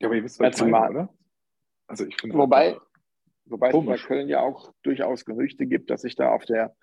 Ja, 0.00 0.08
aber 0.08 0.16
ihr 0.16 0.24
wisst, 0.24 0.40
was 0.40 0.60
ich 0.60 0.66
meine, 0.66 0.90
oder? 0.90 1.08
Also 1.86 2.04
ich 2.06 2.16
finde 2.20 2.36
Wobei, 2.36 2.76
Wobei 3.52 3.70
Komisch. 3.70 4.00
es 4.00 4.08
bei 4.08 4.14
Köln 4.14 4.28
ja 4.28 4.40
auch 4.40 4.72
durchaus 4.82 5.26
Gerüchte 5.26 5.66
gibt, 5.66 5.90
dass 5.90 6.00
sich 6.00 6.16
da 6.16 6.32
auf 6.32 6.46
der 6.46 6.74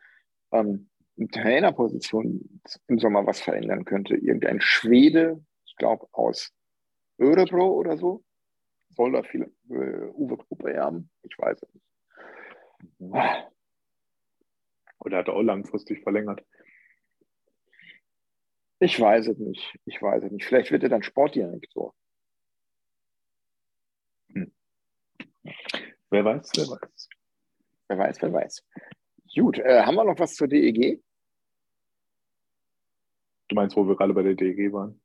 ähm, 0.52 0.90
Trainerposition 1.32 2.62
im 2.88 3.00
Sommer 3.00 3.26
was 3.26 3.42
verändern 3.42 3.86
könnte. 3.86 4.16
Irgendein 4.16 4.62
Schwede, 4.62 5.44
ich 5.66 5.76
glaube 5.78 6.08
aus 6.12 6.54
Örebro 7.18 7.74
oder 7.74 7.98
so, 7.98 8.24
soll 8.90 9.14
da 9.14 9.24
viel 9.24 9.52
äh, 9.70 10.12
Uwe 10.14 10.38
Gruppe 10.38 10.80
haben. 10.80 11.10
Ich 11.24 11.36
weiß 11.40 11.60
es 11.60 11.74
nicht. 11.74 11.86
Mhm. 13.00 13.14
Oder 15.00 15.18
hat 15.18 15.28
er 15.28 15.34
auch 15.34 15.42
langfristig 15.42 16.04
verlängert? 16.04 16.46
Ich 18.80 19.00
weiß 19.00 19.28
es 19.28 19.40
nicht. 19.40 19.76
Ich 19.86 20.00
weiß 20.00 20.24
es 20.24 20.32
nicht. 20.32 20.46
Vielleicht 20.46 20.72
wird 20.72 20.84
er 20.84 20.90
dann 20.90 21.02
Sportdirektor. 21.04 21.96
Hm. 24.34 24.52
Wer 26.12 26.26
weiß, 26.26 26.52
wer 26.56 26.68
weiß. 26.68 27.10
Wer 27.88 27.98
weiß, 27.98 28.22
wer 28.22 28.34
weiß. 28.34 28.66
Gut, 29.36 29.60
äh, 29.60 29.84
haben 29.84 29.96
wir 29.96 30.04
noch 30.04 30.18
was 30.20 30.36
zur 30.36 30.48
DEG? 30.48 31.02
Du 33.48 33.56
meinst, 33.56 33.76
wo 33.76 33.88
wir 33.88 33.96
gerade 33.96 34.14
bei 34.14 34.24
der 34.24 34.36
DEG 34.36 34.72
waren? 34.74 35.02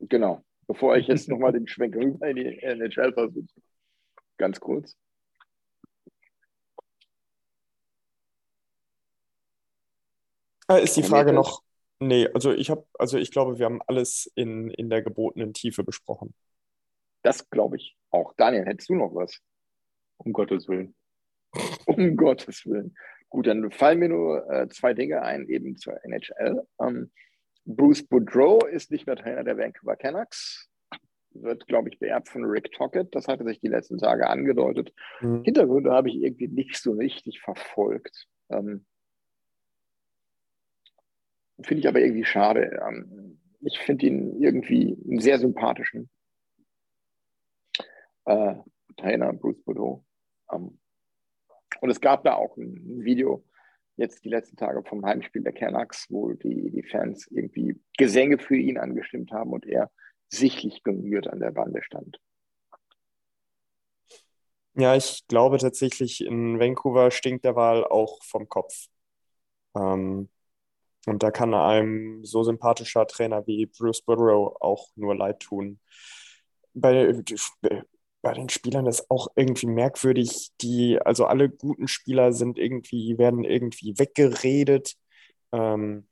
Genau. 0.00 0.44
Bevor 0.66 0.96
ich 0.96 1.06
jetzt 1.06 1.28
nochmal 1.30 1.52
den 1.52 1.66
Schwenk 1.66 1.94
rüber 1.96 2.28
in 2.28 2.36
die 2.36 2.58
NHL 2.62 3.12
versuche. 3.12 3.46
Ganz 4.36 4.60
kurz. 4.60 4.96
Äh, 10.68 10.82
ist 10.82 10.96
die 10.96 11.02
Frage 11.02 11.32
noch. 11.32 11.62
Nee, 12.00 12.28
also 12.34 12.52
ich 12.52 12.70
habe, 12.70 12.86
also 12.98 13.18
ich 13.18 13.30
glaube, 13.30 13.58
wir 13.58 13.66
haben 13.66 13.80
alles 13.86 14.30
in, 14.34 14.70
in 14.70 14.90
der 14.90 15.02
gebotenen 15.02 15.54
Tiefe 15.54 15.84
besprochen. 15.84 16.34
Das 17.22 17.48
glaube 17.48 17.76
ich 17.76 17.96
auch. 18.10 18.34
Daniel, 18.36 18.66
hättest 18.66 18.90
du 18.90 18.94
noch 18.94 19.14
was? 19.14 19.40
Um 20.18 20.32
Gottes 20.32 20.68
Willen. 20.68 20.94
Um 21.86 22.16
Gottes 22.16 22.64
Willen. 22.66 22.94
Gut, 23.28 23.46
dann 23.46 23.70
fallen 23.70 23.98
mir 23.98 24.08
nur 24.08 24.48
äh, 24.50 24.68
zwei 24.68 24.94
Dinge 24.94 25.22
ein, 25.22 25.48
eben 25.48 25.76
zur 25.76 26.02
NHL. 26.04 26.66
Ähm, 26.80 27.10
Bruce 27.64 28.06
Boudreau 28.06 28.60
ist 28.66 28.90
nicht 28.90 29.06
mehr 29.06 29.16
Trainer 29.16 29.42
der 29.42 29.58
Vancouver 29.58 29.96
Canucks. 29.96 30.68
Wird, 31.30 31.66
glaube 31.66 31.88
ich, 31.88 31.98
beerbt 31.98 32.28
von 32.28 32.44
Rick 32.44 32.70
Tockett. 32.72 33.12
Das 33.14 33.26
hatte 33.26 33.44
sich 33.44 33.60
die 33.60 33.68
letzten 33.68 33.98
Tage 33.98 34.28
angedeutet. 34.28 34.94
Mhm. 35.20 35.42
Hintergründe 35.42 35.90
habe 35.90 36.08
ich 36.08 36.16
irgendwie 36.16 36.46
nicht 36.46 36.76
so 36.76 36.92
richtig 36.92 37.40
verfolgt. 37.40 38.28
Ähm, 38.50 38.86
finde 41.60 41.80
ich 41.80 41.88
aber 41.88 42.00
irgendwie 42.00 42.24
schade. 42.24 42.80
Ähm, 42.86 43.40
ich 43.60 43.78
finde 43.78 44.06
ihn 44.06 44.42
irgendwie 44.42 44.96
einen 45.08 45.20
sehr 45.20 45.38
sympathischen 45.38 46.08
äh, 48.26 48.54
Trainer, 48.96 49.32
Bruce 49.32 49.62
Boudreau. 49.64 50.04
Ähm, 50.52 50.78
und 51.80 51.90
es 51.90 52.00
gab 52.00 52.24
da 52.24 52.34
auch 52.34 52.56
ein 52.56 53.04
Video, 53.04 53.44
jetzt 53.96 54.24
die 54.24 54.28
letzten 54.28 54.56
Tage 54.56 54.82
vom 54.84 55.04
Heimspiel 55.04 55.42
der 55.42 55.52
Canucks, 55.52 56.06
wo 56.10 56.32
die, 56.32 56.70
die 56.70 56.82
Fans 56.82 57.26
irgendwie 57.30 57.80
Gesänge 57.96 58.38
für 58.38 58.56
ihn 58.56 58.78
angestimmt 58.78 59.32
haben 59.32 59.52
und 59.52 59.66
er 59.66 59.90
sichtlich 60.28 60.82
gerührt 60.82 61.28
an 61.28 61.40
der 61.40 61.50
Bande 61.50 61.82
stand. 61.82 62.18
Ja, 64.74 64.96
ich 64.96 65.24
glaube 65.28 65.58
tatsächlich, 65.58 66.24
in 66.24 66.58
Vancouver 66.58 67.10
stinkt 67.10 67.44
der 67.44 67.54
Wahl 67.54 67.84
auch 67.84 68.22
vom 68.24 68.48
Kopf. 68.48 68.86
Ähm, 69.76 70.28
Und 71.06 71.22
da 71.22 71.30
kann 71.30 71.52
einem 71.54 72.24
so 72.24 72.42
sympathischer 72.42 73.06
Trainer 73.06 73.46
wie 73.46 73.66
Bruce 73.66 74.02
Burrow 74.02 74.56
auch 74.60 74.88
nur 74.96 75.14
leid 75.14 75.40
tun. 75.40 75.78
Bei, 76.72 77.12
bei 78.24 78.34
den 78.34 78.48
Spielern 78.48 78.86
ist 78.86 79.10
auch 79.10 79.28
irgendwie 79.36 79.66
merkwürdig, 79.66 80.50
die, 80.60 80.98
also 81.00 81.26
alle 81.26 81.48
guten 81.50 81.86
Spieler 81.86 82.32
sind 82.32 82.58
irgendwie, 82.58 83.18
werden 83.18 83.44
irgendwie 83.44 83.98
weggeredet. 83.98 84.94
Ähm, 85.52 86.08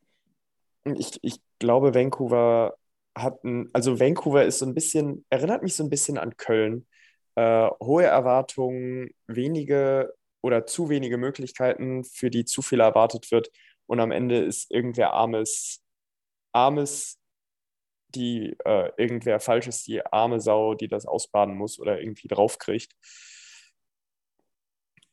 ich, 0.85 1.19
ich 1.23 1.41
glaube, 1.59 1.95
Vancouver 1.95 2.77
hat 3.17 3.43
ein, 3.45 3.71
also 3.73 3.99
Vancouver 3.99 4.45
ist 4.45 4.61
so 4.61 4.67
ein 4.67 4.75
bisschen, 4.75 5.25
erinnert 5.31 5.63
mich 5.63 5.75
so 5.75 5.85
ein 5.85 5.91
bisschen 5.91 6.19
an 6.19 6.37
Köln. 6.37 6.87
Äh, 7.35 7.69
hohe 7.83 8.05
Erwartungen, 8.05 9.11
wenige 9.27 10.13
oder 10.43 10.67
zu 10.67 10.91
wenige 10.91 11.17
Möglichkeiten, 11.17 12.05
für 12.05 12.31
die 12.31 12.45
zu 12.45 12.63
viel 12.63 12.81
erwartet 12.81 13.31
wird. 13.31 13.51
Und 13.87 14.01
am 14.01 14.11
Ende 14.13 14.39
ist 14.39 14.71
irgendwer 14.71 15.15
armes, 15.15 15.83
armes, 16.53 17.19
die 18.15 18.57
äh, 18.65 18.91
irgendwer 18.97 19.41
falsches, 19.41 19.85
die 19.85 20.05
arme 20.07 20.41
Sau, 20.41 20.75
die 20.75 20.89
das 20.89 21.07
ausbaden 21.07 21.57
muss 21.57 21.79
oder 21.79 22.01
irgendwie 22.01 22.29
draufkriegt. 22.29 22.93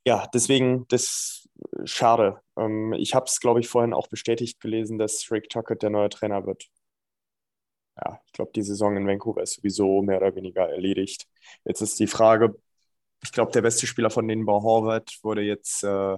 Ja, 0.06 0.28
deswegen, 0.34 0.88
das 0.88 1.48
schade. 1.84 2.42
Ähm, 2.58 2.94
ich 2.94 3.14
habe 3.14 3.26
es, 3.26 3.40
glaube 3.40 3.60
ich, 3.60 3.68
vorhin 3.68 3.94
auch 3.94 4.08
bestätigt 4.08 4.60
gelesen, 4.60 4.98
dass 4.98 5.30
Rick 5.32 5.50
Tuckett 5.50 5.84
der 5.84 5.90
neue 5.90 6.10
Trainer 6.10 6.46
wird. 6.46 6.68
Ja, 7.98 8.20
ich 8.26 8.32
glaube, 8.32 8.52
die 8.56 8.62
Saison 8.64 8.96
in 8.96 9.08
Vancouver 9.08 9.44
ist 9.44 9.56
sowieso 9.56 10.02
mehr 10.02 10.18
oder 10.18 10.36
weniger 10.36 10.70
erledigt. 10.70 11.28
Jetzt 11.66 11.82
ist 11.82 12.00
die 12.00 12.08
Frage, 12.08 12.56
ich 13.24 13.32
glaube, 13.32 13.52
der 13.52 13.62
beste 13.62 13.88
Spieler 13.88 14.10
von 14.10 14.28
denen 14.28 14.48
war 14.48 14.64
Horvath, 14.64 15.20
wurde 15.24 15.42
jetzt 15.42 15.84
äh, 15.84 16.18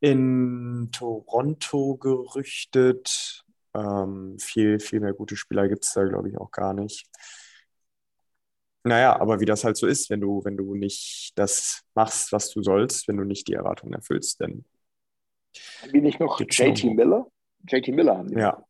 in 0.00 0.88
Toronto 0.92 1.96
gerüchtet. 1.96 3.31
Ähm, 3.74 4.38
viel, 4.38 4.78
viel 4.80 5.00
mehr 5.00 5.14
gute 5.14 5.36
Spieler 5.36 5.68
gibt 5.68 5.84
es 5.84 5.92
da, 5.92 6.04
glaube 6.04 6.28
ich, 6.28 6.38
auch 6.38 6.50
gar 6.50 6.74
nicht. 6.74 7.06
Naja, 8.84 9.18
aber 9.20 9.40
wie 9.40 9.44
das 9.44 9.64
halt 9.64 9.76
so 9.76 9.86
ist, 9.86 10.10
wenn 10.10 10.20
du, 10.20 10.44
wenn 10.44 10.56
du 10.56 10.74
nicht 10.74 11.32
das 11.36 11.84
machst, 11.94 12.32
was 12.32 12.50
du 12.50 12.62
sollst, 12.62 13.06
wenn 13.06 13.16
du 13.16 13.24
nicht 13.24 13.46
die 13.46 13.54
Erwartungen 13.54 13.94
erfüllst, 13.94 14.40
dann. 14.40 14.64
Wie 15.90 16.00
nicht 16.00 16.18
noch 16.18 16.40
JT 16.40 16.84
Miller? 16.94 17.30
JT 17.68 17.88
Miller 17.88 18.18
haben 18.18 18.28
die. 18.28 18.34
Ja. 18.34 18.64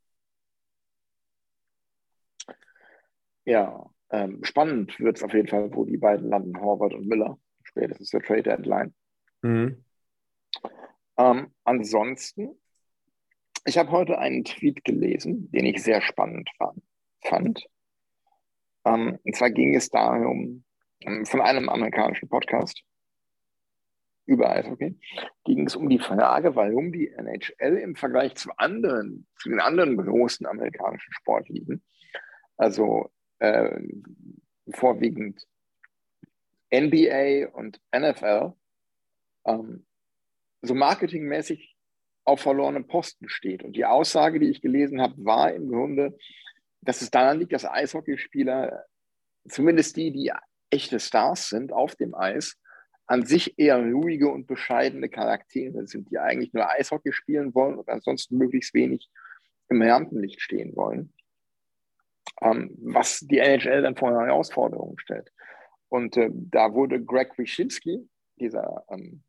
Ja, 3.45 3.91
ähm, 4.11 4.45
spannend 4.45 5.01
wird 5.01 5.17
es 5.17 5.23
auf 5.23 5.33
jeden 5.33 5.49
Fall, 5.49 5.75
wo 5.75 5.85
die 5.85 5.97
beiden 5.97 6.29
landen, 6.29 6.61
Horvath 6.61 6.95
und 6.95 7.07
Miller, 7.07 7.39
spätestens 7.65 8.11
der 8.11 8.21
Trade 8.21 8.43
Deadline. 8.43 8.95
Mhm. 9.41 9.85
Ähm, 11.17 11.55
ansonsten, 11.65 12.61
ich 13.65 13.79
habe 13.79 13.91
heute 13.91 14.19
einen 14.19 14.45
Tweet 14.45 14.85
gelesen, 14.85 15.51
den 15.53 15.67
ich 15.67 15.83
sehr 15.83 16.01
spannend 16.03 16.51
fand. 17.23 17.67
Ähm, 18.85 19.19
und 19.25 19.37
zwar 19.37 19.51
ging 19.51 19.75
es 19.75 19.89
darum, 19.91 20.65
ähm, 21.01 21.25
von 21.25 21.41
einem 21.41 21.69
amerikanischen 21.69 22.29
Podcast 22.29 22.83
über 24.27 24.51
Eishockey, 24.51 24.99
ging 25.45 25.67
es 25.67 25.77
um 25.77 25.89
die 25.89 25.99
Frage, 25.99 26.55
warum 26.55 26.93
die 26.93 27.09
NHL 27.09 27.77
im 27.79 27.97
Vergleich 27.97 28.35
zu 28.37 28.51
anderen, 28.57 29.27
zu 29.39 29.49
den 29.49 29.61
anderen 29.61 29.97
großen 29.97 30.47
amerikanischen 30.47 31.13
Sportligen, 31.13 31.83
also 32.57 33.11
äh, 33.39 33.81
vorwiegend 34.71 35.47
NBA 36.73 37.49
und 37.53 37.81
NFL, 37.95 38.53
ähm, 39.45 39.87
so 40.63 40.75
marketingmäßig 40.75 41.72
auf 42.25 42.41
verlorenen 42.41 42.87
Posten 42.87 43.29
steht. 43.29 43.63
Und 43.63 43.75
die 43.75 43.85
Aussage, 43.85 44.39
die 44.39 44.51
ich 44.51 44.61
gelesen 44.61 45.01
habe, 45.01 45.15
war 45.25 45.53
im 45.53 45.69
Grunde, 45.69 46.17
dass 46.81 47.03
es 47.03 47.11
daran 47.11 47.39
liegt, 47.39 47.53
dass 47.53 47.65
Eishockeyspieler, 47.65 48.85
zumindest 49.49 49.97
die, 49.97 50.13
die 50.13 50.33
echte 50.71 51.01
Stars 51.01 51.49
sind 51.49 51.73
auf 51.73 51.97
dem 51.97 52.15
Eis, 52.15 52.57
an 53.07 53.27
sich 53.27 53.59
eher 53.59 53.79
ruhige 53.79 54.29
und 54.29 54.47
bescheidene 54.47 55.09
Charaktere 55.09 55.87
sind, 55.87 56.11
die 56.11 56.19
eigentlich 56.19 56.53
nur 56.53 56.71
Eishockey 56.71 57.13
spielen 57.13 57.55
wollen 57.55 57.77
und 57.77 57.89
ansonsten 57.89 58.39
möglichst 58.39 58.75
wenig 58.75 59.11
im 59.69 59.83
Rampenlicht 59.83 60.41
stehen 60.41 60.75
wollen. 60.77 61.13
Ähm, 62.41 62.77
was 62.81 63.21
die 63.21 63.39
NHL 63.39 63.83
dann 63.83 63.97
vor 63.97 64.09
eine 64.09 64.27
Herausforderung 64.27 64.99
stellt. 64.99 65.31
Und 65.89 66.17
äh, 66.17 66.31
da 66.33 66.73
wurde 66.73 67.05
Greg 67.05 67.37
Wyszynski, 67.37 68.09
dieser 68.37 68.85
ähm, 68.89 69.23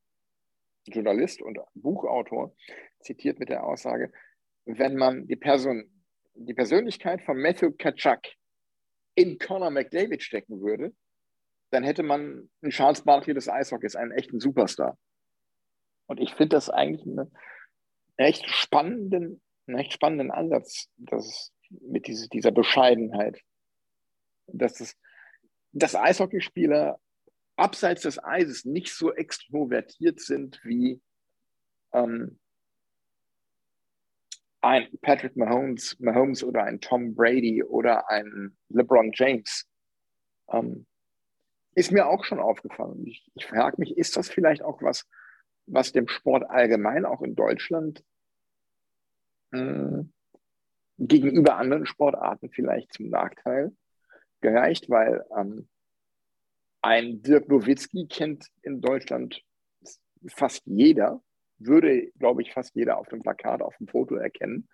Journalist 0.85 1.41
und 1.41 1.60
Buchautor, 1.73 2.55
zitiert 2.99 3.39
mit 3.39 3.49
der 3.49 3.64
Aussage, 3.65 4.11
wenn 4.65 4.95
man 4.95 5.27
die, 5.27 5.35
Person, 5.35 5.89
die 6.35 6.53
Persönlichkeit 6.53 7.22
von 7.22 7.38
Matthew 7.38 7.72
Kaczak 7.77 8.27
in 9.15 9.38
Conor 9.38 9.69
McDavid 9.69 10.23
stecken 10.23 10.61
würde, 10.61 10.93
dann 11.72 11.84
hätte 11.84 12.03
man 12.03 12.49
einen 12.61 12.72
Charles 12.72 13.03
Barkley 13.03 13.34
des 13.34 13.49
Eishockeys, 13.49 13.95
einen 13.95 14.11
echten 14.11 14.39
Superstar. 14.39 14.97
Und 16.07 16.19
ich 16.19 16.34
finde 16.34 16.55
das 16.55 16.69
eigentlich 16.69 17.05
einen 17.07 17.31
echt 18.18 18.47
spannenden, 18.47 19.41
einen 19.68 19.80
echt 19.80 19.93
spannenden 19.93 20.31
Ansatz, 20.31 20.89
dass 20.97 21.51
mit 21.69 22.07
diese, 22.07 22.30
dieser 22.30 22.51
Bescheidenheit, 22.51 23.39
dass, 24.47 24.76
das, 24.76 24.95
dass 25.72 25.95
Eishockeyspieler 25.95 26.99
abseits 27.56 28.02
des 28.02 28.24
Eises 28.24 28.66
nicht 28.66 28.94
so 28.94 29.14
extrovertiert 29.14 30.20
sind 30.20 30.60
wie 30.64 31.02
ähm, 31.94 32.40
ein 34.62 34.88
Patrick 35.02 35.36
Mahomes, 35.36 36.00
Mahomes 36.00 36.44
oder 36.44 36.64
ein 36.64 36.80
Tom 36.80 37.16
Brady 37.16 37.64
oder 37.64 38.10
ein 38.10 38.58
LeBron 38.70 39.12
James. 39.14 39.68
Ähm, 40.50 40.88
ist 41.76 41.92
mir 41.92 42.08
auch 42.08 42.24
schon 42.24 42.40
aufgefallen. 42.40 43.06
Ich, 43.06 43.30
ich 43.36 43.46
frage 43.46 43.76
mich, 43.78 43.98
ist 43.98 44.16
das 44.16 44.30
vielleicht 44.30 44.62
auch 44.62 44.82
was, 44.82 45.08
was 45.66 45.92
dem 45.92 46.08
Sport 46.08 46.50
allgemein 46.50 47.06
auch 47.06 47.22
in 47.22 47.36
Deutschland 47.36 48.04
äh, 49.52 50.04
gegenüber 50.98 51.58
anderen 51.58 51.86
Sportarten 51.86 52.50
vielleicht 52.50 52.94
zum 52.94 53.10
Nachteil 53.10 53.76
gereicht, 54.42 54.90
weil 54.90 55.26
ähm, 55.36 55.68
ein 56.84 57.22
Dirk 57.22 57.47
Nowitzki 57.47 58.07
kennt 58.07 58.47
in 58.61 58.81
Deutschland 58.81 59.41
fast 60.27 60.64
jeder, 60.65 61.22
würde, 61.57 62.11
glaube 62.19 62.41
ich, 62.41 62.53
fast 62.53 62.76
jeder 62.76 62.97
auf 62.97 63.07
dem 63.07 63.22
Plakat, 63.22 63.61
auf 63.61 63.76
dem 63.77 63.88
Foto 63.88 64.15
erkennen. 64.15 64.68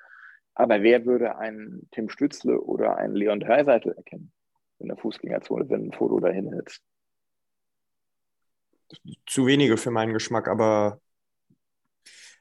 Aber 0.55 0.81
wer 0.81 1.05
würde 1.05 1.37
einen 1.37 1.87
Tim 1.91 2.09
Stützle 2.09 2.59
oder 2.59 2.97
einen 2.97 3.15
Leon 3.15 3.39
Dreiseitel 3.39 3.93
erkennen 3.93 4.33
in 4.79 4.87
der 4.87 4.97
Fußgängerzone, 4.97 5.69
wenn 5.69 5.87
ein 5.87 5.93
Foto 5.93 6.19
dahin 6.19 6.51
hält? 6.51 6.79
Zu 9.27 9.45
wenige 9.45 9.77
für 9.77 9.91
meinen 9.91 10.13
Geschmack, 10.13 10.47
aber 10.47 10.99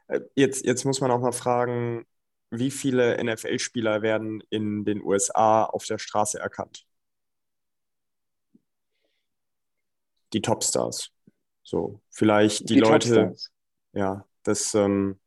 äh, 0.06 0.20
jetzt, 0.34 0.64
jetzt 0.64 0.84
muss 0.84 1.02
man 1.02 1.10
auch 1.10 1.20
mal 1.20 1.32
fragen, 1.32 2.06
wie 2.50 2.70
viele 2.70 3.22
NFL-Spieler 3.22 4.00
werden 4.00 4.42
in 4.48 4.86
den 4.86 5.02
USA 5.02 5.64
auf 5.64 5.84
der 5.84 5.98
Straße 5.98 6.38
erkannt? 6.38 6.88
Die 10.32 10.42
Topstars. 10.42 11.10
So, 11.62 12.00
vielleicht 12.10 12.68
die, 12.68 12.74
die 12.74 12.80
Leute. 12.80 13.09
Topstars. 13.09 13.52
Ja, 13.92 14.26
das, 14.42 14.74
ähm, 14.74 15.18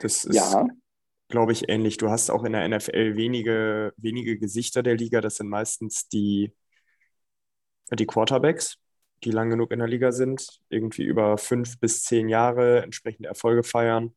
das 0.00 0.24
ist, 0.24 0.34
ja. 0.34 0.66
glaube 1.28 1.52
ich, 1.52 1.68
ähnlich. 1.68 1.96
Du 1.96 2.10
hast 2.10 2.30
auch 2.30 2.44
in 2.44 2.52
der 2.52 2.68
NFL 2.68 3.16
wenige, 3.16 3.92
wenige 3.96 4.38
Gesichter 4.38 4.82
der 4.82 4.96
Liga. 4.96 5.20
Das 5.20 5.36
sind 5.36 5.48
meistens 5.48 6.08
die, 6.08 6.52
die 7.92 8.06
Quarterbacks 8.06 8.78
die 9.24 9.32
lang 9.32 9.50
genug 9.50 9.72
in 9.72 9.80
der 9.80 9.88
Liga 9.88 10.12
sind, 10.12 10.60
irgendwie 10.68 11.02
über 11.02 11.38
fünf 11.38 11.80
bis 11.80 12.04
zehn 12.04 12.28
Jahre 12.28 12.82
entsprechende 12.84 13.28
Erfolge 13.28 13.64
feiern 13.64 14.14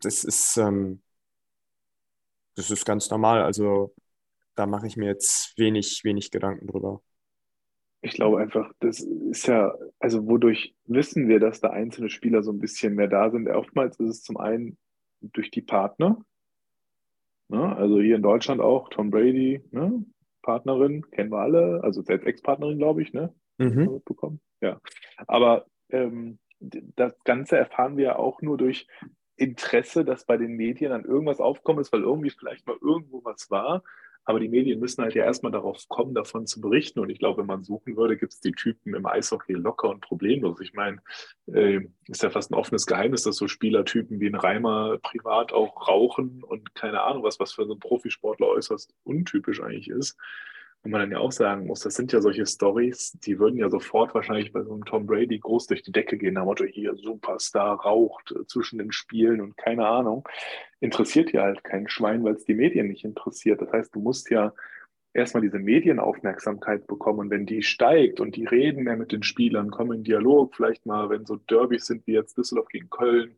das 0.00 0.24
ist, 0.24 0.56
ähm, 0.56 1.02
das 2.54 2.70
ist 2.70 2.84
ganz 2.84 3.10
normal. 3.10 3.42
Also 3.42 3.94
da 4.54 4.66
mache 4.66 4.86
ich 4.86 4.96
mir 4.96 5.06
jetzt 5.06 5.54
wenig, 5.58 6.02
wenig 6.04 6.30
Gedanken 6.30 6.66
drüber. 6.66 7.02
Ich 8.02 8.12
glaube 8.12 8.38
einfach, 8.38 8.70
das 8.80 9.00
ist 9.00 9.46
ja, 9.46 9.74
also 9.98 10.26
wodurch 10.26 10.74
wissen 10.84 11.26
wir, 11.28 11.40
dass 11.40 11.60
da 11.60 11.70
einzelne 11.70 12.10
Spieler 12.10 12.42
so 12.42 12.52
ein 12.52 12.58
bisschen 12.58 12.94
mehr 12.94 13.08
da 13.08 13.30
sind? 13.30 13.48
Oftmals 13.48 13.98
ist 13.98 14.10
es 14.10 14.22
zum 14.22 14.36
einen 14.36 14.76
durch 15.20 15.50
die 15.50 15.62
Partner. 15.62 16.22
Ne? 17.48 17.76
Also 17.76 18.00
hier 18.00 18.16
in 18.16 18.22
Deutschland 18.22 18.60
auch 18.60 18.88
Tom 18.90 19.10
Brady, 19.10 19.62
ne? 19.70 20.04
Partnerin, 20.42 21.10
kennen 21.10 21.32
wir 21.32 21.38
alle, 21.38 21.82
also 21.82 22.02
selbst 22.02 22.26
Ex-Partnerin, 22.26 22.76
glaube 22.76 23.00
ich, 23.00 23.14
ne? 23.14 23.34
Mhm. 23.56 24.02
Bekommen. 24.04 24.40
Ja. 24.60 24.80
Aber 25.26 25.66
ähm, 25.88 26.38
das 26.60 27.18
Ganze 27.24 27.56
erfahren 27.56 27.96
wir 27.96 28.18
auch 28.18 28.42
nur 28.42 28.58
durch 28.58 28.86
Interesse, 29.36 30.04
dass 30.04 30.26
bei 30.26 30.36
den 30.36 30.56
Medien 30.56 30.92
an 30.92 31.04
irgendwas 31.04 31.40
aufkommen 31.40 31.80
ist, 31.80 31.92
weil 31.92 32.02
irgendwie 32.02 32.30
vielleicht 32.30 32.66
mal 32.66 32.76
irgendwo 32.80 33.24
was 33.24 33.50
war. 33.50 33.82
Aber 34.24 34.40
die 34.40 34.48
Medien 34.48 34.80
müssen 34.80 35.02
halt 35.02 35.14
ja 35.14 35.24
erstmal 35.24 35.52
darauf 35.52 35.86
kommen, 35.88 36.14
davon 36.14 36.46
zu 36.46 36.60
berichten. 36.60 37.00
Und 37.00 37.10
ich 37.10 37.18
glaube, 37.18 37.40
wenn 37.40 37.46
man 37.46 37.62
suchen 37.62 37.96
würde, 37.96 38.16
gibt 38.16 38.32
es 38.32 38.40
die 38.40 38.52
Typen 38.52 38.94
im 38.94 39.06
Eishockey 39.06 39.52
locker 39.52 39.90
und 39.90 40.00
problemlos. 40.00 40.60
Ich 40.60 40.72
meine, 40.72 41.02
äh, 41.46 41.80
ist 42.08 42.22
ja 42.22 42.30
fast 42.30 42.50
ein 42.50 42.54
offenes 42.54 42.86
Geheimnis, 42.86 43.22
dass 43.22 43.36
so 43.36 43.48
Spielertypen 43.48 44.20
wie 44.20 44.28
ein 44.28 44.34
Reimer 44.34 44.98
privat 45.02 45.52
auch 45.52 45.88
rauchen 45.88 46.42
und 46.42 46.74
keine 46.74 47.02
Ahnung 47.02 47.22
was, 47.22 47.38
was 47.38 47.52
für 47.52 47.66
so 47.66 47.72
einen 47.72 47.80
Profisportler 47.80 48.48
äußerst 48.48 48.94
untypisch 49.04 49.60
eigentlich 49.60 49.88
ist. 49.88 50.16
Und 50.84 50.90
man 50.90 51.00
dann 51.00 51.12
ja 51.12 51.18
auch 51.18 51.32
sagen 51.32 51.66
muss, 51.66 51.80
das 51.80 51.94
sind 51.94 52.12
ja 52.12 52.20
solche 52.20 52.44
Stories, 52.44 53.12
die 53.24 53.38
würden 53.38 53.56
ja 53.56 53.70
sofort 53.70 54.14
wahrscheinlich 54.14 54.52
bei 54.52 54.62
so 54.62 54.74
einem 54.74 54.84
Tom 54.84 55.06
Brady 55.06 55.38
groß 55.38 55.66
durch 55.66 55.82
die 55.82 55.92
Decke 55.92 56.18
gehen. 56.18 56.34
Nach 56.34 56.44
Motto, 56.44 56.64
hier 56.64 56.94
Superstar 56.94 57.80
raucht 57.80 58.32
äh, 58.32 58.46
zwischen 58.46 58.78
den 58.78 58.92
Spielen 58.92 59.40
und 59.40 59.56
keine 59.56 59.86
Ahnung. 59.86 60.28
Interessiert 60.80 61.32
ja 61.32 61.42
halt 61.42 61.64
kein 61.64 61.88
Schwein, 61.88 62.22
weil 62.22 62.34
es 62.34 62.44
die 62.44 62.52
Medien 62.52 62.88
nicht 62.88 63.02
interessiert. 63.02 63.62
Das 63.62 63.72
heißt, 63.72 63.94
du 63.94 64.00
musst 64.00 64.28
ja 64.30 64.52
erstmal 65.14 65.42
diese 65.42 65.58
Medienaufmerksamkeit 65.58 66.86
bekommen. 66.86 67.20
Und 67.20 67.30
wenn 67.30 67.46
die 67.46 67.62
steigt 67.62 68.20
und 68.20 68.36
die 68.36 68.44
reden 68.44 68.84
mehr 68.84 68.98
mit 68.98 69.10
den 69.10 69.22
Spielern, 69.22 69.70
kommen 69.70 69.98
in 69.98 70.04
Dialog, 70.04 70.54
vielleicht 70.54 70.84
mal, 70.84 71.08
wenn 71.08 71.24
so 71.24 71.36
Derbys 71.36 71.86
sind 71.86 72.06
wie 72.06 72.12
jetzt 72.12 72.36
Düsseldorf 72.36 72.68
gegen 72.68 72.90
Köln, 72.90 73.36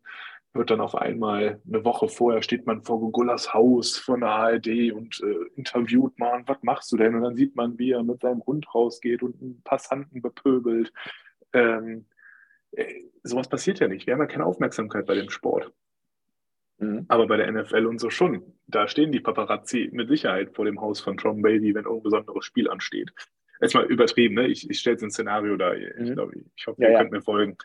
wird 0.58 0.70
dann 0.70 0.80
auf 0.80 0.94
einmal 0.94 1.60
eine 1.66 1.84
Woche 1.84 2.08
vorher 2.08 2.42
steht 2.42 2.66
man 2.66 2.82
vor 2.82 3.00
Gugullas 3.00 3.54
Haus 3.54 3.96
von 3.96 4.20
der 4.20 4.30
ARD 4.30 4.92
und 4.92 5.20
äh, 5.22 5.56
interviewt 5.56 6.18
man, 6.18 6.46
was 6.46 6.62
machst 6.62 6.92
du 6.92 6.96
denn? 6.96 7.14
Und 7.14 7.22
dann 7.22 7.36
sieht 7.36 7.56
man, 7.56 7.78
wie 7.78 7.92
er 7.92 8.02
mit 8.02 8.20
seinem 8.20 8.44
Hund 8.44 8.74
rausgeht 8.74 9.22
und 9.22 9.40
einen 9.40 9.62
Passanten 9.62 10.22
bepöbelt. 10.22 10.92
Ähm, 11.52 12.06
äh, 12.72 13.02
sowas 13.22 13.48
passiert 13.48 13.80
ja 13.80 13.88
nicht. 13.88 14.06
Wir 14.06 14.14
haben 14.14 14.20
ja 14.20 14.26
keine 14.26 14.46
Aufmerksamkeit 14.46 15.06
bei 15.06 15.14
dem 15.14 15.30
Sport. 15.30 15.72
Mhm. 16.78 17.06
Aber 17.08 17.26
bei 17.26 17.36
der 17.36 17.50
NFL 17.50 17.86
und 17.86 17.98
so 17.98 18.10
schon. 18.10 18.42
Da 18.66 18.88
stehen 18.88 19.12
die 19.12 19.20
Paparazzi 19.20 19.88
mit 19.92 20.08
Sicherheit 20.08 20.54
vor 20.54 20.64
dem 20.64 20.80
Haus 20.80 21.00
von 21.00 21.16
Tom 21.16 21.40
Brady, 21.40 21.74
wenn 21.74 21.84
irgendein 21.84 22.02
besonderes 22.02 22.44
Spiel 22.44 22.68
ansteht. 22.68 23.12
Jetzt 23.60 23.74
mal 23.74 23.86
übertrieben, 23.86 24.34
ne? 24.34 24.46
Ich, 24.48 24.68
ich 24.68 24.80
stelle 24.80 24.94
jetzt 24.94 25.02
ein 25.02 25.10
Szenario 25.10 25.56
da. 25.56 25.72
Ich, 25.72 25.94
mhm. 25.98 26.12
glaub, 26.12 26.32
ich 26.34 26.66
hoffe, 26.66 26.82
ja, 26.82 26.88
ihr 26.88 26.92
ja. 26.92 26.98
könnt 27.00 27.12
mir 27.12 27.22
folgen 27.22 27.56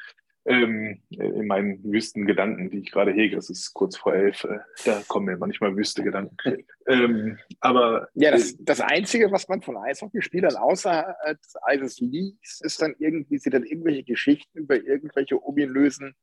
ähm, 0.46 1.02
in 1.10 1.48
meinen 1.48 1.84
wüsten 1.84 2.26
Gedanken, 2.26 2.70
die 2.70 2.80
ich 2.80 2.92
gerade 2.92 3.12
hege. 3.12 3.38
Es 3.38 3.50
ist 3.50 3.74
kurz 3.74 3.98
vor 3.98 4.14
elf, 4.14 4.44
äh, 4.44 4.60
da 4.86 5.02
kommen 5.08 5.28
mir 5.28 5.38
manchmal 5.38 5.76
wüste 5.76 6.04
Gedanken. 6.04 6.36
ähm, 6.88 7.38
aber 7.60 8.10
ja, 8.16 8.32
das, 8.32 8.56
das 8.60 8.82
Einzige, 8.82 9.32
was 9.32 9.48
man 9.48 9.62
von 9.62 9.78
Eishockeyspielern 9.78 10.56
außer 10.56 11.16
des 11.30 11.56
Eises 11.64 12.00
liest, 12.00 12.66
ist 12.66 12.82
dann 12.82 12.96
irgendwie, 12.98 13.38
sind 13.38 13.54
dann 13.54 13.64
irgendwelche 13.64 14.04
Geschichten 14.04 14.60
über 14.60 14.76
irgendwelche 14.76 15.42
ominösen 15.44 16.16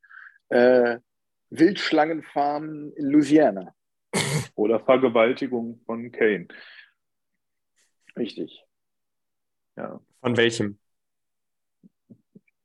äh, 0.49 0.99
Wildschlangenfarmen 1.51 2.93
in 2.95 3.07
Louisiana. 3.07 3.75
Oder 4.55 4.81
Vergewaltigung 4.81 5.81
von 5.87 6.11
Kane. 6.11 6.49
Richtig. 8.17 8.65
Ja. 9.77 10.01
Von 10.21 10.37
welchem? 10.37 10.79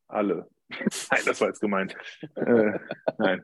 Alle. 0.07 0.49
nein, 1.11 1.21
das 1.25 1.41
war 1.41 1.47
jetzt 1.49 1.61
gemeint. 1.61 1.95
äh, 2.35 2.79
nein. 3.17 3.43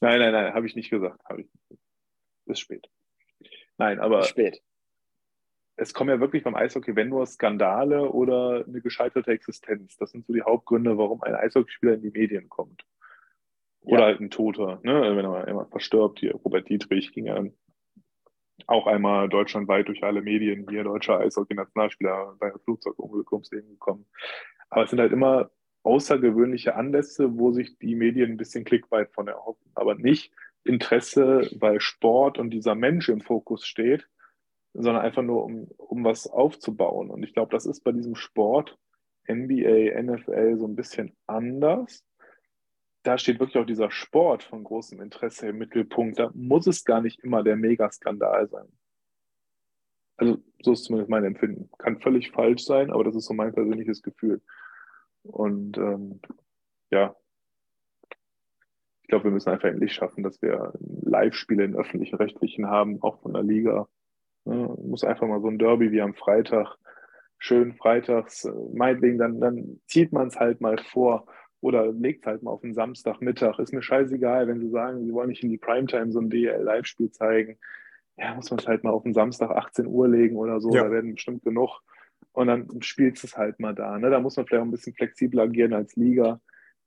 Nein, 0.00 0.18
nein, 0.18 0.32
nein, 0.32 0.54
habe 0.54 0.66
ich 0.66 0.74
nicht 0.74 0.90
gesagt. 0.90 1.22
Habe 1.24 1.42
ich 1.42 1.48
nicht. 1.68 1.82
Ist 2.46 2.60
spät. 2.60 2.88
Nein, 3.78 4.00
aber. 4.00 4.22
Spät. 4.24 4.62
Es 5.76 5.94
kommen 5.94 6.10
ja 6.10 6.20
wirklich 6.20 6.42
beim 6.42 6.54
Eishockey, 6.54 6.94
wenn 6.94 7.08
nur 7.08 7.26
Skandale 7.26 8.10
oder 8.10 8.64
eine 8.66 8.82
gescheiterte 8.82 9.30
Existenz. 9.30 9.96
Das 9.96 10.10
sind 10.10 10.26
so 10.26 10.32
die 10.34 10.42
Hauptgründe, 10.42 10.98
warum 10.98 11.22
ein 11.22 11.34
Eishockeyspieler 11.34 11.94
in 11.94 12.02
die 12.02 12.10
Medien 12.10 12.50
kommt. 12.50 12.84
Oder 13.80 14.00
ja. 14.00 14.06
halt 14.06 14.20
ein 14.20 14.30
Toter, 14.30 14.80
ne? 14.82 15.16
wenn 15.16 15.24
er 15.24 15.48
immer 15.48 15.66
verstirbt. 15.66 16.18
Hier, 16.20 16.34
Robert 16.34 16.68
Dietrich 16.68 17.12
ging 17.12 17.26
ja 17.26 17.42
auch 18.66 18.86
einmal 18.86 19.30
deutschlandweit 19.30 19.88
durch 19.88 20.02
alle 20.04 20.20
Medien, 20.20 20.66
hier 20.68 20.84
deutscher 20.84 21.18
Eishockey-Nationalspieler 21.20 22.36
bei 22.38 22.48
einem 22.48 22.60
Flugzeugunglück 22.60 23.32
ums 23.32 23.50
Leben 23.50 23.70
gekommen. 23.70 24.04
Aber 24.68 24.84
es 24.84 24.90
sind 24.90 25.00
halt 25.00 25.12
immer 25.12 25.50
außergewöhnliche 25.82 26.74
Anlässe, 26.74 27.38
wo 27.38 27.52
sich 27.52 27.78
die 27.78 27.94
Medien 27.94 28.32
ein 28.32 28.36
bisschen 28.36 28.64
Klickweit 28.64 29.10
von 29.12 29.28
erhoffen, 29.28 29.70
aber 29.74 29.94
nicht 29.94 30.32
Interesse, 30.64 31.50
weil 31.58 31.80
Sport 31.80 32.38
und 32.38 32.50
dieser 32.50 32.74
Mensch 32.74 33.08
im 33.08 33.20
Fokus 33.20 33.66
steht, 33.66 34.06
sondern 34.74 35.02
einfach 35.02 35.22
nur, 35.22 35.44
um, 35.44 35.68
um 35.78 36.04
was 36.04 36.26
aufzubauen. 36.26 37.10
Und 37.10 37.22
ich 37.22 37.32
glaube, 37.32 37.52
das 37.52 37.66
ist 37.66 37.82
bei 37.82 37.92
diesem 37.92 38.14
Sport, 38.14 38.78
NBA, 39.26 40.00
NFL, 40.02 40.58
so 40.58 40.66
ein 40.66 40.76
bisschen 40.76 41.16
anders. 41.26 42.04
Da 43.02 43.16
steht 43.16 43.40
wirklich 43.40 43.56
auch 43.56 43.66
dieser 43.66 43.90
Sport 43.90 44.42
von 44.42 44.62
großem 44.64 45.00
Interesse 45.00 45.48
im 45.48 45.58
Mittelpunkt. 45.58 46.18
Da 46.18 46.30
muss 46.34 46.66
es 46.66 46.84
gar 46.84 47.00
nicht 47.00 47.20
immer 47.20 47.42
der 47.42 47.56
Megaskandal 47.56 48.48
sein. 48.48 48.68
Also, 50.18 50.38
so 50.62 50.72
ist 50.72 50.84
zumindest 50.84 51.10
mein 51.10 51.24
Empfinden. 51.24 51.70
Kann 51.78 52.00
völlig 52.00 52.30
falsch 52.30 52.64
sein, 52.64 52.90
aber 52.90 53.04
das 53.04 53.16
ist 53.16 53.24
so 53.24 53.32
mein 53.32 53.54
persönliches 53.54 54.02
Gefühl. 54.02 54.42
Und 55.22 55.76
ähm, 55.78 56.20
ja, 56.90 57.14
ich 59.02 59.08
glaube, 59.08 59.24
wir 59.24 59.30
müssen 59.32 59.50
einfach 59.50 59.68
endlich 59.68 59.92
schaffen, 59.92 60.22
dass 60.22 60.40
wir 60.40 60.72
Live-Spiele 60.78 61.64
in 61.64 61.76
öffentlichen 61.76 62.16
Rechtlichen 62.16 62.68
haben, 62.68 63.02
auch 63.02 63.20
von 63.20 63.32
der 63.32 63.42
Liga. 63.42 63.88
Ja, 64.44 64.54
muss 64.82 65.04
einfach 65.04 65.26
mal 65.26 65.40
so 65.40 65.48
ein 65.48 65.58
Derby 65.58 65.92
wie 65.92 66.00
am 66.00 66.14
Freitag, 66.14 66.76
schön 67.38 67.74
freitags, 67.74 68.44
äh, 68.44 68.52
meinetwegen, 68.72 69.18
dann, 69.18 69.40
dann 69.40 69.80
zieht 69.86 70.12
man 70.12 70.28
es 70.28 70.38
halt 70.38 70.60
mal 70.60 70.78
vor 70.78 71.26
oder 71.60 71.92
legt 71.92 72.20
es 72.20 72.26
halt 72.26 72.42
mal 72.42 72.52
auf 72.52 72.62
den 72.62 72.74
Samstagmittag. 72.74 73.58
Ist 73.58 73.72
mir 73.72 73.82
scheißegal, 73.82 74.46
wenn 74.48 74.60
sie 74.60 74.70
sagen, 74.70 75.04
sie 75.04 75.12
wollen 75.12 75.28
nicht 75.28 75.42
in 75.42 75.50
die 75.50 75.58
Primetime 75.58 76.12
so 76.12 76.20
ein 76.20 76.30
DL-Live-Spiel 76.30 77.10
zeigen. 77.10 77.58
Ja, 78.16 78.34
muss 78.34 78.50
man 78.50 78.60
es 78.60 78.66
halt 78.66 78.84
mal 78.84 78.90
auf 78.90 79.02
den 79.02 79.14
Samstag 79.14 79.50
18 79.50 79.86
Uhr 79.86 80.08
legen 80.08 80.36
oder 80.36 80.60
so. 80.60 80.70
Ja. 80.70 80.84
Da 80.84 80.90
werden 80.90 81.14
bestimmt 81.14 81.42
genug 81.42 81.80
und 82.32 82.46
dann 82.46 82.82
spielst 82.82 83.22
du 83.22 83.26
es 83.26 83.36
halt 83.36 83.60
mal 83.60 83.74
da. 83.74 83.98
Ne? 83.98 84.10
Da 84.10 84.20
muss 84.20 84.36
man 84.36 84.46
vielleicht 84.46 84.62
auch 84.62 84.66
ein 84.66 84.70
bisschen 84.70 84.94
flexibler 84.94 85.44
agieren 85.44 85.72
als 85.72 85.96
Liga. 85.96 86.40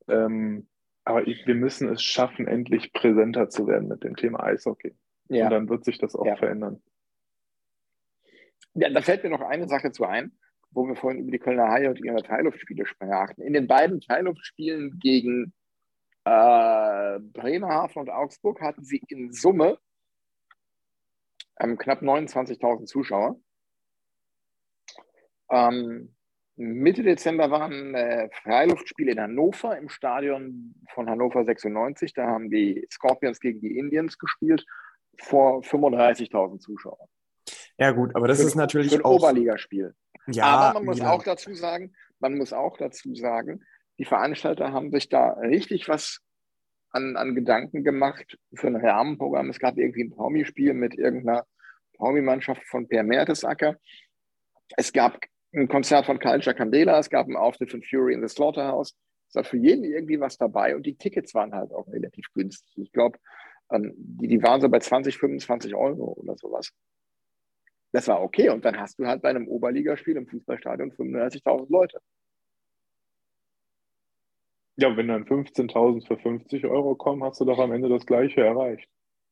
Ähm, 0.07 0.67
aber 1.05 1.27
ich, 1.27 1.45
wir 1.45 1.55
müssen 1.55 1.89
es 1.89 2.01
schaffen, 2.01 2.47
endlich 2.47 2.93
präsenter 2.93 3.49
zu 3.49 3.67
werden 3.67 3.89
mit 3.89 4.03
dem 4.03 4.15
Thema 4.15 4.43
Eishockey. 4.43 4.95
Ja. 5.29 5.45
Und 5.45 5.51
dann 5.51 5.69
wird 5.69 5.83
sich 5.83 5.97
das 5.97 6.15
auch 6.15 6.25
ja. 6.25 6.35
verändern. 6.35 6.81
Ja, 8.75 8.89
da 8.89 9.01
fällt 9.01 9.23
mir 9.23 9.29
noch 9.29 9.41
eine 9.41 9.67
Sache 9.67 9.91
zu 9.91 10.05
ein, 10.05 10.31
wo 10.71 10.87
wir 10.87 10.95
vorhin 10.95 11.21
über 11.21 11.31
die 11.31 11.39
Kölner 11.39 11.69
Haie 11.69 11.89
und 11.89 11.99
ihre 12.03 12.23
Teilluftspiele 12.23 12.85
sprachen. 12.85 13.41
In 13.43 13.53
den 13.53 13.67
beiden 13.67 14.01
Teilluftspielen 14.01 14.97
gegen 14.99 15.53
äh, 16.25 17.19
Bremerhaven 17.19 18.01
und 18.01 18.09
Augsburg 18.09 18.61
hatten 18.61 18.83
sie 18.83 19.01
in 19.09 19.31
Summe 19.31 19.77
ähm, 21.59 21.77
knapp 21.77 22.01
29.000 22.01 22.85
Zuschauer. 22.85 23.39
Ähm, 25.49 26.15
Mitte 26.55 27.01
Dezember 27.01 27.49
waren 27.49 27.95
äh, 27.95 28.29
Freiluftspiele 28.43 29.13
in 29.13 29.19
Hannover 29.19 29.77
im 29.77 29.89
Stadion 29.89 30.75
von 30.93 31.09
Hannover 31.09 31.43
96. 31.43 32.13
Da 32.13 32.27
haben 32.27 32.51
die 32.51 32.87
Scorpions 32.91 33.39
gegen 33.39 33.59
die 33.61 33.77
Indians 33.77 34.19
gespielt 34.19 34.63
vor 35.19 35.61
35.000 35.61 36.59
Zuschauern. 36.59 37.07
Ja 37.79 37.91
gut, 37.91 38.15
aber 38.15 38.27
das 38.27 38.39
für, 38.39 38.47
ist 38.47 38.55
natürlich 38.55 38.91
für 38.91 38.99
ein 38.99 39.05
auch 39.05 39.15
Oberligaspiel. 39.15 39.95
Ja, 40.27 40.45
aber 40.45 40.79
man 40.79 40.85
muss 40.85 40.99
ja. 40.99 41.11
auch 41.11 41.23
dazu 41.23 41.53
sagen, 41.55 41.93
man 42.19 42.37
muss 42.37 42.53
auch 42.53 42.77
dazu 42.77 43.15
sagen, 43.15 43.63
die 43.97 44.05
Veranstalter 44.05 44.71
haben 44.71 44.91
sich 44.91 45.09
da 45.09 45.31
richtig 45.33 45.89
was 45.89 46.19
an, 46.91 47.17
an 47.17 47.35
Gedanken 47.35 47.83
gemacht 47.83 48.37
für 48.53 48.67
ein 48.67 48.75
Rahmenprogramm. 48.75 49.49
Es 49.49 49.59
gab 49.59 49.77
irgendwie 49.77 50.03
ein 50.03 50.11
Promi-Spiel 50.11 50.73
mit 50.73 50.95
irgendeiner 50.95 51.45
Promi-Mannschaft 51.95 52.63
von 52.65 52.87
Per 52.87 53.03
Mertesacker. 53.03 53.75
Es 54.77 54.93
gab 54.93 55.19
ein 55.53 55.67
Konzert 55.67 56.05
von 56.05 56.19
Culture 56.19 56.55
Candela, 56.55 56.99
es 56.99 57.09
gab 57.09 57.27
einen 57.27 57.37
Auftritt 57.37 57.71
von 57.71 57.83
Fury 57.83 58.13
in 58.13 58.21
the 58.21 58.33
Slaughterhouse. 58.33 58.95
Es 59.29 59.35
war 59.35 59.43
für 59.43 59.57
jeden 59.57 59.83
irgendwie 59.83 60.19
was 60.19 60.37
dabei 60.37 60.75
und 60.75 60.85
die 60.85 60.95
Tickets 60.95 61.33
waren 61.33 61.53
halt 61.53 61.71
auch 61.71 61.87
relativ 61.87 62.25
günstig. 62.33 62.77
Ich 62.77 62.91
glaube, 62.91 63.17
ähm, 63.71 63.93
die, 63.95 64.27
die 64.27 64.43
waren 64.43 64.61
so 64.61 64.69
bei 64.69 64.79
20, 64.79 65.17
25 65.17 65.75
Euro 65.75 66.13
oder 66.13 66.35
sowas. 66.37 66.71
Das 67.91 68.07
war 68.07 68.21
okay. 68.21 68.49
Und 68.49 68.65
dann 68.65 68.79
hast 68.79 68.99
du 68.99 69.05
halt 69.05 69.21
bei 69.21 69.29
einem 69.29 69.47
Oberligaspiel 69.47 70.17
im 70.17 70.27
Fußballstadion 70.27 70.91
35.000 70.91 71.71
Leute. 71.71 71.99
Ja, 74.75 74.97
wenn 74.97 75.07
dann 75.07 75.25
15.000 75.25 76.07
für 76.07 76.17
50 76.17 76.65
Euro 76.65 76.95
kommen, 76.95 77.23
hast 77.23 77.39
du 77.39 77.45
doch 77.45 77.59
am 77.59 77.71
Ende 77.71 77.89
das 77.89 78.07
Gleiche 78.07 78.41
erreicht. 78.41 78.89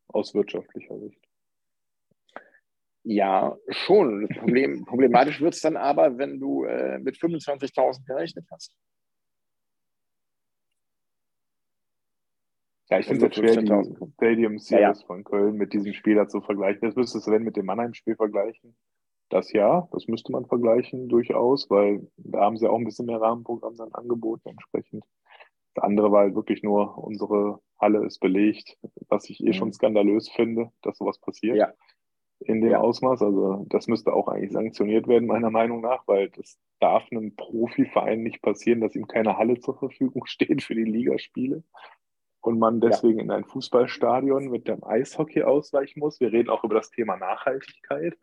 Aus 0.08 0.36
wirtschaftlicher 0.36 1.00
Sicht. 1.00 1.31
Ja, 3.04 3.58
schon. 3.70 4.28
Problem, 4.30 4.86
problematisch 4.86 5.42
wird 5.42 5.56
es 5.56 5.62
dann 5.62 5.76
aber, 5.76 6.18
wenn 6.18 6.40
du 6.40 6.66
äh, 6.66 7.00
mit 7.00 7.16
25.000 7.18 8.06
gerechnet 8.06 8.46
hast. 8.52 8.76
Ja, 12.90 13.00
ich 13.00 13.08
finde 13.08 13.28
es 13.28 13.36
schwer, 13.36 13.56
die 13.56 13.68
Stadium 14.16 14.60
Series 14.60 14.70
ja, 14.70 14.80
ja. 14.80 14.94
von 14.94 15.24
Köln 15.24 15.56
mit 15.56 15.72
diesem 15.72 15.94
Spieler 15.94 16.28
zu 16.28 16.42
vergleichen. 16.42 16.82
Das 16.82 16.96
müsstest 16.96 17.26
du, 17.26 17.32
wenn 17.32 17.44
mit 17.44 17.56
dem 17.56 17.66
Mannheim-Spiel 17.66 18.18
vergleichen. 18.18 18.76
Das 19.30 19.54
ja, 19.54 19.88
das 19.94 20.08
müsste 20.08 20.34
man 20.34 20.46
vergleichen 20.46 21.08
durchaus, 21.08 21.70
weil 21.70 22.06
da 22.18 22.42
haben 22.42 22.58
sie 22.58 22.68
auch 22.68 22.78
ein 22.78 22.84
bisschen 22.84 23.06
mehr 23.06 23.22
Rahmenprogramm 23.22 23.78
dann 23.78 23.94
angeboten 23.94 24.50
entsprechend. 24.50 25.06
Das 25.74 25.86
andere 25.86 26.12
war 26.12 26.24
halt 26.24 26.36
wirklich 26.36 26.64
nur, 26.64 26.98
unsere 26.98 27.62
Halle 27.80 28.06
ist 28.06 28.20
belegt, 28.20 28.78
was 29.08 29.30
ich 29.30 29.40
eh 29.40 29.48
mhm. 29.48 29.54
schon 29.54 29.74
skandalös 29.74 30.30
finde, 30.30 30.70
dass 30.82 30.98
sowas 30.98 31.18
passiert. 31.18 31.56
Ja. 31.56 31.72
In 32.46 32.62
dem 32.62 32.72
Ja. 32.72 32.80
Ausmaß. 32.80 33.22
Also 33.22 33.66
das 33.70 33.88
müsste 33.88 34.14
auch 34.14 34.28
eigentlich 34.28 34.52
sanktioniert 34.52 35.08
werden, 35.08 35.28
meiner 35.28 35.52
Meinung 35.52 35.82
nach, 35.82 36.08
weil 36.08 36.30
das 36.30 36.60
darf 36.80 37.04
einem 37.12 37.36
Profiverein 37.36 38.24
nicht 38.24 38.42
passieren, 38.42 38.82
dass 38.82 38.96
ihm 38.96 39.08
keine 39.08 39.38
Halle 39.38 39.60
zur 39.60 39.78
Verfügung 39.78 40.26
steht 40.26 40.64
für 40.64 40.76
die 40.76 40.84
Ligaspiele 40.84 41.64
und 42.42 42.60
man 42.60 42.82
deswegen 42.82 43.20
in 43.20 43.32
ein 43.32 43.46
Fußballstadion 43.46 44.50
mit 44.50 44.68
dem 44.68 44.84
Eishockey 44.84 45.44
ausweichen 45.44 46.00
muss. 46.00 46.20
Wir 46.20 46.32
reden 46.32 46.50
auch 46.50 46.64
über 46.64 46.76
das 46.76 46.90
Thema 46.90 47.18
Nachhaltigkeit. 47.18 48.18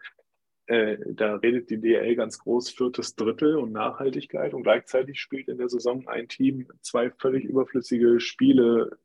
Äh, 0.66 0.98
da 1.14 1.36
redet 1.36 1.70
die 1.70 1.80
DL 1.80 2.14
ganz 2.16 2.38
groß 2.40 2.70
viertes 2.70 3.14
Drittel 3.14 3.56
und 3.56 3.72
Nachhaltigkeit 3.72 4.52
und 4.52 4.64
gleichzeitig 4.64 5.18
spielt 5.20 5.48
in 5.48 5.56
der 5.56 5.68
Saison 5.68 6.06
ein 6.08 6.28
Team 6.28 6.68
zwei 6.82 7.10
völlig 7.10 7.44
überflüssige 7.44 8.20
Spiele 8.20 8.98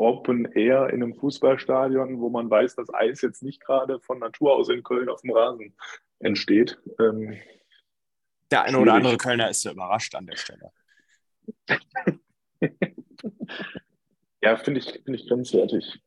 Open 0.00 0.50
Air 0.52 0.88
in 0.90 1.02
einem 1.02 1.14
Fußballstadion, 1.14 2.20
wo 2.20 2.28
man 2.30 2.50
weiß, 2.50 2.74
dass 2.76 2.92
Eis 2.92 3.20
jetzt 3.20 3.42
nicht 3.42 3.60
gerade 3.60 4.00
von 4.00 4.18
Natur 4.18 4.54
aus 4.54 4.68
in 4.68 4.82
Köln 4.82 5.08
auf 5.08 5.20
dem 5.22 5.30
Rasen 5.32 5.74
entsteht. 6.18 6.78
Ähm, 6.98 7.36
Der 8.50 8.62
eine 8.62 8.70
Schwierig. 8.70 8.82
oder 8.82 8.94
andere 8.94 9.16
Kölner 9.16 9.50
ist 9.50 9.62
so 9.62 9.70
überrascht 9.70 10.14
an 10.14 10.26
der 10.26 10.36
Stelle. 10.36 10.72
ja, 14.42 14.56
finde 14.56 14.80
ich, 14.80 14.92
finde 15.04 15.14
ich 15.14 15.28
grenzwertig. 15.28 16.00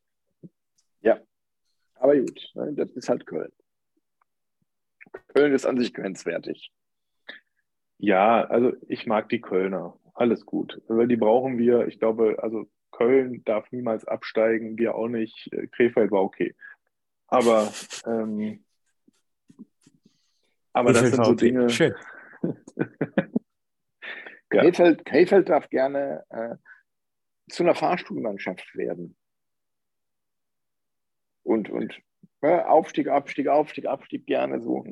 Aber 2.04 2.18
gut, 2.18 2.52
ne, 2.56 2.74
das 2.74 2.92
ist 2.92 3.08
halt 3.08 3.26
Köln. 3.26 3.54
Köln 5.30 5.54
ist 5.54 5.66
an 5.66 5.80
sich 5.80 5.94
grenzwertig. 5.94 6.70
Ja, 7.98 8.44
also 8.44 8.74
ich 8.90 9.06
mag 9.06 9.30
die 9.30 9.40
Kölner. 9.40 9.98
Alles 10.14 10.46
gut. 10.46 10.82
Weil 10.90 11.08
die 11.08 11.16
brauchen 11.16 11.58
wir. 11.58 11.88
Ich 11.88 12.00
glaube, 12.00 12.44
also 12.44 12.70
Köln 13.04 13.44
darf 13.44 13.72
niemals 13.72 14.06
absteigen, 14.06 14.78
wir 14.78 14.96
auch 14.96 15.08
nicht. 15.08 15.52
Äh, 15.54 15.68
Krefeld 15.68 16.12
war 16.12 16.22
okay. 16.22 16.56
Aber, 17.28 17.72
ähm, 18.06 18.64
aber 20.74 20.94
das 20.94 21.10
sind 21.10 21.26
so 21.26 21.32
Okay, 21.32 21.46
Dinge. 21.46 21.70
Schön. 21.70 21.96
Ja. 24.54 24.62
Krefeld, 24.62 25.04
Krefeld 25.06 25.50
darf 25.50 25.68
gerne 25.72 26.24
äh, 26.30 26.58
zu 27.50 27.64
einer 27.64 27.74
Fahrstuhlmannschaft 27.74 28.76
werden. 28.76 29.18
Und, 31.42 31.72
und 31.72 32.00
ja, 32.44 32.68
Aufstieg, 32.68 33.08
Abstieg, 33.08 33.48
Aufstieg, 33.48 33.88
Abstieg 33.88 34.28
gerne 34.28 34.62
so. 34.62 34.86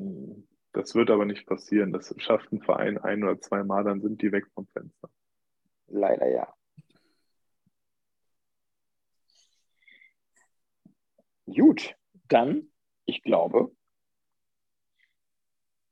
Das 0.72 0.96
wird 0.96 1.10
aber 1.10 1.26
nicht 1.26 1.46
passieren. 1.46 1.92
Das 1.92 2.12
schafft 2.18 2.50
ein 2.50 2.60
Verein 2.60 2.98
ein 2.98 3.22
oder 3.22 3.40
zwei 3.40 3.62
Mal, 3.62 3.84
dann 3.84 4.00
sind 4.00 4.20
die 4.20 4.32
weg 4.32 4.46
vom 4.52 4.66
Fenster. 4.66 5.08
Leider 5.86 6.28
ja. 6.28 6.52
Gut, 11.54 11.94
dann, 12.28 12.70
ich 13.04 13.22
glaube, 13.22 13.72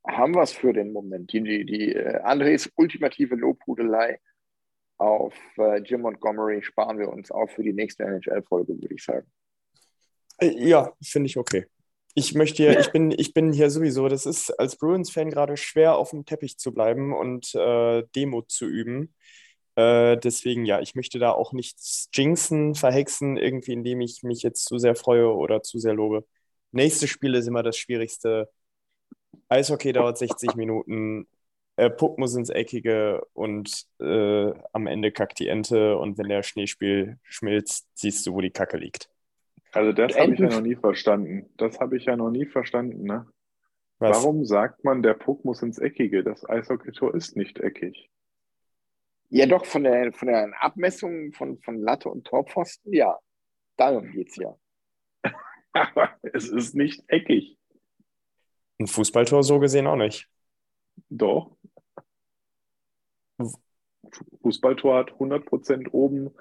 haben 0.06 0.34
wir 0.34 0.42
es 0.42 0.52
für 0.52 0.72
den 0.72 0.92
Moment. 0.92 1.32
Die, 1.32 1.42
die, 1.42 1.64
die 1.64 1.94
äh, 1.94 2.20
Andres 2.22 2.70
ultimative 2.76 3.34
Lobhudelei 3.34 4.20
auf 4.98 5.34
äh, 5.58 5.78
Jim 5.82 6.02
Montgomery 6.02 6.62
sparen 6.62 6.98
wir 6.98 7.08
uns 7.08 7.30
auch 7.30 7.48
für 7.48 7.62
die 7.62 7.72
nächste 7.72 8.04
NHL-Folge, 8.04 8.80
würde 8.80 8.94
ich 8.94 9.02
sagen. 9.02 9.26
Äh, 10.38 10.68
Ja, 10.68 10.92
finde 11.02 11.26
ich 11.26 11.36
okay. 11.36 11.66
Ich 12.14 12.34
möchte 12.34 12.62
hier, 12.62 12.78
ich 12.80 12.92
bin, 12.92 13.10
ich 13.10 13.32
bin 13.32 13.52
hier 13.52 13.70
sowieso, 13.70 14.08
das 14.08 14.26
ist 14.26 14.50
als 14.58 14.76
Bruins-Fan 14.76 15.30
gerade 15.30 15.56
schwer, 15.56 15.96
auf 15.96 16.10
dem 16.10 16.24
Teppich 16.24 16.58
zu 16.58 16.72
bleiben 16.72 17.14
und 17.14 17.54
äh, 17.54 18.02
Demut 18.14 18.50
zu 18.50 18.66
üben. 18.66 19.14
Äh, 19.76 20.16
deswegen, 20.18 20.64
ja, 20.64 20.80
ich 20.80 20.94
möchte 20.94 21.18
da 21.18 21.32
auch 21.32 21.52
nichts 21.52 22.08
jinxen, 22.12 22.74
verhexen, 22.74 23.36
irgendwie, 23.36 23.72
indem 23.72 24.00
ich 24.00 24.22
mich 24.22 24.42
jetzt 24.42 24.64
zu 24.64 24.78
sehr 24.78 24.94
freue 24.94 25.32
oder 25.34 25.62
zu 25.62 25.78
sehr 25.78 25.94
lobe. 25.94 26.26
Nächste 26.72 27.08
Spiel 27.08 27.34
ist 27.34 27.46
immer 27.46 27.62
das 27.62 27.76
Schwierigste. 27.76 28.50
Eishockey 29.48 29.92
dauert 29.92 30.18
60 30.18 30.54
Minuten, 30.54 31.26
äh, 31.76 31.88
Puck 31.90 32.18
muss 32.18 32.34
ins 32.34 32.50
Eckige 32.50 33.22
und 33.32 33.86
äh, 34.00 34.52
am 34.72 34.86
Ende 34.86 35.12
kackt 35.12 35.38
die 35.38 35.48
Ente 35.48 35.96
und 35.96 36.18
wenn 36.18 36.28
der 36.28 36.42
Schneespiel 36.42 37.18
schmilzt, 37.22 37.88
siehst 37.94 38.26
du, 38.26 38.34
wo 38.34 38.40
die 38.40 38.50
Kacke 38.50 38.76
liegt. 38.76 39.08
Also 39.72 39.92
das 39.92 40.18
habe 40.18 40.34
ich 40.34 40.40
ja 40.40 40.48
noch 40.48 40.60
nie 40.60 40.76
verstanden. 40.76 41.48
Das 41.56 41.78
habe 41.80 41.96
ich 41.96 42.04
ja 42.04 42.16
noch 42.16 42.30
nie 42.30 42.44
verstanden. 42.44 43.04
Ne? 43.04 43.26
Was? 43.98 44.18
Warum 44.18 44.44
sagt 44.44 44.84
man, 44.84 45.02
der 45.02 45.14
Puck 45.14 45.44
muss 45.44 45.62
ins 45.62 45.78
Eckige? 45.78 46.22
Das 46.24 46.48
Eishockeytor 46.48 47.14
ist 47.14 47.36
nicht 47.36 47.60
eckig. 47.60 48.10
Ja, 49.30 49.46
doch, 49.46 49.64
von 49.64 49.84
der, 49.84 50.12
von 50.12 50.26
der 50.26 50.52
Abmessung 50.60 51.32
von, 51.32 51.58
von 51.60 51.80
Latte 51.80 52.08
und 52.08 52.26
Torpfosten, 52.26 52.92
ja. 52.92 53.16
Darum 53.76 54.10
geht 54.10 54.28
es 54.28 54.36
ja. 54.36 54.56
Aber 55.72 56.10
es 56.22 56.48
ist 56.48 56.74
nicht 56.74 57.04
eckig. 57.06 57.56
Ein 58.80 58.88
Fußballtor 58.88 59.44
so 59.44 59.60
gesehen 59.60 59.86
auch 59.86 59.96
nicht. 59.96 60.28
Doch. 61.08 61.56
Fußballtor 64.42 64.98
hat 64.98 65.12
100% 65.12 65.90
oben 65.90 66.34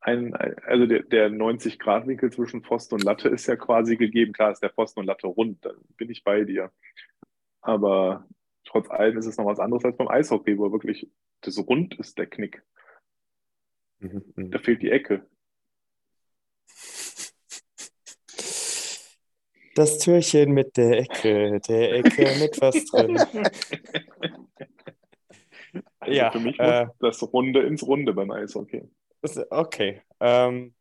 ein, 0.00 0.34
also 0.34 0.86
der, 0.86 1.02
der 1.02 1.30
90-Grad-Winkel 1.30 2.32
zwischen 2.32 2.62
Pfosten 2.62 2.94
und 2.94 3.04
Latte 3.04 3.28
ist 3.28 3.46
ja 3.46 3.56
quasi 3.56 3.96
gegeben. 3.96 4.32
Klar 4.32 4.52
ist 4.52 4.62
der 4.62 4.70
Pfosten 4.70 5.00
und 5.00 5.06
Latte 5.06 5.26
rund, 5.26 5.64
da 5.64 5.72
bin 5.96 6.10
ich 6.10 6.24
bei 6.24 6.44
dir. 6.44 6.72
Aber 7.60 8.26
trotz 8.64 8.88
allem 8.90 9.18
ist 9.18 9.26
es 9.26 9.36
noch 9.36 9.46
was 9.46 9.58
anderes 9.58 9.84
als 9.84 9.96
beim 9.96 10.08
Eishockey, 10.08 10.58
wo 10.58 10.70
wirklich 10.70 11.08
das 11.40 11.58
Rund 11.58 11.98
ist 11.98 12.18
der 12.18 12.26
Knick. 12.26 12.62
Mhm, 13.98 14.24
mhm. 14.34 14.50
Da 14.50 14.58
fehlt 14.58 14.82
die 14.82 14.90
Ecke. 14.90 15.26
Das 19.74 19.98
Türchen 19.98 20.52
mit 20.52 20.76
der 20.76 20.98
Ecke, 21.00 21.60
der 21.68 21.92
Ecke 21.92 22.38
mit 22.38 22.60
was 22.60 22.84
drin. 22.86 23.18
Also 25.98 26.16
Ja, 26.16 26.30
für 26.30 26.40
mich 26.40 26.58
äh, 26.58 26.86
muss 26.86 26.96
das 27.00 27.32
Runde 27.32 27.62
ins 27.62 27.82
Runde 27.82 28.14
beim 28.14 28.30
Eishockey. 28.30 28.88
Okay. 29.50 30.02
Ähm, 30.20 30.74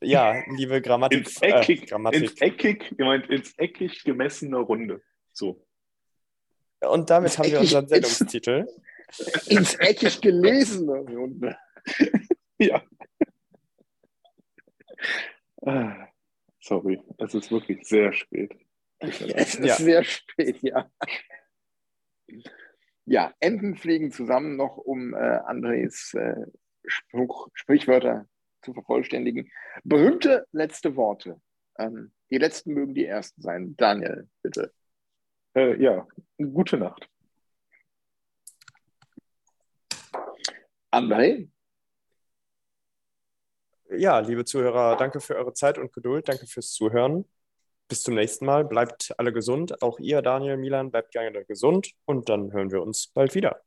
ja, 0.00 0.42
liebe 0.56 0.82
Grammatik. 0.82 1.20
Ins 1.20 1.42
eckig, 1.42 1.82
äh, 1.82 1.86
Grammatik. 1.86 2.22
ins 2.22 2.40
eckig, 2.40 2.96
gemeint, 2.96 3.28
ins 3.30 3.58
eckig 3.58 4.04
gemessene 4.04 4.58
Runde. 4.58 5.00
So. 5.32 5.64
Und 6.80 7.08
damit 7.10 7.38
haben 7.38 7.50
wir 7.50 7.60
unseren 7.60 7.88
Sendungstitel. 7.88 8.66
Ins 9.48 9.74
eckig 9.76 10.20
gelesene 10.20 11.00
Runde. 11.00 11.56
Ja. 12.58 12.82
Ah, 15.62 16.08
Sorry, 16.60 17.00
es 17.18 17.34
ist 17.34 17.50
wirklich 17.50 17.86
sehr 17.86 18.12
spät. 18.12 18.54
Es 19.00 19.20
ist 19.20 19.58
Ja. 19.64 19.74
sehr 19.76 20.04
spät, 20.04 20.58
ja. 20.62 20.88
Ja, 23.04 23.34
Enten 23.40 23.74
fliegen 23.76 24.12
zusammen 24.12 24.56
noch, 24.56 24.76
um 24.76 25.12
äh, 25.12 25.16
Andres 25.16 26.14
äh, 26.14 26.46
Spruch, 26.86 27.48
Sprichwörter 27.54 28.26
zu 28.62 28.72
vervollständigen. 28.74 29.50
Berühmte 29.82 30.46
letzte 30.52 30.94
Worte. 30.94 31.40
Ähm, 31.78 32.12
die 32.30 32.38
letzten 32.38 32.74
mögen 32.74 32.94
die 32.94 33.06
ersten 33.06 33.42
sein. 33.42 33.74
Daniel, 33.76 34.28
bitte. 34.42 34.72
Äh, 35.56 35.82
ja, 35.82 36.06
gute 36.38 36.76
Nacht. 36.78 37.08
André, 40.92 41.48
Ja, 43.94 44.18
liebe 44.20 44.44
Zuhörer, 44.44 44.96
danke 44.96 45.20
für 45.20 45.36
eure 45.36 45.52
Zeit 45.54 45.78
und 45.78 45.92
Geduld. 45.92 46.28
Danke 46.28 46.46
fürs 46.46 46.72
Zuhören. 46.72 47.26
Bis 47.88 48.02
zum 48.02 48.14
nächsten 48.14 48.46
Mal. 48.46 48.64
Bleibt 48.64 49.12
alle 49.18 49.32
gesund. 49.32 49.82
Auch 49.82 49.98
ihr, 49.98 50.22
Daniel, 50.22 50.56
Milan, 50.56 50.90
bleibt 50.90 51.12
gerne 51.12 51.44
gesund. 51.44 51.92
Und 52.06 52.28
dann 52.28 52.52
hören 52.52 52.70
wir 52.70 52.82
uns 52.82 53.08
bald 53.08 53.34
wieder. 53.34 53.60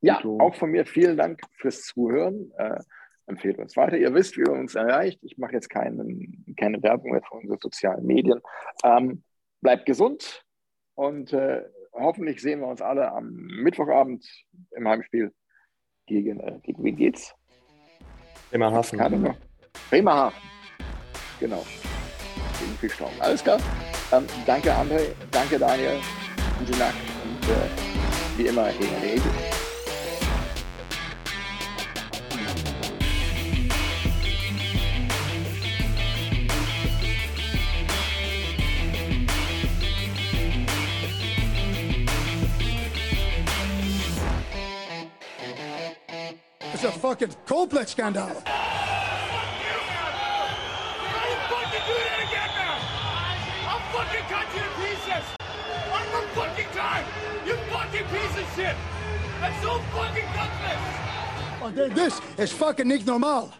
ja, 0.00 0.20
auch 0.24 0.54
von 0.56 0.70
mir 0.70 0.86
vielen 0.86 1.16
Dank 1.16 1.40
fürs 1.52 1.82
Zuhören. 1.82 2.52
Äh, 2.56 2.78
empfehlt 3.26 3.58
uns 3.58 3.76
weiter. 3.76 3.96
Ihr 3.96 4.12
wisst, 4.14 4.36
wie 4.36 4.42
ihr 4.42 4.50
uns 4.52 4.74
erreicht. 4.74 5.20
Ich 5.22 5.38
mache 5.38 5.52
jetzt 5.52 5.68
keinen, 5.70 6.44
keine 6.56 6.82
Werbung 6.82 7.12
mehr 7.12 7.22
für 7.22 7.34
unsere 7.34 7.58
sozialen 7.60 8.06
Medien. 8.06 8.40
Ähm, 8.82 9.22
bleibt 9.60 9.86
gesund 9.86 10.44
und 10.94 11.32
äh, 11.32 11.64
hoffentlich 11.92 12.40
sehen 12.42 12.60
wir 12.60 12.68
uns 12.68 12.82
alle 12.82 13.12
am 13.12 13.32
Mittwochabend 13.32 14.26
im 14.72 14.88
Heimspiel 14.88 15.32
gegen, 16.06 16.40
äh, 16.40 16.58
gegen 16.62 16.82
wen 16.82 16.96
geht's? 16.96 17.34
Bremerhaven. 18.50 18.98
Keine 18.98 19.18
noch. 19.18 19.36
Bremerhaven. 19.90 20.38
Genau. 21.40 21.64
Gegen 22.60 22.72
Fischtown. 22.78 23.10
Alles 23.20 23.42
klar. 23.42 23.58
Ähm, 24.12 24.24
danke, 24.46 24.72
André. 24.72 25.08
Danke, 25.30 25.58
Daniel. 25.58 25.98
Gute 26.58 26.78
Nacht. 26.78 26.94
Und 27.24 27.50
äh, 27.50 28.38
wie 28.38 28.46
immer, 28.46 28.66
Hegel 28.66 28.88
Hegel. 29.00 29.45
a 46.86 46.92
fucking 46.92 47.34
Coldplay 47.46 47.86
scandal. 47.86 48.26
Fuck 48.26 48.44
fucking 53.92 54.26
cut 54.28 54.46
you 54.54 54.60
to 54.60 54.68
pieces! 54.80 55.26
One 55.90 56.06
more 56.12 56.28
fucking 56.34 56.70
time! 56.72 57.04
You 57.44 57.54
fucking 57.70 58.06
piece 58.06 58.38
of 58.38 58.46
shit! 58.54 58.76
That's 59.40 59.62
so 59.62 59.78
fucking 59.94 60.28
gutless! 60.32 60.82
Oh, 61.62 61.70
this 61.72 62.20
is 62.38 62.52
fucking 62.52 62.86
Nick 62.86 63.04
Normal. 63.04 63.52